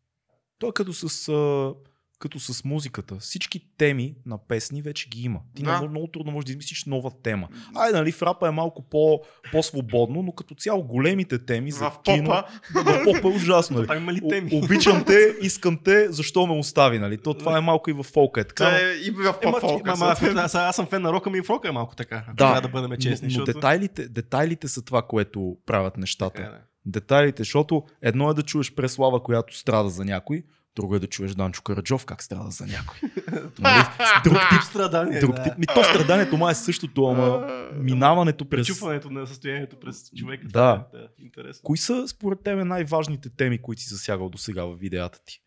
То 0.59 0.67
е 0.67 0.73
като 0.73 0.93
с, 0.93 1.29
а, 1.29 1.73
като 2.19 2.39
с 2.39 2.63
музиката. 2.63 3.15
Всички 3.19 3.61
теми 3.77 4.15
на 4.25 4.37
песни 4.37 4.81
вече 4.81 5.09
ги 5.09 5.21
има. 5.21 5.39
Ти 5.55 5.63
Да. 5.63 5.71
да. 5.71 5.77
много, 5.77 5.89
много 5.91 6.07
трудно 6.07 6.31
можеш 6.31 6.45
да 6.45 6.51
измислиш 6.51 6.85
нова 6.85 7.11
тема. 7.23 7.47
Ай, 7.75 7.91
нали, 7.91 8.11
в 8.11 8.21
рапа 8.21 8.47
е 8.47 8.51
малко 8.51 8.81
по, 8.81 9.19
по-свободно, 9.51 10.21
но 10.21 10.31
като 10.31 10.55
цяло 10.55 10.83
големите 10.83 11.45
теми 11.45 11.71
за 11.71 11.89
в 11.89 11.99
кино... 12.03 12.25
попа. 12.25 12.43
В 12.83 13.03
попа 13.03 13.27
е 13.27 13.35
ужасно. 13.35 13.81
Нали? 13.81 13.97
Има 13.97 14.13
ли 14.13 14.21
О- 14.23 14.27
теми? 14.27 14.49
обичам 14.53 15.03
те, 15.05 15.35
искам 15.41 15.77
те, 15.77 16.11
защо 16.11 16.47
ме 16.47 16.53
остави, 16.53 16.99
нали? 16.99 17.17
То 17.17 17.33
това 17.33 17.57
е 17.57 17.61
малко 17.61 17.89
и 17.89 17.93
в 17.93 18.03
фолка. 18.03 18.41
Е 18.41 18.43
така, 18.43 18.69
но- 18.71 18.77
е 18.77 18.93
и 19.05 19.11
в 19.11 19.35
по-фолка. 19.41 19.91
ама, 19.93 20.05
аз, 20.05 20.23
аз, 20.23 20.55
аз 20.55 20.75
съм 20.75 20.85
фен 20.85 21.01
на 21.01 21.13
рока 21.13 21.29
ми 21.29 21.37
и 21.37 21.41
в 21.41 21.49
рока 21.49 21.67
е 21.67 21.71
малко 21.71 21.95
така. 21.95 22.23
Да. 22.27 22.35
трябва 22.35 22.61
да 22.61 22.67
бъдем 22.67 22.91
честни. 22.91 23.27
но, 23.27 23.31
но 23.31 23.39
защото... 23.39 23.53
детайлите, 23.53 24.07
детайлите 24.09 24.67
са 24.67 24.81
това, 24.81 25.01
което 25.01 25.57
правят 25.65 25.97
нещата. 25.97 26.35
Така 26.35 26.47
е, 26.47 26.51
да. 26.51 26.57
Детайлите, 26.85 27.41
защото 27.41 27.83
едно 28.01 28.29
е 28.29 28.33
да 28.33 28.41
чуеш 28.43 28.73
преслава, 28.73 29.23
която 29.23 29.57
страда 29.57 29.89
за 29.89 30.05
някой, 30.05 30.43
Друго 30.77 30.95
е 30.95 30.99
да 30.99 31.07
чуеш 31.07 31.31
Данчо 31.31 31.61
Караджов 31.61 32.05
как 32.05 32.23
страда 32.23 32.51
за 32.51 32.65
някой. 32.65 32.99
нали? 33.59 33.83
Друг 34.23 34.37
тип 34.49 34.63
страдание. 34.63 35.19
Друг 35.19 35.35
тип. 35.43 35.57
Ми, 35.57 35.65
то 35.65 35.83
страданието 35.83 36.37
май 36.37 36.51
е 36.51 36.55
същото, 36.55 37.05
ама 37.05 37.47
минаването 37.75 38.49
през... 38.49 38.67
Пречупването 38.67 39.09
на 39.09 39.27
състоянието 39.27 39.79
през 39.79 40.11
човека. 40.15 40.47
Да. 40.47 40.85
е, 40.93 40.97
да 40.97 41.07
интересно. 41.19 41.61
Кои 41.63 41.77
са 41.77 42.07
според 42.07 42.43
тебе 42.43 42.63
най-важните 42.63 43.29
теми, 43.29 43.61
които 43.61 43.81
си 43.81 43.89
засягал 43.89 44.29
до 44.29 44.37
сега 44.37 44.65
в 44.65 44.75
видеята 44.75 45.19
ти? 45.25 45.41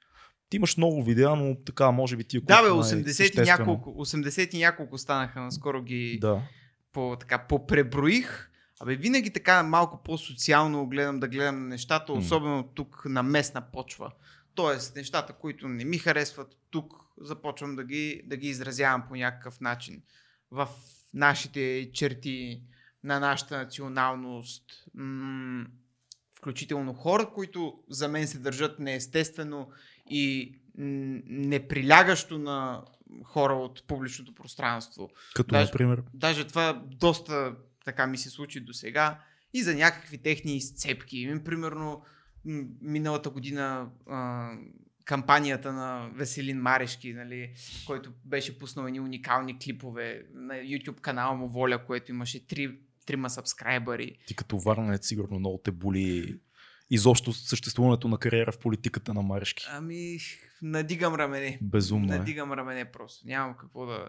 Ти 0.49 0.57
имаш 0.57 0.77
много 0.77 1.05
видеа, 1.05 1.37
но 1.37 1.57
така, 1.67 1.91
може 1.91 2.17
би 2.17 2.25
ти 2.25 2.41
Да, 2.41 2.63
бе, 2.63 2.69
80 2.69 3.43
и 3.43 3.45
няколко, 3.45 3.91
80 4.05 4.55
и 4.55 4.59
няколко 4.59 4.99
станаха, 4.99 5.41
наскоро 5.41 5.83
ги 5.83 6.19
Да. 6.21 6.43
по, 6.93 7.17
така, 7.21 7.39
попреброих. 7.39 8.51
Абе, 8.81 8.97
винаги 8.97 9.31
така 9.31 9.63
малко 9.63 10.03
по-социално 10.05 10.87
гледам 10.87 11.21
да 11.21 11.29
гледам 11.29 11.69
нещата, 11.69 12.13
особено 12.13 12.63
тук 12.63 13.03
на 13.05 13.23
местна 13.23 13.63
почва. 13.73 14.11
Тоест, 14.61 14.97
нещата, 14.97 15.33
които 15.33 15.69
не 15.69 15.85
ми 15.85 15.99
харесват 15.99 16.57
тук, 16.71 16.93
започвам 17.21 17.77
да 17.77 17.85
ги, 17.85 18.23
да 18.25 18.37
ги 18.37 18.49
изразявам 18.49 19.05
по 19.09 19.15
някакъв 19.17 19.61
начин. 19.61 20.03
В 20.51 20.69
нашите 21.15 21.91
черти, 21.93 22.63
на 23.05 23.21
нашата 23.21 23.59
националност, 23.59 24.65
м- 24.95 25.67
включително 26.37 26.95
хора, 26.95 27.31
които 27.35 27.75
за 27.89 28.09
мен 28.09 28.27
се 28.27 28.39
държат 28.39 28.79
неестествено 28.79 29.71
и 30.11 30.55
неприлягащо 30.77 32.39
на 32.39 32.85
хора 33.25 33.55
от 33.55 33.87
публичното 33.87 34.35
пространство. 34.35 35.11
Като, 35.35 35.53
Даже- 35.53 35.73
например, 35.73 36.03
Даже 36.15 36.47
това 36.47 36.83
доста 36.87 37.57
така 37.85 38.07
ми 38.07 38.19
се 38.19 38.31
случи 38.31 38.61
до 38.61 38.73
сега. 38.73 39.21
И 39.55 39.63
за 39.63 39.75
някакви 39.75 40.19
техни 40.19 40.57
изцепки. 40.57 41.27
Ми, 41.27 41.45
примерно, 41.45 42.03
миналата 42.81 43.31
година 43.31 43.91
а, 44.07 44.51
кампанията 45.05 45.73
на 45.73 46.11
Веселин 46.15 46.59
Марешки, 46.59 47.13
нали, 47.13 47.53
който 47.87 48.13
беше 48.25 48.59
пуснал 48.59 48.87
едни 48.87 49.01
уникални 49.01 49.59
клипове 49.59 50.23
на 50.35 50.55
YouTube 50.55 51.01
канала 51.01 51.37
му 51.37 51.49
Воля, 51.49 51.87
което 51.87 52.13
имаше 52.13 52.47
три, 52.47 52.79
трима 53.07 53.31
сабскрайбъри. 53.31 54.19
ти 54.27 54.35
като 54.37 54.59
варнец 54.59 55.07
сигурно 55.07 55.39
много 55.39 55.59
те 55.65 55.71
боли 55.71 56.39
изобщо 56.91 57.33
съществуването 57.33 58.09
на 58.09 58.19
кариера 58.19 58.53
в 58.53 58.59
политиката 58.59 59.15
на 59.15 59.23
Марешки. 59.23 59.65
Ами, 59.71 60.19
надигам 60.63 61.15
рамене. 61.15 61.59
Безумно 61.63 62.15
е. 62.15 62.19
Надигам 62.19 62.53
рамене 62.53 62.85
просто. 62.85 63.27
Нямам 63.27 63.57
какво 63.57 63.87
да, 63.87 64.09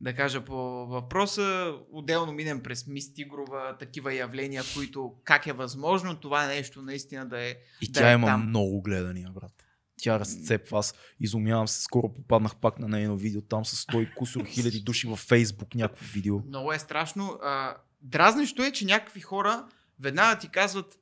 да 0.00 0.14
кажа 0.14 0.44
по 0.44 0.86
въпроса. 0.86 1.74
Отделно 1.92 2.32
минем 2.32 2.62
през 2.62 2.86
Мис 2.86 3.14
Тигрова, 3.14 3.76
такива 3.78 4.14
явления, 4.14 4.62
които 4.74 5.14
как 5.24 5.46
е 5.46 5.52
възможно 5.52 6.16
това 6.16 6.46
нещо 6.46 6.82
наистина 6.82 7.26
да 7.28 7.40
е 7.40 7.56
И 7.80 7.92
да 7.92 8.00
тя 8.00 8.10
е 8.10 8.14
има 8.14 8.26
там. 8.26 8.48
много 8.48 8.82
гледания, 8.82 9.30
брат. 9.30 9.52
Тя 10.00 10.20
разцепва. 10.20 10.78
Аз 10.78 10.94
изумявам 11.20 11.68
се. 11.68 11.82
Скоро 11.82 12.12
попаднах 12.12 12.56
пак 12.56 12.78
на 12.78 12.88
нейно 12.88 13.16
видео. 13.16 13.42
Там 13.42 13.64
с 13.64 13.86
100 13.86 14.02
и 14.02 14.14
кусор 14.14 14.44
хиляди 14.44 14.80
души 14.80 15.06
във 15.06 15.18
Фейсбук 15.18 15.74
някакво 15.74 16.04
видео. 16.12 16.38
Много 16.46 16.72
е 16.72 16.78
страшно. 16.78 17.38
А, 17.42 17.76
дразнещо 18.00 18.62
е, 18.62 18.72
че 18.72 18.84
някакви 18.84 19.20
хора 19.20 19.66
веднага 20.00 20.38
ти 20.38 20.48
казват 20.48 20.98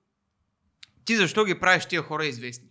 ти 1.04 1.16
защо 1.16 1.44
ги 1.44 1.60
правиш 1.60 1.86
тия 1.86 2.02
хора 2.02 2.26
известни? 2.26 2.68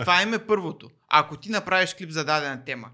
Това 0.00 0.22
им 0.22 0.34
е 0.34 0.46
първото. 0.46 0.90
Ако 1.08 1.36
ти 1.36 1.50
направиш 1.50 1.94
клип 1.94 2.10
за 2.10 2.24
дадена 2.24 2.64
тема, 2.64 2.90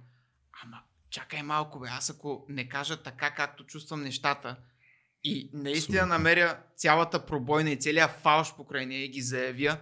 чакай 1.10 1.42
малко 1.42 1.80
бе, 1.80 1.88
аз 1.90 2.10
ако 2.10 2.46
не 2.48 2.68
кажа 2.68 3.02
така 3.02 3.34
както 3.34 3.64
чувствам 3.64 4.02
нещата 4.02 4.56
и 5.24 5.50
наистина 5.52 5.98
Абсолютно. 5.98 6.14
намеря 6.14 6.58
цялата 6.76 7.26
пробойна 7.26 7.70
и 7.70 7.76
целият 7.76 8.10
фалш 8.10 8.54
покрай 8.56 8.86
нея 8.86 9.04
и 9.04 9.08
ги 9.08 9.20
заявя, 9.20 9.78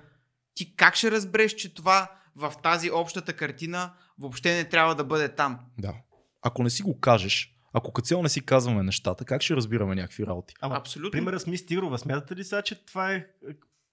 ти 0.55 0.77
как 0.77 0.95
ще 0.95 1.11
разбереш, 1.11 1.55
че 1.55 1.75
това 1.75 2.11
в 2.37 2.53
тази 2.63 2.91
общата 2.91 3.33
картина 3.33 3.95
въобще 4.19 4.55
не 4.55 4.69
трябва 4.69 4.95
да 4.95 5.05
бъде 5.05 5.35
там? 5.35 5.59
Да. 5.79 5.95
Ако 6.43 6.63
не 6.63 6.71
си 6.71 6.83
го 6.83 7.01
кажеш, 7.01 7.55
ако 7.73 7.93
като 7.93 8.07
цяло 8.07 8.23
не 8.23 8.29
си 8.29 8.47
казваме 8.47 8.83
нещата, 8.83 9.25
как 9.25 9.43
ще 9.43 9.57
разбираме 9.57 9.95
някакви 9.95 10.27
работи? 10.27 10.55
Ама, 10.61 10.77
Абсолютно. 10.77 11.11
примерът 11.11 11.43
с 11.43 11.47
Мис 11.47 11.67
Тигрова, 11.67 11.99
смятате 11.99 12.37
ли 12.37 12.45
сега, 12.45 12.63
че 12.63 12.85
това 12.87 13.13
е 13.13 13.17
е, 13.17 13.25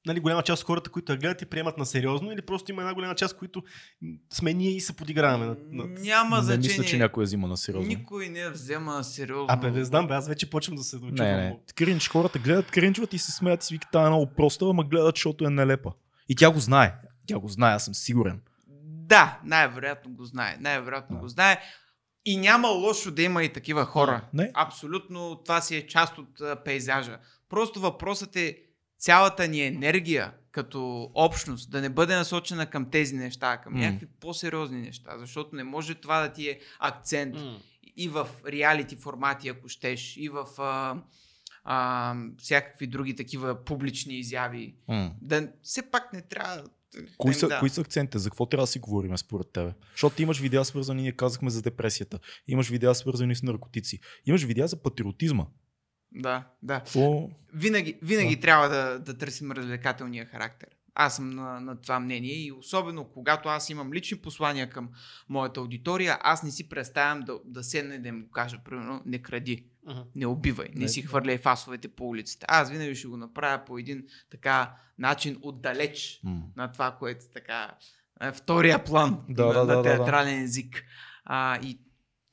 нали, 0.06 0.20
голяма 0.20 0.44
част 0.44 0.64
от 0.64 0.68
хората, 0.68 0.90
които 0.90 1.12
я 1.12 1.18
гледат 1.18 1.42
и 1.42 1.46
приемат 1.46 1.78
на 1.78 1.86
сериозно 1.86 2.32
или 2.32 2.42
просто 2.42 2.72
има 2.72 2.82
една 2.82 2.94
голяма 2.94 3.16
част, 3.16 3.38
които 3.38 3.64
сме 4.34 4.54
ние 4.54 4.70
и 4.70 4.82
се 4.82 4.96
подиграваме 4.96 5.46
на, 5.46 5.56
на... 5.70 5.86
Няма 5.86 6.38
не 6.38 6.44
значение. 6.44 6.68
мисля, 6.68 6.84
че 6.84 6.98
някой 6.98 7.24
я 7.24 7.26
взима 7.26 7.48
на 7.48 7.58
сериозно. 7.58 7.88
Никой 7.88 8.30
не 8.30 8.40
я 8.40 8.52
взема 8.52 8.94
на 8.94 9.04
сериозно. 9.04 9.46
А, 9.50 9.58
бе, 9.58 9.72
не 9.72 9.84
знам, 9.84 10.08
бе, 10.08 10.14
аз 10.14 10.28
вече 10.28 10.50
почвам 10.50 10.76
да 10.76 10.84
се 10.84 10.96
очудвам. 10.96 11.16
Не, 11.16 11.36
не. 11.36 11.60
Кринч, 11.76 12.10
хората 12.10 12.40
гледат, 12.40 12.72
кринчват 12.72 13.14
и 13.14 13.18
се 13.18 13.32
смеят 13.32 13.64
и 13.64 13.66
си 13.66 13.74
викат, 13.74 13.90
тая 13.92 14.06
е 14.06 14.10
много 14.10 14.32
проста, 14.38 14.66
ама 14.66 14.84
гледат, 14.84 15.16
защото 15.16 15.46
е 15.46 15.50
нелепа. 15.50 15.92
И 16.30 16.36
тя 16.36 16.52
го 16.52 16.60
знае. 16.60 16.96
Тя 17.28 17.40
го 17.40 17.48
знае, 17.48 17.74
аз 17.74 17.86
съм 17.86 17.96
сигурен. 17.96 18.42
Да, 19.08 19.40
най-вероятно 19.44 20.12
го 20.12 20.26
знае. 20.26 20.58
Най-вероятно 20.60 21.16
Да. 21.16 21.22
го 21.22 21.28
знае. 21.28 21.60
И 22.26 22.38
няма 22.38 22.68
лошо 22.68 23.12
да 23.12 23.22
има 23.22 23.44
и 23.44 23.54
такива 23.54 23.86
хора. 23.86 24.22
Не. 24.34 24.52
Абсолютно 24.54 25.42
това 25.46 25.62
си 25.62 25.76
е 25.76 25.88
част 25.88 26.18
от 26.18 26.42
а, 26.42 26.56
пейзажа. 26.56 27.18
Просто 27.50 27.80
въпросът 27.80 28.36
е 28.36 28.58
цялата 29.06 29.48
ни 29.48 29.62
енергия 29.62 30.34
като 30.52 31.12
общност 31.14 31.72
да 31.72 31.82
не 31.82 31.90
бъде 31.90 32.16
насочена 32.16 32.70
към 32.70 32.90
тези 32.92 33.16
неща, 33.16 33.58
към 33.58 33.74
М. 33.74 33.80
някакви 33.80 34.08
по-сериозни 34.20 34.82
неща, 34.82 35.18
защото 35.18 35.56
не 35.56 35.64
може 35.64 35.96
това 35.96 36.22
да 36.22 36.34
ти 36.34 36.50
е 36.50 36.60
акцент 36.80 37.36
М. 37.36 37.60
и 37.98 38.10
в 38.10 38.28
реалити 38.48 38.96
формати, 38.96 39.50
ако 39.50 39.70
щеш, 39.70 40.18
и 40.18 40.30
в 40.30 40.46
а, 40.58 41.02
а, 41.64 42.16
всякакви 42.38 42.88
други 42.88 43.16
такива 43.16 43.64
публични 43.66 44.20
изяви. 44.20 44.76
М. 44.88 45.12
Да, 45.22 45.50
все 45.62 45.92
пак 45.92 46.14
не 46.14 46.22
трябва. 46.22 46.64
Кои 47.18 47.34
са, 47.34 47.48
да. 47.48 47.60
кои 47.60 47.70
са 47.70 47.82
акцентите? 47.82 48.20
За 48.20 48.30
какво 48.30 48.46
трябва 48.46 48.64
да 48.64 48.68
си 48.68 48.80
говорим 48.80 49.18
според 49.18 49.48
тебе? 49.54 49.74
Защото 49.92 50.22
имаш 50.22 50.40
видеа 50.40 50.66
свързани, 50.66 51.02
ние 51.02 51.12
казахме 51.12 51.50
за 51.50 51.62
депресията. 51.62 52.20
Имаш 52.48 52.70
видеа 52.70 52.96
свързани 52.96 53.36
с 53.36 53.44
наркотици. 53.44 54.00
Имаш 54.26 54.44
видеа 54.44 54.68
за 54.68 54.82
патриотизма. 54.82 55.46
Да, 56.16 56.44
да. 56.64 56.76
Какво? 56.80 57.30
Винаги, 57.54 58.00
винаги 58.02 58.36
Да. 58.36 58.42
трябва 58.42 58.70
да, 58.70 59.00
да 59.00 59.18
търсим 59.18 59.52
развлекателния 59.52 60.26
характер. 60.26 60.70
Аз 60.98 61.16
съм 61.16 61.30
на, 61.30 61.60
на 61.60 61.82
това 61.82 62.00
мнение 62.00 62.34
и 62.34 62.52
особено 62.52 63.06
когато 63.06 63.50
аз 63.50 63.70
имам 63.70 63.94
лични 63.94 64.18
послания 64.18 64.70
към 64.70 64.90
моята 65.30 65.60
аудитория, 65.60 66.18
аз 66.22 66.44
не 66.44 66.52
си 66.52 66.70
представям 66.70 67.20
да, 67.22 67.40
да 67.46 67.64
седна 67.64 67.96
и 67.96 68.00
да 68.00 68.08
им 68.08 68.24
го 68.24 68.32
кажа, 68.32 68.60
примерно, 68.66 69.02
не 69.06 69.22
кради, 69.22 69.66
Мгм. 69.88 70.00
не 70.16 70.26
убивай, 70.26 70.68
не, 70.76 70.82
Не, 70.82 70.88
си 70.88 71.02
хвърляй 71.02 71.38
фасовете 71.38 71.88
по 71.88 72.10
улицата. 72.10 72.46
Аз 72.50 72.72
винаги 72.72 72.96
ще 72.96 73.08
го 73.08 73.18
направя 73.18 73.66
по 73.66 73.78
един 73.78 74.04
така 74.32 74.76
начин 75.00 75.38
отдалеч 75.42 76.20
М. 76.24 76.42
на 76.56 76.72
това, 76.72 76.92
което 77.00 77.26
така 77.34 77.72
е 78.22 78.32
втория 78.32 78.84
план 78.84 79.22
Да, 79.30 79.46
на, 79.46 79.54
да, 79.54 79.60
на 79.60 79.66
да, 79.66 79.76
да, 79.76 79.84
да. 79.84 79.84
театрален 79.84 80.44
език. 80.44 80.84
А, 81.26 81.60
и 81.62 81.80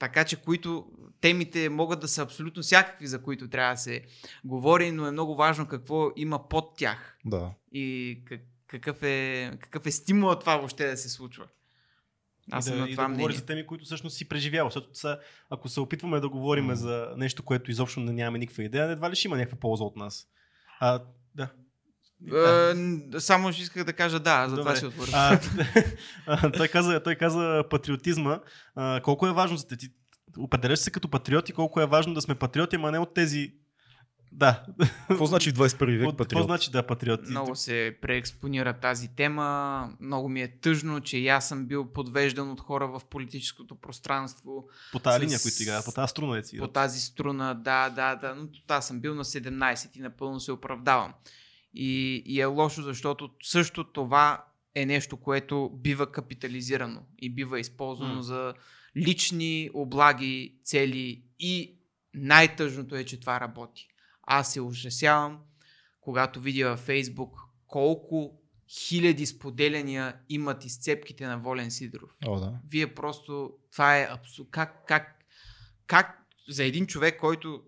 така, 0.02 0.24
че 0.24 0.36
които 0.36 0.86
темите 1.20 1.68
могат 1.68 2.00
да 2.00 2.08
са 2.08 2.22
абсолютно 2.22 2.62
всякакви, 2.62 3.06
за 3.06 3.22
които 3.22 3.48
трябва 3.48 3.74
да 3.74 3.78
се 3.78 4.02
говори, 4.44 4.90
но 4.90 5.06
е 5.06 5.10
много 5.10 5.34
важно 5.34 5.68
какво 5.68 6.10
има 6.16 6.48
под 6.48 6.76
тях 6.76 7.18
Да. 7.24 7.50
и 7.72 8.18
как, 8.24 8.40
какъв, 8.66 9.02
е, 9.02 9.50
какъв 9.60 9.86
е 9.86 9.90
стимулът 9.90 10.40
това 10.40 10.56
въобще 10.56 10.86
да 10.86 10.96
се 10.96 11.08
случва. 11.08 11.46
Аз 12.50 12.66
и 12.66 12.68
съм 12.68 12.76
да, 12.78 12.82
на 12.84 12.88
и 12.88 12.92
това 12.92 13.02
да 13.04 13.08
говори 13.08 13.24
мнение. 13.24 13.38
за 13.38 13.46
теми, 13.46 13.66
които 13.66 13.84
всъщност 13.84 14.16
си 14.16 14.28
преживял. 14.28 14.66
Защото 14.66 14.88
са, 14.98 15.18
ако 15.50 15.68
се 15.68 15.80
опитваме 15.80 16.20
да 16.20 16.28
говорим 16.28 16.64
М. 16.64 16.76
за 16.76 17.14
нещо, 17.16 17.42
което 17.42 17.70
изобщо 17.70 18.00
не 18.00 18.12
нямаме 18.12 18.38
никаква 18.38 18.62
идея, 18.62 18.90
едва 18.90 19.10
ли 19.10 19.16
ще 19.16 19.28
има 19.28 19.36
някаква 19.36 19.58
полза 19.58 19.84
от 19.84 19.96
нас. 19.96 20.28
А, 20.80 21.02
да. 21.34 21.48
Е, 22.26 22.32
н- 22.32 23.18
само 23.18 23.52
ще 23.52 23.62
исках 23.62 23.84
да 23.84 23.92
кажа 23.92 24.20
да, 24.20 24.48
за 24.48 24.56
това 24.56 24.76
си 24.76 24.86
а, 25.12 25.40
той, 26.50 26.68
каза, 26.68 27.02
той 27.02 27.14
каза 27.14 27.64
патриотизма. 27.70 28.40
А, 28.74 29.00
колко 29.00 29.26
е 29.26 29.32
важно 29.32 29.56
за 29.56 29.68
те? 29.68 29.76
Ти 29.76 29.88
определяш 30.38 30.78
се 30.78 30.90
като 30.90 31.08
патриот 31.08 31.48
и 31.48 31.52
колко 31.52 31.80
е 31.80 31.86
важно 31.86 32.14
да 32.14 32.20
сме 32.20 32.34
патриоти, 32.34 32.76
ама 32.76 32.90
не 32.92 32.98
от 32.98 33.14
тези... 33.14 33.52
Да. 34.34 34.62
Какво 35.08 35.26
значи 35.26 35.50
в 35.50 35.54
21 35.54 35.58
век 35.98 36.08
От, 36.08 36.10
какво 36.10 36.16
патриот? 36.16 36.44
значи 36.44 36.70
да 36.70 36.82
патриот? 36.82 37.20
Много 37.22 37.56
се 37.56 37.96
преекспонира 38.02 38.72
тази 38.72 39.08
тема. 39.08 39.90
Много 40.00 40.28
ми 40.28 40.42
е 40.42 40.60
тъжно, 40.60 41.00
че 41.00 41.18
и 41.18 41.28
аз 41.28 41.48
съм 41.48 41.66
бил 41.66 41.86
подвеждан 41.86 42.50
от 42.50 42.60
хора 42.60 42.88
в 42.88 43.00
политическото 43.04 43.74
пространство. 43.76 44.64
По 44.92 44.98
тази 44.98 45.18
с- 45.18 45.22
линия, 45.22 45.38
които 45.42 45.62
играят, 45.62 45.84
по 45.84 45.92
тази 45.92 46.10
струна 46.10 46.38
е 46.38 46.42
си. 46.42 46.58
По 46.58 46.68
тази 46.68 47.00
струна, 47.00 47.54
да, 47.54 47.90
да, 47.90 48.14
да. 48.16 48.34
Но 48.34 48.48
аз 48.68 48.86
съм 48.86 49.00
бил 49.00 49.14
на 49.14 49.24
17 49.24 49.96
и 49.96 50.00
напълно 50.00 50.40
се 50.40 50.52
оправдавам. 50.52 51.12
И, 51.74 52.22
и 52.26 52.40
е 52.40 52.44
лошо, 52.44 52.82
защото 52.82 53.30
също 53.42 53.84
това 53.84 54.44
е 54.74 54.86
нещо, 54.86 55.16
което 55.16 55.70
бива 55.74 56.12
капитализирано 56.12 57.06
и 57.18 57.34
бива 57.34 57.60
използвано 57.60 58.14
М. 58.14 58.22
за 58.22 58.54
лични 58.96 59.70
облаги, 59.74 60.54
цели 60.64 61.22
и 61.38 61.78
най-тъжното 62.14 62.96
е, 62.96 63.04
че 63.04 63.20
това 63.20 63.40
работи. 63.40 63.88
Аз 64.22 64.52
се 64.52 64.60
ужасявам, 64.60 65.40
когато 66.00 66.40
видя 66.40 66.70
във 66.70 66.80
Фейсбук 66.80 67.40
колко 67.66 68.42
хиляди 68.68 69.26
споделяния 69.26 70.16
имат 70.28 70.64
изцепките 70.64 71.26
на 71.26 71.38
Волен 71.38 71.70
Сидоров. 71.70 72.10
О, 72.26 72.40
да. 72.40 72.60
Вие 72.68 72.94
просто, 72.94 73.52
това 73.72 73.98
е 73.98 74.08
абсурд. 74.10 74.48
Как, 74.50 74.86
как, 74.86 75.24
как 75.86 76.18
за 76.48 76.64
един 76.64 76.86
човек, 76.86 77.20
който 77.20 77.62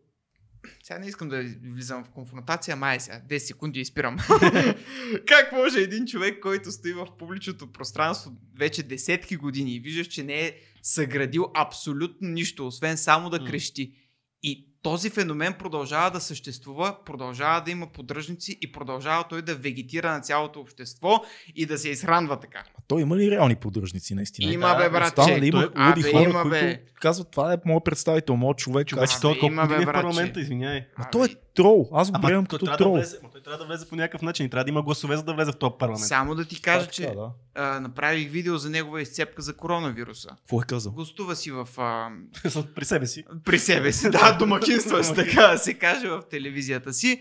сега 0.83 0.99
не 0.99 1.07
искам 1.07 1.29
да 1.29 1.45
влизам 1.65 2.05
в 2.05 2.11
конфронтация, 2.11 2.77
май 2.77 3.01
сега, 3.01 3.21
10 3.29 3.39
секунди 3.39 3.81
и 3.81 3.85
спирам. 3.85 4.17
как 5.27 5.53
може 5.53 5.81
един 5.81 6.07
човек, 6.07 6.41
който 6.43 6.73
стои 6.73 6.93
в 6.93 7.07
публичното 7.19 7.73
пространство 7.73 8.33
вече 8.59 8.83
десетки 8.83 9.37
години 9.37 9.75
и 9.75 9.81
виждаш, 9.81 10.07
че 10.07 10.23
не 10.23 10.47
е 10.47 10.57
съградил 10.83 11.51
абсолютно 11.55 12.29
нищо, 12.29 12.67
освен 12.67 12.97
само 12.97 13.31
да 13.31 13.45
крещи. 13.45 13.95
И 14.43 14.69
този 14.83 15.11
феномен 15.11 15.55
продължава 15.59 16.11
да 16.11 16.21
съществува, 16.21 17.05
продължава 17.05 17.63
да 17.63 17.71
има 17.71 17.93
поддръжници 17.93 18.59
и 18.61 18.73
продължава 18.73 19.25
той 19.29 19.43
да 19.43 19.55
вегетира 19.55 20.13
на 20.13 20.21
цялото 20.21 20.61
общество 20.61 21.25
и 21.55 21.67
да 21.67 21.79
се 21.79 21.89
изхранва 21.89 22.41
така. 22.41 22.65
А 22.85 22.87
той 22.89 23.03
има 23.03 23.17
ли 23.17 23.31
реални 23.31 23.57
поддръжници 23.57 24.15
наистина? 24.15 24.53
Има 24.53 24.69
да, 24.69 24.77
бе, 24.77 24.91
братче. 24.91 25.21
Останали 25.21 25.47
има 25.47 25.73
той- 25.73 25.87
луди 25.87 26.01
Абе, 26.01 26.13
хора, 26.13 26.23
има, 26.31 26.45
бе. 26.45 26.61
които 26.61 26.93
казват, 27.01 27.31
това 27.31 27.53
е 27.53 27.57
моят 27.65 27.85
представител, 27.85 28.37
моят 28.37 28.59
човек. 28.59 28.87
Човече, 28.87 29.15
Аз... 29.15 29.21
той 29.21 29.33
колко 29.33 29.53
има, 29.53 29.67
бе, 29.67 29.75
е 29.75 29.79
в 29.79 29.85
парламента, 29.85 30.41
извиняй. 30.41 30.87
Ма 30.99 31.07
той 31.13 31.27
е 31.27 31.31
трол. 31.55 31.89
Аз 31.93 32.11
го 32.11 32.21
приемам 32.21 32.47
той 32.47 32.59
като 32.59 32.65
трябва, 32.65 32.79
да 32.79 32.85
трол. 32.85 32.95
влезе, 32.95 33.19
той 33.33 33.43
трябва 33.43 33.59
да 33.59 33.67
влезе 33.67 33.89
по 33.89 33.97
някакъв 33.97 34.23
начин 34.23 34.47
и 34.47 34.51
трябва 34.51 34.65
да 34.65 34.71
има 34.71 34.83
гласове, 34.83 35.17
за 35.17 35.23
да 35.23 35.35
влезе 35.35 35.53
в 35.53 35.57
този 35.57 35.73
парламент. 35.79 36.07
Само 36.07 36.35
да 36.35 36.45
ти 36.45 36.57
е 36.57 36.61
кажа, 36.61 36.87
че 36.87 37.03
така, 37.03 37.15
да. 37.15 37.31
а, 37.55 37.81
направих 37.81 38.31
видео 38.31 38.57
за 38.57 38.71
негова 38.71 39.03
изцепка 39.03 39.43
за 39.43 39.57
коронавируса. 39.57 40.29
Какво 40.29 40.61
е 40.61 40.65
казал? 40.65 40.93
Гостува 40.93 41.37
си 41.37 41.51
в, 41.51 41.69
а, 41.79 42.09
При 42.75 42.85
себе 42.85 43.07
си. 43.07 43.25
при 43.45 43.59
себе 43.59 43.93
си, 43.93 44.11
да, 44.11 44.33
домакинства 44.33 45.05
си, 45.05 45.15
така 45.15 45.43
да 45.43 45.59
се 45.59 45.75
каже 45.75 46.09
в 46.09 46.23
телевизията 46.31 46.93
си. 46.93 47.21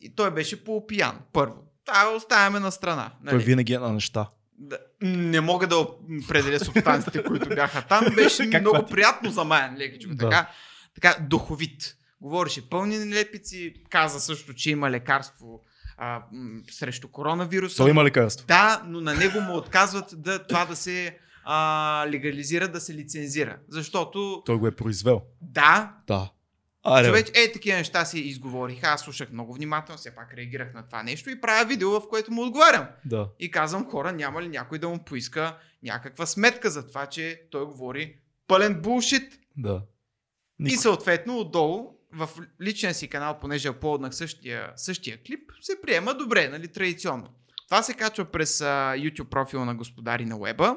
И 0.00 0.14
той 0.14 0.30
беше 0.30 0.64
полупиян, 0.64 1.18
първо. 1.32 1.54
Това 1.84 2.14
оставяме 2.16 2.60
на 2.60 2.72
страна. 2.72 3.12
Той 3.24 3.32
Нали? 3.34 3.44
винаги 3.44 3.72
е 3.72 3.78
на 3.78 3.92
неща. 3.92 4.28
Да, 4.58 4.78
не 5.02 5.40
мога 5.40 5.66
да 5.66 5.76
определя 6.22 6.60
субстанциите, 6.60 7.24
които 7.24 7.48
бяха 7.48 7.82
там. 7.82 8.04
Беше 8.14 8.50
Как 8.50 8.60
много 8.60 8.76
клати? 8.78 8.92
приятно 8.92 9.30
за 9.30 9.44
мен, 9.44 9.76
лекичко. 9.78 10.14
Да. 10.14 10.28
Така, 10.28 10.50
така 10.94 11.16
духовит. 11.20 11.96
Говореше 12.20 12.68
пълни 12.68 12.98
нелепици, 12.98 13.74
каза 13.90 14.20
също, 14.20 14.54
че 14.54 14.70
има 14.70 14.90
лекарство 14.90 15.60
а, 15.98 16.22
м, 16.32 16.60
срещу 16.70 17.08
коронавируса. 17.08 17.76
Той 17.76 17.90
има 17.90 18.04
лекарство. 18.04 18.46
Да, 18.46 18.82
но 18.86 19.00
на 19.00 19.14
него 19.14 19.40
му 19.40 19.56
отказват 19.56 20.14
да, 20.16 20.46
това 20.46 20.64
да 20.64 20.76
се 20.76 21.18
а, 21.44 22.06
легализира, 22.08 22.68
да 22.68 22.80
се 22.80 22.94
лицензира. 22.94 23.56
Защото, 23.68 24.42
Той 24.46 24.56
го 24.56 24.66
е 24.66 24.76
произвел. 24.76 25.22
да, 25.40 25.92
Да. 26.06 26.30
Аре, 26.84 27.06
човек, 27.06 27.28
е, 27.34 27.52
такива 27.52 27.78
неща 27.78 28.04
си 28.04 28.20
изговорих. 28.20 28.80
Аз 28.82 29.00
слушах 29.00 29.32
много 29.32 29.54
внимателно, 29.54 29.98
все 29.98 30.14
пак 30.14 30.34
реагирах 30.34 30.74
на 30.74 30.86
това 30.86 31.02
нещо 31.02 31.30
и 31.30 31.40
правя 31.40 31.64
видео, 31.64 31.90
в 31.90 32.08
което 32.08 32.32
му 32.32 32.42
отговарям. 32.42 32.86
Да. 33.04 33.28
И 33.38 33.50
казвам, 33.50 33.90
хора, 33.90 34.12
няма 34.12 34.42
ли 34.42 34.48
някой 34.48 34.78
да 34.78 34.88
му 34.88 35.04
поиска 35.04 35.58
някаква 35.82 36.26
сметка 36.26 36.70
за 36.70 36.88
това, 36.88 37.06
че 37.06 37.42
той 37.50 37.64
говори 37.64 38.16
пълен 38.46 38.80
булшит. 38.82 39.32
Да. 39.56 39.82
И 40.60 40.62
Никой. 40.62 40.76
съответно 40.76 41.38
отдолу 41.38 41.90
в 42.12 42.28
личния 42.62 42.94
си 42.94 43.08
канал, 43.08 43.38
понеже 43.40 43.68
апплоднах 43.68 44.14
същия, 44.14 44.72
същия 44.76 45.22
клип, 45.22 45.50
се 45.60 45.80
приема 45.82 46.14
добре, 46.14 46.48
нали, 46.48 46.68
традиционно. 46.68 47.28
Това 47.68 47.82
се 47.82 47.94
качва 47.94 48.24
през 48.24 48.60
а, 48.60 48.94
YouTube 48.96 49.28
профила 49.28 49.64
на 49.64 49.74
Господари 49.74 50.24
на 50.24 50.36
Уеба. 50.36 50.76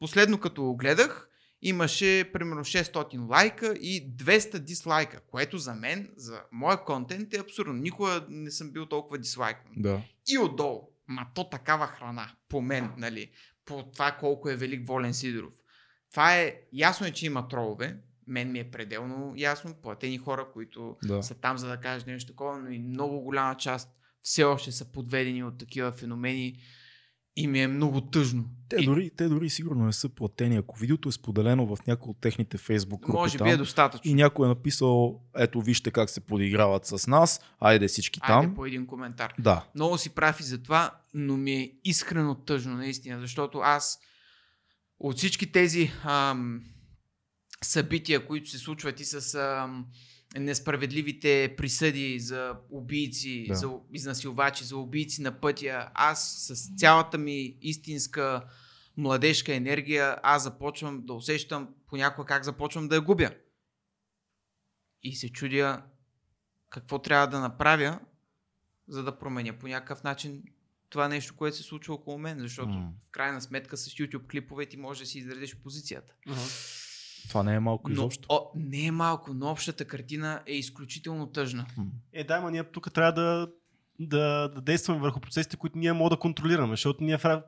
Последно 0.00 0.40
като 0.40 0.62
го 0.62 0.76
гледах, 0.76 1.28
имаше 1.62 2.30
примерно 2.32 2.64
600 2.64 3.30
лайка 3.30 3.74
и 3.74 4.16
200 4.16 4.58
дислайка, 4.58 5.20
което 5.20 5.58
за 5.58 5.74
мен, 5.74 6.10
за 6.16 6.42
моя 6.52 6.84
контент 6.84 7.34
е 7.34 7.40
абсурдно. 7.40 7.72
Никога 7.72 8.26
не 8.28 8.50
съм 8.50 8.70
бил 8.70 8.86
толкова 8.86 9.18
дислайкнат. 9.18 9.74
Да. 9.76 10.02
И 10.28 10.38
отдолу, 10.38 10.88
ма 11.08 11.26
то 11.34 11.48
такава 11.48 11.86
храна, 11.86 12.30
по 12.48 12.60
мен, 12.60 12.90
нали, 12.98 13.30
по 13.64 13.82
това 13.82 14.12
колко 14.12 14.50
е 14.50 14.56
велик 14.56 14.88
Волен 14.88 15.14
Сидоров. 15.14 15.54
Това 16.10 16.36
е, 16.36 16.56
ясно 16.72 17.06
е, 17.06 17.10
че 17.10 17.26
има 17.26 17.48
тролове, 17.48 17.96
мен 18.26 18.52
ми 18.52 18.58
е 18.58 18.70
пределно 18.70 19.34
ясно, 19.36 19.74
платени 19.82 20.18
хора, 20.18 20.46
които 20.52 20.96
Да. 21.04 21.22
са 21.22 21.34
там 21.34 21.58
за 21.58 21.68
да 21.68 21.76
кажат 21.76 22.06
нещо 22.06 22.32
такова, 22.32 22.58
но 22.58 22.70
и 22.70 22.78
много 22.78 23.20
голяма 23.20 23.56
част 23.56 23.88
все 24.22 24.44
още 24.44 24.72
са 24.72 24.92
подведени 24.92 25.44
от 25.44 25.58
такива 25.58 25.92
феномени 25.92 26.58
и 27.36 27.46
ми 27.46 27.60
е 27.60 27.68
много 27.68 28.00
тъжно. 28.00 28.44
Те 28.68 28.76
и, 28.76 28.84
дори, 28.84 29.10
те 29.16 29.28
дори 29.28 29.50
сигурно 29.50 29.84
не 29.84 29.92
са 29.92 30.08
платени. 30.08 30.56
Ако 30.56 30.78
видеото 30.78 31.08
е 31.08 31.12
споделено 31.12 31.76
в 31.76 31.86
някои 31.86 32.10
от 32.10 32.20
техните 32.20 32.58
фейсбук 32.58 33.00
групи 33.02 33.12
може 33.12 33.38
там, 33.38 33.46
би 33.46 33.50
е 33.50 33.56
достатъчно. 33.56 34.10
и 34.10 34.14
някой 34.14 34.46
е 34.46 34.48
написал, 34.48 35.20
ето 35.36 35.60
вижте 35.60 35.90
как 35.90 36.10
се 36.10 36.20
подиграват 36.20 36.86
с 36.86 37.06
нас, 37.06 37.40
айде 37.60 37.88
всички 37.88 38.20
Айде 38.22 38.46
там. 38.46 38.54
по 38.54 38.66
един 38.66 38.86
коментар. 38.86 39.34
Да. 39.38 39.64
Много 39.74 39.98
си 39.98 40.10
прав 40.10 40.40
и 40.40 40.42
за 40.42 40.62
това, 40.62 40.90
но 41.14 41.36
ми 41.36 41.52
е 41.54 41.72
искрено 41.84 42.34
тъжно, 42.34 42.76
наистина, 42.76 43.20
защото 43.20 43.58
аз 43.58 43.98
от 45.00 45.16
всички 45.16 45.52
тези 45.52 45.92
ам, 46.04 46.60
събития, 47.62 48.26
които 48.26 48.50
се 48.50 48.58
случват 48.58 49.00
и 49.00 49.04
с 49.04 49.34
ам, 49.34 49.86
несправедливите 50.36 51.54
присъди 51.56 52.20
за 52.20 52.56
убийци, 52.70 53.44
Да. 53.48 53.54
за 53.54 53.70
изнасилвачи, 53.92 54.64
за 54.64 54.76
убийци 54.76 55.22
на 55.22 55.40
пътя, 55.40 55.90
аз 55.94 56.46
с 56.48 56.76
цялата 56.76 57.18
ми 57.18 57.56
истинска 57.60 58.42
младежка 58.96 59.54
енергия, 59.54 60.16
аз 60.22 60.42
започвам 60.42 61.06
да 61.06 61.12
усещам 61.12 61.68
понякога 61.86 62.26
как 62.26 62.44
започвам 62.44 62.88
да 62.88 62.94
я 62.94 63.00
губя. 63.00 63.30
И 65.02 65.16
се 65.16 65.28
чудя 65.28 65.82
какво 66.70 66.98
трябва 66.98 67.26
да 67.26 67.40
направя, 67.40 68.00
за 68.88 69.02
да 69.02 69.18
променя 69.18 69.52
по 69.58 69.66
някакъв 69.68 70.02
начин 70.02 70.42
това 70.88 71.08
нещо, 71.08 71.36
което 71.36 71.56
се 71.56 71.62
случва 71.62 71.94
около 71.94 72.18
мен, 72.18 72.38
защото 72.38 72.68
М. 72.68 72.92
в 73.06 73.10
крайна 73.10 73.40
сметка 73.40 73.76
с 73.76 73.90
YouTube 73.90 74.30
клипове 74.30 74.66
ти 74.66 74.76
можеш 74.76 75.00
да 75.00 75.06
си 75.06 75.18
изразиш 75.18 75.56
позицията. 75.56 76.14
Това 77.28 77.42
не 77.42 77.54
е 77.54 77.60
малко 77.60 77.88
Но, 77.88 77.92
изобщо. 77.94 78.26
о, 78.28 78.50
не 78.54 78.86
е 78.86 78.90
малко, 78.90 79.34
но 79.34 79.50
общата 79.50 79.84
картина 79.84 80.42
е 80.46 80.52
изключително 80.52 81.26
тъжна. 81.26 81.66
Е, 82.12 82.24
да, 82.24 82.40
ма 82.40 82.50
ние 82.50 82.64
тук 82.64 82.92
трябва 82.92 83.12
да, 83.12 83.48
да, 84.00 84.48
да 84.48 84.60
действаме 84.60 84.98
върху 84.98 85.20
процесите, 85.20 85.56
които 85.56 85.78
ние 85.78 85.92
можем 85.92 86.08
да 86.08 86.16
контролираме, 86.16 86.72
защото 86.72 87.04
ние 87.04 87.18
в 87.18 87.42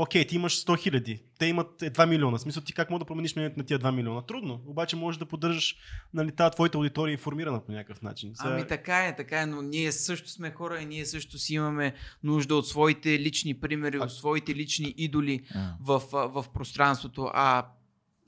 Окей, 0.00 0.26
ти 0.26 0.36
имаш 0.36 0.64
100 0.64 0.78
хиляди, 0.78 1.22
те 1.38 1.46
имат 1.46 1.82
е 1.82 1.90
2 1.90 2.08
милиона. 2.08 2.38
В 2.38 2.40
смисъл 2.40 2.62
ти 2.62 2.72
как 2.72 2.90
мога 2.90 2.98
да 2.98 3.04
промениш 3.04 3.36
мнението 3.36 3.58
на 3.58 3.64
тия 3.66 3.78
2 3.78 3.94
милиона? 3.94 4.22
Трудно. 4.22 4.62
Обаче 4.66 4.96
можеш 4.96 5.18
да 5.18 5.26
поддържаш 5.26 5.76
нали, 6.14 6.32
тази 6.32 6.50
твоята 6.54 6.78
аудитория 6.78 7.12
информирана 7.12 7.64
по 7.64 7.72
някакъв 7.72 8.02
начин. 8.02 8.32
Сега- 8.34 8.50
Ами 8.50 8.66
така 8.66 9.06
е, 9.06 9.16
така 9.16 9.40
е, 9.40 9.46
но 9.46 9.62
ние 9.62 9.92
също 9.92 10.30
сме 10.30 10.50
хора 10.50 10.80
и 10.80 10.86
ние 10.86 11.06
също 11.06 11.38
си 11.38 11.54
имаме 11.54 11.94
нужда 12.22 12.54
от 12.54 12.68
своите 12.68 13.18
лични 13.18 13.60
примери, 13.60 13.98
от 13.98 14.12
своите 14.12 14.54
лични 14.54 14.94
идоли 14.96 15.44
М. 15.54 15.76
в, 15.80 16.02
а, 16.12 16.16
в 16.16 16.44
пространството. 16.54 17.30
А 17.34 17.66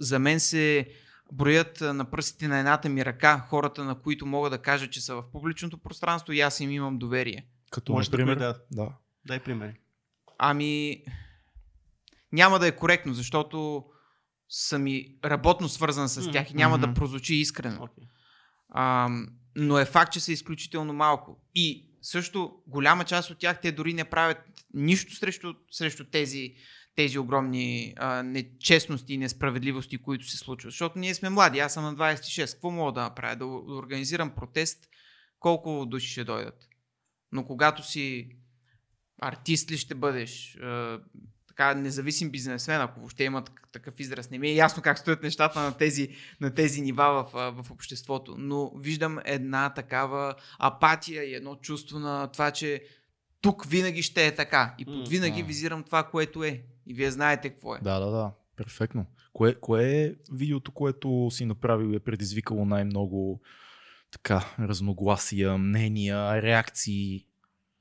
за 0.01 0.19
мен 0.19 0.41
се 0.41 0.89
броят 1.33 1.81
на 1.81 2.11
пръстите 2.11 2.49
на 2.49 2.59
едната 2.59 2.89
ми 2.89 3.05
ръка 3.05 3.47
хората, 3.49 3.85
на 3.85 4.01
които 4.01 4.27
мога 4.27 4.51
да 4.51 4.59
кажа, 4.59 4.91
че 4.91 5.01
са 5.01 5.15
в 5.15 5.31
публичното 5.33 5.79
пространство 5.79 6.33
и 6.33 6.41
аз 6.41 6.61
им 6.61 6.71
имам 6.71 6.99
доверие. 6.99 7.47
Като, 7.71 7.93
Може 7.93 8.11
да 8.11 8.19
например, 8.19 8.37
да. 8.37 8.61
да. 8.71 8.93
Дай 9.27 9.41
примери. 9.41 9.75
Ами, 10.39 11.03
няма 12.33 12.59
да 12.59 12.67
е 12.67 12.77
коректно, 12.77 13.15
защото 13.15 13.85
съм 14.49 14.87
и 14.87 15.19
работно 15.25 15.69
свързан 15.69 16.09
с 16.09 16.31
тях 16.31 16.51
и 16.51 16.55
няма 16.55 16.79
Мгм. 16.79 16.87
да 16.87 16.95
прозвучи 16.95 17.35
искрено. 17.35 17.79
Okay. 17.79 18.09
А, 18.69 19.09
но 19.57 19.79
е 19.79 19.85
факт, 19.85 20.13
че 20.13 20.21
са 20.21 20.33
изключително 20.33 20.93
малко. 20.93 21.41
И 21.55 21.91
също 22.03 22.63
голяма 22.67 23.05
част 23.05 23.31
от 23.31 23.39
тях 23.39 23.61
те 23.61 23.73
дори 23.73 23.95
не 23.95 24.05
правят 24.05 24.39
нищо 24.75 25.15
срещу, 25.15 25.55
срещу 25.71 26.05
тези, 26.05 26.55
тези 26.97 27.19
огромни 27.19 27.95
а, 27.97 28.23
нечестности 28.23 29.15
и 29.15 29.19
несправедливости, 29.19 29.99
които 29.99 30.27
се 30.27 30.37
случват. 30.37 30.73
Защото 30.73 30.99
ние 30.99 31.15
сме 31.15 31.31
млади, 31.31 31.59
аз 31.59 31.75
съм 31.75 31.85
на 31.85 31.95
26. 31.95 32.53
Какво 32.53 32.71
мога 32.71 32.93
да 32.93 33.03
направя? 33.03 33.37
Да, 33.37 33.47
организирам 33.47 34.35
протест, 34.35 34.89
колко 35.39 35.87
души 35.87 36.09
ще 36.09 36.25
дойдат. 36.25 36.69
Но 37.33 37.45
когато 37.45 37.83
си 37.83 38.29
артист 39.23 39.71
ли 39.71 39.79
ще 39.79 39.95
бъдеш, 39.95 40.57
а, 40.57 41.01
така 41.49 41.75
независим 41.75 42.31
бизнесмен, 42.31 42.81
ако 42.81 43.01
въобще 43.01 43.25
има 43.25 43.45
так- 43.45 43.69
такъв 43.73 44.01
израз. 44.01 44.31
Не 44.31 44.39
ми 44.39 44.49
е 44.49 44.55
ясно 44.55 44.83
как 44.83 44.99
стоят 44.99 45.23
нещата 45.23 45.61
на 45.61 45.77
тези, 45.77 46.17
на 46.41 46.55
тези 46.55 46.81
нива 46.81 47.29
в, 47.33 47.53
в 47.63 47.71
обществото, 47.71 48.35
но 48.39 48.73
виждам 48.77 49.19
една 49.25 49.75
такава 49.75 50.35
апатия 50.59 51.25
и 51.25 51.35
едно 51.35 51.57
чувство 51.57 51.99
на 51.99 52.27
това, 52.27 52.51
че 52.51 52.83
тук 53.41 53.67
винаги 53.67 54.03
ще 54.03 54.27
е 54.27 54.35
така. 54.35 54.75
И 54.79 54.85
под 54.85 55.09
винаги 55.09 55.43
визирам 55.43 55.83
това, 55.83 56.03
което 56.03 56.45
е. 56.45 56.63
И 56.87 56.95
вие 56.95 57.11
знаете 57.11 57.51
какво 57.51 57.75
е. 57.75 57.79
Да, 57.83 58.01
да, 58.01 58.11
да. 58.11 58.33
Перфектно. 58.57 59.07
Кое, 59.33 59.55
кое 59.55 60.05
е 60.05 60.15
видеото, 60.33 60.73
което 60.73 61.29
си 61.31 61.45
направил 61.45 61.93
и 61.93 61.97
е 61.97 62.01
предизвикало 62.01 62.65
най-много 62.65 63.41
така, 64.11 64.55
разногласия, 64.59 65.59
мнения, 65.59 66.43
реакции? 66.43 67.27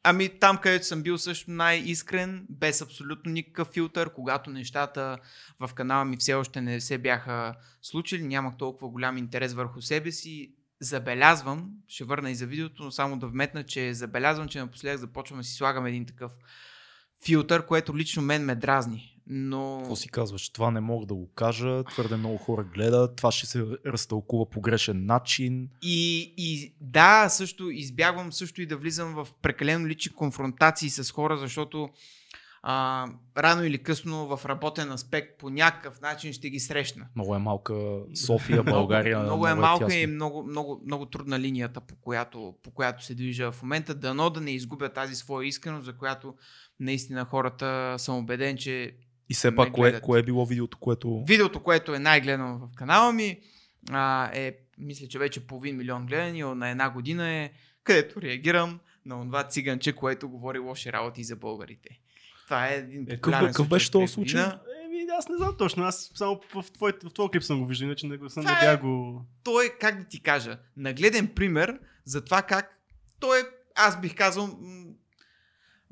Ами 0.04 0.30
там, 0.40 0.58
където 0.58 0.86
съм 0.86 1.04
бил 1.04 1.18
също 1.18 1.52
най-искрен, 1.52 2.48
без 2.50 2.82
абсолютно 2.82 3.32
никакъв 3.32 3.68
филтър, 3.68 4.14
когато 4.14 4.50
нещата 4.50 5.18
в 5.60 5.74
канала 5.74 6.06
ми 6.06 6.18
все 6.18 6.34
още 6.34 6.62
не 6.62 6.82
се 6.82 6.98
бяха 6.98 7.56
случили, 7.82 8.24
нямах 8.24 8.58
толкова 8.58 8.90
голям 8.90 9.18
интерес 9.18 9.54
върху 9.54 9.82
себе 9.82 10.12
си, 10.12 10.54
забелязвам, 10.80 11.72
ще 11.88 12.04
върна 12.04 12.32
и 12.32 12.36
за 12.36 12.46
видеото, 12.46 12.84
но 12.84 12.92
само 12.92 13.20
да 13.20 13.28
вметна, 13.28 13.64
че 13.64 13.94
забелязвам, 13.94 14.48
че 14.48 14.60
напоследък 14.60 15.00
започвам 15.00 15.40
да 15.40 15.44
си 15.44 15.54
слагам 15.54 15.86
един 15.86 16.06
такъв 16.06 16.32
филтър, 17.26 17.66
което 17.66 17.98
лично 17.98 18.22
мен 18.22 18.46
ме 18.46 18.56
дразни. 18.56 19.16
Но... 19.32 19.78
Какво 19.80 19.96
си 19.96 20.10
казваш? 20.10 20.50
Това 20.50 20.72
не 20.72 20.80
мога 20.80 21.06
да 21.06 21.14
го 21.14 21.32
кажа, 21.34 21.84
твърде 21.84 22.16
много 22.16 22.38
хора 22.38 22.64
гледат, 22.64 23.16
това 23.16 23.32
ще 23.32 23.46
се 23.46 23.66
разтълкува 23.86 24.50
по 24.50 24.62
грешен 24.62 25.06
начин. 25.06 25.70
И, 25.82 26.34
и 26.38 26.74
да, 26.82 27.30
също 27.30 27.70
избягвам 27.70 28.34
също 28.34 28.62
и 28.62 28.66
да 28.66 28.78
влизам 28.78 29.14
в 29.14 29.28
прекалено 29.42 29.88
лични 29.88 30.16
конфронтации 30.16 30.90
с 30.90 31.12
хора, 31.12 31.38
защото 31.38 31.90
а, 32.64 33.08
рано 33.38 33.64
или 33.64 33.78
късно 33.84 34.38
в 34.38 34.46
работен 34.46 34.92
аспект 34.92 35.40
по 35.40 35.50
някакъв 35.50 36.02
начин 36.02 36.34
ще 36.34 36.50
ги 36.50 36.60
срещна. 36.60 37.08
Много 37.16 37.36
е 37.36 37.40
малка 37.40 38.00
София, 38.26 38.64
България. 38.64 39.20
много, 39.20 39.28
много 39.28 39.48
е 39.48 39.54
малка 39.56 39.88
тясно. 39.88 40.00
и 40.00 40.08
много, 40.08 40.44
много, 40.44 40.82
много 40.86 41.06
трудна 41.06 41.40
линията, 41.40 41.82
по 41.82 41.96
която, 41.96 42.56
по 42.64 42.72
която 42.72 43.06
се 43.06 43.16
движа 43.16 43.52
в 43.52 43.62
момента. 43.62 43.96
Дано 43.96 44.30
да 44.30 44.42
не 44.42 44.52
изгубя 44.52 44.90
тази 44.90 45.16
своя 45.16 45.48
искреност, 45.48 45.86
за 45.86 45.98
която 45.98 46.36
наистина 46.80 47.26
хората 47.26 47.96
съм 47.98 48.18
убеден, 48.18 48.58
че 48.58 48.96
И 49.30 49.34
все 49.34 49.56
пак, 49.56 49.72
кое, 49.72 50.02
кое 50.02 50.20
е 50.20 50.24
било 50.24 50.46
видеото, 50.46 50.78
което... 50.78 51.24
Видеото, 51.28 51.64
което 51.64 51.96
е 51.96 52.00
най-гледано 52.00 52.58
в 52.58 52.76
канала 52.76 53.14
ми, 53.14 53.40
а, 53.92 54.32
е, 54.34 54.58
мисля, 54.78 55.08
че 55.08 55.20
вече 55.20 55.48
половин 55.48 55.78
милион 55.78 56.06
гледани 56.06 56.42
на 56.44 56.70
една 56.70 56.90
година 56.90 57.30
е, 57.30 57.52
където 57.84 58.22
реагирам 58.22 58.80
на 59.06 59.26
това 59.26 59.44
циганче, 59.44 59.94
което 59.94 60.30
говори 60.30 60.60
лоши 60.60 60.92
работи 60.92 61.24
за 61.24 61.36
българите. 61.36 61.90
Това 62.50 62.68
е 62.68 62.76
един 62.76 63.06
Е, 63.10 63.22
какъв 63.22 63.68
беше 63.68 63.92
този 63.92 64.14
случай? 64.14 64.42
Еми, 64.42 65.06
аз 65.18 65.30
не 65.30 65.38
знам 65.38 65.56
точно. 65.58 65.84
Аз 65.84 66.12
само 66.16 66.42
в, 66.54 66.72
твой, 66.72 66.94
в 67.04 67.14
твой 67.14 67.30
клип 67.32 67.44
съм 67.44 67.60
го 67.60 67.68
виждал, 67.68 67.86
иначе 67.86 68.08
не 68.08 68.18
го 68.18 68.30
съм 68.30 68.44
Това 68.44 68.62
не 68.62 68.72
е- 68.72 68.78
го... 68.78 69.26
Той 69.44 69.66
е, 69.66 69.70
как 69.70 70.00
да 70.00 70.08
ти 70.08 70.24
кажа, 70.24 70.60
нагледен 70.78 71.28
пример 71.28 71.80
за 72.06 72.26
това 72.26 72.42
как 72.42 72.80
той 73.20 73.40
е, 73.40 73.44
аз 73.76 74.02
бих 74.02 74.16
казал, 74.16 74.48
м- 74.48 74.86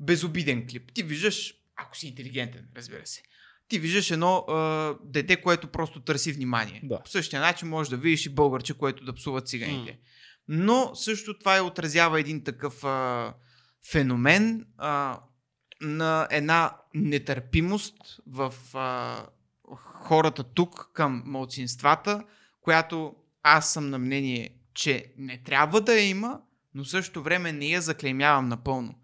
безобиден 0.00 0.66
клип. 0.70 0.92
Ти 0.94 1.02
виждаш, 1.02 1.54
ако 1.76 1.96
си 1.96 2.06
интелигентен, 2.08 2.68
разбира 2.76 3.06
се, 3.06 3.22
ти 3.68 3.78
виждаш 3.78 4.10
едно 4.10 4.36
а, 4.36 4.94
дете, 5.04 5.36
което 5.36 5.68
просто 5.68 6.00
търси 6.00 6.32
внимание. 6.32 6.80
Да. 6.84 7.02
По 7.02 7.10
същия 7.10 7.40
начин 7.40 7.68
можеш 7.68 7.90
да 7.90 7.96
видиш 7.96 8.26
и 8.26 8.34
българче, 8.34 8.74
което 8.74 9.04
да 9.04 9.14
псува 9.14 9.40
циганите. 9.40 9.98
Но 10.48 10.94
също 10.94 11.38
това 11.38 11.56
и 11.56 11.60
отразява 11.60 12.20
един 12.20 12.44
такъв 12.44 12.84
а, 12.84 13.34
феномен 13.90 14.66
а, 14.78 15.20
на 15.80 16.28
една 16.30 16.76
нетърпимост 16.94 17.96
в 18.26 18.54
а, 18.74 19.26
хората 20.04 20.44
тук 20.44 20.90
към 20.92 21.22
малцинствата, 21.26 22.24
която 22.60 23.14
аз 23.42 23.72
съм 23.72 23.90
на 23.90 23.98
мнение, 23.98 24.50
че 24.74 25.12
не 25.18 25.42
трябва 25.42 25.80
да 25.80 25.94
я 25.94 26.08
има, 26.08 26.40
но 26.74 26.84
в 26.84 26.90
същото 26.90 27.22
време 27.22 27.52
не 27.52 27.66
я 27.66 27.80
заклеймявам 27.80 28.48
напълно. 28.48 28.94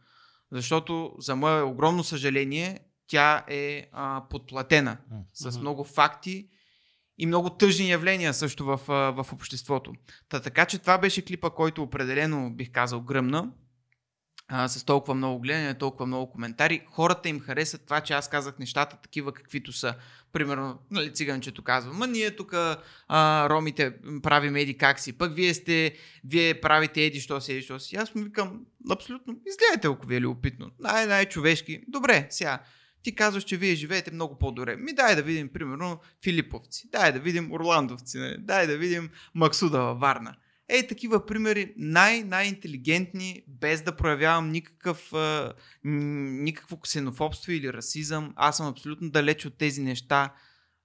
Защото, 0.53 1.15
за 1.19 1.37
мое 1.37 1.63
огромно 1.63 2.05
съжаление, 2.05 2.81
тя 3.07 3.45
е 3.49 3.89
а, 3.93 4.23
подплатена 4.31 4.97
с 5.33 5.47
Мгм. 5.47 5.61
много 5.61 5.85
факти 5.85 6.49
и 7.19 7.27
много 7.27 7.51
тъжни 7.51 7.91
явления 7.91 8.35
също 8.35 8.65
в, 8.65 8.81
а, 8.89 8.93
в 9.23 9.33
обществото. 9.33 9.93
Та, 10.29 10.41
така 10.41 10.67
че 10.67 10.79
това 10.79 10.99
беше 10.99 11.25
клипа, 11.25 11.51
който 11.51 11.83
определено 11.83 12.51
бих 12.51 12.73
казал 12.73 13.01
гръмна. 13.01 13.53
А, 14.49 14.69
с 14.69 14.85
толкова 14.85 15.15
много 15.15 15.41
гледания, 15.41 15.79
толкова 15.79 16.07
много 16.07 16.33
коментари. 16.33 16.87
Хората 16.91 17.29
им 17.29 17.41
харесат 17.41 17.85
това, 17.85 18.01
че 18.01 18.13
аз 18.13 18.29
казах 18.29 18.59
нещата 18.59 18.97
такива 18.97 19.33
каквито 19.33 19.73
са. 19.73 19.95
Примерно, 20.33 20.79
нали, 20.91 21.13
циганчето 21.13 21.63
казва, 21.63 21.93
ма 21.93 22.07
ние 22.07 22.37
тук 22.37 22.55
ромите 23.51 23.95
правим 24.23 24.57
еди 24.57 24.79
как 24.79 25.01
си, 25.01 25.19
пък 25.19 25.35
вие 25.35 25.55
сте, 25.55 25.95
вие 26.25 26.61
правите 26.61 27.03
еди 27.03 27.21
що 27.21 27.41
си, 27.41 27.53
еди 27.53 27.63
що 27.63 27.81
си. 27.81 27.97
Аз 27.97 28.15
му 28.15 28.23
викам, 28.23 28.61
абсолютно, 28.91 29.37
изгледайте, 29.47 29.89
ако 29.89 30.07
ви 30.07 30.17
е 30.17 30.21
любопитно. 30.21 30.71
Най- 30.79 31.07
най-човешки. 31.07 31.85
Добре, 31.89 32.27
сега, 32.31 32.59
ти 33.03 33.15
казваш, 33.15 33.45
че 33.45 33.57
вие 33.57 33.75
живеете 33.75 34.11
много 34.11 34.39
по-добре. 34.39 34.77
Ми 34.77 34.93
дай 34.93 35.17
да 35.17 35.23
видим, 35.23 35.49
примерно, 35.53 36.01
Филиповци. 36.25 36.89
Дай 36.93 37.13
да 37.13 37.21
видим 37.21 37.53
Орландовци. 37.53 38.19
Нали? 38.19 38.37
Дай 38.39 38.67
да 38.67 38.77
видим 38.77 39.11
Максуда 39.35 39.79
във 39.79 40.01
Варна. 40.01 40.35
Ей, 40.69 40.87
такива 40.87 41.27
примери, 41.27 41.75
най-най-интелигентни, 41.77 43.43
без 43.49 43.83
да 43.83 43.97
проявявам 43.97 44.51
никакъв, 44.51 45.13
а, 45.13 45.53
никакво 45.85 46.81
ксенофобство 46.81 47.53
или 47.53 47.73
расизъм. 47.73 48.33
Аз 48.37 48.57
съм 48.57 48.67
абсолютно 48.67 49.11
далеч 49.11 49.47
от 49.47 49.59
тези 49.59 49.83
неща. 49.83 50.35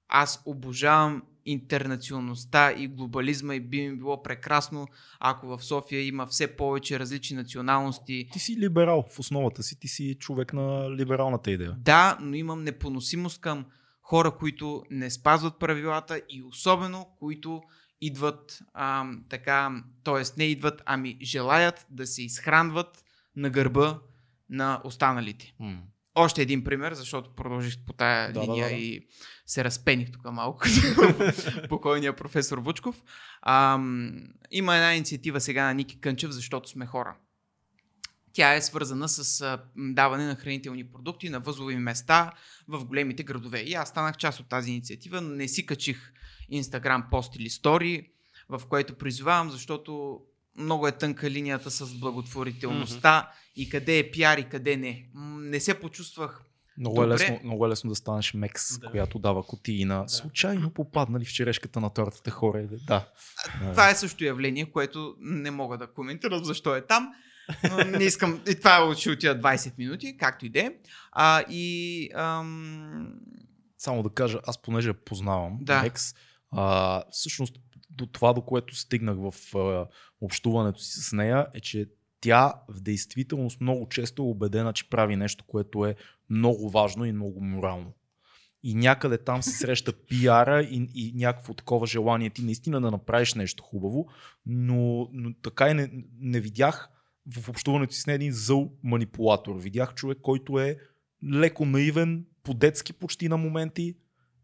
Аз 0.08 0.42
обожавам 0.46 1.22
интернационалността 1.46 2.72
и 2.72 2.88
глобализма 2.88 3.56
и 3.56 3.60
би 3.60 3.90
ми 3.90 3.98
било 3.98 4.24
прекрасно, 4.24 4.88
ако 5.20 5.48
в 5.48 5.64
София 5.64 6.08
има 6.08 6.28
все 6.28 6.56
повече 6.56 7.00
различни 7.00 7.38
националности, 7.38 8.30
Ти 8.32 8.40
си 8.40 8.58
либерал 8.60 9.06
в 9.12 9.20
основата 9.20 9.64
си, 9.64 9.80
ти 9.80 9.88
си 9.88 10.16
човек 10.20 10.54
на 10.54 10.92
либералната 10.92 11.52
идея. 11.52 11.76
Да, 11.78 12.18
но 12.22 12.36
имам 12.36 12.64
непоносимост 12.64 13.42
към 13.42 13.66
хора, 14.02 14.32
които 14.32 14.84
не 14.92 15.10
спазват 15.10 15.60
правилата 15.60 16.22
и 16.30 16.44
особено, 16.44 17.08
които 17.20 17.62
идват 18.02 18.60
а, 18.74 19.06
така, 19.30 19.84
т.е. 20.04 20.24
не 20.38 20.44
идват, 20.44 20.82
ами 20.86 21.18
желаят 21.22 21.86
да 21.90 22.08
се 22.08 22.24
изхранват 22.24 23.04
на 23.36 23.50
гърба 23.50 24.00
на 24.50 24.82
останалите. 24.84 25.54
Още 26.16 26.42
един 26.42 26.64
пример, 26.64 26.94
защото 26.94 27.36
продължих 27.36 27.78
по 27.86 27.94
тая 27.94 28.34
Да, 28.34 28.42
линия 28.42 28.70
да, 28.70 28.76
да. 28.76 28.82
и 28.82 29.08
се 29.46 29.64
разпених 29.64 30.12
тук 30.12 30.32
малко. 30.32 30.66
Покойния 31.70 32.16
професор 32.16 32.58
Вучков. 32.58 33.04
Ам, 33.42 34.14
има 34.52 34.76
една 34.76 34.96
инициатива 34.96 35.42
сега 35.42 35.66
на 35.66 35.74
Ники 35.74 36.02
Кънчев, 36.02 36.32
защото 36.32 36.70
сме 36.70 36.86
хора. 36.86 37.18
Тя 38.34 38.54
е 38.54 38.62
свързана 38.62 39.10
с 39.10 39.42
а, 39.42 39.64
даване 39.78 40.26
на 40.26 40.36
хранителни 40.36 40.92
продукти 40.92 41.30
на 41.30 41.40
възлови 41.40 41.76
места 41.76 42.32
в 42.68 42.86
големите 42.86 43.24
градове. 43.24 43.60
И 43.60 43.74
аз 43.74 43.90
станах 43.90 44.18
част 44.18 44.40
от 44.40 44.50
тази 44.50 44.72
инициатива, 44.72 45.22
но 45.22 45.30
не 45.30 45.48
си 45.48 45.66
качих 45.66 46.14
Инстаграм 46.52 47.08
пост 47.12 47.36
или 47.36 47.50
стори, 47.50 48.08
в 48.50 48.62
което 48.70 48.96
призовавам, 48.96 49.52
защото 49.52 50.20
много 50.58 50.88
е 50.88 50.92
тънка 50.92 51.30
линията 51.30 51.72
с 51.72 52.00
благотворителността 52.00 53.32
и 53.56 53.70
къде 53.70 54.00
е 54.00 54.12
пиар 54.12 54.38
и 54.38 54.50
къде 54.50 54.78
не. 54.78 55.10
Не 55.40 55.60
се 55.60 55.80
почувствах 55.80 56.42
Много 56.78 57.04
е, 57.04 57.06
Добре. 57.06 57.14
лесно, 57.14 57.40
много 57.44 57.66
е 57.66 57.70
лесно 57.70 57.90
да 57.90 57.96
станеш 57.96 58.34
мекс, 58.34 58.80
Да. 58.80 58.92
която 58.92 59.20
дава 59.20 59.44
кутии 59.44 59.86
на 59.86 60.10
случайно 60.10 60.70
попаднали 60.74 61.26
в 61.26 61.34
черешката 61.34 61.80
на 61.80 61.90
тортата 61.90 62.32
хора. 62.32 62.68
Да. 62.88 63.10
Това 63.72 63.90
е 63.90 63.96
също 63.96 64.24
явление, 64.24 64.72
което 64.72 65.16
не 65.20 65.52
мога 65.52 65.78
да 65.78 65.88
коментирам 65.88 66.44
защо 66.44 66.76
е 66.76 66.86
там. 66.86 67.14
Но 67.70 67.78
не 67.98 68.04
искам. 68.04 68.42
И 68.50 68.56
това 68.56 68.96
ще 68.98 69.10
отида 69.12 69.42
20 69.42 69.78
минути, 69.78 70.18
както 70.18 70.46
и 70.46 70.50
да 70.50 70.60
е. 70.60 70.72
А, 71.12 71.44
и 71.50 72.10
ам, 72.16 73.14
Само 73.78 74.04
да 74.04 74.10
кажа, 74.10 74.40
аз 74.48 74.62
понеже 74.62 74.88
я 74.90 74.94
познавам, 74.94 75.58
Да. 75.62 75.82
Мекс, 75.84 76.14
а, 76.52 77.04
всъщност 77.12 77.60
до 77.90 78.06
това, 78.06 78.34
до 78.34 78.42
което 78.42 78.76
стигнах 78.76 79.18
в 79.20 79.56
а, 79.56 79.88
общуването 80.22 80.80
си 80.80 81.02
с 81.02 81.14
нея, 81.14 81.48
е, 81.54 81.60
че 81.60 81.90
тя 82.22 82.54
в 82.70 82.82
действителност 82.82 83.62
много 83.62 83.90
често 83.90 84.22
е 84.22 84.26
убедена, 84.26 84.74
че 84.74 84.90
прави 84.90 85.16
нещо, 85.16 85.44
което 85.48 85.86
е 85.86 85.96
много 86.30 86.70
важно 86.70 87.06
и 87.06 87.12
много 87.12 87.42
морално. 87.42 87.94
И 88.64 88.76
някъде 88.76 89.18
там 89.18 89.44
се 89.44 89.52
среща 89.52 89.94
пиара 89.94 90.62
и, 90.62 90.90
и 90.96 91.14
някакво 91.16 91.54
такова 91.54 91.88
желание 91.88 92.30
ти 92.30 92.42
наистина 92.42 92.82
да 92.82 92.92
направиш 92.92 93.34
нещо 93.34 93.64
хубаво, 93.64 94.08
но, 94.46 95.10
но 95.14 95.34
така 95.34 95.70
и 95.70 95.74
не, 95.74 95.92
не 96.20 96.40
видях 96.40 96.90
в 97.38 97.50
общуването 97.50 97.94
си 97.94 98.02
с 98.02 98.08
нея 98.08 98.16
един 98.16 98.32
зъл 98.32 98.72
манипулатор. 98.84 99.56
Видях 99.56 99.94
човек, 99.94 100.18
който 100.22 100.60
е 100.60 100.78
леко 101.34 101.66
наивен, 101.66 102.26
по-детски 102.44 102.94
почти 102.94 103.30
на 103.30 103.38
моменти. 103.38 103.96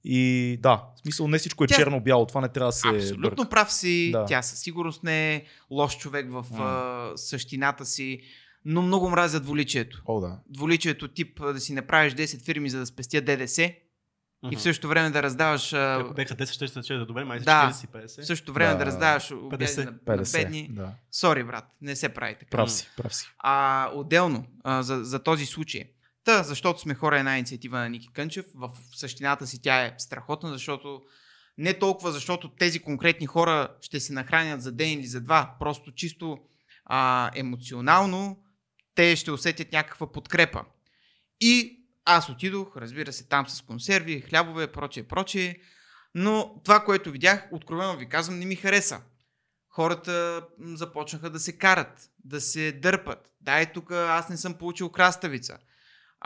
И 0.07 0.57
да, 0.61 0.84
в 0.95 0.99
смисъл 1.02 1.27
не 1.27 1.38
всичко 1.38 1.64
е 1.64 1.68
Тя- 1.68 1.76
черно-бяло, 1.76 2.26
това 2.26 2.41
не 2.41 2.49
трябва 2.49 2.68
да 2.68 2.72
се 2.73 2.88
абсолютно 2.90 3.22
бърка. 3.36 3.49
прав 3.49 3.73
си. 3.73 4.10
Да. 4.11 4.26
Тя 4.26 4.41
със 4.41 4.60
сигурност 4.60 5.03
не 5.03 5.36
е 5.36 5.44
лош 5.72 5.98
човек 5.98 6.32
в 6.32 6.45
М. 6.52 6.57
а, 6.60 7.18
същината 7.18 7.86
си, 7.86 8.22
но 8.65 8.82
много 8.82 9.10
мразя 9.10 9.40
дволичието. 9.40 10.02
О, 10.06 10.19
да. 10.19 10.40
Дволичието 10.49 11.07
тип 11.07 11.41
да 11.44 11.60
си 11.60 11.73
направиш 11.73 12.14
10 12.14 12.41
фирми, 12.41 12.69
за 12.69 12.80
да 12.80 12.86
спестя 12.86 13.22
ДДС 13.22 13.64
и 13.64 13.73
Мгм. 14.44 14.57
в 14.57 14.61
същото 14.61 14.88
време 14.88 15.10
да 15.10 15.23
раздаваш. 15.23 15.73
Ако 15.73 16.14
бяха 16.14 16.36
10, 16.36 16.45
ще 16.68 16.84
се 16.84 16.94
да 16.94 17.06
добре, 17.06 17.23
май 17.23 17.40
Да. 17.40 17.72
40-50. 17.73 18.22
В 18.22 18.26
същото 18.26 18.53
време 18.53 18.72
да, 18.72 18.77
Да. 18.77 18.86
раздаваш 18.86 19.32
обяди 19.32 19.64
50. 19.64 19.86
на, 19.86 19.91
на 19.91 19.98
50. 20.18 20.32
бедни. 20.34 20.68
Да. 20.72 20.91
Сори, 21.11 21.44
брат, 21.44 21.65
не 21.82 21.95
се 21.95 22.10
прави 22.10 22.36
така. 22.36 22.49
Прав 22.49 22.72
си, 22.72 22.90
прав 22.98 23.15
си. 23.15 23.26
А 23.40 23.90
отделно 23.94 24.45
а, 24.64 24.84
за, 24.84 25.03
за 25.03 25.19
този 25.19 25.45
случай. 25.45 25.84
Та, 26.26 26.43
защото 26.43 26.80
сме 26.80 26.95
хора 26.95 27.19
една 27.19 27.38
инициатива 27.38 27.80
на 27.80 27.89
Ники 27.89 28.10
Кънчев. 28.14 28.45
В 28.56 28.72
същината 28.95 29.47
си 29.47 29.61
тя 29.61 29.85
е 29.85 29.95
страхотна, 29.97 30.49
защото 30.49 31.02
не 31.57 31.80
толкова 31.80 32.11
защото 32.11 32.49
тези 32.49 32.80
конкретни 32.80 33.26
хора 33.26 33.76
ще 33.81 33.99
се 33.99 34.14
нахранят 34.14 34.61
за 34.61 34.72
ден 34.72 34.91
или 34.91 35.06
за 35.06 35.22
два, 35.22 35.56
просто 35.60 35.91
чисто 35.91 36.38
а, 36.85 37.31
емоционално 37.35 38.43
те 38.95 39.15
ще 39.15 39.31
усетят 39.31 39.72
някаква 39.72 40.11
подкрепа. 40.11 40.65
И 41.41 41.84
аз 42.06 42.30
отидох, 42.30 42.77
разбира 42.77 43.14
се, 43.14 43.27
там 43.27 43.47
с 43.47 43.61
консерви, 43.61 44.22
хлябове, 44.22 44.72
прочее, 44.72 45.03
прочее. 45.03 45.56
Но 46.15 46.61
това, 46.64 46.80
което 46.84 47.11
видях, 47.11 47.47
откровено 47.52 47.97
ви 47.97 48.10
казвам, 48.10 48.39
не 48.39 48.45
ми 48.45 48.56
хареса. 48.56 49.02
Хората 49.69 50.45
започнаха 50.60 51.30
да 51.30 51.39
се 51.39 51.57
карат, 51.57 52.10
да 52.26 52.41
се 52.41 52.72
дърпат. 52.72 53.30
Дай 53.41 53.73
тук, 53.73 53.91
аз 53.91 54.30
не 54.30 54.38
съм 54.38 54.53
получил 54.53 54.89
краставица. 54.89 55.57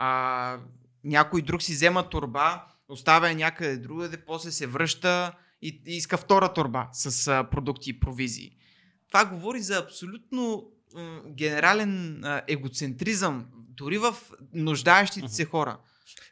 А, 0.02 0.58
някой 1.04 1.42
друг 1.42 1.62
си 1.62 1.72
взема 1.72 2.08
турба, 2.08 2.64
оставя 2.88 3.28
я 3.28 3.34
някъде 3.34 3.76
другаде, 3.76 4.24
после 4.26 4.50
се 4.50 4.66
връща 4.66 5.32
и, 5.62 5.82
и 5.86 5.96
иска 5.96 6.16
втора 6.16 6.52
турба 6.52 6.88
с 6.92 7.28
а, 7.28 7.44
продукти 7.50 7.90
и 7.90 8.00
провизии. 8.00 8.56
Това 9.08 9.24
говори 9.24 9.60
за 9.60 9.78
абсолютно 9.78 10.70
м, 10.94 11.20
генерален 11.26 12.24
а, 12.24 12.42
егоцентризъм, 12.48 13.46
дори 13.54 13.98
в 13.98 14.16
нуждаещите 14.54 15.28
се 15.28 15.44
хора. 15.44 15.78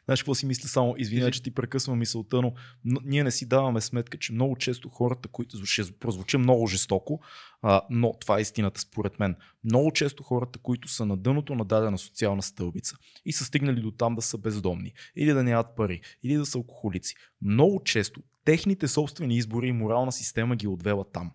Знаеш 0.05 0.21
какво 0.21 0.35
си 0.35 0.45
мисля 0.45 0.67
само? 0.67 0.93
Кажи. 0.93 1.31
че 1.31 1.43
ти 1.43 1.51
прекъсвам 1.51 1.99
мисълта, 1.99 2.41
но 2.41 2.53
ние 2.85 3.23
не 3.23 3.31
си 3.31 3.47
даваме 3.47 3.81
сметка, 3.81 4.17
че 4.17 4.33
много 4.33 4.55
често 4.55 4.89
хората, 4.89 5.29
които 5.29 5.65
ще 5.65 5.91
прозвучи 5.99 6.37
много 6.37 6.67
жестоко, 6.67 7.19
а, 7.61 7.81
но 7.89 8.13
това 8.19 8.37
е 8.37 8.41
истината 8.41 8.81
според 8.81 9.19
мен. 9.19 9.35
Много 9.63 9.91
често 9.91 10.23
хората, 10.23 10.59
които 10.59 10.87
са 10.87 11.05
на 11.05 11.17
дъното 11.17 11.55
на 11.55 11.65
дадена 11.65 11.97
социална 11.97 12.41
стълбица 12.41 12.95
и 13.25 13.33
са 13.33 13.45
стигнали 13.45 13.81
до 13.81 13.91
там 13.91 14.15
да 14.15 14.21
са 14.21 14.37
бездомни, 14.37 14.93
или 15.15 15.33
да 15.33 15.43
нямат 15.43 15.75
пари, 15.75 16.01
или 16.23 16.33
да 16.33 16.45
са 16.45 16.57
алкохолици, 16.57 17.15
много 17.41 17.83
често 17.83 18.21
техните 18.45 18.87
собствени 18.87 19.37
избори 19.37 19.67
и 19.67 19.71
морална 19.71 20.11
система 20.11 20.55
ги 20.55 20.65
е 20.65 20.69
отвела 20.69 21.05
там. 21.11 21.31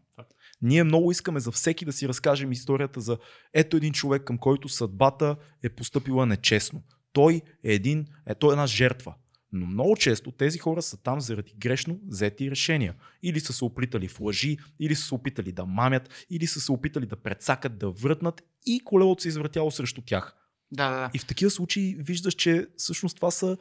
Ние 0.62 0.84
много 0.84 1.10
искаме 1.10 1.40
за 1.40 1.50
всеки 1.50 1.84
да 1.84 1.92
си 1.92 2.08
разкажем 2.08 2.52
историята 2.52 3.00
за 3.00 3.18
ето 3.54 3.76
един 3.76 3.92
човек, 3.92 4.24
към 4.24 4.38
който 4.38 4.68
съдбата 4.68 5.36
е 5.62 5.68
поступила 5.68 6.26
нечестно. 6.26 6.82
Той 7.14 7.42
е 7.64 7.74
един, 7.74 8.06
е, 8.26 8.34
той 8.34 8.50
е 8.50 8.52
една 8.52 8.66
жертва. 8.66 9.14
Но 9.52 9.66
много 9.66 9.96
често 9.96 10.32
тези 10.32 10.58
хора 10.58 10.82
са 10.82 11.02
там 11.02 11.20
заради 11.20 11.54
грешно 11.58 12.00
взети 12.06 12.50
решения. 12.50 12.94
Или 13.22 13.40
са 13.40 13.52
се 13.52 13.64
опитали 13.64 14.08
в 14.08 14.20
лъжи, 14.20 14.58
или 14.80 14.94
са 14.94 15.02
се 15.02 15.14
опитали 15.14 15.52
да 15.52 15.66
мамят, 15.66 16.26
или 16.30 16.46
са 16.46 16.60
се 16.60 16.72
опитали 16.72 17.06
да 17.06 17.16
прецакат, 17.16 17.78
да 17.78 17.90
врътнат 17.90 18.42
и 18.66 18.80
колелото 18.84 19.22
се 19.22 19.28
извъртяло 19.28 19.70
срещу 19.70 20.02
тях. 20.02 20.36
Да, 20.72 20.90
да, 20.90 20.96
да. 20.96 21.10
И 21.14 21.18
в 21.18 21.26
такива 21.26 21.50
случаи 21.50 21.96
виждаш, 21.98 22.34
че 22.34 22.66
всъщност 22.76 23.16
това 23.16 23.30
са 23.30 23.56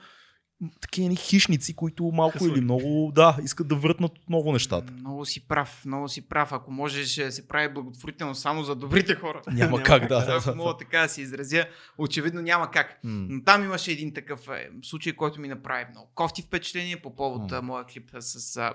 такива 0.82 1.06
едни 1.06 1.16
хищници, 1.16 1.76
които 1.76 2.04
малко 2.04 2.34
Хъслери. 2.34 2.52
или 2.52 2.62
много, 2.62 3.12
да, 3.16 3.38
искат 3.44 3.68
да 3.68 3.76
врътнат 3.76 4.18
отново 4.18 4.52
нещата. 4.52 4.94
Много 4.94 5.26
си 5.26 5.48
прав, 5.48 5.86
много 5.86 6.08
си 6.08 6.28
прав. 6.28 6.52
Ако 6.52 6.72
можеш 6.72 7.16
да 7.16 7.32
се 7.32 7.48
прави 7.48 7.74
благотворително 7.74 8.36
само 8.36 8.64
за 8.64 8.76
добрите 8.76 9.16
хора. 9.16 9.42
Няма 9.52 9.84
как, 9.84 10.08
да. 10.08 10.26
да, 10.26 10.36
Ако 10.38 10.50
да, 10.50 10.56
мога 10.56 10.78
така 10.78 11.00
да 11.00 11.10
се 11.10 11.22
изразя, 11.22 11.66
очевидно 11.98 12.42
няма 12.42 12.72
как. 12.72 13.00
М. 13.04 13.26
Но 13.30 13.44
там 13.44 13.64
имаше 13.64 13.92
един 13.92 14.14
такъв 14.14 14.48
е, 14.48 14.70
случай, 14.84 15.14
който 15.14 15.42
ми 15.42 15.48
направи 15.48 15.86
много 15.92 16.12
кофти 16.16 16.42
впечатление 16.42 17.02
по 17.02 17.16
повод 17.16 17.52
а, 17.52 17.62
моя 17.62 17.86
клип 17.86 18.10
а, 18.14 18.22
с 18.22 18.58
а, 18.58 18.74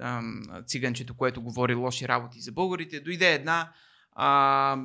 ам, 0.00 0.42
циганчето, 0.66 1.14
което 1.14 1.42
говори 1.42 1.74
лоши 1.74 2.08
работи 2.08 2.40
за 2.40 2.52
българите. 2.52 3.00
Дойде 3.00 3.34
една 3.34 3.72
а, 4.12 4.76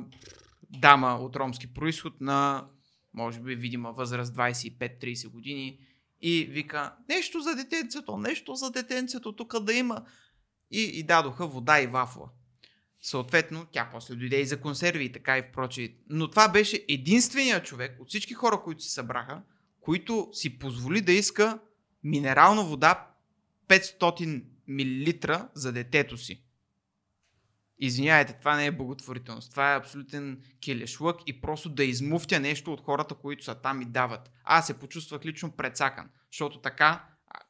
дама 0.70 1.18
от 1.20 1.36
ромски 1.36 1.74
происход 1.74 2.20
на, 2.20 2.66
може 3.14 3.40
би, 3.40 3.54
видима 3.54 3.92
възраст 3.92 4.34
25-30 4.34 5.28
години 5.28 5.78
и 6.22 6.44
вика, 6.44 6.94
нещо 7.08 7.40
за 7.40 7.56
детенцето, 7.56 8.16
нещо 8.16 8.54
за 8.54 8.70
детенцето, 8.70 9.32
тук 9.32 9.60
да 9.60 9.74
има. 9.74 10.04
И, 10.70 10.82
и 10.82 11.02
дадоха 11.02 11.46
вода 11.46 11.80
и 11.80 11.86
вафла. 11.86 12.28
Съответно, 13.02 13.66
тя 13.72 13.88
после 13.92 14.14
дойде 14.14 14.40
и 14.40 14.46
за 14.46 14.60
консерви 14.60 15.04
и 15.04 15.12
така 15.12 15.38
и 15.38 15.42
впроче. 15.42 15.94
Но 16.08 16.30
това 16.30 16.48
беше 16.48 16.84
единственият 16.88 17.64
човек 17.64 17.96
от 18.00 18.08
всички 18.08 18.34
хора, 18.34 18.62
които 18.64 18.82
се 18.82 18.90
събраха, 18.90 19.42
които 19.80 20.28
си 20.32 20.58
позволи 20.58 21.00
да 21.00 21.12
иска 21.12 21.58
минерална 22.04 22.64
вода 22.64 23.10
500 23.68 24.42
мл 24.68 25.48
за 25.54 25.72
детето 25.72 26.16
си. 26.16 26.42
Извинявайте, 27.80 28.32
това 28.32 28.56
не 28.56 28.66
е 28.66 28.72
благотворителност. 28.72 29.50
Това 29.50 29.72
е 29.72 29.76
абсолютен 29.76 30.42
килешлък 30.60 31.20
и 31.26 31.40
просто 31.40 31.68
да 31.68 31.84
измуфтя 31.84 32.40
нещо 32.40 32.72
от 32.72 32.80
хората, 32.80 33.14
които 33.14 33.44
са 33.44 33.54
там 33.54 33.82
и 33.82 33.84
дават. 33.84 34.30
Аз 34.44 34.66
се 34.66 34.78
почувствах 34.78 35.24
лично 35.24 35.50
прецакан, 35.50 36.08
защото 36.32 36.60
така, 36.60 37.04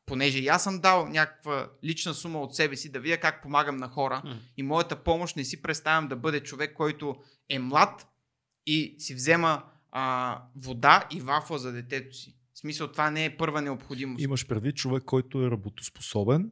понеже 0.07 0.39
и 0.39 0.49
аз 0.49 0.65
съм 0.65 0.81
дал 0.81 1.09
някаква 1.09 1.71
лична 1.85 2.15
сума 2.15 2.41
от 2.41 2.55
себе 2.55 2.77
си, 2.77 2.93
да 2.93 3.01
видя 3.01 3.21
как 3.21 3.43
помагам 3.43 3.77
на 3.77 3.89
хора 3.89 4.23
М. 4.25 4.37
и 4.57 4.63
моята 4.63 5.05
помощ 5.05 5.37
не 5.37 5.45
си 5.45 5.63
представям 5.63 6.09
да 6.09 6.17
бъде 6.17 6.41
човек, 6.41 6.73
който 6.75 7.17
е 7.49 7.59
млад 7.59 8.07
и 8.67 8.97
си 8.99 9.15
взема 9.15 9.63
а, 9.91 10.43
вода 10.57 11.09
и 11.13 11.21
вафла 11.21 11.59
за 11.59 11.73
детето 11.73 12.17
си. 12.17 12.37
В 12.55 12.59
смисъл, 12.59 12.89
това 12.89 13.11
не 13.11 13.25
е 13.25 13.37
първа 13.37 13.63
необходимост. 13.63 14.23
Имаш 14.23 14.47
предвид 14.47 14.77
човек, 14.77 15.03
който 15.05 15.43
е 15.43 15.51
работоспособен 15.51 16.51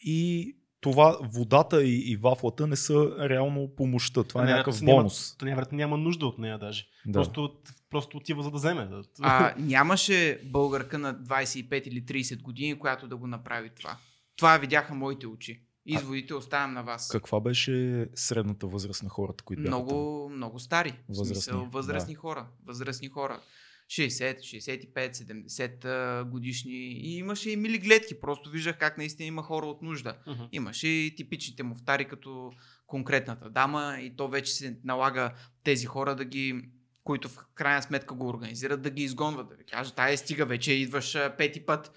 и 0.00 0.56
това, 0.80 1.18
водата 1.22 1.84
и, 1.84 2.12
и 2.12 2.16
вафлата 2.16 2.66
не 2.66 2.76
са 2.76 3.16
реално 3.20 3.68
помощта. 3.76 4.24
Това 4.24 4.42
е 4.42 4.44
Не, 4.44 4.50
някакъв 4.50 4.82
няма- 4.82 4.96
бонус. 4.96 5.36
То 5.38 5.44
няма, 5.44 5.62
няма 5.72 5.96
нужда 5.96 6.26
от 6.26 6.38
нея 6.38 6.58
даже. 6.58 6.86
Да. 7.06 7.12
Просто, 7.12 7.56
просто 7.90 8.16
отива 8.16 8.42
за 8.42 8.50
да 8.50 8.56
вземе. 8.56 8.88
А, 9.20 9.54
нямаше 9.58 10.40
българка 10.44 10.98
на 10.98 11.14
25 11.14 11.82
или 11.82 12.02
30 12.04 12.42
години, 12.42 12.78
която 12.78 13.08
да 13.08 13.16
го 13.16 13.26
направи 13.26 13.70
това. 13.76 13.96
Това 14.36 14.58
видяха 14.58 14.94
моите 14.94 15.26
очи. 15.26 15.62
Изводите 15.86 16.34
оставям 16.34 16.72
на 16.72 16.82
вас. 16.82 17.08
Каква 17.08 17.40
беше 17.40 18.06
средната 18.14 18.66
възраст 18.66 19.02
на 19.02 19.08
хората, 19.08 19.44
които 19.44 19.62
бяха 19.62 19.76
там? 19.76 19.84
Много, 19.84 20.28
много 20.28 20.58
стари. 20.58 20.90
В 20.90 20.96
Възрастни, 21.08 21.34
Смисъл, 21.34 21.68
възрастни 21.72 22.14
да. 22.14 22.20
хора. 22.20 22.46
Възрастни 22.66 23.08
хора. 23.08 23.40
60, 23.88 24.38
65, 24.38 25.12
70 25.12 25.84
а, 25.84 26.24
годишни. 26.24 26.72
И 26.72 27.16
имаше 27.16 27.50
и 27.50 27.56
мили 27.56 27.78
гледки. 27.78 28.20
Просто 28.20 28.50
виждах 28.50 28.78
как 28.78 28.98
наистина 28.98 29.26
има 29.26 29.42
хора 29.42 29.66
от 29.66 29.82
нужда. 29.82 30.16
Мгм. 30.26 30.42
Имаше 30.52 30.88
и 30.88 31.14
типичните 31.16 31.62
муфтари 31.62 32.04
като 32.04 32.52
конкретната 32.86 33.50
дама 33.50 33.98
и 34.00 34.16
то 34.16 34.28
вече 34.28 34.52
се 34.52 34.78
налага 34.84 35.32
тези 35.64 35.86
хора 35.86 36.16
да 36.16 36.24
ги 36.24 36.62
които 37.04 37.28
в 37.28 37.46
крайна 37.54 37.82
сметка 37.82 38.14
го 38.14 38.28
организират, 38.28 38.82
да 38.82 38.90
ги 38.90 39.02
изгонват, 39.02 39.48
да 39.48 39.54
ви 39.54 39.64
кажат, 39.64 39.98
ай 39.98 40.16
стига 40.16 40.46
вече, 40.46 40.72
идваш 40.72 41.16
пети 41.38 41.66
път, 41.66 41.92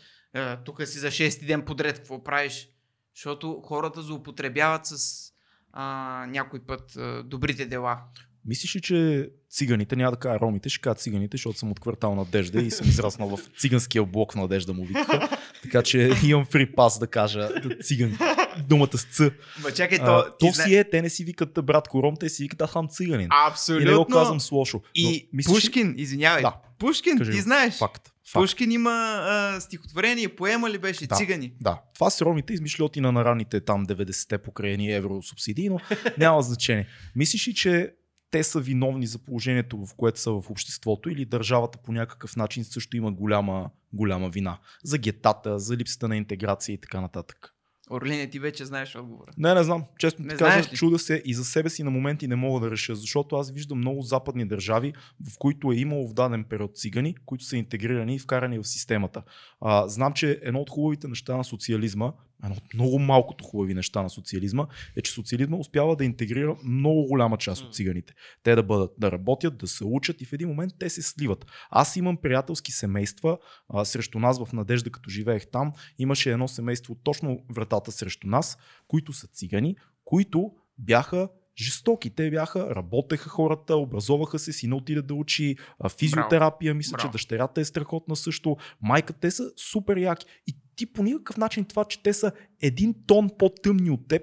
тук 0.65 0.87
си 0.87 0.99
за 0.99 1.11
шести 1.11 1.45
ден 1.45 1.65
подред, 1.65 1.97
какво 1.97 2.23
правиш? 2.23 2.69
Защото 3.15 3.61
хората 3.65 4.01
злоупотребяват 4.01 4.85
с 4.85 5.27
а, 5.71 6.25
някой 6.29 6.59
път 6.65 6.95
а, 6.95 7.23
добрите 7.23 7.65
дела. 7.65 8.03
Мислиш 8.45 8.75
ли, 8.75 8.81
че 8.81 9.29
циганите, 9.51 9.95
няма 9.95 10.11
да 10.11 10.17
кажа 10.17 10.39
ромите, 10.39 10.69
ще 10.69 10.79
кажа 10.79 10.95
циганите, 10.95 11.37
защото 11.37 11.59
съм 11.59 11.71
от 11.71 11.79
квартал 11.79 12.15
Надежда 12.15 12.61
и 12.61 12.71
съм 12.71 12.87
израснал 12.87 13.29
в 13.29 13.39
циганския 13.59 14.05
блок 14.05 14.31
в 14.31 14.35
Надежда 14.35 14.73
му 14.73 14.85
викаха. 14.85 15.37
така 15.63 15.83
че 15.83 16.11
имам 16.23 16.45
фри 16.45 16.71
пас 16.71 16.99
да 16.99 17.07
кажа 17.07 17.39
да, 17.39 17.77
циган. 17.77 18.17
Думата 18.59 18.97
с 18.97 19.05
ц. 19.05 19.31
Ма 19.63 19.71
чакай, 19.71 19.97
то, 19.97 20.03
А, 20.05 20.37
то 20.39 20.53
си 20.53 20.75
е, 20.75 20.83
те 20.83 21.01
не 21.01 21.09
си 21.09 21.23
викат 21.23 21.65
братко 21.65 22.03
ром, 22.03 22.15
те 22.15 22.29
си 22.29 22.43
викат 22.43 22.61
аз 22.61 22.71
съм 22.71 22.87
циганин. 22.87 23.27
Абсолютно. 23.47 23.87
И 23.87 23.91
не 23.91 23.97
го 23.97 24.05
казвам 24.05 24.39
с 24.39 24.51
лошо. 24.51 24.81
И 24.95 25.29
мислиш 25.33 25.51
ли- 25.51 25.55
Пушкин, 25.57 25.93
извинявай. 25.97 26.41
Да. 26.41 26.55
Пушкин, 26.79 27.17
Кажи 27.17 27.31
ти 27.31 27.41
знаеш. 27.41 27.73
Факт. 27.73 28.07
Факт. 28.25 28.41
Пушкин 28.43 28.71
има 28.71 28.91
а, 29.21 29.59
стихотворение, 29.61 30.29
поема 30.29 30.69
ли 30.69 30.77
беше 30.77 31.07
Да. 31.07 31.15
цигани? 31.15 31.53
Да, 31.61 31.81
това 31.93 32.09
са 32.09 32.25
ромите 32.25 32.53
измишлетина 32.53 33.11
на 33.11 33.25
ранните 33.25 33.59
там 33.59 33.85
90-те 33.85 34.37
покрайни 34.37 34.93
евросубсидии, 34.93 35.69
но 35.69 35.79
няма 36.17 36.41
значение. 36.41 36.87
Мислиш 37.15 37.47
ли, 37.47 37.53
че 37.53 37.91
те 38.31 38.43
са 38.43 38.59
виновни 38.59 39.07
за 39.07 39.19
положението, 39.19 39.85
в 39.85 39.95
което 39.95 40.19
са 40.19 40.31
в 40.31 40.43
обществото 40.49 41.09
или 41.09 41.25
държавата 41.25 41.77
по 41.77 41.91
някакъв 41.91 42.35
начин 42.35 42.63
също 42.63 42.97
има 42.97 43.11
голяма, 43.11 43.69
голяма 43.93 44.29
вина? 44.29 44.59
За 44.83 44.97
гетата, 44.97 45.59
за 45.59 45.77
липсата 45.77 46.07
на 46.07 46.17
интеграция 46.17 46.73
и 46.73 46.77
така 46.77 47.01
нататък. 47.01 47.53
Орлине, 47.91 48.29
ти 48.29 48.39
вече 48.39 48.65
знаеш 48.65 48.95
отговора. 48.95 49.31
Не, 49.37 49.53
не 49.53 49.63
знам. 49.63 49.83
Честно 49.99 50.25
Не 50.25 50.33
ти 50.33 50.37
кажа, 50.37 50.69
чуда 50.69 50.99
се 50.99 51.21
и 51.25 51.33
за 51.33 51.45
себе 51.45 51.69
си 51.69 51.83
на 51.83 51.91
моменти 51.91 52.27
не 52.27 52.35
мога 52.35 52.59
да 52.59 52.71
реша, 52.71 52.95
защото 52.95 53.35
аз 53.35 53.51
виждам 53.51 53.77
много 53.77 54.01
западни 54.01 54.47
държави, 54.47 54.93
в 55.31 55.37
които 55.37 55.71
е 55.71 55.75
имало 55.75 56.07
в 56.07 56.13
даден 56.13 56.43
период 56.43 56.77
цигани, 56.77 57.15
които 57.25 57.43
са 57.43 57.57
интегрирани 57.57 58.15
и 58.15 58.19
вкарани 58.19 58.59
в 58.59 58.67
системата. 58.67 59.23
А, 59.61 59.87
знам, 59.87 60.13
че 60.13 60.39
едно 60.41 60.59
от 60.59 60.69
хубавите 60.69 61.07
неща 61.07 61.37
на 61.37 61.43
социализма, 61.43 62.11
едно 62.43 62.55
от 62.55 62.73
много 62.73 62.99
малкото 62.99 63.43
хубави 63.43 63.73
неща 63.73 64.01
на 64.01 64.09
социализма, 64.09 64.67
е, 64.95 65.01
че 65.01 65.11
социализма 65.11 65.57
успява 65.57 65.95
да 65.95 66.05
интегрира 66.05 66.55
много 66.63 67.07
голяма 67.07 67.37
част 67.37 67.63
от 67.63 67.75
циганите. 67.75 68.13
Те 68.43 68.55
да 68.55 68.63
бъдат, 68.63 68.91
да 68.97 69.11
работят, 69.11 69.57
да 69.57 69.67
се 69.67 69.83
учат 69.85 70.21
и 70.21 70.25
в 70.25 70.33
един 70.33 70.47
момент 70.47 70.73
те 70.79 70.89
се 70.89 71.01
сливат. 71.01 71.45
Аз 71.69 71.95
имам 71.95 72.17
приятелски 72.17 72.71
семейства, 72.71 73.37
а, 73.69 73.85
срещу 73.85 74.19
нас 74.19 74.45
в 74.45 74.53
Надежда, 74.53 74.89
като 74.89 75.09
живеех 75.09 75.47
там, 75.51 75.73
имаше 75.99 76.31
едно 76.31 76.47
семейство 76.47 76.95
точно 76.95 77.43
вратата 77.49 77.91
срещу 77.91 78.27
нас, 78.27 78.57
които 78.87 79.13
са 79.13 79.27
цигани, 79.27 79.75
които 80.05 80.51
бяха 80.77 81.29
жестоки. 81.57 82.09
Те 82.09 82.29
бяха, 82.29 82.75
работеха 82.75 83.29
хората, 83.29 83.75
образоваха 83.75 84.39
се, 84.39 84.53
сина 84.53 84.75
отиде 84.75 85.01
да 85.01 85.13
учи 85.13 85.55
физиотерапия, 85.97 86.73
мисля, 86.73 86.97
че 86.97 87.03
Браво. 87.03 87.11
дъщерята 87.11 87.61
е 87.61 87.65
страхотна 87.65 88.15
също, 88.15 88.57
майка, 88.81 89.13
те 89.13 89.31
са 89.31 89.51
супер 89.57 89.97
яки. 89.97 90.25
И 90.47 90.55
ти 90.81 90.93
по 90.93 91.03
никакъв 91.03 91.37
начин 91.37 91.65
това, 91.65 91.85
че 91.85 92.03
те 92.03 92.13
са 92.13 92.31
един 92.61 92.95
тон 93.07 93.29
по-тъмни 93.39 93.89
от 93.89 94.07
теб, 94.07 94.21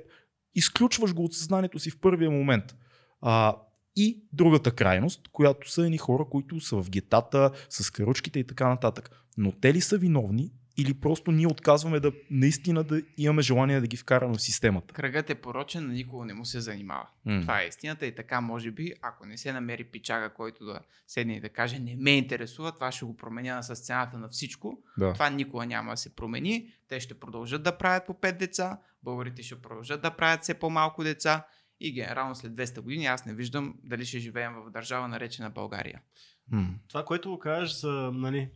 изключваш 0.55 1.15
го 1.15 1.25
от 1.25 1.35
съзнанието 1.35 1.79
си 1.79 1.91
в 1.91 2.01
първия 2.01 2.31
момент. 2.31 2.77
А, 3.21 3.57
и 3.97 4.23
другата 4.33 4.71
крайност, 4.71 5.29
която 5.29 5.71
са 5.71 5.85
едни 5.85 5.99
хора, 5.99 6.25
които 6.31 6.61
са 6.61 6.83
в 6.83 6.91
гетата, 6.91 7.51
с 7.69 7.91
каручките 7.91 8.39
и 8.39 8.47
така 8.47 8.69
нататък. 8.69 9.11
Но 9.37 9.53
те 9.53 9.75
ли 9.75 9.81
са 9.81 9.99
виновни 9.99 10.53
или 10.79 10.95
просто 10.95 11.33
ние 11.33 11.47
отказваме 11.47 12.01
да 12.01 12.13
наистина 12.31 12.85
да 12.85 13.03
имаме 13.17 13.43
желание 13.43 13.81
да 13.81 13.87
ги 13.87 13.97
вкараме 13.97 14.35
в 14.35 14.43
системата. 14.43 14.95
Кръгът 14.95 15.31
е 15.31 15.35
порочен, 15.35 15.87
на 15.87 15.93
никого 15.93 16.25
не 16.25 16.35
му 16.35 16.45
се 16.45 16.61
занимава. 16.61 17.09
М. 17.25 17.41
Това 17.41 17.63
е 17.63 17.67
истината 17.67 18.07
и 18.07 18.15
така, 18.15 18.41
може 18.41 18.71
би, 18.71 18.93
ако 19.03 19.27
не 19.27 19.37
се 19.37 19.53
намери 19.53 19.85
пичага, 19.85 20.35
който 20.35 20.65
да 20.65 20.81
седне 21.07 21.37
и 21.37 21.41
да 21.41 21.49
каже 21.49 21.79
не 21.79 21.97
ме 21.97 22.11
интересува, 22.11 22.73
това 22.73 22.93
ще 22.93 23.05
го 23.05 23.17
променя 23.17 23.63
с 23.63 23.75
цената 23.75 24.19
на 24.19 24.29
всичко. 24.29 24.83
Да. 24.99 25.13
Това 25.13 25.31
никога 25.31 25.67
няма 25.67 25.91
да 25.93 25.97
се 25.97 26.17
промени. 26.17 26.69
Те 26.89 27.01
ще 27.01 27.21
продължат 27.21 27.63
да 27.63 27.79
правят 27.79 28.07
по 28.07 28.15
5 28.15 28.39
деца, 28.39 28.79
българите 29.03 29.43
ще 29.43 29.63
продължат 29.63 30.03
да 30.03 30.11
правят 30.11 30.43
все 30.43 30.55
по-малко 30.55 31.05
деца 31.05 31.47
и 31.81 31.93
генерално 31.93 32.35
след 32.35 32.53
200 32.53 32.81
години 32.81 33.07
аз 33.07 33.27
не 33.27 33.35
виждам 33.35 33.75
дали 33.85 34.05
ще 34.05 34.19
живеем 34.19 34.53
в 34.53 34.71
държава 34.71 35.09
наречена 35.09 35.51
България. 35.51 36.01
М. 36.51 36.75
Това, 36.89 37.05
което 37.05 37.31
го 37.31 37.39
кажеш 37.39 37.77
за, 37.77 38.11
нали, 38.15 38.51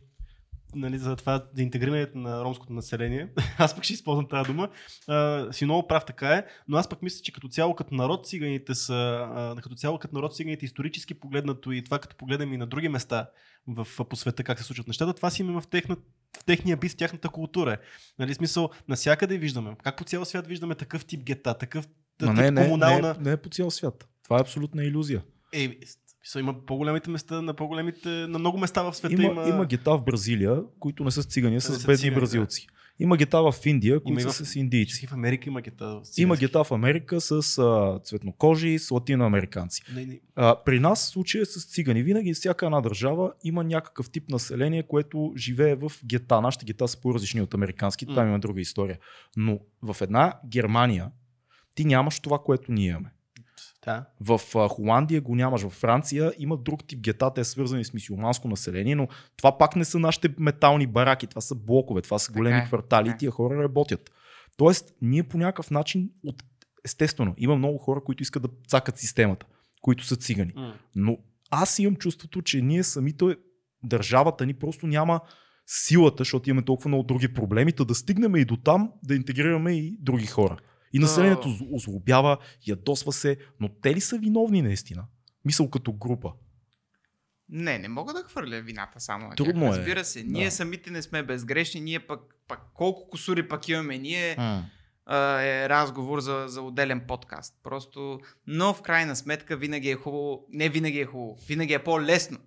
нали, 0.75 0.97
за 0.97 1.15
това, 1.15 1.45
за 1.55 1.61
интегрирането 1.61 2.17
на 2.17 2.43
ромското 2.43 2.73
население, 2.73 3.29
аз 3.57 3.75
пък 3.75 3.83
ще 3.83 3.93
използвам 3.93 4.27
тази 4.27 4.47
дума, 4.47 4.69
а, 5.07 5.47
си 5.53 5.65
много 5.65 5.87
прав 5.87 6.05
така 6.05 6.33
е, 6.33 6.45
но 6.67 6.77
аз 6.77 6.89
пък 6.89 7.01
мисля, 7.01 7.21
че 7.23 7.33
като 7.33 7.47
цяло 7.47 7.75
като 7.75 7.95
народ 7.95 8.27
циганите 8.27 8.75
са, 8.75 9.27
а, 9.35 9.61
като 9.61 9.75
цяло 9.75 9.99
като 9.99 10.15
народ 10.15 10.35
циганите 10.35 10.65
исторически 10.65 11.13
погледнато 11.13 11.71
и 11.71 11.83
това 11.83 11.99
като 11.99 12.15
погледнем 12.15 12.53
и 12.53 12.57
на 12.57 12.67
други 12.67 12.89
места 12.89 13.29
в, 13.67 13.87
по 14.09 14.15
света 14.15 14.43
как 14.43 14.59
се 14.59 14.63
случват 14.63 14.87
нещата, 14.87 15.13
това 15.13 15.29
си 15.29 15.41
има 15.41 15.61
в, 15.61 15.67
техна, 15.67 15.95
в 16.39 16.43
техния 16.43 16.77
бит, 16.77 16.91
в 16.91 16.95
тяхната 16.95 17.29
култура. 17.29 17.77
Нали, 18.19 18.33
смисъл, 18.33 18.69
насякъде 18.87 19.37
виждаме, 19.37 19.75
как 19.83 19.97
по 19.97 20.03
цял 20.03 20.25
свят 20.25 20.47
виждаме 20.47 20.75
такъв 20.75 21.05
тип 21.05 21.23
гета, 21.23 21.53
такъв 21.53 21.87
тип 21.87 22.29
не, 22.29 22.51
не, 22.51 22.63
комунална... 22.63 23.15
не, 23.19 23.23
не 23.23 23.31
е 23.31 23.37
по 23.37 23.49
цял 23.49 23.71
свят. 23.71 24.07
Това 24.23 24.37
е 24.37 24.41
абсолютна 24.41 24.83
иллюзия. 24.83 25.23
Е, 25.53 25.77
смисъл, 26.23 26.39
има 26.39 26.65
по-големите 26.65 27.09
места, 27.09 27.41
на 27.41 27.53
по-големите, 27.53 28.09
на 28.09 28.39
много 28.39 28.57
места 28.57 28.83
в 28.83 28.93
света 28.93 29.13
Има, 29.13 29.23
има... 29.23 29.49
има 29.49 29.65
гета 29.65 29.97
в 29.97 30.03
Бразилия, 30.03 30.61
които 30.79 31.03
не 31.03 31.11
са 31.11 31.23
с 31.23 31.25
цигани, 31.25 31.53
а 31.53 31.55
Не 31.55 31.61
с 31.61 31.73
са 31.73 31.85
бедни 31.85 31.97
цигани, 31.97 32.15
да. 32.15 32.19
бразилци. 32.21 32.67
Има 32.99 33.17
гета 33.17 33.41
в 33.41 33.65
Индия, 33.65 33.99
които 33.99 34.19
и 34.19 34.23
са 34.23 34.43
в- 34.43 34.47
с 34.47 34.55
индийци. 34.55 35.07
В 35.07 35.13
Америка 35.13 35.49
има 35.49 35.61
гета. 35.61 36.01
Има 36.17 36.37
гета 36.37 36.63
в 36.63 36.71
Америка 36.71 37.21
с 37.21 37.31
а, 37.57 37.99
цветнокожи, 38.03 38.79
с 38.79 38.91
латиноамериканци. 38.91 39.81
Не, 39.95 40.05
не. 40.05 40.19
А, 40.35 40.63
при 40.63 40.79
нас 40.79 41.07
случай 41.07 41.41
е 41.41 41.45
с 41.45 41.65
цигани. 41.65 42.03
Винаги 42.03 42.33
всяка 42.33 42.65
една 42.65 42.81
държава 42.81 43.33
има 43.43 43.63
някакъв 43.63 44.09
тип 44.09 44.29
население, 44.29 44.83
което 44.83 45.33
живее 45.37 45.75
в 45.75 45.91
гета. 46.05 46.41
Нашите 46.41 46.65
гета 46.65 46.87
са 46.87 47.01
по-различни 47.01 47.41
от 47.41 47.53
американските, 47.53 48.13
там 48.13 48.27
има 48.27 48.39
друга 48.39 48.61
история. 48.61 48.97
Но 49.37 49.59
в 49.81 49.97
една 50.01 50.33
Германия 50.47 51.11
ти 51.75 51.85
нямаш 51.85 52.19
това, 52.19 52.39
което 52.39 52.71
ние 52.71 52.89
имаме. 52.89 53.11
Да. 53.85 54.05
В 54.19 54.41
а, 54.55 54.67
Холандия 54.67 55.21
го 55.21 55.35
нямаш, 55.35 55.61
в 55.61 55.69
Франция 55.69 56.33
има 56.37 56.57
друг 56.57 56.87
тип 56.87 56.99
гета, 56.99 57.33
те 57.33 57.43
са 57.43 57.51
свързани 57.51 57.85
с 57.85 57.93
мисиоманско 57.93 58.47
население, 58.47 58.95
но 58.95 59.07
това 59.37 59.57
пак 59.57 59.75
не 59.75 59.85
са 59.85 59.99
нашите 59.99 60.29
метални 60.39 60.87
бараки, 60.87 61.27
това 61.27 61.41
са 61.41 61.55
блокове, 61.55 62.01
това 62.01 62.19
са 62.19 62.27
Така 62.27 62.37
големи 62.37 62.57
е, 62.57 62.65
квартали 62.65 63.05
така 63.05 63.13
и 63.13 63.15
е. 63.15 63.17
тия 63.17 63.31
хора 63.31 63.63
работят. 63.63 64.11
Тоест, 64.57 64.93
ние 65.01 65.23
по 65.23 65.37
някакъв 65.37 65.71
начин, 65.71 66.09
от... 66.25 66.43
естествено, 66.85 67.33
има 67.37 67.55
много 67.55 67.77
хора, 67.77 68.01
които 68.03 68.23
искат 68.23 68.43
да 68.43 68.49
цакат 68.67 68.97
системата, 68.97 69.45
които 69.81 70.05
са 70.05 70.15
цигани. 70.15 70.53
М. 70.55 70.73
Но 70.95 71.17
аз 71.51 71.79
имам 71.79 71.95
чувството, 71.95 72.41
че 72.41 72.61
ние 72.61 72.83
самите, 72.83 73.25
държавата 73.83 74.45
ни 74.45 74.53
просто 74.53 74.87
няма 74.87 75.21
силата, 75.67 76.15
защото 76.17 76.49
имаме 76.49 76.65
толкова 76.65 76.87
много 76.87 77.03
други 77.03 77.33
проблеми, 77.33 77.71
да 77.71 77.95
стигнем 77.95 78.35
и 78.35 78.45
до 78.45 78.57
там 78.57 78.91
да 79.03 79.15
интегрираме 79.15 79.71
и 79.71 79.97
други 79.99 80.25
хора. 80.25 80.57
И 80.93 80.99
населението 80.99 81.47
А. 81.47 81.51
зл- 81.51 81.67
озлобява, 81.71 82.37
ядосва 82.61 83.13
се, 83.13 83.37
но 83.59 83.69
те 83.71 83.95
ли 83.95 84.01
са 84.01 84.17
виновни 84.17 84.61
наистина? 84.61 85.05
Мисъл 85.45 85.69
като 85.69 85.93
група. 85.93 86.31
Не, 87.49 87.77
не 87.77 87.87
мога 87.87 88.13
да 88.13 88.19
хвърля 88.19 88.61
вината 88.61 88.99
само 88.99 89.27
на 89.27 89.35
Трудно 89.35 89.61
тях. 89.61 89.75
е. 89.75 89.77
Разбира 89.77 90.05
се, 90.05 90.23
ние 90.23 90.45
Да. 90.45 90.51
самите 90.51 90.91
не 90.91 91.01
сме 91.01 91.23
безгрешни, 91.23 91.81
ние 91.81 91.99
пък, 91.99 92.19
пък 92.47 92.59
колко 92.73 93.09
косури 93.09 93.47
пък 93.47 93.69
имаме 93.69 93.97
ние, 93.97 94.35
а, 95.05 95.41
е 95.41 95.69
разговор 95.69 96.19
за, 96.19 96.45
за 96.47 96.61
отделен 96.61 97.01
подкаст. 97.01 97.55
Просто, 97.63 98.19
но 98.47 98.73
в 98.73 98.81
крайна 98.81 99.15
сметка 99.15 99.57
винаги 99.57 99.89
е 99.89 99.95
хубаво, 99.95 100.45
не 100.49 100.69
винаги 100.69 100.99
е 100.99 101.05
хубаво, 101.05 101.37
винаги 101.47 101.73
е 101.73 101.83
по-лесно 101.83 102.37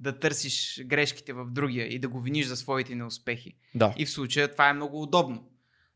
да 0.00 0.18
търсиш 0.18 0.82
грешките 0.84 1.32
в 1.32 1.46
другия 1.46 1.86
и 1.86 1.98
да 1.98 2.08
го 2.08 2.20
виниш 2.20 2.46
за 2.46 2.56
своите 2.56 2.94
неуспехи. 2.94 3.54
Да. 3.74 3.94
И 3.96 4.06
в 4.06 4.10
случая 4.10 4.52
това 4.52 4.68
е 4.68 4.72
много 4.72 5.02
удобно. 5.02 5.48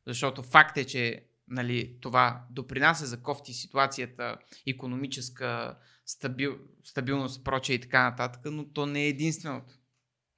Защото 0.07 0.43
факт 0.43 0.77
е, 0.77 0.85
че 0.85 1.24
нали, 1.51 1.97
това 2.01 2.44
допринася 2.51 3.06
за 3.06 3.22
кофти 3.22 3.52
ситуацията, 3.52 4.36
економическа 4.66 5.77
стабил, 6.06 6.56
стабилност, 6.85 7.44
прочее 7.44 7.74
и 7.77 7.81
така 7.81 8.02
нататък, 8.02 8.40
но 8.44 8.64
то 8.64 8.86
не 8.86 9.05
е 9.05 9.09
единственото. 9.09 9.74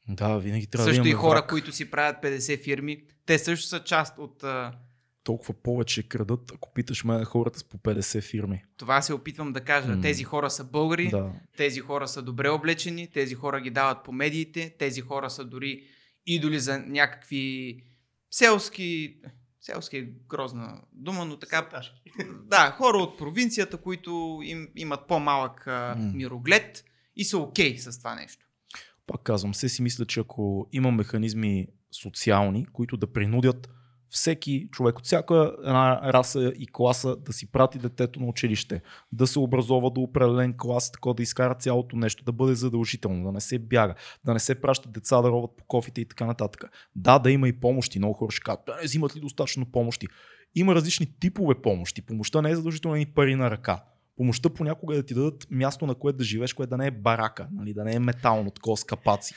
Да, 0.09 0.39
винаги 0.39 0.67
трябва 0.67 0.85
Също 0.85 1.03
да 1.03 1.09
и 1.09 1.13
хора, 1.13 1.39
враг. 1.39 1.49
които 1.49 1.73
си 1.73 1.91
правят 1.91 2.17
50 2.17 2.63
фирми, 2.63 3.03
те 3.27 3.39
също 3.39 3.67
са 3.67 3.81
част 3.81 4.19
от 4.19 4.45
а, 4.45 4.73
Толкова 5.25 5.55
повече 5.55 6.03
крадат, 6.03 6.53
ако 6.55 6.73
питаш 6.73 7.05
мен 7.05 7.25
хората 7.25 7.59
с 7.59 7.65
по 7.65 7.77
50 7.79 8.23
фирми. 8.23 8.65
това. 8.77 9.03
Се 9.03 9.15
опитвам 9.15 9.53
да 9.53 9.61
кажа. 9.61 9.89
М. 9.89 10.01
Тези 10.03 10.25
хора 10.25 10.51
са 10.51 10.65
българи, 10.65 11.09
Да. 11.09 11.33
тези 11.57 11.81
хора 11.81 12.09
са 12.09 12.23
добре 12.23 12.49
облечени, 12.49 13.07
тези 13.07 13.35
хора 13.35 13.61
ги 13.61 13.71
дават 13.71 14.05
по 14.05 14.13
медиите, 14.13 14.75
тези 14.79 15.01
хора 15.01 15.31
са 15.31 15.45
дори 15.45 15.83
идоли 16.27 16.59
за 16.59 16.79
някакви 16.79 17.77
селски. 18.31 19.17
Селски 19.63 19.97
е 19.97 20.09
грозна 20.29 20.81
дума, 20.93 21.25
но 21.25 21.37
така. 21.37 21.69
Да, 22.45 22.71
хора 22.71 22.99
от 22.99 23.19
провинцията, 23.19 23.77
които 23.77 24.41
им, 24.45 24.69
имат 24.77 25.07
по-малък 25.09 25.67
а, 25.67 25.97
мироглед 26.15 26.85
и 27.17 27.25
са 27.25 27.39
окей 27.39 27.79
с 27.79 27.99
това 27.99 28.15
нещо. 28.15 28.47
Пак 29.07 29.23
казвам, 29.23 29.55
се 29.55 29.69
си 29.69 29.83
мисля, 29.83 30.07
че 30.07 30.21
ако 30.21 30.69
има 30.73 30.91
механизми 30.91 31.67
социални, 31.93 32.67
които 32.67 32.97
да 32.97 33.13
принудят 33.13 33.71
всеки 34.13 34.69
човек 34.71 34.99
от 34.99 35.05
всяка 35.05 35.53
една 35.59 36.13
раса 36.13 36.53
и 36.59 36.67
класа 36.73 37.17
да 37.17 37.33
си 37.33 37.53
прати 37.53 37.79
детето 37.79 38.21
на 38.21 38.27
училище, 38.27 38.83
да 39.13 39.27
се 39.27 39.39
образова 39.39 39.91
до 39.91 40.01
определен 40.01 40.55
клас, 40.59 40.93
така 40.93 41.13
да 41.17 41.23
изкара 41.23 41.55
цялото 41.55 41.97
нещо, 41.97 42.25
да 42.25 42.33
бъде 42.33 42.55
задължително, 42.55 43.25
да 43.25 43.33
не 43.33 43.41
се 43.41 43.59
бяга, 43.59 43.95
да 44.25 44.33
не 44.33 44.41
се 44.41 44.61
пращат 44.61 44.93
деца 44.93 45.23
да 45.23 45.29
роват 45.29 45.51
по 45.57 45.65
кофите 45.65 46.01
и 46.01 46.05
така 46.05 46.27
нататък. 46.27 46.65
Да, 46.97 47.19
да 47.19 47.31
има 47.31 47.49
и 47.49 47.53
помощи. 47.53 47.99
Много 47.99 48.15
хора 48.15 48.31
ще 48.31 48.41
кажат, 48.41 48.61
«Да, 48.67 48.77
не 48.77 48.85
взимат 48.85 49.17
ли 49.17 49.21
достатъчно 49.21 49.67
помощи? 49.67 50.07
Има 50.55 50.75
различни 50.75 51.07
типове 51.21 51.55
помощи. 51.55 52.03
Помощта 52.03 52.43
не 52.43 52.51
е 52.51 52.57
задължително 52.57 52.97
и 52.97 53.07
пари 53.07 53.35
на 53.35 53.51
ръка. 53.51 53.85
Помощта 54.17 54.49
понякога 54.49 54.95
е 54.95 54.97
да 54.97 55.07
ти 55.07 55.15
дадат 55.15 55.47
място, 55.51 55.87
на 55.87 55.95
което 55.95 56.19
да 56.19 56.25
живееш, 56.25 56.53
което 56.53 56.71
да 56.71 56.77
не 56.77 56.87
е 56.87 56.91
барака, 56.91 57.49
нали, 57.53 57.75
да 57.75 57.85
не 57.85 57.95
е 57.95 57.99
метално, 57.99 58.51
такова 58.51 58.77
с 58.77 58.85
капаци. 58.85 59.35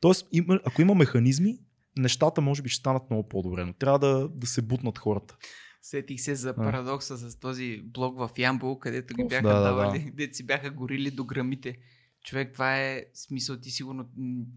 Тоест, 0.00 0.26
ако 0.64 0.82
има 0.82 0.94
механизми, 0.94 1.58
нещата 1.98 2.40
може 2.40 2.62
би 2.62 2.68
ще 2.68 2.80
станат 2.80 3.10
много 3.10 3.28
по-добре, 3.28 3.64
но 3.64 3.72
трябва 3.72 3.98
да, 3.98 4.28
да 4.28 4.46
се 4.46 4.62
бутнат 4.62 4.98
хората. 4.98 5.36
Сетих 5.82 6.20
се 6.20 6.34
за 6.34 6.50
А. 6.50 6.54
парадокса 6.54 7.16
с 7.18 7.38
този 7.40 7.82
блог 7.84 8.18
в 8.18 8.30
Ямбол, 8.38 8.78
където 8.78 9.14
ги 9.14 9.22
Оф, 9.22 9.28
бяха 9.28 9.48
да, 9.48 9.54
да, 9.54 9.62
давали, 9.62 10.12
дето 10.14 10.36
си 10.36 10.46
бяха 10.46 10.70
горили 10.70 11.10
до 11.10 11.24
грамите. 11.24 11.76
Човек, 12.24 12.52
това 12.52 12.80
е 12.80 13.04
смисъл, 13.14 13.56
ти 13.56 13.70
сигурно 13.70 14.08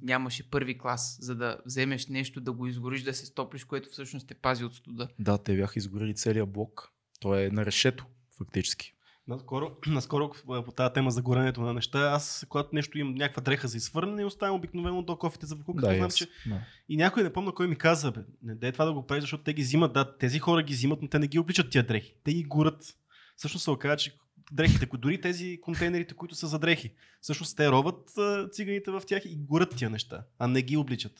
нямаше 0.01 0.49
първи 0.49 0.77
клас, 0.77 1.17
за 1.21 1.35
да 1.35 1.57
вземеш 1.65 2.07
нещо, 2.07 2.41
да 2.41 2.51
го 2.51 2.67
изгориш, 2.67 3.03
да 3.03 3.13
се 3.13 3.25
стоплиш, 3.25 3.63
което 3.63 3.89
всъщност 3.89 4.27
те 4.27 4.33
пази 4.33 4.65
от 4.65 4.75
студа. 4.75 5.07
Да, 5.19 5.37
те 5.37 5.55
бяха 5.55 5.79
изгорили 5.79 6.15
целия 6.15 6.45
блок. 6.45 6.89
То 7.19 7.39
е 7.39 7.49
на 7.49 7.65
решето, 7.65 8.05
фактически. 8.37 8.93
Наскоро, 9.27 9.77
наскоро 9.87 10.31
по 10.45 10.63
по 10.63 10.71
тази 10.71 10.93
тема 10.93 11.11
за 11.11 11.21
горенето 11.21 11.61
на 11.61 11.73
неща, 11.73 11.99
аз 11.99 12.45
когато 12.49 12.75
нещо 12.75 12.97
имам 12.97 13.15
някаква 13.15 13.41
дреха 13.41 13.67
за 13.67 13.77
изхвърляне, 13.77 14.25
оставям 14.25 14.55
обикновено 14.55 15.01
до 15.01 15.17
кофите 15.17 15.45
за 15.45 15.57
покупка. 15.57 15.87
Да, 15.87 15.95
знам, 15.95 16.09
yes. 16.09 16.15
че... 16.15 16.27
да. 16.45 16.61
И 16.89 16.97
някой 16.97 17.23
не 17.23 17.33
помня 17.33 17.53
кой 17.53 17.67
ми 17.67 17.75
каза, 17.75 18.11
бе, 18.11 18.19
не 18.43 18.55
дай 18.55 18.71
това 18.71 18.85
да 18.85 18.93
го 18.93 19.07
прави, 19.07 19.21
защото 19.21 19.43
те 19.43 19.53
ги 19.53 19.61
взимат. 19.61 19.93
Да, 19.93 20.17
тези 20.17 20.39
хора 20.39 20.63
ги 20.63 20.73
взимат, 20.73 21.01
но 21.01 21.07
те 21.07 21.19
не 21.19 21.27
ги 21.27 21.39
обличат 21.39 21.69
тия 21.69 21.83
дрехи. 21.83 22.15
Те 22.23 22.33
ги 22.33 22.43
горят. 22.43 22.97
Всъщност 23.35 23.63
се 23.63 23.71
оказа, 23.71 23.97
че 23.97 24.17
дрехите, 24.51 24.87
дори 24.97 25.21
тези 25.21 25.59
контейнерите, 25.61 26.13
които 26.13 26.35
са 26.35 26.47
за 26.47 26.59
дрехи, 26.59 26.93
всъщност 27.21 27.57
те 27.57 27.71
роват 27.71 28.11
циганите 28.51 28.91
в 28.91 29.01
тях 29.07 29.25
и 29.25 29.35
горят 29.35 29.75
тия 29.75 29.89
неща, 29.89 30.23
а 30.39 30.47
не 30.47 30.61
ги 30.61 30.77
обличат. 30.77 31.13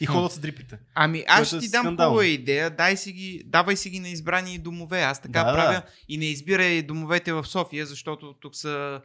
И 0.00 0.06
ходят 0.06 0.32
с 0.32 0.38
дрипите. 0.38 0.78
Ами 0.94 1.24
аз 1.28 1.46
ще 1.46 1.56
е 1.56 1.60
ти 1.60 1.68
дам 1.70 1.86
хубава 1.86 2.26
идея, 2.26 2.70
дай 2.70 2.96
си 2.96 3.12
ги, 3.12 3.42
давай 3.46 3.76
си 3.76 3.90
ги 3.90 4.00
на 4.00 4.08
избрани 4.08 4.58
домове. 4.58 5.00
Аз 5.00 5.22
така 5.22 5.44
Да, 5.44 5.44
да. 5.44 5.52
правя 5.52 5.82
и 6.08 6.18
не 6.18 6.24
избирай 6.24 6.82
домовете 6.82 7.32
в 7.32 7.44
София, 7.44 7.86
защото 7.86 8.34
тук 8.40 8.56
са 8.56 9.00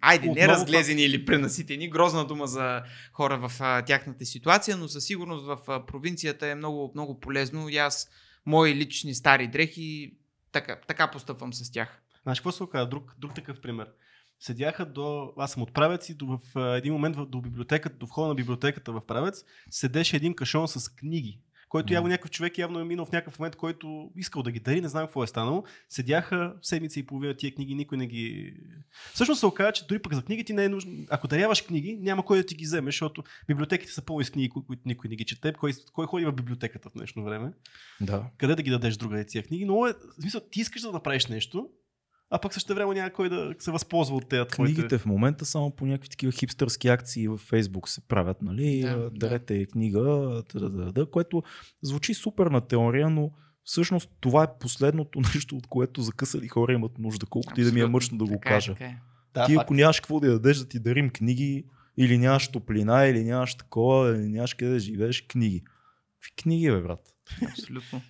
Айде, 0.00 0.26
не 0.26 0.32
Отново 0.32 0.48
разглезени 0.48 1.02
или 1.02 1.24
пренаситени, 1.24 1.90
грозна 1.90 2.26
дума 2.26 2.46
за 2.46 2.82
хора 3.12 3.48
в 3.48 3.52
а, 3.60 3.82
тяхната 3.82 4.24
ситуация, 4.24 4.76
но 4.76 4.88
със 4.88 5.04
сигурност 5.04 5.46
в 5.46 5.58
а, 5.68 5.86
провинцията 5.86 6.46
е 6.46 6.54
много, 6.54 6.90
много 6.94 7.20
полезно 7.20 7.68
и 7.68 7.76
аз, 7.76 8.08
мои 8.46 8.74
лични 8.74 9.14
стари 9.14 9.48
дрехи, 9.48 10.14
така, 10.52 10.76
така 10.88 11.10
постъпвам 11.10 11.54
с 11.54 11.72
тях. 11.72 12.02
Знаеш 12.22 12.40
какво 12.40 12.52
се 12.52 12.62
оказа? 12.62 12.88
Друг, 12.88 13.14
друг 13.18 13.34
такъв 13.34 13.60
пример. 13.60 13.86
Седяха 14.40 14.86
до... 14.86 15.32
Аз 15.36 15.52
съм 15.52 15.62
от 15.62 15.74
Правец 15.74 16.08
и 16.08 16.14
до, 16.14 16.26
в 16.54 16.76
един 16.76 16.92
момент 16.92 17.16
до 17.28 17.40
библиотеката, 17.40 17.96
до 17.96 18.06
входа 18.06 18.28
на 18.28 18.34
библиотеката 18.34 18.92
в 18.92 19.06
Правец, 19.06 19.44
седеше 19.70 20.16
един 20.16 20.34
кашон 20.34 20.68
с 20.68 20.88
книги. 20.88 21.40
който 21.68 21.92
явно 21.92 22.08
някакъв 22.08 22.30
човек 22.30 22.58
явно 22.58 22.80
е 22.80 22.84
минал 22.84 23.06
в 23.06 23.12
някакъв 23.12 23.38
момент, 23.38 23.56
който 23.56 24.10
искал 24.16 24.42
да 24.42 24.50
ги 24.50 24.60
дари, 24.60 24.80
не 24.80 24.88
знам 24.88 25.06
какво 25.06 25.24
е 25.24 25.26
станало. 25.26 25.64
Седяха 25.88 26.54
седмица 26.62 27.00
и 27.00 27.06
половина 27.06 27.34
тия 27.34 27.54
книги, 27.54 27.74
никой 27.74 27.98
не 27.98 28.06
ги... 28.06 28.54
Всъщност 29.14 29.38
се 29.40 29.46
оказа, 29.46 29.72
че 29.72 29.86
дори 29.86 29.98
пък 29.98 30.14
за 30.14 30.22
книги 30.22 30.44
ти 30.44 30.52
не 30.52 30.64
е 30.64 30.68
нужно. 30.68 30.92
Ако 31.10 31.28
даряваш 31.28 31.62
книги, 31.62 31.96
няма 32.00 32.24
кой 32.24 32.38
да 32.38 32.46
ти 32.46 32.54
ги 32.54 32.64
вземе, 32.64 32.88
защото 32.88 33.22
библиотеките 33.48 33.92
са 33.92 34.02
пълни 34.04 34.24
с 34.24 34.30
книги, 34.30 34.48
кои- 34.48 34.64
които 34.66 34.82
никой 34.86 35.10
не 35.10 35.16
ги 35.16 35.24
чете. 35.24 35.52
Кой, 35.52 35.72
кой 35.92 36.06
ходи 36.06 36.24
в 36.24 36.32
библиотеката 36.32 36.90
в 36.90 36.92
днешно 36.92 37.24
време? 37.24 37.52
Да. 38.00 38.30
Къде 38.38 38.54
да 38.54 38.62
ги 38.62 38.70
дадеш 38.70 38.96
друга 38.96 39.24
тия 39.24 39.42
книги? 39.42 39.64
Но 39.64 39.86
е, 39.86 39.92
в 39.92 40.20
смисъл, 40.20 40.40
ти 40.50 40.60
искаш 40.60 40.82
да 40.82 40.92
направиш 40.92 41.26
нещо, 41.26 41.68
а 42.30 42.38
пък 42.38 42.54
също 42.54 42.74
време 42.74 42.94
няма 42.94 43.10
кой 43.10 43.28
да 43.28 43.54
се 43.58 43.70
възползва 43.70 44.16
от 44.16 44.28
тези 44.28 44.48
твоите... 44.48 44.74
Книгите 44.74 44.98
в 44.98 45.06
момента 45.06 45.44
само 45.44 45.70
по 45.70 45.86
някакви 45.86 46.08
такива 46.08 46.32
хипстърски 46.32 46.88
акции 46.88 47.28
в 47.28 47.38
Фейсбук 47.38 47.88
се 47.88 48.00
правят, 48.00 48.42
нали? 48.42 48.80
Да, 48.80 48.96
Да, 48.96 49.02
да. 49.02 49.10
Дарете 49.10 49.66
книга, 49.66 50.00
да, 50.54 50.70
да, 50.70 50.92
да, 50.92 51.06
което 51.10 51.42
звучи 51.82 52.14
супер 52.14 52.46
на 52.46 52.60
теория, 52.60 53.10
но 53.10 53.30
всъщност 53.64 54.10
това 54.20 54.42
е 54.44 54.58
последното 54.60 55.20
нещо, 55.34 55.56
от 55.56 55.66
което 55.66 56.02
закъсали 56.02 56.48
хора 56.48 56.72
имат 56.72 56.98
нужда, 56.98 57.26
колкото 57.26 57.60
и 57.60 57.64
да 57.64 57.72
ми 57.72 57.80
е 57.80 57.86
мъчно 57.86 58.18
да 58.18 58.24
го 58.24 58.32
Така 58.32 58.48
е, 58.48 58.52
кажа. 58.52 58.72
така 58.72 58.84
е. 58.84 58.98
Да, 59.34 59.46
ти 59.46 59.54
факт. 59.54 59.64
ако 59.64 59.74
нямаш 59.74 60.00
какво 60.00 60.20
да 60.20 60.26
я 60.26 60.32
дадеш 60.32 60.58
да 60.58 60.68
ти 60.68 60.80
дарим 60.80 61.10
книги, 61.10 61.64
или 61.96 62.18
нямаш 62.18 62.48
топлина, 62.48 63.06
или 63.06 63.24
нямаш 63.24 63.54
такова, 63.54 64.16
или 64.16 64.28
нямаш 64.28 64.54
къде 64.54 64.72
да 64.72 64.78
живееш, 64.78 65.22
книги. 65.22 65.62
Какви 66.14 66.42
книги, 66.42 66.70
бе, 66.70 66.80
брат? 66.80 67.00
Абсолютно. 67.50 68.02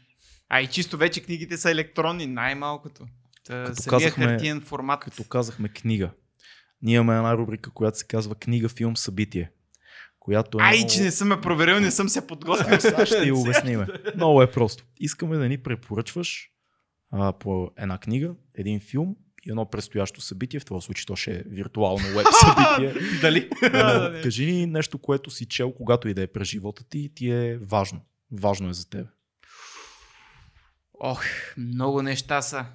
А 0.48 0.60
и 0.60 0.66
чисто 0.66 0.96
вече 0.96 1.22
книгите 1.22 1.56
са 1.56 1.70
електронни, 1.70 2.26
най-малкото. 2.26 3.06
Та, 3.48 3.74
самия 3.74 4.10
хартиен 4.10 4.60
формат. 4.60 5.00
Като 5.00 5.24
казахме 5.24 5.68
книга. 5.68 6.10
Ние 6.82 6.94
имаме 6.96 7.16
една 7.16 7.36
рубрика, 7.36 7.70
която 7.70 7.98
се 7.98 8.06
казва 8.06 8.34
книга, 8.34 8.68
филм, 8.68 8.96
събитие. 8.96 9.50
Която 10.20 10.58
е 10.58 10.62
Ай, 10.62 10.76
много- 10.76 10.90
че 10.92 11.02
не 11.02 11.10
съм 11.10 11.28
ме 11.28 11.40
проверил, 11.40 11.80
не 11.80 11.90
съм 11.90 12.08
се 12.08 12.26
подготвил. 12.26 12.80
Сега 12.80 13.06
ще 13.06 13.22
ти 13.22 13.32
обясним. 13.32 13.86
Много 14.14 14.42
е 14.42 14.50
просто. 14.50 14.84
Искаме 15.00 15.36
да 15.36 15.48
ни 15.48 15.58
препоръчваш 15.58 16.50
а, 17.10 17.32
по 17.32 17.70
една 17.78 17.98
книга, 17.98 18.34
един 18.54 18.80
филм 18.80 19.16
и 19.46 19.50
едно 19.50 19.70
предстоящо 19.70 20.20
събитие. 20.20 20.60
В 20.60 20.64
този 20.64 20.84
случай 20.84 21.04
то 21.06 21.16
ще 21.16 21.34
е 21.36 21.42
виртуално 21.46 22.04
веб 22.16 22.26
събитие. 22.40 23.02
Дали? 23.20 23.50
Но, 23.62 24.12
кажи 24.22 24.52
ни 24.52 24.66
нещо, 24.66 24.98
което 24.98 25.30
си 25.30 25.46
чел, 25.46 25.72
когато 25.72 26.08
и 26.08 26.14
да 26.14 26.22
е 26.22 26.26
през 26.26 26.48
живота 26.48 26.84
ти 26.84 26.98
и 26.98 27.14
ти 27.14 27.30
е 27.30 27.58
важно. 27.58 28.00
Важно 28.32 28.68
е 28.70 28.74
за 28.74 28.88
теб. 28.90 29.06
Ох, 31.00 31.24
много 31.56 32.02
неща 32.02 32.42
са. 32.42 32.66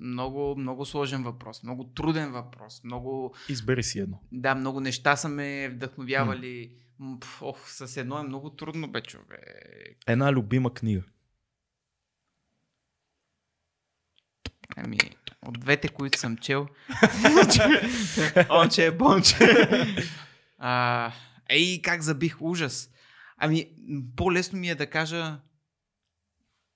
Много, 0.00 0.54
много 0.58 0.86
сложен 0.86 1.22
въпрос, 1.22 1.62
много 1.62 1.84
труден 1.84 2.32
въпрос, 2.32 2.84
много, 2.84 3.34
Избери 3.48 3.82
си 3.82 3.98
едно. 3.98 4.20
да, 4.32 4.54
много 4.54 4.80
неща 4.80 5.16
са 5.16 5.28
ме 5.28 5.68
вдъхновявали. 5.68 6.72
Пф, 7.20 7.42
Ох, 7.42 7.70
с 7.70 7.96
едно 7.96 8.18
е 8.18 8.22
много 8.22 8.50
трудно, 8.50 8.88
бе, 8.88 9.00
човек. 9.00 9.98
Една 10.06 10.32
любима 10.32 10.74
книга. 10.74 11.02
Ами, 14.76 14.98
от 15.42 15.60
двете, 15.60 15.88
които 15.88 16.18
съм 16.18 16.36
чел. 16.36 16.68
Онче 18.50 18.86
е 18.86 18.90
бонче. 18.90 19.36
А, 20.58 21.12
ей, 21.48 21.82
как 21.82 22.02
забих 22.02 22.36
ужас. 22.42 22.90
Ами, 23.36 23.70
по-лесно 24.16 24.58
ми 24.58 24.68
е 24.70 24.74
да 24.74 24.86
кажа 24.90 25.40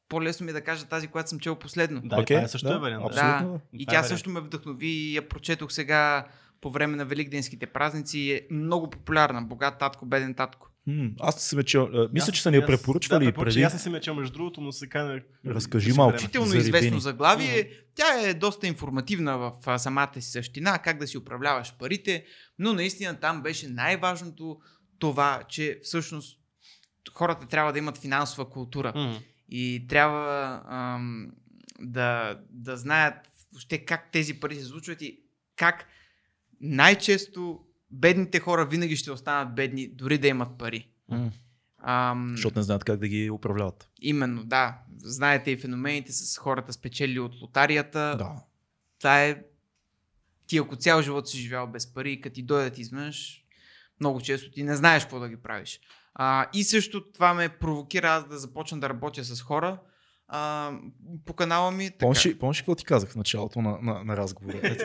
по-лесно 0.09 0.45
ми 0.45 0.51
е 0.51 0.55
да 0.55 0.61
кажа 0.61 0.87
тази, 0.87 1.09
която 1.09 1.31
съм 1.31 1.41
чел 1.41 1.57
последно. 1.57 2.01
Да, 2.05 2.17
okay, 2.17 2.27
това 2.27 2.41
е 2.41 2.49
също 2.49 2.69
да, 2.69 2.75
е 2.75 2.79
вариант. 2.79 3.03
да. 3.03 3.07
абсолютно. 3.07 3.59
Да, 3.59 3.79
и 3.79 3.83
е 3.83 3.87
тя 3.87 3.93
вариант. 3.93 4.09
също 4.09 4.31
ме 4.31 4.41
вдъхнови 4.41 4.87
и 4.87 5.17
я 5.17 5.29
прочетох 5.29 5.73
сега 5.73 6.27
по 6.61 6.71
време 6.71 6.97
на 6.97 7.05
Великденските 7.05 7.67
празници. 7.67 8.31
Е 8.31 8.55
много 8.55 8.91
популярна. 8.91 9.43
Богат 9.43 9.79
татко, 9.79 10.07
беден 10.07 10.35
татко. 10.35 10.69
М, 10.87 11.11
аз 11.21 11.37
не 11.37 11.41
съм 11.41 11.63
чел. 11.63 11.89
а, 11.95 12.09
Мисля, 12.13 12.33
че 12.33 12.43
са 12.43 12.51
ни 12.51 12.57
я 12.57 12.67
препоръчвали 12.67 13.25
да, 13.25 13.33
преди. 13.33 13.63
Аз 13.63 13.73
не 13.73 13.79
съм 13.79 14.01
чел 14.01 14.15
между 14.15 14.33
другото, 14.33 14.61
но 14.61 14.73
се 14.73 14.89
каня. 14.89 15.21
Разкажи 15.47 15.93
малко. 15.93 16.17
Изключително 16.17 16.47
Заребени. 16.47 16.69
известно 16.69 17.01
заглавие. 17.01 17.71
Тя 17.95 18.29
е 18.29 18.35
доста 18.35 18.67
информативна 18.67 19.39
в 19.39 19.79
самата 19.79 20.13
си 20.15 20.31
същина, 20.31 20.79
как 20.79 20.99
да 20.99 21.07
си 21.07 21.19
управляваш 21.19 21.75
парите, 21.79 22.25
но 22.59 22.73
наистина 22.73 23.21
там 23.21 23.43
беше 23.43 23.69
най-важното 23.69 24.59
това, 24.99 25.43
че 25.49 25.81
всъщност 25.83 26.39
хората 27.13 27.47
трябва 27.47 27.73
да 27.73 27.79
имат 27.79 27.99
финансова 27.99 28.51
култура. 28.51 28.93
М. 28.95 29.19
И 29.49 29.87
трябва 29.89 30.63
ам, 30.69 31.31
да, 31.81 32.39
да 32.51 32.77
знаят 32.77 33.15
въобще 33.53 33.85
как 33.85 34.13
тези 34.13 34.41
пари 34.41 34.55
се 34.55 34.65
случват 34.65 35.03
и 35.03 35.21
как 35.57 35.87
най-често 36.61 37.61
бедните 37.91 38.41
хора 38.41 38.67
винаги 38.67 38.97
ще 38.97 39.11
останат 39.11 39.55
бедни, 39.55 39.89
дори 39.89 40.19
да 40.19 40.29
имат 40.29 40.59
пари. 40.59 40.89
Ам, 41.79 42.29
Защото 42.31 42.59
не 42.59 42.63
знаят 42.63 42.85
как 42.85 43.01
да 43.01 43.09
ги 43.09 43.31
управляват. 43.31 43.91
Именно, 44.01 44.45
да. 44.45 44.79
Знаете 44.97 45.51
и 45.51 45.57
феномените 45.57 46.13
с 46.13 46.39
хората 46.39 46.73
спечели 46.73 47.19
от 47.19 47.33
лотарията. 47.43 48.15
Да. 48.19 48.45
Това 48.99 49.25
е... 49.25 49.43
Ти 50.47 50.59
ако 50.59 50.77
цял 50.77 51.03
живот 51.03 51.29
си 51.29 51.39
живял 51.39 51.67
без 51.67 51.95
пари 51.95 52.21
като 52.21 52.35
ти 52.35 52.43
дойдат 52.43 52.79
изведнъж, 52.79 53.45
много 54.01 54.21
често 54.21 54.51
ти 54.51 54.63
не 54.63 54.77
знаеш 54.77 55.03
какво 55.03 55.21
да 55.21 55.29
ги 55.29 55.37
правиш. 55.37 55.81
А, 56.19 56.47
и 56.53 56.65
също 56.65 57.05
това 57.05 57.35
ме 57.35 57.49
провокира 57.51 58.09
аз 58.09 58.29
да 58.29 58.39
започна 58.39 58.81
да 58.81 58.89
работя 58.89 59.25
с 59.25 59.43
хора 59.43 59.79
а, 60.29 60.71
по 61.27 61.33
канала 61.33 61.71
ми. 61.71 61.91
Помниш, 61.91 62.27
ли- 62.27 62.39
какво 62.39 62.75
ти 62.75 62.85
казах 62.85 63.11
в 63.11 63.17
началото 63.17 63.63
на, 63.63 63.79
на, 63.83 64.05
на 64.05 64.17
разговора? 64.17 64.59
Ето 64.63 64.85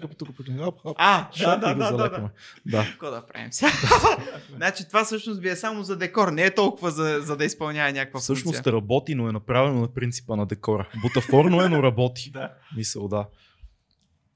тук, 0.00 0.16
тук, 0.18 0.36
тук, 0.36 0.46
хоп, 0.58 0.80
хоп, 0.80 0.96
А, 1.00 1.28
да, 1.38 1.56
да, 1.56 1.74
да, 1.74 1.90
да, 1.90 2.08
да. 2.10 2.30
Да. 2.66 2.84
Какво 2.84 3.10
да 3.10 3.26
правим 3.26 3.52
сега? 3.52 3.72
значи 4.56 4.88
това 4.88 5.04
всъщност 5.04 5.40
ви 5.40 5.48
е 5.48 5.56
само 5.56 5.82
за 5.82 5.96
декор, 5.96 6.28
не 6.28 6.44
е 6.44 6.54
толкова 6.54 6.90
за, 6.90 7.18
за 7.20 7.36
да 7.36 7.44
изпълнява 7.44 7.92
някаква 7.92 8.20
Всъщност 8.20 8.56
функция. 8.56 8.72
работи, 8.72 9.14
но 9.14 9.28
е 9.28 9.32
направено 9.32 9.80
на 9.80 9.88
принципа 9.88 10.36
на 10.36 10.46
декора. 10.46 10.88
Бутафорно 11.02 11.62
е, 11.62 11.68
но 11.68 11.82
работи. 11.82 12.30
Да. 12.32 12.52
Мисъл, 12.76 13.08
да. 13.08 13.26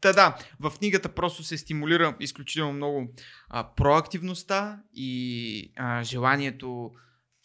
Та 0.01 0.13
да, 0.13 0.39
в 0.61 0.73
книгата 0.79 1.09
просто 1.09 1.45
се 1.45 1.59
стимулира 1.59 2.17
изключително 2.21 2.73
много 2.73 3.15
а, 3.49 3.75
проактивността 3.75 4.83
и 4.95 5.73
а, 5.77 6.03
желанието 6.03 6.91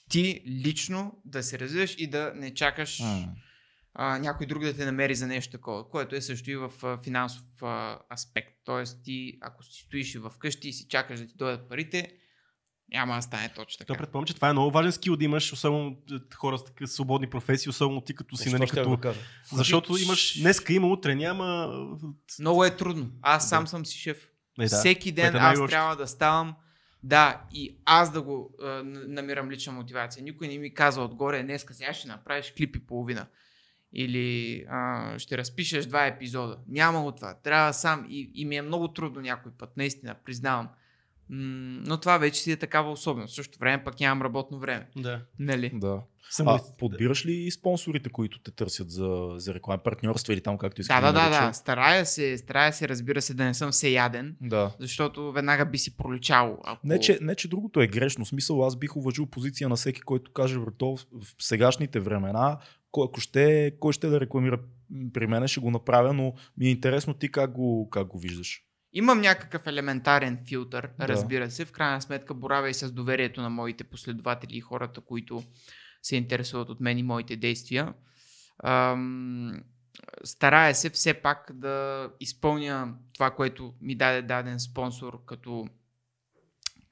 ти 0.10 0.44
лично 0.48 1.22
да 1.26 1.44
се 1.44 1.60
развиваш 1.60 1.96
и 1.98 2.08
да 2.08 2.32
не 2.36 2.54
чакаш 2.54 3.02
а, 3.94 4.20
някой 4.20 4.48
друг 4.48 4.64
да 4.64 4.76
те 4.76 4.86
намери 4.86 5.16
за 5.16 5.28
нещо 5.28 5.52
такова, 5.52 5.90
което 5.90 6.16
е 6.16 6.22
също 6.22 6.52
и 6.52 6.56
в 6.56 6.72
а, 6.84 6.98
финансов 7.04 7.44
а, 7.62 8.00
аспект. 8.14 8.50
Тоест 8.66 9.04
ти, 9.04 9.38
ако 9.42 9.64
си 9.64 9.84
стоиш 9.84 10.16
и 10.16 10.22
вкъщи 10.36 10.70
и 10.70 10.74
си 10.74 10.88
чакаш 10.90 11.20
да 11.20 11.28
ти 11.28 11.34
дойдат 11.36 11.70
парите, 11.70 12.18
няма 12.94 13.16
да 13.16 13.22
стане 13.22 13.50
точно 13.56 13.86
То 13.86 13.94
така. 13.94 14.00
предполагам, 14.00 14.26
че 14.26 14.36
това 14.36 14.50
е 14.50 14.54
много 14.54 14.72
важен 14.72 14.92
скил 14.92 15.16
да 15.16 15.26
имаш, 15.26 15.54
особено 15.54 15.98
е, 16.12 16.36
хора 16.36 16.58
с 16.58 16.66
такива 16.66 16.88
свободни 16.88 17.30
професии, 17.30 17.70
особено 17.70 18.02
ти 18.02 18.16
като 18.16 18.38
си, 18.38 18.50
нали, 18.50 18.68
като... 18.68 19.00
Защото 19.54 19.98
имаш, 19.98 20.42
днеска 20.42 20.74
има, 20.74 20.88
утре 20.88 21.16
няма. 21.16 21.70
Много 22.40 22.66
е 22.66 22.76
трудно. 22.76 23.10
Аз 23.22 23.50
сам 23.50 23.64
Да. 23.64 23.70
съм 23.70 23.86
си 23.86 23.98
шеф. 23.98 24.28
Е, 24.60 24.68
да. 24.68 24.78
Всеки 24.78 25.12
ден 25.12 25.36
е 25.36 25.40
аз 25.40 25.60
трябва 25.70 25.96
да 25.96 26.08
ставам. 26.08 26.56
Да, 27.04 27.42
и 27.54 27.78
аз 27.86 28.12
да 28.12 28.22
го 28.22 28.56
а, 28.62 28.66
намирам 29.08 29.52
лична 29.52 29.74
мотивация. 29.74 30.24
Никой 30.24 30.48
не 30.48 30.58
ми 30.58 30.74
казва 30.74 31.04
отгоре, 31.04 31.44
днеска 31.44 31.74
сега 31.74 31.94
ще 31.94 32.08
направиш 32.08 32.54
клип 32.58 32.76
и 32.76 32.86
половина. 32.86 33.26
Или 33.94 34.66
а, 34.70 35.20
ще 35.20 35.38
разпишеш 35.38 35.86
два 35.86 36.06
епизода. 36.06 36.58
Няма 36.68 37.02
го 37.02 37.12
това. 37.12 37.34
Трябва 37.44 37.74
сам. 37.74 38.06
И, 38.10 38.32
и 38.34 38.46
ми 38.46 38.56
е 38.56 38.62
много 38.62 38.88
трудно 38.88 39.22
някой 39.22 39.52
път, 39.52 39.78
наистина, 39.78 40.16
признавам. 40.26 40.70
Но 41.30 41.98
това 42.00 42.18
вече 42.18 42.42
си 42.42 42.52
е 42.52 42.56
такава 42.58 42.92
особеност. 42.92 43.32
В 43.32 43.36
същото 43.36 43.60
време 43.60 43.84
пък 43.84 44.00
нямам 44.00 44.22
работно 44.22 44.60
време. 44.60 44.88
Да. 44.98 45.22
Нали? 45.40 45.72
Да. 45.74 46.02
Съм 46.30 46.48
А 46.48 46.60
подбираш 46.78 47.26
ли 47.26 47.34
и 47.34 47.52
спонсорите, 47.52 48.10
които 48.10 48.40
те 48.40 48.52
търсят 48.52 48.92
за, 48.92 49.34
за 49.36 49.54
реклама, 49.54 49.84
партньорства 49.84 50.34
или 50.34 50.42
там 50.42 50.58
както 50.58 50.82
искаш 50.82 50.96
Да, 50.96 51.02
да, 51.02 51.12
да, 51.14 51.24
наричат? 51.30 51.50
да. 51.50 51.54
Старая 51.54 52.06
се, 52.06 52.38
старая 52.38 52.74
се, 52.74 52.90
разбира 52.90 53.22
се, 53.22 53.34
да 53.34 53.46
не 53.46 53.54
съм 53.54 53.72
всеяден, 53.72 54.36
Да. 54.42 54.72
защото 54.80 55.32
веднага 55.32 55.66
би 55.66 55.78
си 55.78 55.98
проличал. 55.98 56.60
Ако... 56.64 56.88
Не 56.88 57.00
че, 57.00 57.20
не, 57.22 57.36
че 57.36 57.48
другото 57.48 57.82
е 57.82 57.88
грешно. 57.88 58.26
Смисъл, 58.26 58.66
аз 58.66 58.76
бих 58.76 58.96
уважил 58.98 59.26
позиция 59.26 59.70
на 59.70 59.76
всеки, 59.76 60.02
който 60.02 60.32
каже, 60.32 60.60
брато, 60.60 60.96
в 60.96 61.06
сегашните 61.40 62.00
времена, 62.00 62.58
кой, 62.92 63.06
ако 63.10 63.20
ще, 63.20 63.72
кой 63.80 63.94
ще 63.94 64.08
да 64.08 64.20
рекламира 64.20 64.60
при 65.14 65.28
мен, 65.28 65.48
ще 65.48 65.60
го 65.60 65.72
направя, 65.72 66.14
но 66.14 66.34
ми 66.58 66.68
е 66.68 66.72
интересно 66.72 67.14
ти 67.14 67.32
как 67.32 67.52
го, 67.52 67.90
как 67.90 68.08
го 68.08 68.20
виждаш. 68.20 68.64
Имам 68.94 69.22
някакъв 69.22 69.68
елементарен 69.68 70.40
филтър, 70.48 70.90
Да. 71.00 71.08
разбира 71.08 71.52
се. 71.52 71.66
В 71.66 71.72
крайна 71.72 72.02
сметка 72.02 72.34
боравя 72.34 72.70
и 72.70 72.74
с 72.74 72.92
доверието 72.92 73.42
на 73.42 73.50
моите 73.50 73.84
последователи 73.84 74.58
и 74.58 74.62
хората, 74.62 75.02
които 75.02 75.44
се 76.02 76.16
интересуват 76.16 76.70
от 76.70 76.80
мен 76.80 76.98
и 76.98 77.04
моите 77.04 77.36
действия. 77.36 77.94
Ам, 78.64 79.64
старая 80.24 80.76
се 80.76 80.90
все 80.90 81.14
пак 81.14 81.52
да 81.54 82.10
изпълня 82.20 82.94
това, 83.14 83.32
което 83.32 83.74
ми 83.82 83.96
даде 83.96 84.22
даден 84.22 84.60
спонсор 84.60 85.26
като, 85.26 85.66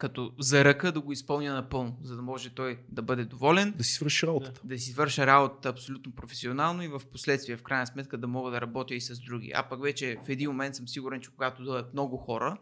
като 0.02 0.34
за 0.40 0.66
ръка 0.66 0.92
да 0.92 1.02
го 1.02 1.12
изпълня 1.12 1.54
напълно, 1.54 1.98
за 2.04 2.16
да 2.16 2.22
може 2.22 2.50
той 2.50 2.80
да 2.90 3.02
бъде 3.02 3.26
доволен 3.26 3.74
Да 3.78 3.84
си 3.84 3.94
свършиш 3.94 4.24
работата. 4.24 4.62
да 4.64 4.78
си 4.80 4.94
върша 4.94 5.28
работата 5.28 5.70
абсолютно 5.70 6.16
професионално 6.16 6.84
и 6.84 6.88
в 6.88 7.02
последствие, 7.12 7.58
в 7.58 7.64
крайна 7.64 7.88
сметка, 7.88 8.18
да 8.18 8.28
мога 8.28 8.52
да 8.52 8.62
работя 8.62 8.96
и 8.96 9.02
с 9.02 9.20
други. 9.20 9.52
А 9.56 9.70
пък 9.70 9.82
вече 9.82 10.18
в 10.26 10.30
един 10.30 10.50
момент 10.50 10.76
съм 10.76 10.88
сигурен, 10.88 11.22
че 11.22 11.32
когато 11.32 11.64
дойдат 11.64 11.94
много 11.94 12.18
хора, 12.18 12.58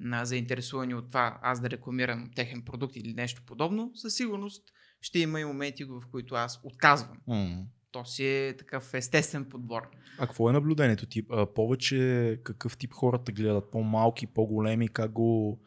на 0.00 0.24
заинтересувани 0.24 0.94
от 0.94 1.08
това 1.08 1.38
аз 1.42 1.60
да 1.60 1.70
рекламирам 1.70 2.30
техен 2.36 2.62
продукт 2.62 2.96
или 2.96 3.14
нещо 3.14 3.42
подобно, 3.46 3.92
със 3.94 4.14
сигурност 4.14 4.64
ще 5.00 5.18
има 5.18 5.40
и 5.40 5.44
моменти, 5.44 5.84
в 5.84 6.02
които 6.10 6.34
аз 6.34 6.60
отказвам. 6.64 7.18
М. 7.26 7.64
То 7.92 8.04
си 8.04 8.26
е 8.26 8.56
такъв 8.56 8.94
естествен 8.94 9.44
подбор. 9.44 9.82
А 10.18 10.26
какво 10.26 10.50
е 10.50 10.52
наблюдението 10.52 11.06
ти? 11.06 11.22
А, 11.30 11.46
повече 11.46 12.40
какъв 12.44 12.76
тип 12.76 12.92
хората 12.92 13.32
гледат? 13.32 13.70
По-малки, 13.70 14.26
по-големи? 14.26 14.88
Как 14.88 15.12
го... 15.12 15.60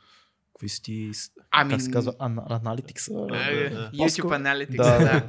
Какви 0.63 0.69
си 0.69 0.81
ти... 0.81 1.11
Ами, 1.51 1.71
Как 1.71 1.81
се 1.81 1.91
казва? 1.91 2.13
Ана, 2.19 2.43
аналитикса? 2.49 3.11
YouTube 3.11 4.31
Analytics, 4.41 4.77
Да. 4.77 5.23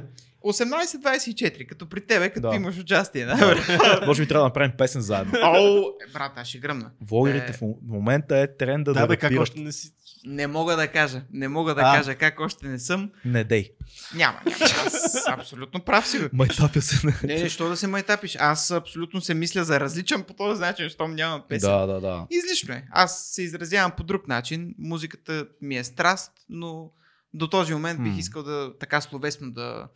Да. 0.45 0.53
18-24, 0.53 1.65
като 1.67 1.89
при 1.89 2.01
тебе, 2.01 2.29
като 2.29 2.49
Да. 2.49 2.55
имаш 2.55 2.77
участие. 2.77 3.25
Да, 3.25 4.03
Може 4.05 4.21
би 4.21 4.27
трябва 4.27 4.41
да 4.41 4.47
направим 4.47 4.71
песен 4.77 5.01
заедно. 5.01 5.33
О, 5.43 5.81
е, 6.09 6.11
брат, 6.13 6.31
аз 6.35 6.47
ще 6.47 6.57
гръмна. 6.57 6.91
Влогерите 7.01 7.51
Е. 7.51 7.53
в 7.53 7.61
момента 7.87 8.37
е 8.37 8.57
тренда 8.57 8.93
да, 8.93 8.99
Да, 8.99 9.07
бе, 9.07 9.17
как 9.17 9.33
още 9.39 9.59
не 9.59 9.71
си... 9.71 9.91
Не 10.25 10.47
мога 10.47 10.75
да 10.75 10.87
кажа. 10.87 11.21
Не 11.33 11.47
мога 11.47 11.75
да 11.75 11.81
А. 11.81 11.97
кажа 11.97 12.15
как 12.15 12.39
още 12.39 12.67
не 12.67 12.79
съм. 12.79 13.11
Не 13.25 13.43
дей. 13.43 13.71
Няма, 14.15 14.39
няма. 14.45 14.55
Аз 14.85 15.27
абсолютно 15.27 15.79
прав 15.79 16.07
си. 16.07 16.19
Майтапя 16.33 16.81
се. 16.81 17.07
Не, 17.07 17.35
не, 17.35 17.49
що 17.49 17.69
да 17.69 17.77
се 17.77 17.87
майтапиш? 17.87 18.37
Аз 18.39 18.71
абсолютно 18.71 19.21
се 19.21 19.33
мисля 19.33 19.63
за 19.63 19.79
различен 19.79 20.23
по 20.23 20.33
този 20.33 20.61
начин, 20.61 20.89
щом 20.89 21.15
нямам 21.15 21.43
песен. 21.49 21.69
Да, 21.69 21.85
да, 21.85 22.01
да. 22.01 22.27
Излишно 22.29 22.73
е. 22.73 22.87
Аз 22.91 23.19
се 23.25 23.41
изразявам 23.41 23.91
по 23.97 24.03
друг 24.03 24.27
начин. 24.27 24.75
Музиката 24.79 25.47
ми 25.61 25.77
е 25.77 25.83
страст, 25.83 26.31
но 26.49 26.91
до 27.33 27.47
този 27.47 27.73
момент 27.73 28.03
бих 28.03 28.17
искал 28.17 28.43
да 28.43 28.77
така 28.79 29.01
словесно 29.01 29.51
да, 29.51 29.87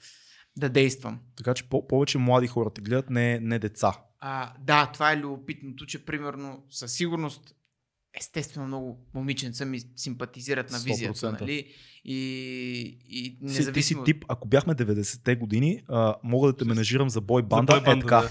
да 0.60 0.70
действам. 0.70 1.20
Така 1.36 1.54
че 1.54 1.64
по- 1.64 1.88
повече 1.88 2.18
млади 2.18 2.48
хора 2.48 2.70
те 2.70 2.82
гледат, 2.82 3.10
не, 3.10 3.40
не 3.40 3.60
деца. 3.60 3.94
А, 4.20 4.54
да, 4.60 4.86
това 4.94 5.12
е 5.12 5.18
любопитното, 5.18 5.86
че 5.86 6.06
примерно 6.06 6.64
със 6.70 6.94
сигурност 6.94 7.56
естествено 8.20 8.68
много 8.68 9.00
момиченца 9.14 9.66
ми 9.66 9.82
симпатизират 9.96 10.72
на 10.72 10.80
визията, 10.80 11.20
100%. 11.20 11.42
нали? 11.42 11.68
И, 12.06 12.18
и 13.10 13.24
Си, 13.26 13.40
ти 13.42 13.54
си 13.54 13.60
независимо... 13.60 14.04
тип, 14.04 14.26
ако 14.28 14.48
бяхме 14.48 14.76
90-те 14.76 15.36
години, 15.36 15.82
а, 15.88 16.16
мога 16.24 16.48
да 16.48 16.58
те 16.58 16.66
менажирам 16.66 17.10
за 17.10 17.22
бой 17.22 17.44
банда, 17.44 17.74
За 17.74 17.82
бой 17.82 17.86
банда, 17.86 18.00
е 18.00 18.02
така. 18.02 18.22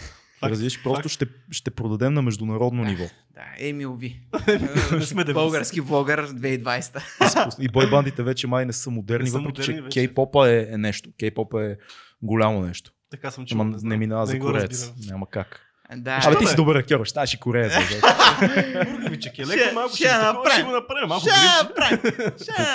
да. 0.42 0.48
Разбираш, 0.50 0.82
просто 0.82 1.08
ще, 1.08 1.26
ще 1.50 1.70
продадем 1.70 2.14
на 2.14 2.22
международно 2.22 2.84
ниво. 2.84 3.04
Да, 3.34 3.44
Емил 3.58 3.94
Ви. 3.96 4.20
90. 4.32 5.32
Български 5.32 5.80
влогър 5.80 6.28
2020. 6.28 7.60
И 7.60 7.68
бойбандите 7.68 8.22
вече 8.22 8.46
май 8.46 8.66
не 8.66 8.72
са 8.72 8.90
модерни, 8.90 9.24
Не 9.24 9.30
са 9.30 9.38
въпреки 9.38 9.70
модерни 9.70 9.90
че 9.90 10.00
кей-попа 10.00 10.48
е, 10.50 10.72
е 10.74 10.78
нещо. 10.78 11.10
Кей-попа 11.10 11.72
е 11.72 11.76
голямо 12.22 12.60
нещо. 12.60 12.90
Така 13.10 13.30
съм 13.30 13.46
чул. 13.46 13.60
Ама 13.60 13.70
не 13.70 13.78
не 13.82 13.96
минава 13.96 14.26
за 14.26 14.38
разбирам. 14.38 14.94
Няма 15.06 15.30
как. 15.30 15.68
Да. 15.96 16.20
Абе 16.24 16.38
ти 16.38 16.46
си 16.46 16.56
добър 16.56 16.76
актьор, 16.76 17.04
ще 17.04 17.10
ставаш 17.10 17.34
и 17.34 17.40
кореец. 17.40 17.72
бе. 17.72 18.84
Бургавичък 18.84 19.38
е 19.38 19.46
леко 19.46 19.74
малко, 19.74 19.96
ще 19.96 20.08
ще, 20.08 20.16
направим. 20.16 20.52
ще 20.52 20.62
го 20.62 20.70
направим. 20.70 21.08
Малко 21.08 21.26
Ще 21.28 21.68
направим. 21.68 21.98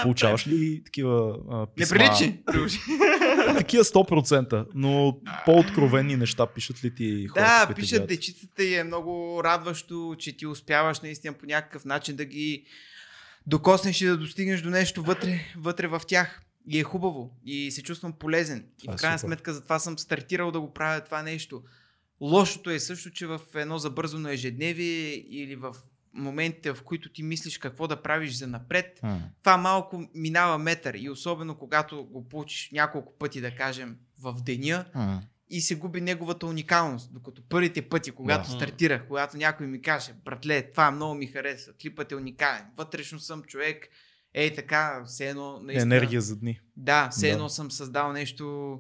Получаваш 0.04 0.48
ли 0.48 0.82
такива 0.86 1.36
а, 1.52 1.68
писма? 1.76 1.98
Не 1.98 2.00
приличи. 2.00 2.44
Такива 3.58 3.84
100%, 3.84 4.66
но 4.74 5.18
по-откровени 5.46 6.16
неща 6.16 6.46
пишат 6.46 6.84
ли 6.84 6.96
ти 6.96 7.28
хората? 7.28 7.68
Да, 7.68 7.76
пишат 7.76 8.08
дечицата 8.08 8.64
и 8.64 8.76
е 8.76 8.84
много 8.84 9.42
радващо, 9.44 10.16
че 10.20 10.38
ти 10.38 10.48
успяваш 10.48 11.02
наистина 11.02 11.34
по 11.34 11.46
някакъв 11.46 11.86
начин 11.86 12.16
да 12.16 12.26
ги 12.26 12.66
докоснеш 13.48 14.02
и 14.02 14.06
да 14.06 14.18
достигнеш 14.18 14.62
до 14.62 14.70
нещо 14.70 15.04
вътре, 15.04 15.40
вътре 15.58 15.88
в 15.88 16.02
тях. 16.08 16.42
И 16.68 16.80
е 16.80 16.84
хубаво. 16.84 17.38
И 17.46 17.72
се 17.72 17.84
чувствам 17.84 18.14
полезен. 18.14 18.66
Това 18.80 18.94
и 18.94 18.94
е 18.94 18.98
в 18.98 19.00
крайна 19.00 19.20
супер. 19.20 19.28
сметка 19.28 19.54
затова 19.54 19.80
съм 19.80 20.00
стартирал 20.00 20.52
да 20.52 20.62
го 20.62 20.74
правя 20.74 21.02
това 21.02 21.24
нещо. 21.24 21.64
Лошото 22.22 22.70
е 22.70 22.80
също, 22.80 23.12
че 23.12 23.28
в 23.28 23.42
едно 23.56 23.78
забързано 23.78 24.30
ежедневие 24.30 25.14
или 25.14 25.56
в 25.56 25.76
моментите, 26.14 26.74
в 26.74 26.84
които 26.84 27.10
ти 27.10 27.24
мислиш 27.24 27.58
какво 27.58 27.88
да 27.88 28.02
правиш 28.02 28.34
за 28.34 28.48
напред, 28.48 29.00
М. 29.04 29.22
това 29.44 29.58
малко 29.58 30.04
минава 30.16 30.58
метър 30.58 30.94
и 30.94 31.10
особено 31.10 31.58
когато 31.58 32.04
го 32.06 32.30
получиш 32.30 32.70
няколко 32.72 33.18
пъти, 33.18 33.42
да 33.42 33.56
кажем, 33.56 33.98
в 34.22 34.36
деня 34.42 34.86
М. 34.96 35.22
и 35.50 35.62
се 35.62 35.76
губи 35.76 36.02
неговата 36.02 36.46
уникалност. 36.46 37.14
Докато 37.14 37.42
първите 37.50 37.82
пъти, 37.82 38.12
когато 38.12 38.50
Да. 38.50 38.56
стартирах, 38.56 39.08
когато 39.08 39.38
някой 39.38 39.68
ми 39.68 39.82
каже, 39.82 40.14
братле, 40.26 40.72
това 40.72 40.92
много 40.92 41.16
ми 41.16 41.28
харесва, 41.28 41.74
клипът 41.82 42.12
е 42.12 42.16
уникален, 42.16 42.66
вътрешно 42.78 43.20
съм 43.20 43.44
човек, 43.44 43.88
ей 44.34 44.54
така, 44.54 45.04
все 45.06 45.30
едно 45.30 45.60
наистина... 45.62 45.96
Енергия 45.96 46.22
за 46.22 46.36
дни. 46.36 46.60
Да, 46.78 47.10
все 47.10 47.28
Да. 47.28 47.34
едно 47.34 47.50
съм 47.50 47.72
създал 47.72 48.14
нещо, 48.14 48.80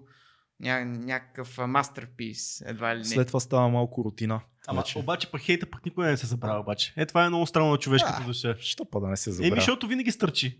ня, 0.59 0.85
някакъв 0.85 1.57
мастерпис, 1.67 2.61
едва 2.65 2.95
ли 2.95 2.99
не. 2.99 3.05
След 3.05 3.27
това 3.27 3.39
става 3.39 3.69
малко 3.69 4.05
рутина. 4.05 4.41
Ама 4.67 4.81
вече. 4.81 4.99
обаче 4.99 5.31
пък 5.31 5.41
хейта 5.41 5.65
пък 5.65 5.85
никога 5.85 6.07
не 6.07 6.17
се 6.17 6.25
забравя 6.27 6.59
обаче. 6.59 6.93
Е, 6.97 7.05
това 7.05 7.25
е 7.25 7.29
много 7.29 7.45
странно 7.47 7.71
на 7.71 7.77
човешката 7.77 8.19
Да. 8.19 8.25
душа. 8.27 8.55
Що 8.59 8.85
па 8.85 8.99
да 8.99 9.07
не 9.07 9.17
се 9.17 9.29
Еми, 9.29 9.35
забравя? 9.35 9.55
защото 9.55 9.87
винаги 9.87 10.11
стърчи. 10.11 10.59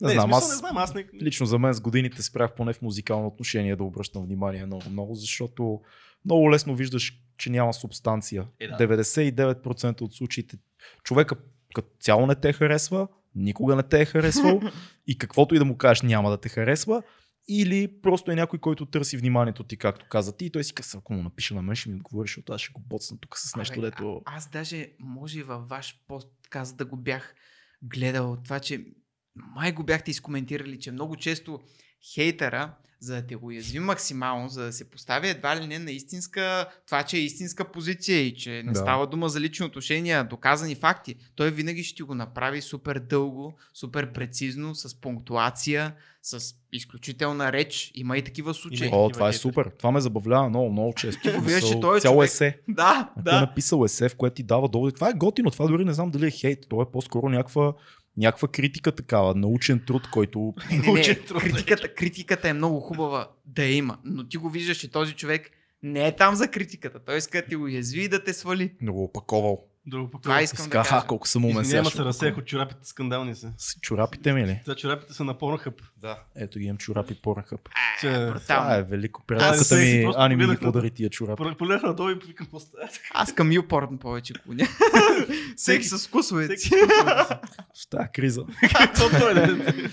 Не, 0.00 0.08
Не, 0.08 0.12
знам, 0.14 0.24
смисъл, 0.24 0.38
аз 0.38 0.50
не 0.50 0.56
знам, 0.56 0.76
аз 0.76 0.94
не... 0.94 1.06
лично 1.22 1.46
за 1.46 1.58
мен 1.58 1.72
с 1.74 1.80
годините 1.80 2.22
спрях 2.22 2.54
поне 2.54 2.72
в 2.72 2.82
музикално 2.82 3.26
отношение 3.26 3.76
да 3.76 3.84
обръщам 3.84 4.24
внимание 4.24 4.66
много, 4.66 4.90
много, 4.90 5.14
защото 5.14 5.80
много 6.24 6.50
лесно 6.50 6.74
виждаш, 6.74 7.18
че 7.36 7.50
няма 7.50 7.74
субстанция. 7.74 8.46
Е, 8.60 8.68
да. 8.68 8.76
99% 8.76 10.00
от 10.00 10.14
случаите 10.14 10.56
човека 11.02 11.36
като 11.74 11.88
цяло 12.00 12.26
не 12.26 12.34
те 12.34 12.52
харесва, 12.52 13.08
никога 13.34 13.76
не 13.76 13.82
те 13.82 14.00
е 14.00 14.04
харесвал 14.04 14.60
и 15.06 15.18
каквото 15.18 15.54
и 15.54 15.58
да 15.58 15.64
му 15.64 15.76
кажеш 15.76 16.02
няма 16.02 16.30
да 16.30 16.40
те 16.40 16.48
харесва. 16.48 17.02
Или 17.48 18.00
просто 18.02 18.30
е 18.30 18.34
някой, 18.34 18.58
който 18.58 18.86
търси 18.86 19.16
вниманието 19.16 19.64
ти, 19.64 19.76
както 19.76 20.06
каза 20.08 20.36
ти, 20.36 20.46
и 20.46 20.50
той 20.50 20.64
си 20.64 20.74
казва, 20.74 20.98
ако 20.98 21.12
му 21.14 21.22
напиша 21.22 21.54
на 21.54 21.62
мен, 21.62 21.76
ще 21.76 21.90
ми 21.90 21.96
отговори, 21.96 22.26
защото 22.26 22.52
аз 22.52 22.60
ще 22.60 22.72
го 22.72 22.80
боцна 22.80 23.18
тук 23.20 23.38
с 23.38 23.56
нещо, 23.56 23.78
Абе, 23.78 23.90
дето... 23.90 24.22
а, 24.24 24.36
аз 24.36 24.50
даже, 24.50 24.88
може 24.98 25.38
и 25.38 25.42
във 25.42 25.68
ваш 25.68 26.00
подкаст 26.08 26.76
да 26.76 26.84
го 26.84 26.96
бях 26.96 27.34
гледал, 27.82 28.36
това, 28.44 28.60
че 28.60 28.84
май 29.34 29.72
го 29.72 29.84
бяхте 29.84 30.10
изкоментирали, 30.10 30.78
че 30.78 30.92
много 30.92 31.16
често 31.16 31.60
хейтера, 32.14 32.74
за 33.00 33.14
да 33.14 33.26
те 33.26 33.36
уязви 33.36 33.78
максимално, 33.78 34.48
за 34.48 34.64
да 34.64 34.72
се 34.72 34.90
постави 34.90 35.28
едва 35.28 35.56
ли 35.56 35.66
не 35.66 35.78
на 35.78 35.90
истинска, 35.90 36.66
това, 36.86 37.02
че 37.02 37.16
е 37.16 37.20
истинска 37.20 37.64
позиция 37.64 38.20
и 38.20 38.34
че 38.34 38.50
не 38.52 38.72
Да. 38.72 38.78
става 38.78 39.06
дума 39.06 39.28
за 39.28 39.40
лични 39.40 39.66
отношения, 39.66 40.24
доказани 40.24 40.74
факти, 40.74 41.14
той 41.34 41.50
винаги 41.50 41.84
ще 41.84 41.96
ти 41.96 42.02
го 42.02 42.14
направи 42.14 42.62
супер 42.62 42.98
дълго, 43.00 43.54
супер 43.74 44.12
прецизно, 44.12 44.74
с 44.74 45.00
пунктуация, 45.00 45.94
с 46.22 46.40
изключителна 46.72 47.52
реч. 47.52 47.90
Има 47.94 48.18
и 48.18 48.22
такива 48.22 48.54
случаи. 48.54 48.86
Има 48.86 48.96
О, 48.96 49.08
това 49.08 49.28
е 49.28 49.32
супер. 49.32 49.70
Това 49.78 49.90
ме 49.90 50.00
забавлява 50.00 50.48
много, 50.48 50.72
много 50.72 50.92
често. 50.94 51.22
Ти 51.22 51.30
го 51.30 51.40
виждаш, 51.40 51.68
че 51.68 51.80
той 51.80 51.98
е 51.98 52.00
Цяло 52.00 52.14
човек. 52.16 52.28
есе. 52.28 52.58
Да, 52.68 53.10
А 53.16 53.22
той 53.22 53.32
е 53.32 53.34
да. 53.34 53.40
написал 53.40 53.84
есе, 53.84 54.08
в 54.08 54.16
което 54.16 54.34
ти 54.34 54.42
дава 54.42 54.68
долу. 54.68 54.90
Това 54.90 55.08
е 55.08 55.14
готино, 55.14 55.50
това 55.50 55.66
дори 55.66 55.84
не 55.84 55.92
знам 55.92 56.10
дали 56.10 56.26
е 56.26 56.30
хейт. 56.30 56.66
Това 56.68 56.82
е 56.82 56.92
по-скоро 56.92 57.28
някаква, 57.28 57.72
някаква 58.20 58.48
критика 58.48 58.92
такава, 58.92 59.34
научен 59.34 59.80
труд, 59.86 60.10
който... 60.10 60.54
Не, 60.70 60.78
не, 60.78 60.92
не. 60.92 61.18
Критиката, 61.40 61.94
критиката 61.94 62.48
е 62.48 62.52
много 62.52 62.80
хубава 62.80 63.30
да 63.46 63.64
има, 63.64 63.98
но 64.04 64.28
ти 64.28 64.36
го 64.36 64.50
виждаш, 64.50 64.76
че 64.76 64.90
този 64.90 65.14
човек 65.14 65.50
не 65.82 66.06
е 66.06 66.16
там 66.16 66.34
за 66.34 66.48
критиката. 66.48 66.98
Той 66.98 67.16
иска 67.16 67.42
да 67.42 67.48
ти 67.48 67.56
уязви 67.56 68.04
и 68.04 68.08
да 68.08 68.24
те 68.24 68.32
свали. 68.32 68.72
Много 68.80 69.04
опаковал. 69.04 69.64
Друго 69.86 70.10
пък. 70.10 70.22
Това 70.22 70.42
искам 70.42 70.64
Иска, 70.66 70.78
да 70.78 70.84
кажа. 70.84 71.06
колко 71.06 71.28
съм 71.28 71.44
умен 71.44 71.64
сега. 71.64 71.76
Няма 71.76 71.90
се 71.90 72.04
разсеях 72.04 72.32
опаковам. 72.32 72.42
от 72.42 72.48
чорапите 72.48 72.80
скандални 72.88 73.34
са. 73.34 73.52
С 73.58 73.80
чорапите 73.80 74.32
ми 74.32 74.46
ли? 74.46 74.60
За 74.66 74.76
чорапите 74.76 75.12
са 75.14 75.24
на 75.24 75.38
порнохъп. 75.38 75.74
Да. 75.96 76.18
Ето 76.36 76.58
ги 76.58 76.64
имам 76.64 76.76
чорапи 76.78 77.14
поръхъп. 77.22 77.60
Че- 78.00 78.32
Това 78.48 78.76
е 78.76 78.82
велико. 78.82 79.22
Приятелката 79.26 79.76
ми 79.76 80.12
Ани 80.16 80.36
ми 80.36 80.46
ги 80.46 80.56
подари 80.56 80.90
тия 80.90 81.10
чорапи. 81.10 81.42
Полех 81.58 81.82
надолу 81.82 82.10
и 82.10 82.14
викам 82.14 82.46
просто. 82.50 82.70
Аз 83.14 83.34
към 83.34 83.52
Юпорн 83.52 83.98
повече 83.98 84.32
клоня. 84.34 84.66
Всеки 85.56 85.84
с 85.84 86.08
вкусовете. 86.08 86.56
В 87.74 87.88
тази 87.90 88.08
криза. 88.14 88.44
Е. 89.30 89.48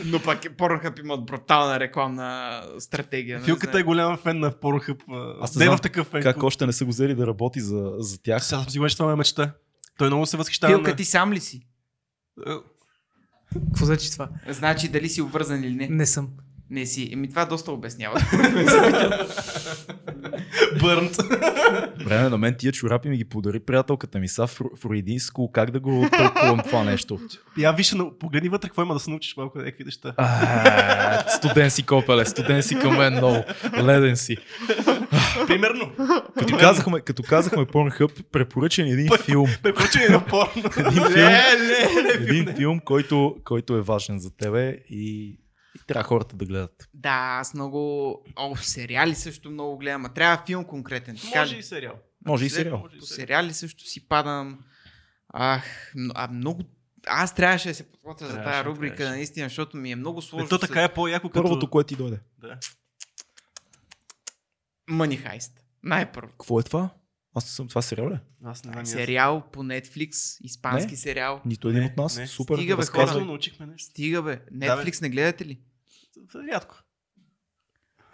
Но 0.05 0.19
пак 0.19 0.39
Pornhub 0.41 0.99
имат 0.99 1.26
брутална 1.26 1.80
рекламна 1.80 2.61
стратегия. 2.80 3.39
не 3.39 3.45
Филката 3.45 3.80
е 3.80 3.84
голям 3.84 4.18
фен 4.18 4.39
на 4.39 4.51
порнохъп. 4.51 5.01
Аз 5.41 5.55
не 5.55 5.65
е 5.65 5.69
в 5.69 5.77
такъв 5.77 6.07
фен. 6.07 6.23
Как 6.23 6.43
още 6.43 6.65
не 6.65 6.73
са 6.73 6.85
го 6.85 6.91
взели 6.91 7.15
да 7.15 7.27
работи 7.27 7.59
за, 7.59 7.93
за 7.97 8.22
тях. 8.22 8.43
Сега 8.45 8.59
съм 8.61 8.69
сигурен, 8.69 8.89
че 8.89 8.97
това 8.97 9.11
е 9.11 9.15
мечта. 9.15 9.53
Той 9.98 10.07
много 10.07 10.26
се 10.26 10.38
възхищава. 10.38 10.74
Филка 10.74 10.90
на- 10.90 10.95
ти 10.95 11.06
сам 11.06 11.34
ли 11.34 11.40
си? 11.40 11.61
Е, 12.48 12.52
Какво 13.65 13.86
значи 13.86 14.11
това? 14.11 14.30
Значи 14.49 14.88
дали 14.88 15.10
си 15.10 15.22
обвързан 15.22 15.64
или 15.64 15.74
не? 15.74 15.88
Не 15.88 16.06
съм. 16.06 16.30
Не 16.69 16.86
си. 16.86 17.10
Еми 17.14 17.30
това 17.30 17.45
доста 17.45 17.72
обяснява. 17.72 18.19
Бърнт. 20.82 21.15
Време 21.99 22.30
на 22.30 22.38
мен 22.38 22.56
тия 22.56 22.72
чорапи 22.72 23.10
ми 23.10 23.18
ги 23.18 23.26
подари 23.26 23.60
приятелката 23.60 24.19
ми. 24.19 24.28
Са 24.28 24.41
фру- 24.44 24.78
фруидинско, 24.78 25.52
как 25.52 25.72
да 25.72 25.80
го 25.80 26.07
тълкувам 26.11 26.60
това 26.60 26.84
нещо? 26.84 27.19
Я 27.57 27.72
виж, 27.72 27.91
на- 27.91 28.18
погледни 28.19 28.49
вътре, 28.49 28.68
какво 28.68 28.82
има 28.82 28.94
да 28.94 28.99
се 28.99 29.10
научиш 29.10 29.38
малко, 29.38 29.57
някакви 29.57 29.84
неща. 29.84 30.14
А, 30.18 31.30
Студен 31.30 31.72
си 31.72 31.84
копеле, 31.84 32.26
студен 32.26 32.64
си 32.64 32.76
към 32.76 32.98
мен 32.98 33.14
много. 33.14 33.44
Леден 33.78 34.18
си. 34.18 34.38
Примерно. 35.47 35.91
Като 36.39 36.57
казахме, 36.57 37.01
като 37.01 37.23
казахме 37.23 37.65
Pornhub, 37.65 38.23
препоръчен 38.23 38.88
един 38.88 39.09
филм. 39.26 39.47
Препоръчение 39.64 40.09
на 40.09 40.26
порно. 40.26 40.64
Един 40.77 41.03
филм, 41.03 41.30
не, 41.30 42.03
не, 42.03 42.14
един 42.14 42.55
филм 42.55 42.80
който, 42.80 43.35
който 43.43 43.76
е 43.76 43.81
важен 43.81 44.19
за 44.19 44.38
тебе 44.38 44.69
и, 44.89 45.27
и 45.76 45.80
трябва 45.88 46.03
хората 46.03 46.35
да 46.35 46.45
гледат. 46.45 46.89
Да, 46.93 47.38
аз 47.39 47.53
много... 47.53 48.11
О, 48.35 48.55
сериали 48.55 49.15
също 49.15 49.49
много 49.49 49.77
гледам. 49.77 50.05
А 50.05 50.09
трябва 50.09 50.43
филм 50.45 50.65
конкретен. 50.65 51.15
Така 51.15 51.39
Може 51.39 51.55
ли? 51.55 51.59
и 51.59 51.64
сериал. 51.64 51.93
Може 52.26 52.45
и 52.45 52.49
сериал. 52.49 52.84
По 52.84 52.89
сериал. 52.89 53.05
сериали 53.05 53.53
също 53.53 53.84
си 53.84 54.07
падам. 54.07 54.59
Ах, 55.34 55.93
а 56.15 56.27
много... 56.27 56.64
Аз 57.07 57.35
трябваше 57.35 57.69
да 57.69 57.76
се 57.76 57.91
подготвя 57.91 58.27
за 58.27 58.43
тази 58.43 58.65
рубрика, 58.65 58.95
трябваше. 58.95 59.15
наистина, 59.15 59.45
защото 59.45 59.77
ми 59.77 59.91
е 59.91 59.95
много 59.95 60.22
сложно. 60.22 60.45
Е, 60.45 60.49
то 60.49 60.57
така 60.59 60.84
е 60.84 60.93
по-яко 60.93 61.30
като... 61.30 61.43
Първото, 61.43 61.69
което 61.69 61.88
ти 61.88 61.95
дойде. 61.95 62.19
Да. 62.38 62.57
Money 64.89 65.26
Heist. 65.27 65.51
Най-първо. 65.84 66.31
Какво 66.31 66.59
е 66.59 66.64
това? 66.64 66.89
Аз 67.35 67.45
не 67.45 67.49
съм. 67.49 67.68
Това 67.68 67.81
сериал 67.81 68.09
ли? 68.09 68.19
Аз 68.43 68.64
не 68.64 68.72
знам. 68.72 68.81
аз. 68.81 68.89
Сериал 68.91 69.43
по 69.53 69.64
Netflix, 69.64 70.38
испански 70.41 70.91
Не. 70.91 70.97
сериал. 70.97 71.41
Нито 71.45 71.69
един 71.69 71.81
Не, 71.81 71.85
от 71.85 71.97
нас. 71.97 72.18
не. 72.18 72.27
Супер. 72.27 72.55
Стига, 72.55 72.77
бе, 72.77 72.85
хора. 72.85 73.26
научихме 73.26 73.65
нещо. 73.65 73.89
Стига 73.89 74.22
бе. 74.22 74.41
Netflix 74.53 75.01
не 75.01 75.09
гледате 75.09 75.45
ли? 75.45 75.59
Рядко. 76.51 76.76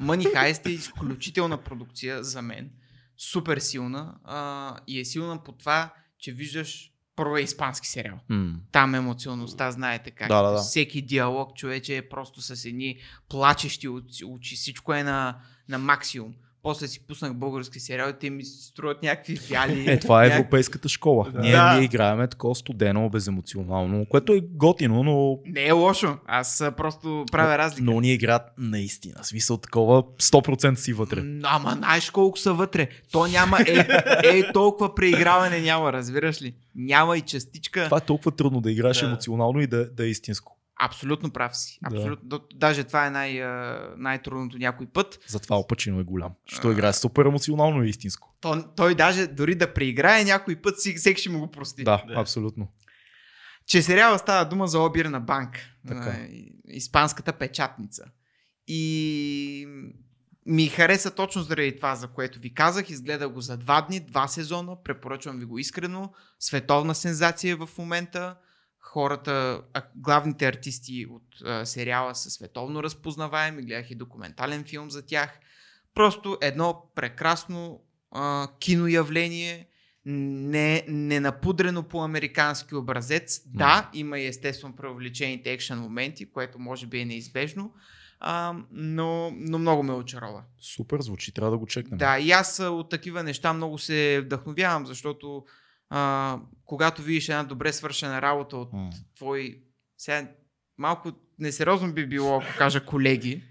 Money 0.02 0.34
Heist 0.34 0.66
е 0.66 0.72
изключителна 0.72 1.64
продукция 1.64 2.24
за 2.24 2.42
мен. 2.42 2.72
Супер 3.18 3.58
силна. 3.58 4.16
А, 4.24 4.78
и 4.88 5.00
е 5.00 5.06
силна 5.06 5.44
по 5.44 5.52
това, 5.52 5.94
че 6.20 6.32
виждаш 6.32 6.92
първо 7.16 7.38
е 7.38 7.42
испански 7.42 7.88
сериал. 7.88 8.20
М. 8.30 8.56
Там 8.72 8.96
емоционалността, 8.96 9.72
знаете 9.72 10.12
как. 10.12 10.28
Да, 10.28 10.42
да, 10.42 10.52
да. 10.52 10.58
Всеки 10.58 11.02
диалог, 11.02 11.56
човече, 11.56 11.98
е 11.98 12.10
просто 12.10 12.42
с 12.42 12.66
едни 12.66 13.00
плачещи 13.30 13.88
очи. 14.26 14.56
Всичко 14.56 14.94
е 14.94 15.04
на, 15.04 15.42
на 15.70 15.78
максимум. 15.78 16.34
После 16.64 16.88
си 16.88 17.08
пуснах 17.08 17.34
български 17.34 17.80
сериал 17.80 18.10
и 18.10 18.14
те 18.20 18.30
ми 18.30 18.44
се 18.44 18.64
струват 18.68 19.04
някакви 19.04 19.36
фиали. 19.36 19.92
Е, 19.92 20.00
това 20.00 20.26
е 20.26 20.28
европейската 20.28 20.90
школа. 20.90 21.30
Да. 21.34 21.40
Ние, 21.40 21.52
Да. 21.52 21.74
ние 21.76 21.84
играеме 21.84 22.28
такова 22.28 22.56
студено, 22.56 23.10
беземоционално, 23.10 24.06
което 24.06 24.34
е 24.34 24.40
готино, 24.42 25.04
но 25.04 25.40
Не 25.46 25.66
е 25.66 25.72
лошо. 25.72 26.18
Аз 26.26 26.64
просто 26.78 27.26
правя 27.32 27.58
разлика. 27.58 27.84
Но 27.84 28.02
ние 28.02 28.14
играят 28.14 28.42
наистина. 28.58 29.24
Смисъл 29.24 29.58
такова 29.58 30.04
100% 30.04 30.76
си 30.76 30.94
вътре. 30.94 31.24
Ама 31.44 31.72
знаеш 31.78 32.10
колко 32.10 32.38
са 32.40 32.54
вътре. 32.54 32.90
То 33.12 33.28
няма 33.28 33.60
е, 33.68 33.88
е 34.24 34.52
толкова 34.54 34.96
преиграване 34.96 35.62
няма, 35.62 35.94
разбираш 35.94 36.42
ли? 36.42 36.54
Няма 36.76 37.18
и 37.18 37.22
частичка. 37.22 37.86
Това 37.86 37.98
е 37.98 38.02
толкова 38.02 38.32
трудно 38.32 38.62
да 38.62 38.72
играеш 38.72 39.00
Да. 39.00 39.06
емоционално 39.06 39.62
и 39.62 39.68
да, 39.68 39.90
да 39.92 40.06
е 40.06 40.10
истинско. 40.10 40.53
Абсолютно 40.80 41.32
прав 41.32 41.58
си. 41.58 41.80
Абсолютно. 41.86 42.30
Да. 42.30 42.40
Даже 42.54 42.84
това 42.84 43.06
е 43.06 43.10
най, 43.10 43.42
най-трудното 43.98 44.58
някой 44.58 44.88
път. 44.88 45.20
Затова 45.28 45.56
опачино 45.58 46.00
е 46.00 46.04
голям. 46.04 46.32
Що 46.46 46.72
играе 46.72 46.94
супер 46.94 47.26
емоционално 47.26 47.84
и 47.84 47.90
истинско. 47.90 48.36
То, 48.42 48.66
той 48.76 48.96
даже 48.96 49.28
дори 49.28 49.56
да 49.56 49.74
преиграе 49.74 50.24
някой 50.24 50.56
път, 50.56 50.82
си- 50.82 50.96
всеки 50.96 51.22
ще 51.22 51.30
му 51.30 51.40
го 51.40 51.52
прости. 51.52 51.84
Да, 51.84 52.04
Да. 52.08 52.14
абсолютно. 52.14 52.68
Че 53.68 53.82
сериала 53.82 54.20
става 54.20 54.46
дума 54.46 54.68
за 54.68 54.80
обир 54.80 55.06
на 55.06 55.20
банк. 55.20 55.50
Така. 55.88 56.00
На 56.00 56.28
испанската 56.66 57.34
печатница. 57.34 58.04
И 58.68 59.68
ми 60.46 60.68
хареса 60.68 61.12
точно 61.12 61.42
заради 61.42 61.76
това, 61.76 61.96
за 61.96 62.08
което 62.08 62.40
ви 62.40 62.54
казах. 62.54 62.90
Изгледах 62.90 63.30
го 63.30 63.42
за 63.42 63.58
два 63.58 63.82
дни, 63.82 64.00
два 64.00 64.28
сезона. 64.28 64.84
Препоръчвам 64.84 65.40
ви 65.40 65.46
го 65.46 65.60
искрено. 65.60 66.14
Световна 66.40 66.96
сензация 66.96 67.58
в 67.58 67.70
момента. 67.78 68.36
Хората, 68.86 69.62
главните 69.96 70.48
артисти 70.48 71.08
от 71.10 71.24
а, 71.46 71.66
сериала 71.66 72.16
са 72.16 72.30
световно 72.30 72.84
разпознаваеми. 72.84 73.62
Гледах 73.62 73.92
и 73.92 73.96
документален 73.96 74.64
филм 74.64 74.92
за 74.92 75.06
тях. 75.06 75.40
Просто 75.96 76.38
едно 76.42 76.92
прекрасно 76.96 77.82
а, 78.12 78.48
киноявление, 78.60 79.68
не, 80.06 80.86
не 80.88 81.20
напудрено 81.20 81.84
по 81.84 82.04
американски 82.04 82.76
образец. 82.76 83.42
М. 83.46 83.52
Да, 83.58 83.90
има 83.94 84.20
и 84.20 84.28
естествено 84.28 84.76
преувеличените 84.76 85.52
екшен 85.52 85.80
моменти, 85.80 86.32
което 86.32 86.60
може 86.60 86.88
би 86.88 87.00
е 87.00 87.06
неизбежно, 87.06 87.74
а, 88.20 88.56
но, 88.72 89.32
но 89.36 89.60
много 89.60 89.84
ме 89.84 89.94
очарова. 89.94 90.44
Супер 90.60 91.02
звучи, 91.02 91.34
трябва 91.34 91.52
да 91.52 91.58
го 91.58 91.66
чекнем. 91.66 91.98
Да, 91.98 92.20
и 92.20 92.32
аз 92.32 92.60
от 92.60 92.90
такива 92.90 93.24
неща 93.24 93.54
много 93.54 93.78
се 93.78 94.22
вдъхновявам, 94.26 94.86
защото 94.86 95.46
а, 95.96 96.40
когато 96.66 97.02
видиш 97.02 97.30
една 97.30 97.44
добре 97.44 97.74
свършена 97.74 98.22
работа 98.22 98.58
от 98.58 98.74
М. 98.74 98.90
твои... 99.16 99.58
Сега 99.98 100.28
малко 100.78 101.12
несериозно 101.40 101.94
би 101.94 102.08
било, 102.08 102.38
ако 102.38 102.58
кажа 102.58 102.86
колеги, 102.86 103.44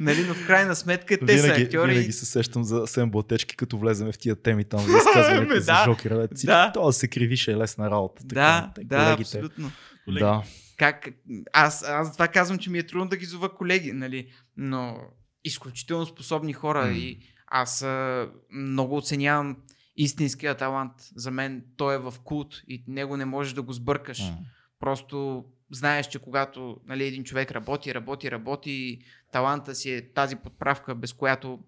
нали, 0.00 0.24
но 0.28 0.34
в 0.34 0.46
крайна 0.46 0.76
сметка 0.76 1.26
те 1.26 1.38
са 1.38 1.42
Винаги, 1.44 1.62
актьори. 1.62 1.90
винаги 1.92 2.12
се 2.12 2.26
сещам 2.26 2.64
за 2.64 2.86
Сем 2.86 3.10
Блатечки, 3.10 3.56
като 3.56 3.78
влеземе 3.78 4.12
в 4.12 4.18
тия 4.18 4.36
теми 4.36 4.64
там 4.64 4.80
за 4.80 4.96
изказването 4.98 5.54
Ме, 5.54 5.60
за 5.60 5.66
да. 5.66 5.82
Жокера. 5.84 6.28
Да. 6.44 6.72
Това 6.72 6.86
да 6.86 6.92
се 6.92 7.08
кривише 7.08 7.52
е 7.52 7.56
лесна 7.56 7.90
работа. 7.90 8.22
Така, 8.28 8.34
Да, 8.34 8.72
те, 8.74 8.84
да, 8.84 8.96
колегите. 9.04 9.22
абсолютно. 9.22 9.70
Колеги. 10.04 10.20
Да. 10.24 10.42
Как, 10.76 11.08
аз, 11.52 11.84
аз 11.88 12.12
това 12.12 12.28
казвам, 12.28 12.58
че 12.58 12.70
ми 12.70 12.78
е 12.78 12.86
трудно 12.86 13.08
да 13.08 13.16
ги 13.16 13.24
зова 13.24 13.54
колеги, 13.54 13.92
нали? 13.92 14.28
но 14.56 14.96
изключително 15.44 16.06
способни 16.06 16.52
хора 16.52 16.84
М. 16.86 16.92
и 16.92 17.18
аз 17.46 17.82
а, 17.82 18.28
много 18.52 18.96
оценявам 18.96 19.56
истинския 19.96 20.54
талант. 20.54 20.92
За 21.16 21.30
мен 21.30 21.64
той 21.76 21.94
е 21.94 21.98
в 21.98 22.14
култ 22.24 22.54
и 22.68 22.84
него 22.88 23.16
не 23.16 23.24
можеш 23.24 23.52
да 23.52 23.62
го 23.62 23.72
сбъркаш. 23.72 24.20
М. 24.20 24.38
Просто 24.80 25.44
знаеш, 25.70 26.06
че 26.06 26.18
когато 26.18 26.76
нали, 26.86 27.04
един 27.04 27.24
човек 27.24 27.52
работи, 27.52 27.94
работи, 27.94 28.30
работи, 28.30 28.98
таланта 29.32 29.74
си 29.74 29.92
е 29.92 30.12
тази 30.12 30.36
подправка, 30.36 30.94
без 30.94 31.12
която 31.12 31.58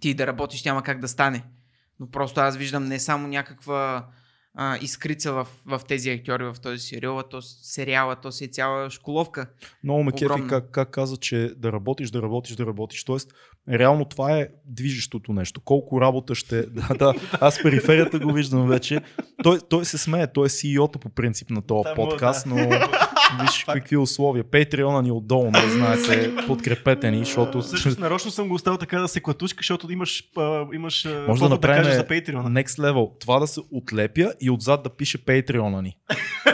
ти 0.00 0.14
да 0.14 0.26
работиш 0.26 0.64
няма 0.64 0.82
как 0.82 1.00
да 1.00 1.08
стане. 1.08 1.44
Но 2.00 2.10
просто 2.10 2.40
аз 2.40 2.56
виждам 2.56 2.84
не 2.84 2.98
само 2.98 3.28
някаква 3.28 4.08
а, 4.54 4.76
изкрица 4.76 5.32
в, 5.32 5.48
в 5.66 5.80
тези 5.88 6.10
актьори 6.10 6.44
в 6.44 6.56
този 6.62 6.78
сериал, 6.78 7.18
а 7.18 7.22
то 7.22 7.42
сериала, 7.42 8.16
то 8.16 8.32
си 8.32 8.44
е 8.44 8.48
цяла 8.48 8.90
школовка. 8.90 9.50
Много 9.84 10.04
ме 10.04 10.12
кефи 10.12 10.46
как, 10.48 10.70
как 10.70 10.90
каза, 10.90 11.16
че 11.16 11.54
да 11.56 11.72
работиш, 11.72 12.10
да 12.10 12.22
работиш, 12.22 12.56
да 12.56 12.66
работиш. 12.66 13.04
Тоест, 13.04 13.32
реално 13.70 14.04
това 14.04 14.38
е 14.38 14.48
движещото 14.66 15.32
нещо. 15.32 15.60
Колко 15.60 16.00
работа 16.00 16.34
ще... 16.34 16.62
Да, 16.66 16.94
да, 16.98 17.14
аз 17.40 17.62
периферията 17.62 18.18
го 18.18 18.32
виждам 18.32 18.68
вече. 18.68 19.00
Той, 19.42 19.58
той 19.70 19.84
се 19.84 19.98
смее, 19.98 20.26
той 20.26 20.46
е 20.46 20.48
CEO-та 20.48 20.98
по 20.98 21.08
принцип 21.08 21.50
на 21.50 21.62
този 21.62 21.88
Да, 21.88 21.94
подкаст, 21.94 22.46
но 22.46 22.56
виж 23.40 23.64
какви 23.72 23.96
условия. 23.96 24.44
Патреона 24.44 25.02
ни 25.02 25.10
отдолу, 25.10 25.50
не 25.50 25.70
знаете, 25.70 26.32
подкрепете 26.46 27.10
ни, 27.10 27.18
защото... 27.18 27.60
Всъщност 27.60 27.98
нарочно 27.98 28.30
съм 28.30 28.48
го 28.48 28.54
оставил 28.54 28.78
така 28.78 28.98
да 28.98 29.08
се 29.08 29.20
клатушка, 29.20 29.58
защото 29.58 29.92
имаш, 29.92 30.24
а, 30.36 30.66
имаш 30.74 31.08
Може 31.28 31.42
да 31.42 31.48
направим 31.48 31.82
кажеш 31.82 31.96
за 31.96 32.04
Patreon. 32.06 32.64
next 32.64 32.78
level. 32.78 33.20
Това 33.20 33.38
да 33.40 33.46
се 33.46 33.60
отлепя 33.72 34.32
и 34.40 34.50
отзад 34.50 34.82
да 34.82 34.90
пише 34.90 35.18
Patreon 35.18 35.82
ни. 35.82 35.96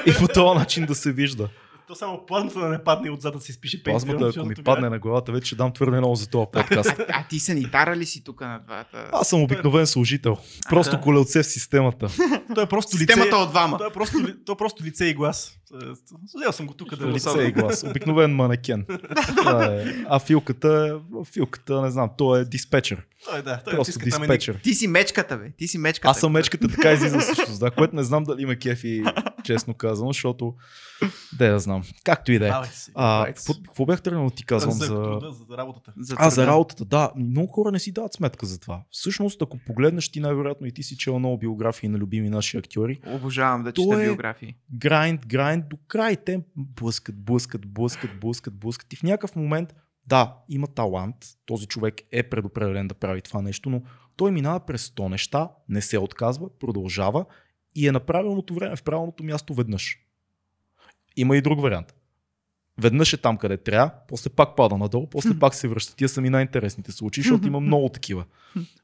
И 0.07 0.13
по 0.19 0.29
този 0.29 0.59
начин 0.59 0.87
да 0.87 0.95
се 0.95 1.13
вижда. 1.13 1.49
То 1.93 1.97
само 1.97 2.27
плазмата 2.27 2.61
да 2.61 2.69
не 2.69 2.85
падне 2.85 3.11
отзад 3.11 3.35
да 3.35 3.41
се 3.41 3.53
изпише 3.53 3.83
Patreon. 3.83 3.91
Плазмата, 3.91 4.33
ако 4.37 4.47
ми 4.47 4.55
тогава- 4.55 4.77
падне 4.77 4.91
на 4.91 4.99
главата, 4.99 5.33
вече 5.33 5.47
ще 5.47 5.57
дам 5.57 5.73
твърде 5.73 5.99
много 5.99 6.15
за 6.15 6.27
този 6.27 6.47
подкаст. 6.53 6.95
А, 7.09 7.27
ти 7.29 7.41
санитара 7.41 7.97
ли 7.97 8.07
си 8.07 8.25
тук 8.25 8.41
на 8.41 8.59
двата? 8.59 9.09
Аз 9.13 9.29
съм 9.29 9.43
обикновен 9.43 9.87
служител. 9.87 10.37
Просто 10.69 10.97
да. 10.97 11.03
колелце 11.03 11.43
в 11.43 11.47
системата. 11.47 12.09
Той 12.55 12.65
е 12.65 12.67
просто 12.67 12.97
лице. 12.97 12.99
Системата 12.99 13.37
от 13.37 13.51
двама. 13.51 13.79
Той 13.79 13.89
е 13.89 13.91
просто, 13.91 14.19
той 14.47 14.53
е 14.53 14.57
просто 14.57 14.85
лице 14.85 15.05
и 15.07 15.15
глас. 15.15 15.59
Взел 16.37 16.53
съм 16.53 16.67
го 16.67 16.75
тук 16.75 16.97
да 16.97 17.07
Лице 17.07 17.43
и 17.43 17.53
глас. 17.53 17.85
Обикновен 17.85 18.35
манекен. 18.35 18.87
Е. 19.63 19.95
А 20.09 20.19
филката, 20.19 20.99
е- 21.21 21.25
филката, 21.33 21.83
не 21.83 21.91
знам, 21.91 22.11
то 22.19 22.37
е 22.37 22.45
диспетчер. 22.45 23.03
Той 23.25 23.39
е, 23.39 23.43
да. 23.43 23.61
Той 23.65 23.75
Просто 23.75 23.99
е 24.01 24.05
диспетчер. 24.05 24.61
Ти 24.63 24.75
си 24.75 24.87
мечката, 24.87 25.37
бе. 25.37 25.53
Ти 25.59 25.69
си 25.69 25.79
мечката. 25.79 26.09
Аз 26.09 26.21
съм 26.21 26.33
мечката, 26.33 26.69
така 26.69 26.93
излиза 26.93 27.21
също, 27.21 27.59
да, 27.59 27.71
което 27.71 27.97
не 27.97 28.03
знам 28.03 28.25
дали 28.25 28.43
има 28.43 28.57
кефи, 28.57 29.03
честно 29.45 29.75
казано, 29.75 30.09
защото 30.09 30.55
да 31.39 31.59
знам. 31.59 31.83
Както 32.05 32.33
и 32.33 32.39
да 32.39 32.49
е. 32.49 32.53
А, 32.95 33.27
какво, 33.27 33.87
бях 33.87 34.03
тръгнал 34.03 34.29
да 34.29 34.35
ти 34.35 34.45
казвам 34.45 34.73
за, 34.73 34.87
труда, 34.87 35.33
за 35.49 35.57
работата. 35.57 35.93
За 35.97 36.15
А, 36.19 36.31
за 36.31 36.47
работата, 36.47 36.85
да. 36.85 37.13
Много 37.17 37.53
хора 37.53 37.73
не 37.73 37.79
си 37.79 37.93
дават 37.93 38.13
сметка 38.13 38.47
за 38.47 38.61
това. 38.61 38.83
Всъщност, 38.91 39.43
ако 39.43 39.59
погледнеш 39.59 40.09
ти 40.09 40.21
най-вероятно 40.21 40.67
и 40.67 40.73
ти 40.73 40.83
си 40.83 40.97
чел 40.97 41.19
много 41.19 41.39
биографии 41.39 41.89
на 41.89 41.99
любими 41.99 42.31
наши 42.31 42.57
актьори, 42.57 43.01
Обожавам 43.07 43.63
да 43.63 43.73
чета 43.73 44.03
е- 44.03 44.07
биографии. 44.07 44.55
грайнд, 44.75 45.27
грайнд 45.27 45.69
до 45.69 45.77
край. 45.89 46.17
Те 46.17 46.41
блъскат, 46.57 47.25
блъскат, 47.25 47.67
блъскат, 47.67 48.21
блъскат, 48.21 48.55
блъскат. 48.55 48.93
И 48.93 48.97
в 48.97 49.03
някакъв 49.03 49.37
момент, 49.37 49.75
да, 50.07 50.37
има 50.49 50.67
талант. 50.67 51.17
Този 51.47 51.67
човек 51.67 51.95
е 52.13 52.23
предопределен 52.23 52.89
да 52.89 52.95
прави 52.95 53.23
това 53.23 53.43
нещо, 53.43 53.71
но 53.71 53.83
той 54.17 54.31
минава 54.31 54.61
през 54.61 54.89
100 54.89 55.09
неща, 55.09 55.49
не 55.69 55.81
се 55.83 55.99
отказва, 55.99 56.59
продължава 56.61 57.25
и 57.75 57.89
е 57.89 57.93
на 57.93 58.01
правилното 58.01 58.55
време, 58.55 58.77
в 58.77 58.83
правилното 58.83 59.25
място 59.25 59.55
веднъж. 59.55 59.99
Има 61.17 61.37
и 61.37 61.43
друг 61.43 61.61
вариант. 61.61 61.95
Веднъж 62.79 63.13
е 63.13 63.17
там, 63.17 63.37
къде 63.37 63.57
трябва, 63.57 63.91
после 64.09 64.31
пак 64.31 64.57
пада 64.57 64.79
надолу, 64.79 65.07
после 65.07 65.39
пак 65.39 65.55
се 65.55 65.69
връща. 65.69 65.97
Тия 65.97 66.09
са 66.09 66.21
ми 66.21 66.31
най-интересните 66.31 66.93
случаи, 66.93 67.23
защото 67.23 67.47
има 67.47 67.61
много 67.61 67.89
такива. 67.89 68.25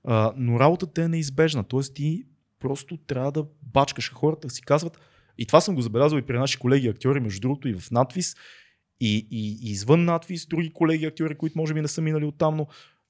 А, 0.04 0.32
но 0.36 0.60
работата 0.60 1.02
е 1.02 1.08
неизбежна. 1.08 1.64
Тоест 1.64 1.94
ти 1.94 2.24
просто 2.60 2.96
трябва 2.96 3.32
да 3.32 3.46
бачкаш. 3.62 4.12
Хората 4.12 4.50
си 4.50 4.62
казват, 4.62 5.00
и 5.38 5.46
това 5.46 5.60
съм 5.60 5.74
го 5.74 5.82
забелязал 5.82 6.18
и 6.18 6.22
при 6.22 6.38
наши 6.38 6.58
колеги 6.58 6.88
актьори, 6.88 7.20
между 7.20 7.40
другото 7.40 7.68
и 7.68 7.74
в 7.74 7.90
надвис, 7.90 8.36
и, 9.00 9.28
и, 9.30 9.58
и 9.62 9.70
извън 9.70 10.04
надвис, 10.04 10.46
други 10.46 10.72
колеги 10.72 11.06
актьори, 11.06 11.34
които 11.34 11.58
може 11.58 11.74
би 11.74 11.80
не 11.80 11.88
са 11.88 12.00
минали 12.00 12.24
оттам, 12.24 12.56
но 12.56 12.66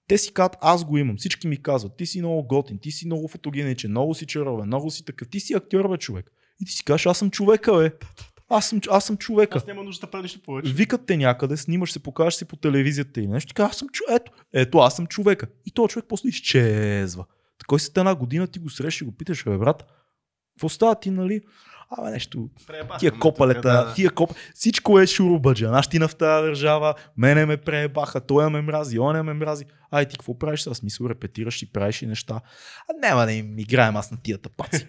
те 0.08 0.18
си 0.18 0.32
казват, 0.32 0.56
аз 0.60 0.84
го 0.84 0.98
имам. 0.98 1.16
Всички 1.16 1.48
ми 1.48 1.62
казват, 1.62 1.96
ти 1.96 2.06
си 2.06 2.18
много 2.18 2.42
готин, 2.42 2.78
ти 2.78 2.90
си 2.90 3.06
много 3.06 3.28
фотогеничен, 3.28 3.90
много 3.90 4.14
си 4.14 4.26
чаровен, 4.26 4.66
много 4.66 4.90
си 4.90 5.04
такъв. 5.04 5.28
Ти 5.28 5.40
си 5.40 5.54
актьор, 5.54 5.88
бе, 5.88 5.96
човек. 5.96 6.30
И 6.60 6.64
ти 6.64 6.72
си 6.72 6.84
кажеш, 6.84 7.06
аз 7.06 7.18
съм 7.18 7.30
човека, 7.30 7.76
бе. 7.76 7.92
Аз 8.48 8.68
съм, 8.68 8.80
аз 8.90 9.04
съм 9.04 9.16
човека. 9.16 9.58
Аз 9.58 9.66
няма 9.66 9.82
нужда 9.82 10.06
да 10.06 10.10
правя 10.10 10.22
нищо 10.22 10.40
повече. 10.42 10.72
Викат 10.72 11.06
те 11.06 11.16
някъде, 11.16 11.56
снимаш 11.56 11.92
се, 11.92 11.98
покажеш 11.98 12.34
си 12.34 12.44
по 12.44 12.56
телевизията 12.56 13.20
или 13.20 13.26
нещо. 13.26 13.54
Така, 13.54 13.68
аз 13.68 13.76
съм 13.76 13.88
човек. 13.88 14.22
Ето, 14.22 14.32
ето, 14.52 14.78
аз 14.78 14.96
съм 14.96 15.06
човека. 15.06 15.46
И 15.66 15.70
този 15.70 15.88
човек 15.88 16.04
после 16.08 16.28
изчезва. 16.28 17.24
Такой 17.58 17.80
след 17.80 17.98
една 17.98 18.14
година 18.14 18.46
ти 18.46 18.58
го 18.58 18.70
срещаш 18.70 19.00
и 19.00 19.04
го 19.04 19.12
питаш, 19.12 19.44
бе, 19.44 19.58
брат, 19.58 19.84
какво 20.56 20.68
става 20.68 20.94
ти, 20.94 21.10
нали? 21.10 21.40
Абе 21.90 22.10
нещо, 22.10 22.48
Преебаха 22.66 22.98
тия 22.98 23.18
копалета, 23.18 23.60
тук, 23.62 23.88
да. 23.88 23.94
тия 23.94 24.10
коп... 24.10 24.34
Всичко 24.54 25.00
е 25.00 25.06
шурубаджанащина 25.06 26.08
в 26.08 26.16
тази 26.16 26.46
държава, 26.46 26.94
мене 27.16 27.46
ме 27.46 27.56
преебаха, 27.56 28.20
той 28.20 28.50
ме 28.50 28.60
мрази, 28.60 28.98
он 28.98 29.22
ме 29.22 29.32
мрази. 29.32 29.64
Ай 29.90 30.08
ти 30.08 30.16
какво 30.18 30.38
правиш 30.38 30.60
сега? 30.60 30.74
Смисъл, 30.74 31.08
репетираш 31.08 31.62
и 31.62 31.72
правиш 31.72 32.02
и 32.02 32.06
неща. 32.06 32.40
А 32.88 33.08
няма 33.08 33.26
да 33.26 33.32
им 33.32 33.58
играем 33.58 33.96
аз 33.96 34.10
на 34.10 34.16
тия 34.22 34.38
тапаци. 34.38 34.86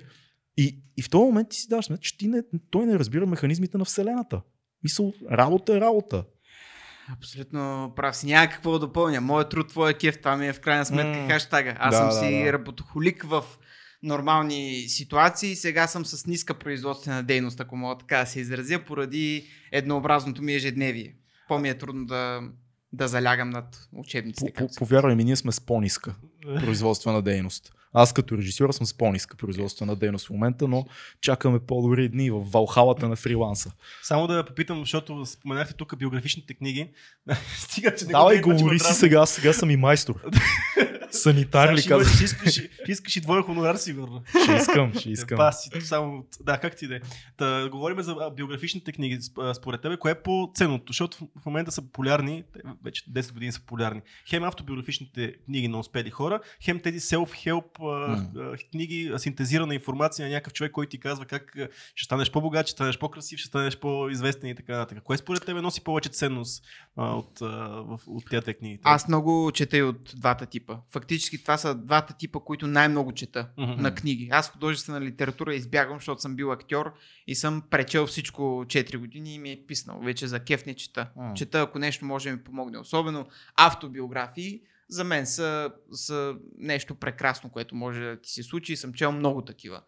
И, 0.58 0.84
и 0.98 1.02
в 1.02 1.10
този 1.10 1.24
момент 1.26 1.50
ти 1.50 1.58
си 1.58 1.68
даваш 1.70 1.86
сметка, 1.86 2.02
че 2.04 2.18
ти 2.18 2.28
не, 2.28 2.42
той 2.72 2.86
не 2.86 3.00
разбира 3.00 3.26
механизмите 3.26 3.78
на 3.78 3.86
Вселената. 3.86 4.42
Мисъл, 4.84 5.14
работа 5.32 5.78
е 5.78 5.82
работа. 5.82 6.24
Абсолютно 7.14 7.94
прав 7.96 8.16
си. 8.16 8.26
Няма 8.26 8.48
какво 8.48 8.72
да 8.72 8.80
допълня. 8.80 9.22
Моят 9.22 9.50
труд, 9.50 9.70
твоя 9.70 9.94
кеф, 9.94 10.18
това 10.18 10.38
ми 10.38 10.48
е 10.48 10.54
в 10.54 10.60
крайна 10.60 10.86
сметка 10.86 11.20
М. 11.20 11.28
хаштага. 11.30 11.76
Аз 11.80 11.96
Да, 11.96 11.98
съм 11.98 12.08
да, 12.08 12.16
си 12.16 12.44
да. 12.44 12.54
работохолик 12.54 13.24
в 13.24 13.44
нормални 14.04 14.86
ситуации. 14.88 15.56
Сега 15.56 15.88
съм 15.88 16.06
с 16.06 16.26
ниска 16.26 16.54
производствена 16.54 17.24
дейност, 17.24 17.60
ако 17.60 17.76
мога 17.76 17.98
така 17.98 18.18
да 18.18 18.26
се 18.26 18.40
изразя, 18.40 18.80
поради 18.88 19.48
еднообразното 19.72 20.42
ми 20.42 20.54
ежедневие. 20.54 21.16
По-ми 21.48 21.70
е 21.70 21.78
трудно 21.78 22.06
да, 22.06 22.42
да 22.94 23.08
залягам 23.08 23.50
над 23.50 23.88
учебниците. 23.96 24.68
Повярвай 24.78 25.16
ми, 25.16 25.24
ние 25.24 25.36
сме 25.36 25.52
с 25.52 25.60
по-ниска 25.62 26.16
производствена 26.66 27.22
дейност. 27.22 27.74
Аз 27.94 28.14
като 28.14 28.38
режисьор 28.38 28.72
съм 28.72 28.86
с 28.86 28.94
по-ниска 28.94 29.38
производствена 29.38 29.96
дейност 29.96 30.28
в 30.28 30.30
момента, 30.30 30.68
но 30.68 30.86
чакаме 31.22 31.60
по-добри 31.60 32.10
дни 32.10 32.32
в 32.32 32.40
валхалата 32.40 33.10
на 33.10 33.16
фриланса. 33.16 33.72
Само 34.04 34.28
да 34.28 34.46
попитам, 34.46 34.80
защото 34.80 35.26
споменахте 35.26 35.74
тук 35.74 35.98
биографичните 35.98 36.54
книги. 36.54 36.90
Стига, 37.58 37.96
че 37.96 38.06
не 38.06 38.12
Давай, 38.12 38.42
го 38.42 38.50
говори 38.50 38.80
си 38.80 38.94
сега, 38.94 39.26
сега 39.26 39.54
съм 39.54 39.70
и 39.70 39.76
майстор. 39.76 40.22
Санитар 41.11 41.68
ли 41.68 41.73
имаш- 41.73 41.88
казваш? 41.88 42.15
Ще 42.15 42.23
искаш, 42.23 42.53
ще 42.53 42.91
искаш 42.91 43.15
и 43.15 43.22
двоен 43.22 43.44
хонорар, 43.44 43.76
сигурно. 43.76 44.23
Ще 44.44 44.53
искам, 44.53 44.94
ще 44.94 45.10
искам. 45.10 45.38
Ба 45.38 45.52
си, 45.52 45.81
само, 45.81 46.26
да, 46.41 46.57
как 46.57 46.76
ти 46.76 46.88
да 46.88 46.95
е. 46.95 46.99
Та, 47.38 47.69
говорим 47.69 48.02
за 48.02 48.31
биографичните 48.31 48.91
книги. 48.91 49.19
Според 49.53 49.81
тебе, 49.81 49.98
кое 49.98 50.11
е 50.11 50.15
по-ценното? 50.15 50.84
Защото 50.88 51.18
в- 51.36 51.45
момента 51.45 51.72
са 51.72 51.81
популярни, 51.81 52.44
вече 52.84 53.03
10 53.06 53.34
години 53.34 53.52
са 53.52 53.60
популярни. 53.60 54.02
Хем 54.27 54.44
автобиографичните 54.44 55.34
книги 55.36 55.68
на 55.68 55.80
успели 55.80 56.10
хора, 56.10 56.40
хем 56.61 56.80
тези 56.80 56.99
self-help 56.99 57.64
а, 57.81 58.57
книги, 58.68 59.11
синтезирана 59.18 59.76
информация 59.76 60.26
на 60.26 60.34
някакъв 60.34 60.53
човек, 60.53 60.72
който 60.72 60.90
ти 60.90 60.99
казва 60.99 61.26
как 61.26 61.56
ще 61.95 62.06
станеш 62.06 62.31
по-богат, 62.31 62.68
ще 62.68 62.72
станеш 62.72 62.98
по-красив, 62.98 63.40
ще 63.40 63.48
станеш 63.48 63.77
по-известен 63.77 64.49
и 64.49 64.56
така 64.56 64.77
нататък. 64.77 65.03
Кое 65.03 65.18
според 65.18 65.45
тебе 65.45 65.61
носи 65.61 65.81
повече 65.81 66.10
ценност 66.10 66.64
а, 66.95 67.06
от, 67.06 67.41
а, 67.41 67.45
в, 67.80 67.99
от 68.07 68.23
тези 68.26 68.53
книги? 68.53 68.80
Аз 68.84 69.07
много 69.07 69.52
чета 69.53 69.77
и 69.77 69.84
от 69.84 70.14
двата 70.15 70.45
типа. 70.45 70.77
Фактически 71.00 71.42
това 71.42 71.58
са 71.58 71.76
двата 71.76 72.14
типа, 72.14 72.40
които 72.40 72.68
най-много 72.68 73.12
чета 73.12 73.48
Мгм. 73.58 73.82
на 73.82 73.96
книги. 73.96 74.30
Аз 74.32 74.52
художествена 74.52 75.02
литература 75.02 75.56
избягвам, 75.56 75.98
защото 75.98 76.22
съм 76.22 76.36
бил 76.36 76.52
актьор 76.52 76.94
и 77.28 77.36
съм 77.36 77.64
пречел 77.70 78.08
всичко 78.08 78.42
4 78.68 78.98
години 78.98 79.36
и 79.36 79.40
ми 79.40 79.52
е 79.52 79.64
писнал. 79.68 80.00
Вече 80.00 80.28
за 80.28 80.40
кеф 80.40 80.66
не 80.66 80.76
чета. 80.76 81.10
М. 81.16 81.34
Чета, 81.36 81.62
ако 81.62 81.80
нещо 81.80 82.06
може 82.06 82.30
да 82.30 82.36
ми 82.36 82.44
помогне. 82.44 82.78
Особено 82.78 83.28
автобиографии 83.56 84.62
за 84.90 85.04
мен 85.04 85.26
са, 85.26 85.72
са 85.92 86.36
нещо 86.58 86.96
прекрасно, 86.96 87.50
което 87.50 87.76
може 87.76 88.02
да 88.02 88.22
ти 88.22 88.30
се 88.32 88.44
случи 88.44 88.74
и 88.74 88.78
съм 88.78 88.94
чел 88.94 89.12
много 89.12 89.42
такива. 89.42 89.82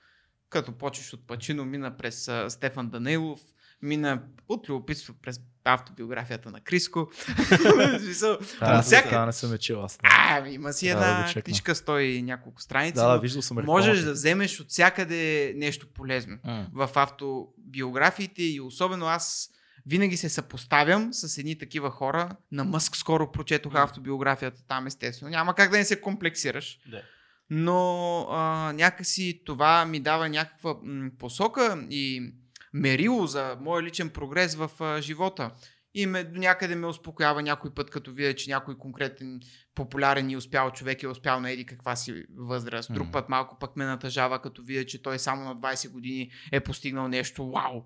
Като 0.49 0.71
почваш 0.71 1.13
от 1.13 1.27
Пачино, 1.27 1.65
мина 1.65 1.97
през 1.97 2.29
Стефан 2.47 2.89
Данилов, 2.89 3.39
мина 3.81 4.21
от 4.49 4.69
любопитство 4.69 5.13
през 5.21 5.39
автобиографията 5.65 6.51
на 6.51 6.59
Криско. 6.59 7.09
Смисъл, 7.99 8.37
Да, 8.59 8.75
да, 8.75 8.81
всяка- 8.81 9.09
да, 9.09 9.25
не 9.25 9.33
съм 9.33 9.57
чел 9.57 9.83
аз. 9.83 9.99
а, 10.03 10.47
има 10.49 10.73
си 10.73 10.85
да 10.85 10.91
една 10.91 11.21
го 11.21 11.27
чекна. 11.27 11.41
книжка, 11.41 11.75
стой 11.75 12.03
и 12.03 12.21
няколко 12.21 12.61
страници. 12.61 12.93
Да, 12.93 13.07
да, 13.07 13.19
виждал 13.19 13.41
съм 13.41 13.57
можеш 13.57 13.99
да 13.99 14.11
вземеш 14.11 14.59
от 14.59 14.69
всякъде 14.69 15.53
нещо 15.55 15.87
полезно 15.87 16.37
в 16.73 16.89
автобиографиите 16.95 18.43
и 18.43 18.61
особено 18.61 19.05
аз 19.05 19.49
винаги 19.85 20.17
се 20.17 20.29
съпоставям 20.29 21.13
с 21.13 21.37
едни 21.37 21.57
такива 21.57 21.91
хора. 21.91 22.29
На 22.51 22.63
Мъск 22.63 22.95
скоро 22.95 23.31
прочетох 23.31 23.75
автобиографията 23.75 24.61
там, 24.67 24.87
естествено. 24.87 25.29
Няма 25.29 25.55
как 25.55 25.71
да 25.71 25.77
не 25.77 25.85
се 25.85 26.01
комплексираш. 26.01 26.79
Да. 26.87 27.01
Но 27.49 27.87
а, 28.21 28.37
някакси 28.73 29.41
това 29.45 29.85
ми 29.85 29.99
дава 29.99 30.29
някаква 30.29 30.75
м, 30.83 31.09
посока 31.19 31.85
и 31.89 32.33
мерило 32.73 33.27
за 33.27 33.57
моя 33.61 33.83
личен 33.83 34.09
прогрес 34.09 34.55
в 34.55 34.71
а, 34.79 35.01
живота. 35.01 35.51
И 35.93 36.05
ме, 36.05 36.23
до 36.23 36.39
някъде 36.39 36.75
ме 36.75 36.87
успокоява 36.87 37.41
някой 37.41 37.73
път, 37.73 37.89
като 37.89 38.13
видя, 38.13 38.35
че 38.35 38.49
някой 38.49 38.77
конкретен 38.77 39.39
популярен 39.75 40.29
и 40.29 40.37
успял 40.37 40.71
човек 40.71 41.03
е 41.03 41.07
успял 41.07 41.39
на 41.39 41.51
еди 41.51 41.65
каква 41.65 41.95
си 41.95 42.23
възраст. 42.37 42.93
Друг 42.93 43.11
път 43.11 43.29
малко 43.29 43.59
пък 43.59 43.75
ме 43.75 43.85
натъжава, 43.85 44.41
като 44.41 44.63
видя, 44.63 44.85
че 44.85 45.01
той 45.01 45.19
само 45.19 45.43
на 45.43 45.55
20 45.55 45.89
години 45.89 46.31
е 46.51 46.59
постигнал 46.59 47.07
нещо. 47.07 47.51
Вау! 47.51 47.83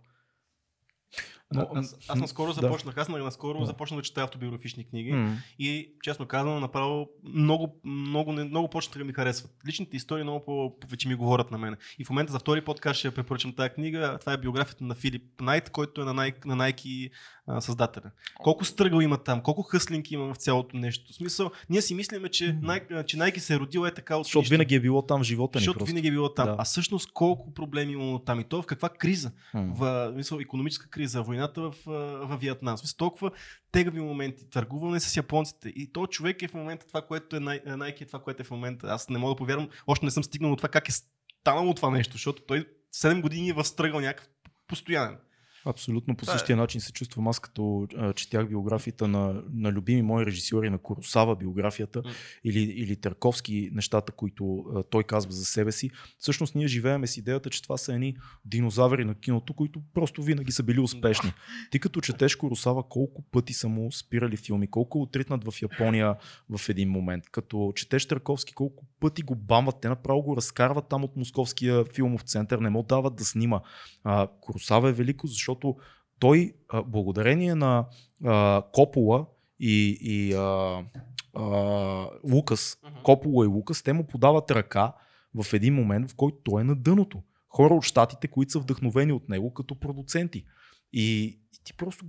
Но, 1.55 1.69
аз, 1.75 1.97
аз 2.07 2.19
наскоро 2.19 2.47
да. 2.47 2.53
започнах, 2.53 2.97
аз 2.97 3.09
наскоро 3.09 3.59
Да. 3.59 3.65
започнах 3.65 3.97
да 3.97 4.03
чета 4.03 4.21
автобиографични 4.21 4.83
книги. 4.83 5.11
М. 5.11 5.37
И 5.59 5.93
честно 6.01 6.25
казано, 6.25 6.59
направо 6.59 7.09
много, 7.23 7.75
много, 7.83 8.31
много 8.31 8.69
почнаха 8.69 8.99
да 8.99 9.05
ми 9.05 9.13
харесват. 9.13 9.51
Личните 9.67 9.97
истории 9.97 10.23
много 10.23 10.45
по- 10.45 10.79
повече 10.79 11.07
ми 11.07 11.15
говорят 11.15 11.51
на 11.51 11.57
мен. 11.57 11.75
И 11.99 12.05
в 12.05 12.09
момента 12.09 12.31
за 12.31 12.39
втори 12.39 12.61
подкаст 12.61 12.99
ще 12.99 13.11
препоръчам 13.11 13.53
тази 13.53 13.69
книга. 13.69 14.17
Това 14.19 14.33
е 14.33 14.37
биографията 14.37 14.83
на 14.83 14.95
Филип 14.95 15.41
Найт, 15.41 15.69
който 15.69 16.01
е 16.01 16.05
на, 16.05 16.13
Nike, 16.13 16.45
на 16.45 16.55
Nike 16.57 17.09
а, 17.47 17.61
създателя. 17.61 18.11
Колко 18.35 18.65
стръгъл 18.65 18.99
има 18.99 19.17
там, 19.17 19.41
колко 19.41 19.61
хъслинки 19.61 20.13
има 20.13 20.33
в 20.33 20.37
цялото 20.37 20.77
нещо. 20.77 21.11
В 21.11 21.15
смисъл, 21.15 21.51
ние 21.69 21.81
си 21.81 21.95
мислиме, 21.95 22.29
че, 22.29 22.45
Nike, 22.55 23.05
че 23.05 23.17
Nike 23.17 23.37
се 23.37 23.53
е 23.53 23.59
родил 23.59 23.85
е 23.85 23.93
така 23.93 24.17
от 24.17 24.23
Защото 24.25 24.39
нищо. 24.41 24.51
винаги 24.51 24.75
е 24.75 24.79
било 24.79 25.01
там 25.01 25.19
в 25.21 25.23
живота 25.23 25.57
ни 25.57 25.59
Защото 25.59 25.77
просто. 25.79 25.89
винаги 25.89 26.07
е 26.07 26.11
било 26.11 26.33
там. 26.33 26.45
Да. 26.47 26.55
А 26.59 26.63
всъщност 26.63 27.11
колко 27.13 27.53
проблеми 27.53 27.93
има 27.93 28.23
там 28.25 28.39
и 28.39 28.43
то 28.43 28.61
в 28.61 28.65
каква 28.65 28.89
криза? 28.89 29.31
М. 29.53 29.73
в 29.75 30.11
мисъл, 30.15 30.37
економическа 30.39 30.89
криза, 30.89 31.23
войната 31.45 31.61
в, 31.61 31.75
в 32.27 32.37
Виетнам. 32.37 32.77
Смисъл, 32.77 32.97
толкова 32.97 33.31
тегави 33.71 33.99
моменти, 33.99 34.49
търгуване 34.49 34.99
с 34.99 35.17
японците. 35.17 35.69
И 35.69 35.91
то 35.91 36.07
човек 36.07 36.41
е 36.41 36.47
в 36.47 36.53
момента 36.53 36.87
това, 36.87 37.01
което 37.01 37.35
е 37.35 37.39
най- 37.39 37.63
Nike, 37.63 38.01
е 38.01 38.05
това, 38.05 38.19
което 38.19 38.41
е 38.41 38.45
в 38.45 38.51
момента. 38.51 38.87
Аз 38.87 39.09
не 39.09 39.17
мога 39.17 39.33
да 39.33 39.37
повярвам, 39.37 39.69
още 39.87 40.05
не 40.05 40.11
съм 40.11 40.23
стигнал 40.23 40.51
до 40.51 40.55
това 40.55 40.69
как 40.69 40.89
е 40.89 40.91
станало 40.91 41.73
това 41.73 41.89
нещо, 41.89 42.13
защото 42.13 42.41
той 42.41 42.65
7 42.95 43.21
години 43.21 43.49
е 43.49 43.53
в 43.53 43.63
стръгъл 43.63 43.99
някакъв 43.99 44.29
постоянен. 44.67 45.17
Абсолютно 45.65 46.15
по 46.15 46.25
е. 46.25 46.31
същия 46.31 46.57
начин 46.57 46.81
се 46.81 46.91
чувствам 46.91 47.27
аз 47.27 47.39
като 47.39 47.87
а, 47.97 48.13
четях 48.13 48.49
биографията 48.49 49.07
на, 49.07 49.43
на 49.53 49.71
любими 49.71 50.01
мои 50.01 50.25
режисьори, 50.25 50.69
на 50.69 50.77
Коросава 50.77 51.35
биографията 51.35 52.01
М. 52.05 52.11
или, 52.43 52.59
или 52.59 52.95
Търковски 52.95 53.69
нещата, 53.73 54.11
които 54.11 54.65
а, 54.75 54.83
той 54.83 55.03
казва 55.03 55.31
за 55.31 55.45
себе 55.45 55.71
си. 55.71 55.89
Всъщност 56.17 56.55
ние 56.55 56.67
живееме 56.67 57.07
с 57.07 57.17
идеята, 57.17 57.49
че 57.49 57.63
това 57.63 57.77
са 57.77 57.93
едни 57.93 58.17
динозаври 58.45 59.05
на 59.05 59.15
киното, 59.15 59.53
които 59.53 59.81
просто 59.93 60.23
винаги 60.23 60.51
са 60.51 60.63
били 60.63 60.79
успешни. 60.79 61.33
Ти 61.71 61.79
като 61.79 62.01
четеш 62.01 62.35
Коросава, 62.35 62.83
колко 62.83 63.21
пъти 63.31 63.53
са 63.53 63.67
му 63.67 63.91
спирали 63.91 64.37
филми, 64.37 64.67
колко 64.67 64.99
е 64.99 65.01
отритнат 65.01 65.43
в 65.43 65.61
Япония 65.61 66.15
в 66.49 66.69
един 66.69 66.89
момент. 66.89 67.23
Като 67.31 67.71
четеш 67.75 68.05
Търковски, 68.05 68.53
колко 68.53 68.85
пъти 68.99 69.21
го 69.21 69.35
бамват, 69.35 69.75
те 69.81 69.89
направо 69.89 70.21
го 70.21 70.37
разкарват 70.37 70.87
там 70.89 71.03
от 71.03 71.15
Московския 71.15 71.85
филмов 71.85 72.21
център, 72.21 72.59
не 72.59 72.69
му 72.69 72.83
дават 72.83 73.15
да 73.15 73.25
снима. 73.25 73.61
А, 74.03 74.27
Коросава 74.41 74.89
е 74.89 74.93
велико, 74.93 75.27
защото 75.27 75.54
той, 76.19 76.53
а, 76.69 76.83
благодарение 76.83 77.55
на 77.55 77.85
а, 78.23 78.63
Копола 78.73 79.25
и, 79.59 79.97
и 80.01 80.33
а, 80.33 80.83
а, 81.33 81.45
Лукас, 82.33 82.77
Копола 83.03 83.45
и 83.45 83.47
Лукас, 83.47 83.83
те 83.83 83.93
му 83.93 84.07
подават 84.07 84.51
ръка 84.51 84.93
в 85.35 85.53
един 85.53 85.73
момент, 85.73 86.11
в 86.11 86.15
който 86.15 86.37
той 86.43 86.61
е 86.61 86.65
на 86.65 86.75
дъното. 86.75 87.23
Хора 87.49 87.73
от 87.73 87.83
щатите, 87.83 88.27
които 88.27 88.51
са 88.51 88.59
вдъхновени 88.59 89.11
от 89.11 89.29
него 89.29 89.53
като 89.53 89.79
продуценти. 89.79 90.45
И, 90.93 91.23
и 91.23 91.63
ти 91.63 91.73
просто 91.73 92.05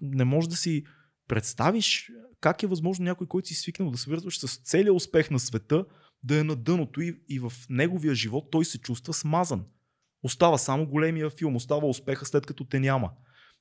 не 0.00 0.24
можеш 0.24 0.48
да 0.48 0.56
си 0.56 0.84
представиш 1.28 2.10
как 2.40 2.62
е 2.62 2.66
възможно 2.66 3.04
някой, 3.04 3.26
който 3.26 3.48
си 3.48 3.54
свикнал 3.54 3.90
да 3.90 3.98
свързваш 3.98 4.38
с 4.38 4.56
целия 4.56 4.94
успех 4.94 5.30
на 5.30 5.38
света, 5.38 5.84
да 6.22 6.38
е 6.38 6.44
на 6.44 6.56
дъното 6.56 7.00
и, 7.00 7.20
и 7.28 7.38
в 7.38 7.52
неговия 7.70 8.14
живот 8.14 8.48
той 8.50 8.64
се 8.64 8.78
чувства 8.78 9.14
смазан. 9.14 9.64
Остава 10.22 10.58
само 10.58 10.86
големия 10.86 11.30
филм, 11.30 11.56
остава 11.56 11.86
успеха 11.86 12.26
след 12.26 12.46
като 12.46 12.64
те 12.64 12.80
няма. 12.80 13.10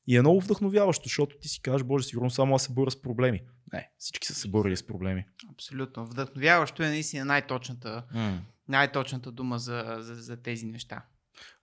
И 0.08 0.18
е 0.18 0.22
много 0.22 0.42
вдъхновяващо, 0.42 1.04
защото 1.04 1.38
ти 1.40 1.48
си 1.48 1.62
кажеш, 1.62 1.84
боже, 1.84 2.08
сигурно 2.08 2.30
само 2.30 2.56
аз 2.56 2.64
се 2.64 2.74
боря 2.74 2.92
с 2.92 3.02
проблеми. 3.02 3.42
Не, 3.74 3.90
всички 3.98 4.28
са 4.28 4.36
се 4.36 4.48
борили 4.48 4.78
с 4.78 4.88
проблеми. 4.88 5.26
Абсолютно. 5.52 6.06
Вдъхновяващо 6.06 6.84
е 6.84 6.90
наистина 6.90 7.26
най-точната, 7.26 8.04
най-точната 8.68 9.32
дума 9.32 9.60
за, 9.60 9.98
за, 10.00 10.16
за 10.16 10.42
тези 10.42 10.66
неща. 10.66 11.06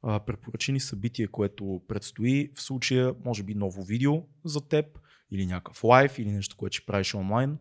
А, 0.02 0.20
препоръчени 0.20 0.81
събитие, 0.81 1.27
което 1.27 1.82
предстои. 1.89 2.52
В 2.55 2.62
случая, 2.62 3.14
може 3.24 3.43
би 3.43 3.55
ново 3.55 3.85
видео 3.85 4.23
за 4.44 4.69
теб, 4.69 4.98
или 5.31 5.47
някакъв 5.47 5.85
лайв, 5.85 6.19
или 6.19 6.31
нещо, 6.31 6.56
което 6.56 6.77
ще 6.77 6.86
правиш 6.86 7.14
онлайн, 7.14 7.59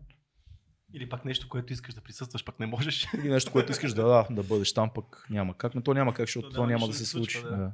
Или 0.94 1.10
пак 1.10 1.26
нещо, 1.26 1.50
което 1.50 1.74
искаш 1.74 1.94
да 1.94 2.02
присъстваш, 2.02 2.44
пак 2.46 2.60
не 2.60 2.66
можеш. 2.66 3.08
или 3.18 3.30
нещо, 3.30 3.52
което 3.52 3.72
искаш 3.72 3.94
да, 3.94 4.04
да, 4.04 4.28
да 4.32 4.44
бъдеш 4.44 4.74
там, 4.74 4.90
пък 4.96 5.26
няма 5.30 5.58
как. 5.58 5.76
Но 5.76 5.82
то 5.82 5.94
няма 5.94 6.14
как, 6.14 6.26
защото 6.26 6.50
То 6.50 6.54
това 6.54 6.68
няма 6.68 6.88
да 6.88 6.94
се 6.94 7.06
случва, 7.06 7.40
случи. 7.42 7.52
да. 7.52 7.58
Да. 7.58 7.72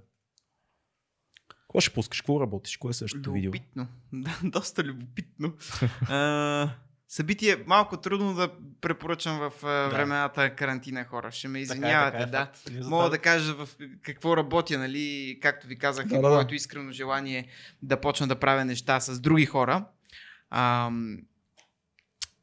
Какво 1.62 1.82
ще 1.82 1.94
пускаш? 1.94 2.22
Какво 2.22 2.42
работиш? 2.42 2.78
Кое 2.78 2.90
е 2.90 2.94
следващото 2.94 3.32
видео? 3.32 3.50
Любопитно. 3.50 3.88
Да, 4.14 4.38
доста 4.44 4.84
любопитно. 4.84 5.54
а, 6.10 6.70
събитие 7.08 7.52
е 7.52 7.64
малко 7.68 7.98
трудно 7.98 8.34
да 8.34 8.52
препоръчам 8.82 9.38
в 9.40 9.52
Да. 9.62 9.90
времената 9.90 10.56
карантина 10.56 11.06
хора. 11.06 11.32
Ще 11.32 11.48
ме 11.48 11.54
Така 11.54 11.60
е, 11.60 11.62
извинявате, 11.64 12.18
така 12.18 12.24
е, 12.24 12.32
да. 12.32 12.46
факт. 12.46 12.90
Мога 12.90 13.10
да 13.10 13.18
кажа 13.20 13.54
в 13.56 13.70
какво 14.02 14.38
работя, 14.38 14.78
нали, 14.78 15.40
както 15.42 15.68
ви 15.68 15.78
казах, 15.78 16.06
Да, 16.08 16.16
да, 16.16 16.22
да, 16.22 16.30
да. 16.30 16.36
моето 16.36 16.56
искрено 16.56 16.92
желание 16.92 17.38
е 17.40 17.48
да 17.82 18.02
почна 18.02 18.28
да 18.28 18.40
правя 18.40 18.66
неща 18.66 19.00
с 19.00 19.20
други 19.20 19.46
хора. 19.46 19.86
Ам, 20.50 21.18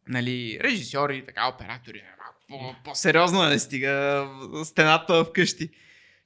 нали, 0.08 0.58
режисьори, 0.60 1.24
така, 1.26 1.48
оператори, 1.48 2.02
малко 2.50 2.76
по-сериозно 2.84 3.40
да 3.40 3.48
не 3.48 3.58
стига 3.58 4.26
стената 4.64 5.24
вкъщи. 5.24 5.70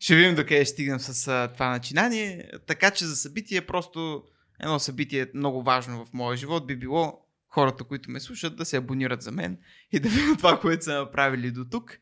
Ще 0.00 0.16
видим 0.16 0.34
докъде 0.34 0.64
ще 0.64 0.72
стигнем 0.72 1.00
с 1.00 1.28
а, 1.28 1.52
това 1.52 1.70
начинание. 1.70 2.50
Така 2.66 2.90
че 2.90 3.04
за 3.04 3.16
събитие 3.16 3.60
просто 3.60 4.22
едно 4.60 4.78
събитие 4.78 5.26
много 5.34 5.62
важно 5.62 6.04
в 6.04 6.12
моя 6.12 6.36
живот 6.36 6.66
би 6.66 6.76
било 6.76 7.20
хората, 7.48 7.84
които 7.84 8.10
ме 8.10 8.20
слушат, 8.20 8.56
да 8.56 8.64
се 8.64 8.76
абонират 8.76 9.22
за 9.22 9.32
мен 9.32 9.58
и 9.92 10.00
да 10.00 10.08
видят 10.08 10.38
това, 10.38 10.60
което 10.60 10.84
са 10.84 10.94
направили 10.94 11.50
до 11.50 11.64
тук. 11.64 11.98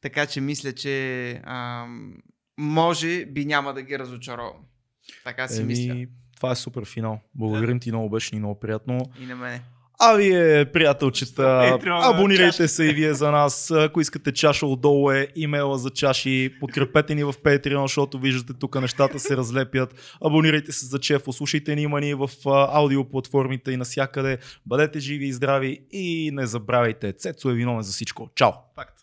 Така 0.00 0.26
че 0.26 0.40
мисля, 0.40 0.72
че 0.72 1.30
ам, 1.44 2.14
може 2.58 3.26
би 3.26 3.44
няма 3.44 3.74
да 3.74 3.82
ги 3.82 3.98
разочаровам. 3.98 4.56
Така 5.24 5.48
си 5.48 5.64
мисля. 5.64 5.92
Еми, 5.92 6.08
това 6.36 6.50
е 6.50 6.56
супер 6.56 6.84
финал. 6.84 7.20
Благодарим 7.34 7.80
ти 7.80 7.90
много, 7.90 8.10
беше 8.10 8.34
ни 8.34 8.38
много 8.38 8.60
приятно. 8.60 9.12
И 9.20 9.26
на 9.26 9.36
мене. 9.36 9.62
А 9.98 10.14
вие, 10.14 10.64
приятелчета, 10.64 11.78
абонирайте 11.86 12.68
се 12.68 12.84
и 12.84 12.92
вие 12.92 13.14
за 13.14 13.30
нас. 13.30 13.70
Ако 13.70 14.00
искате 14.00 14.32
чаша, 14.32 14.66
отдолу 14.66 15.10
е 15.10 15.28
имейла 15.36 15.78
за 15.78 15.90
чаши. 15.90 16.54
Подкрепете 16.60 17.14
ни 17.14 17.24
в 17.24 17.32
Patreon, 17.32 17.82
защото 17.84 18.18
виждате 18.18 18.58
тук 18.60 18.80
нещата 18.80 19.18
се 19.18 19.36
разлепят. 19.36 20.16
Абонирайте 20.24 20.72
се 20.72 20.86
за 20.86 20.98
Чефо, 20.98 21.32
слушайте 21.32 21.74
ни, 21.76 21.82
има 21.82 22.00
ни 22.00 22.14
в 22.14 22.30
аудиоплатформите 22.46 23.72
и 23.72 23.76
насякъде. 23.76 24.38
Бъдете 24.66 24.98
живи 24.98 25.26
и 25.26 25.32
здрави 25.32 25.80
и 25.92 26.30
не 26.32 26.46
забравяйте, 26.46 27.12
Цецо 27.12 27.50
е 27.50 27.54
виновен 27.54 27.82
за 27.82 27.92
всичко. 27.92 28.30
Чао! 28.34 28.52
Факт. 28.74 28.94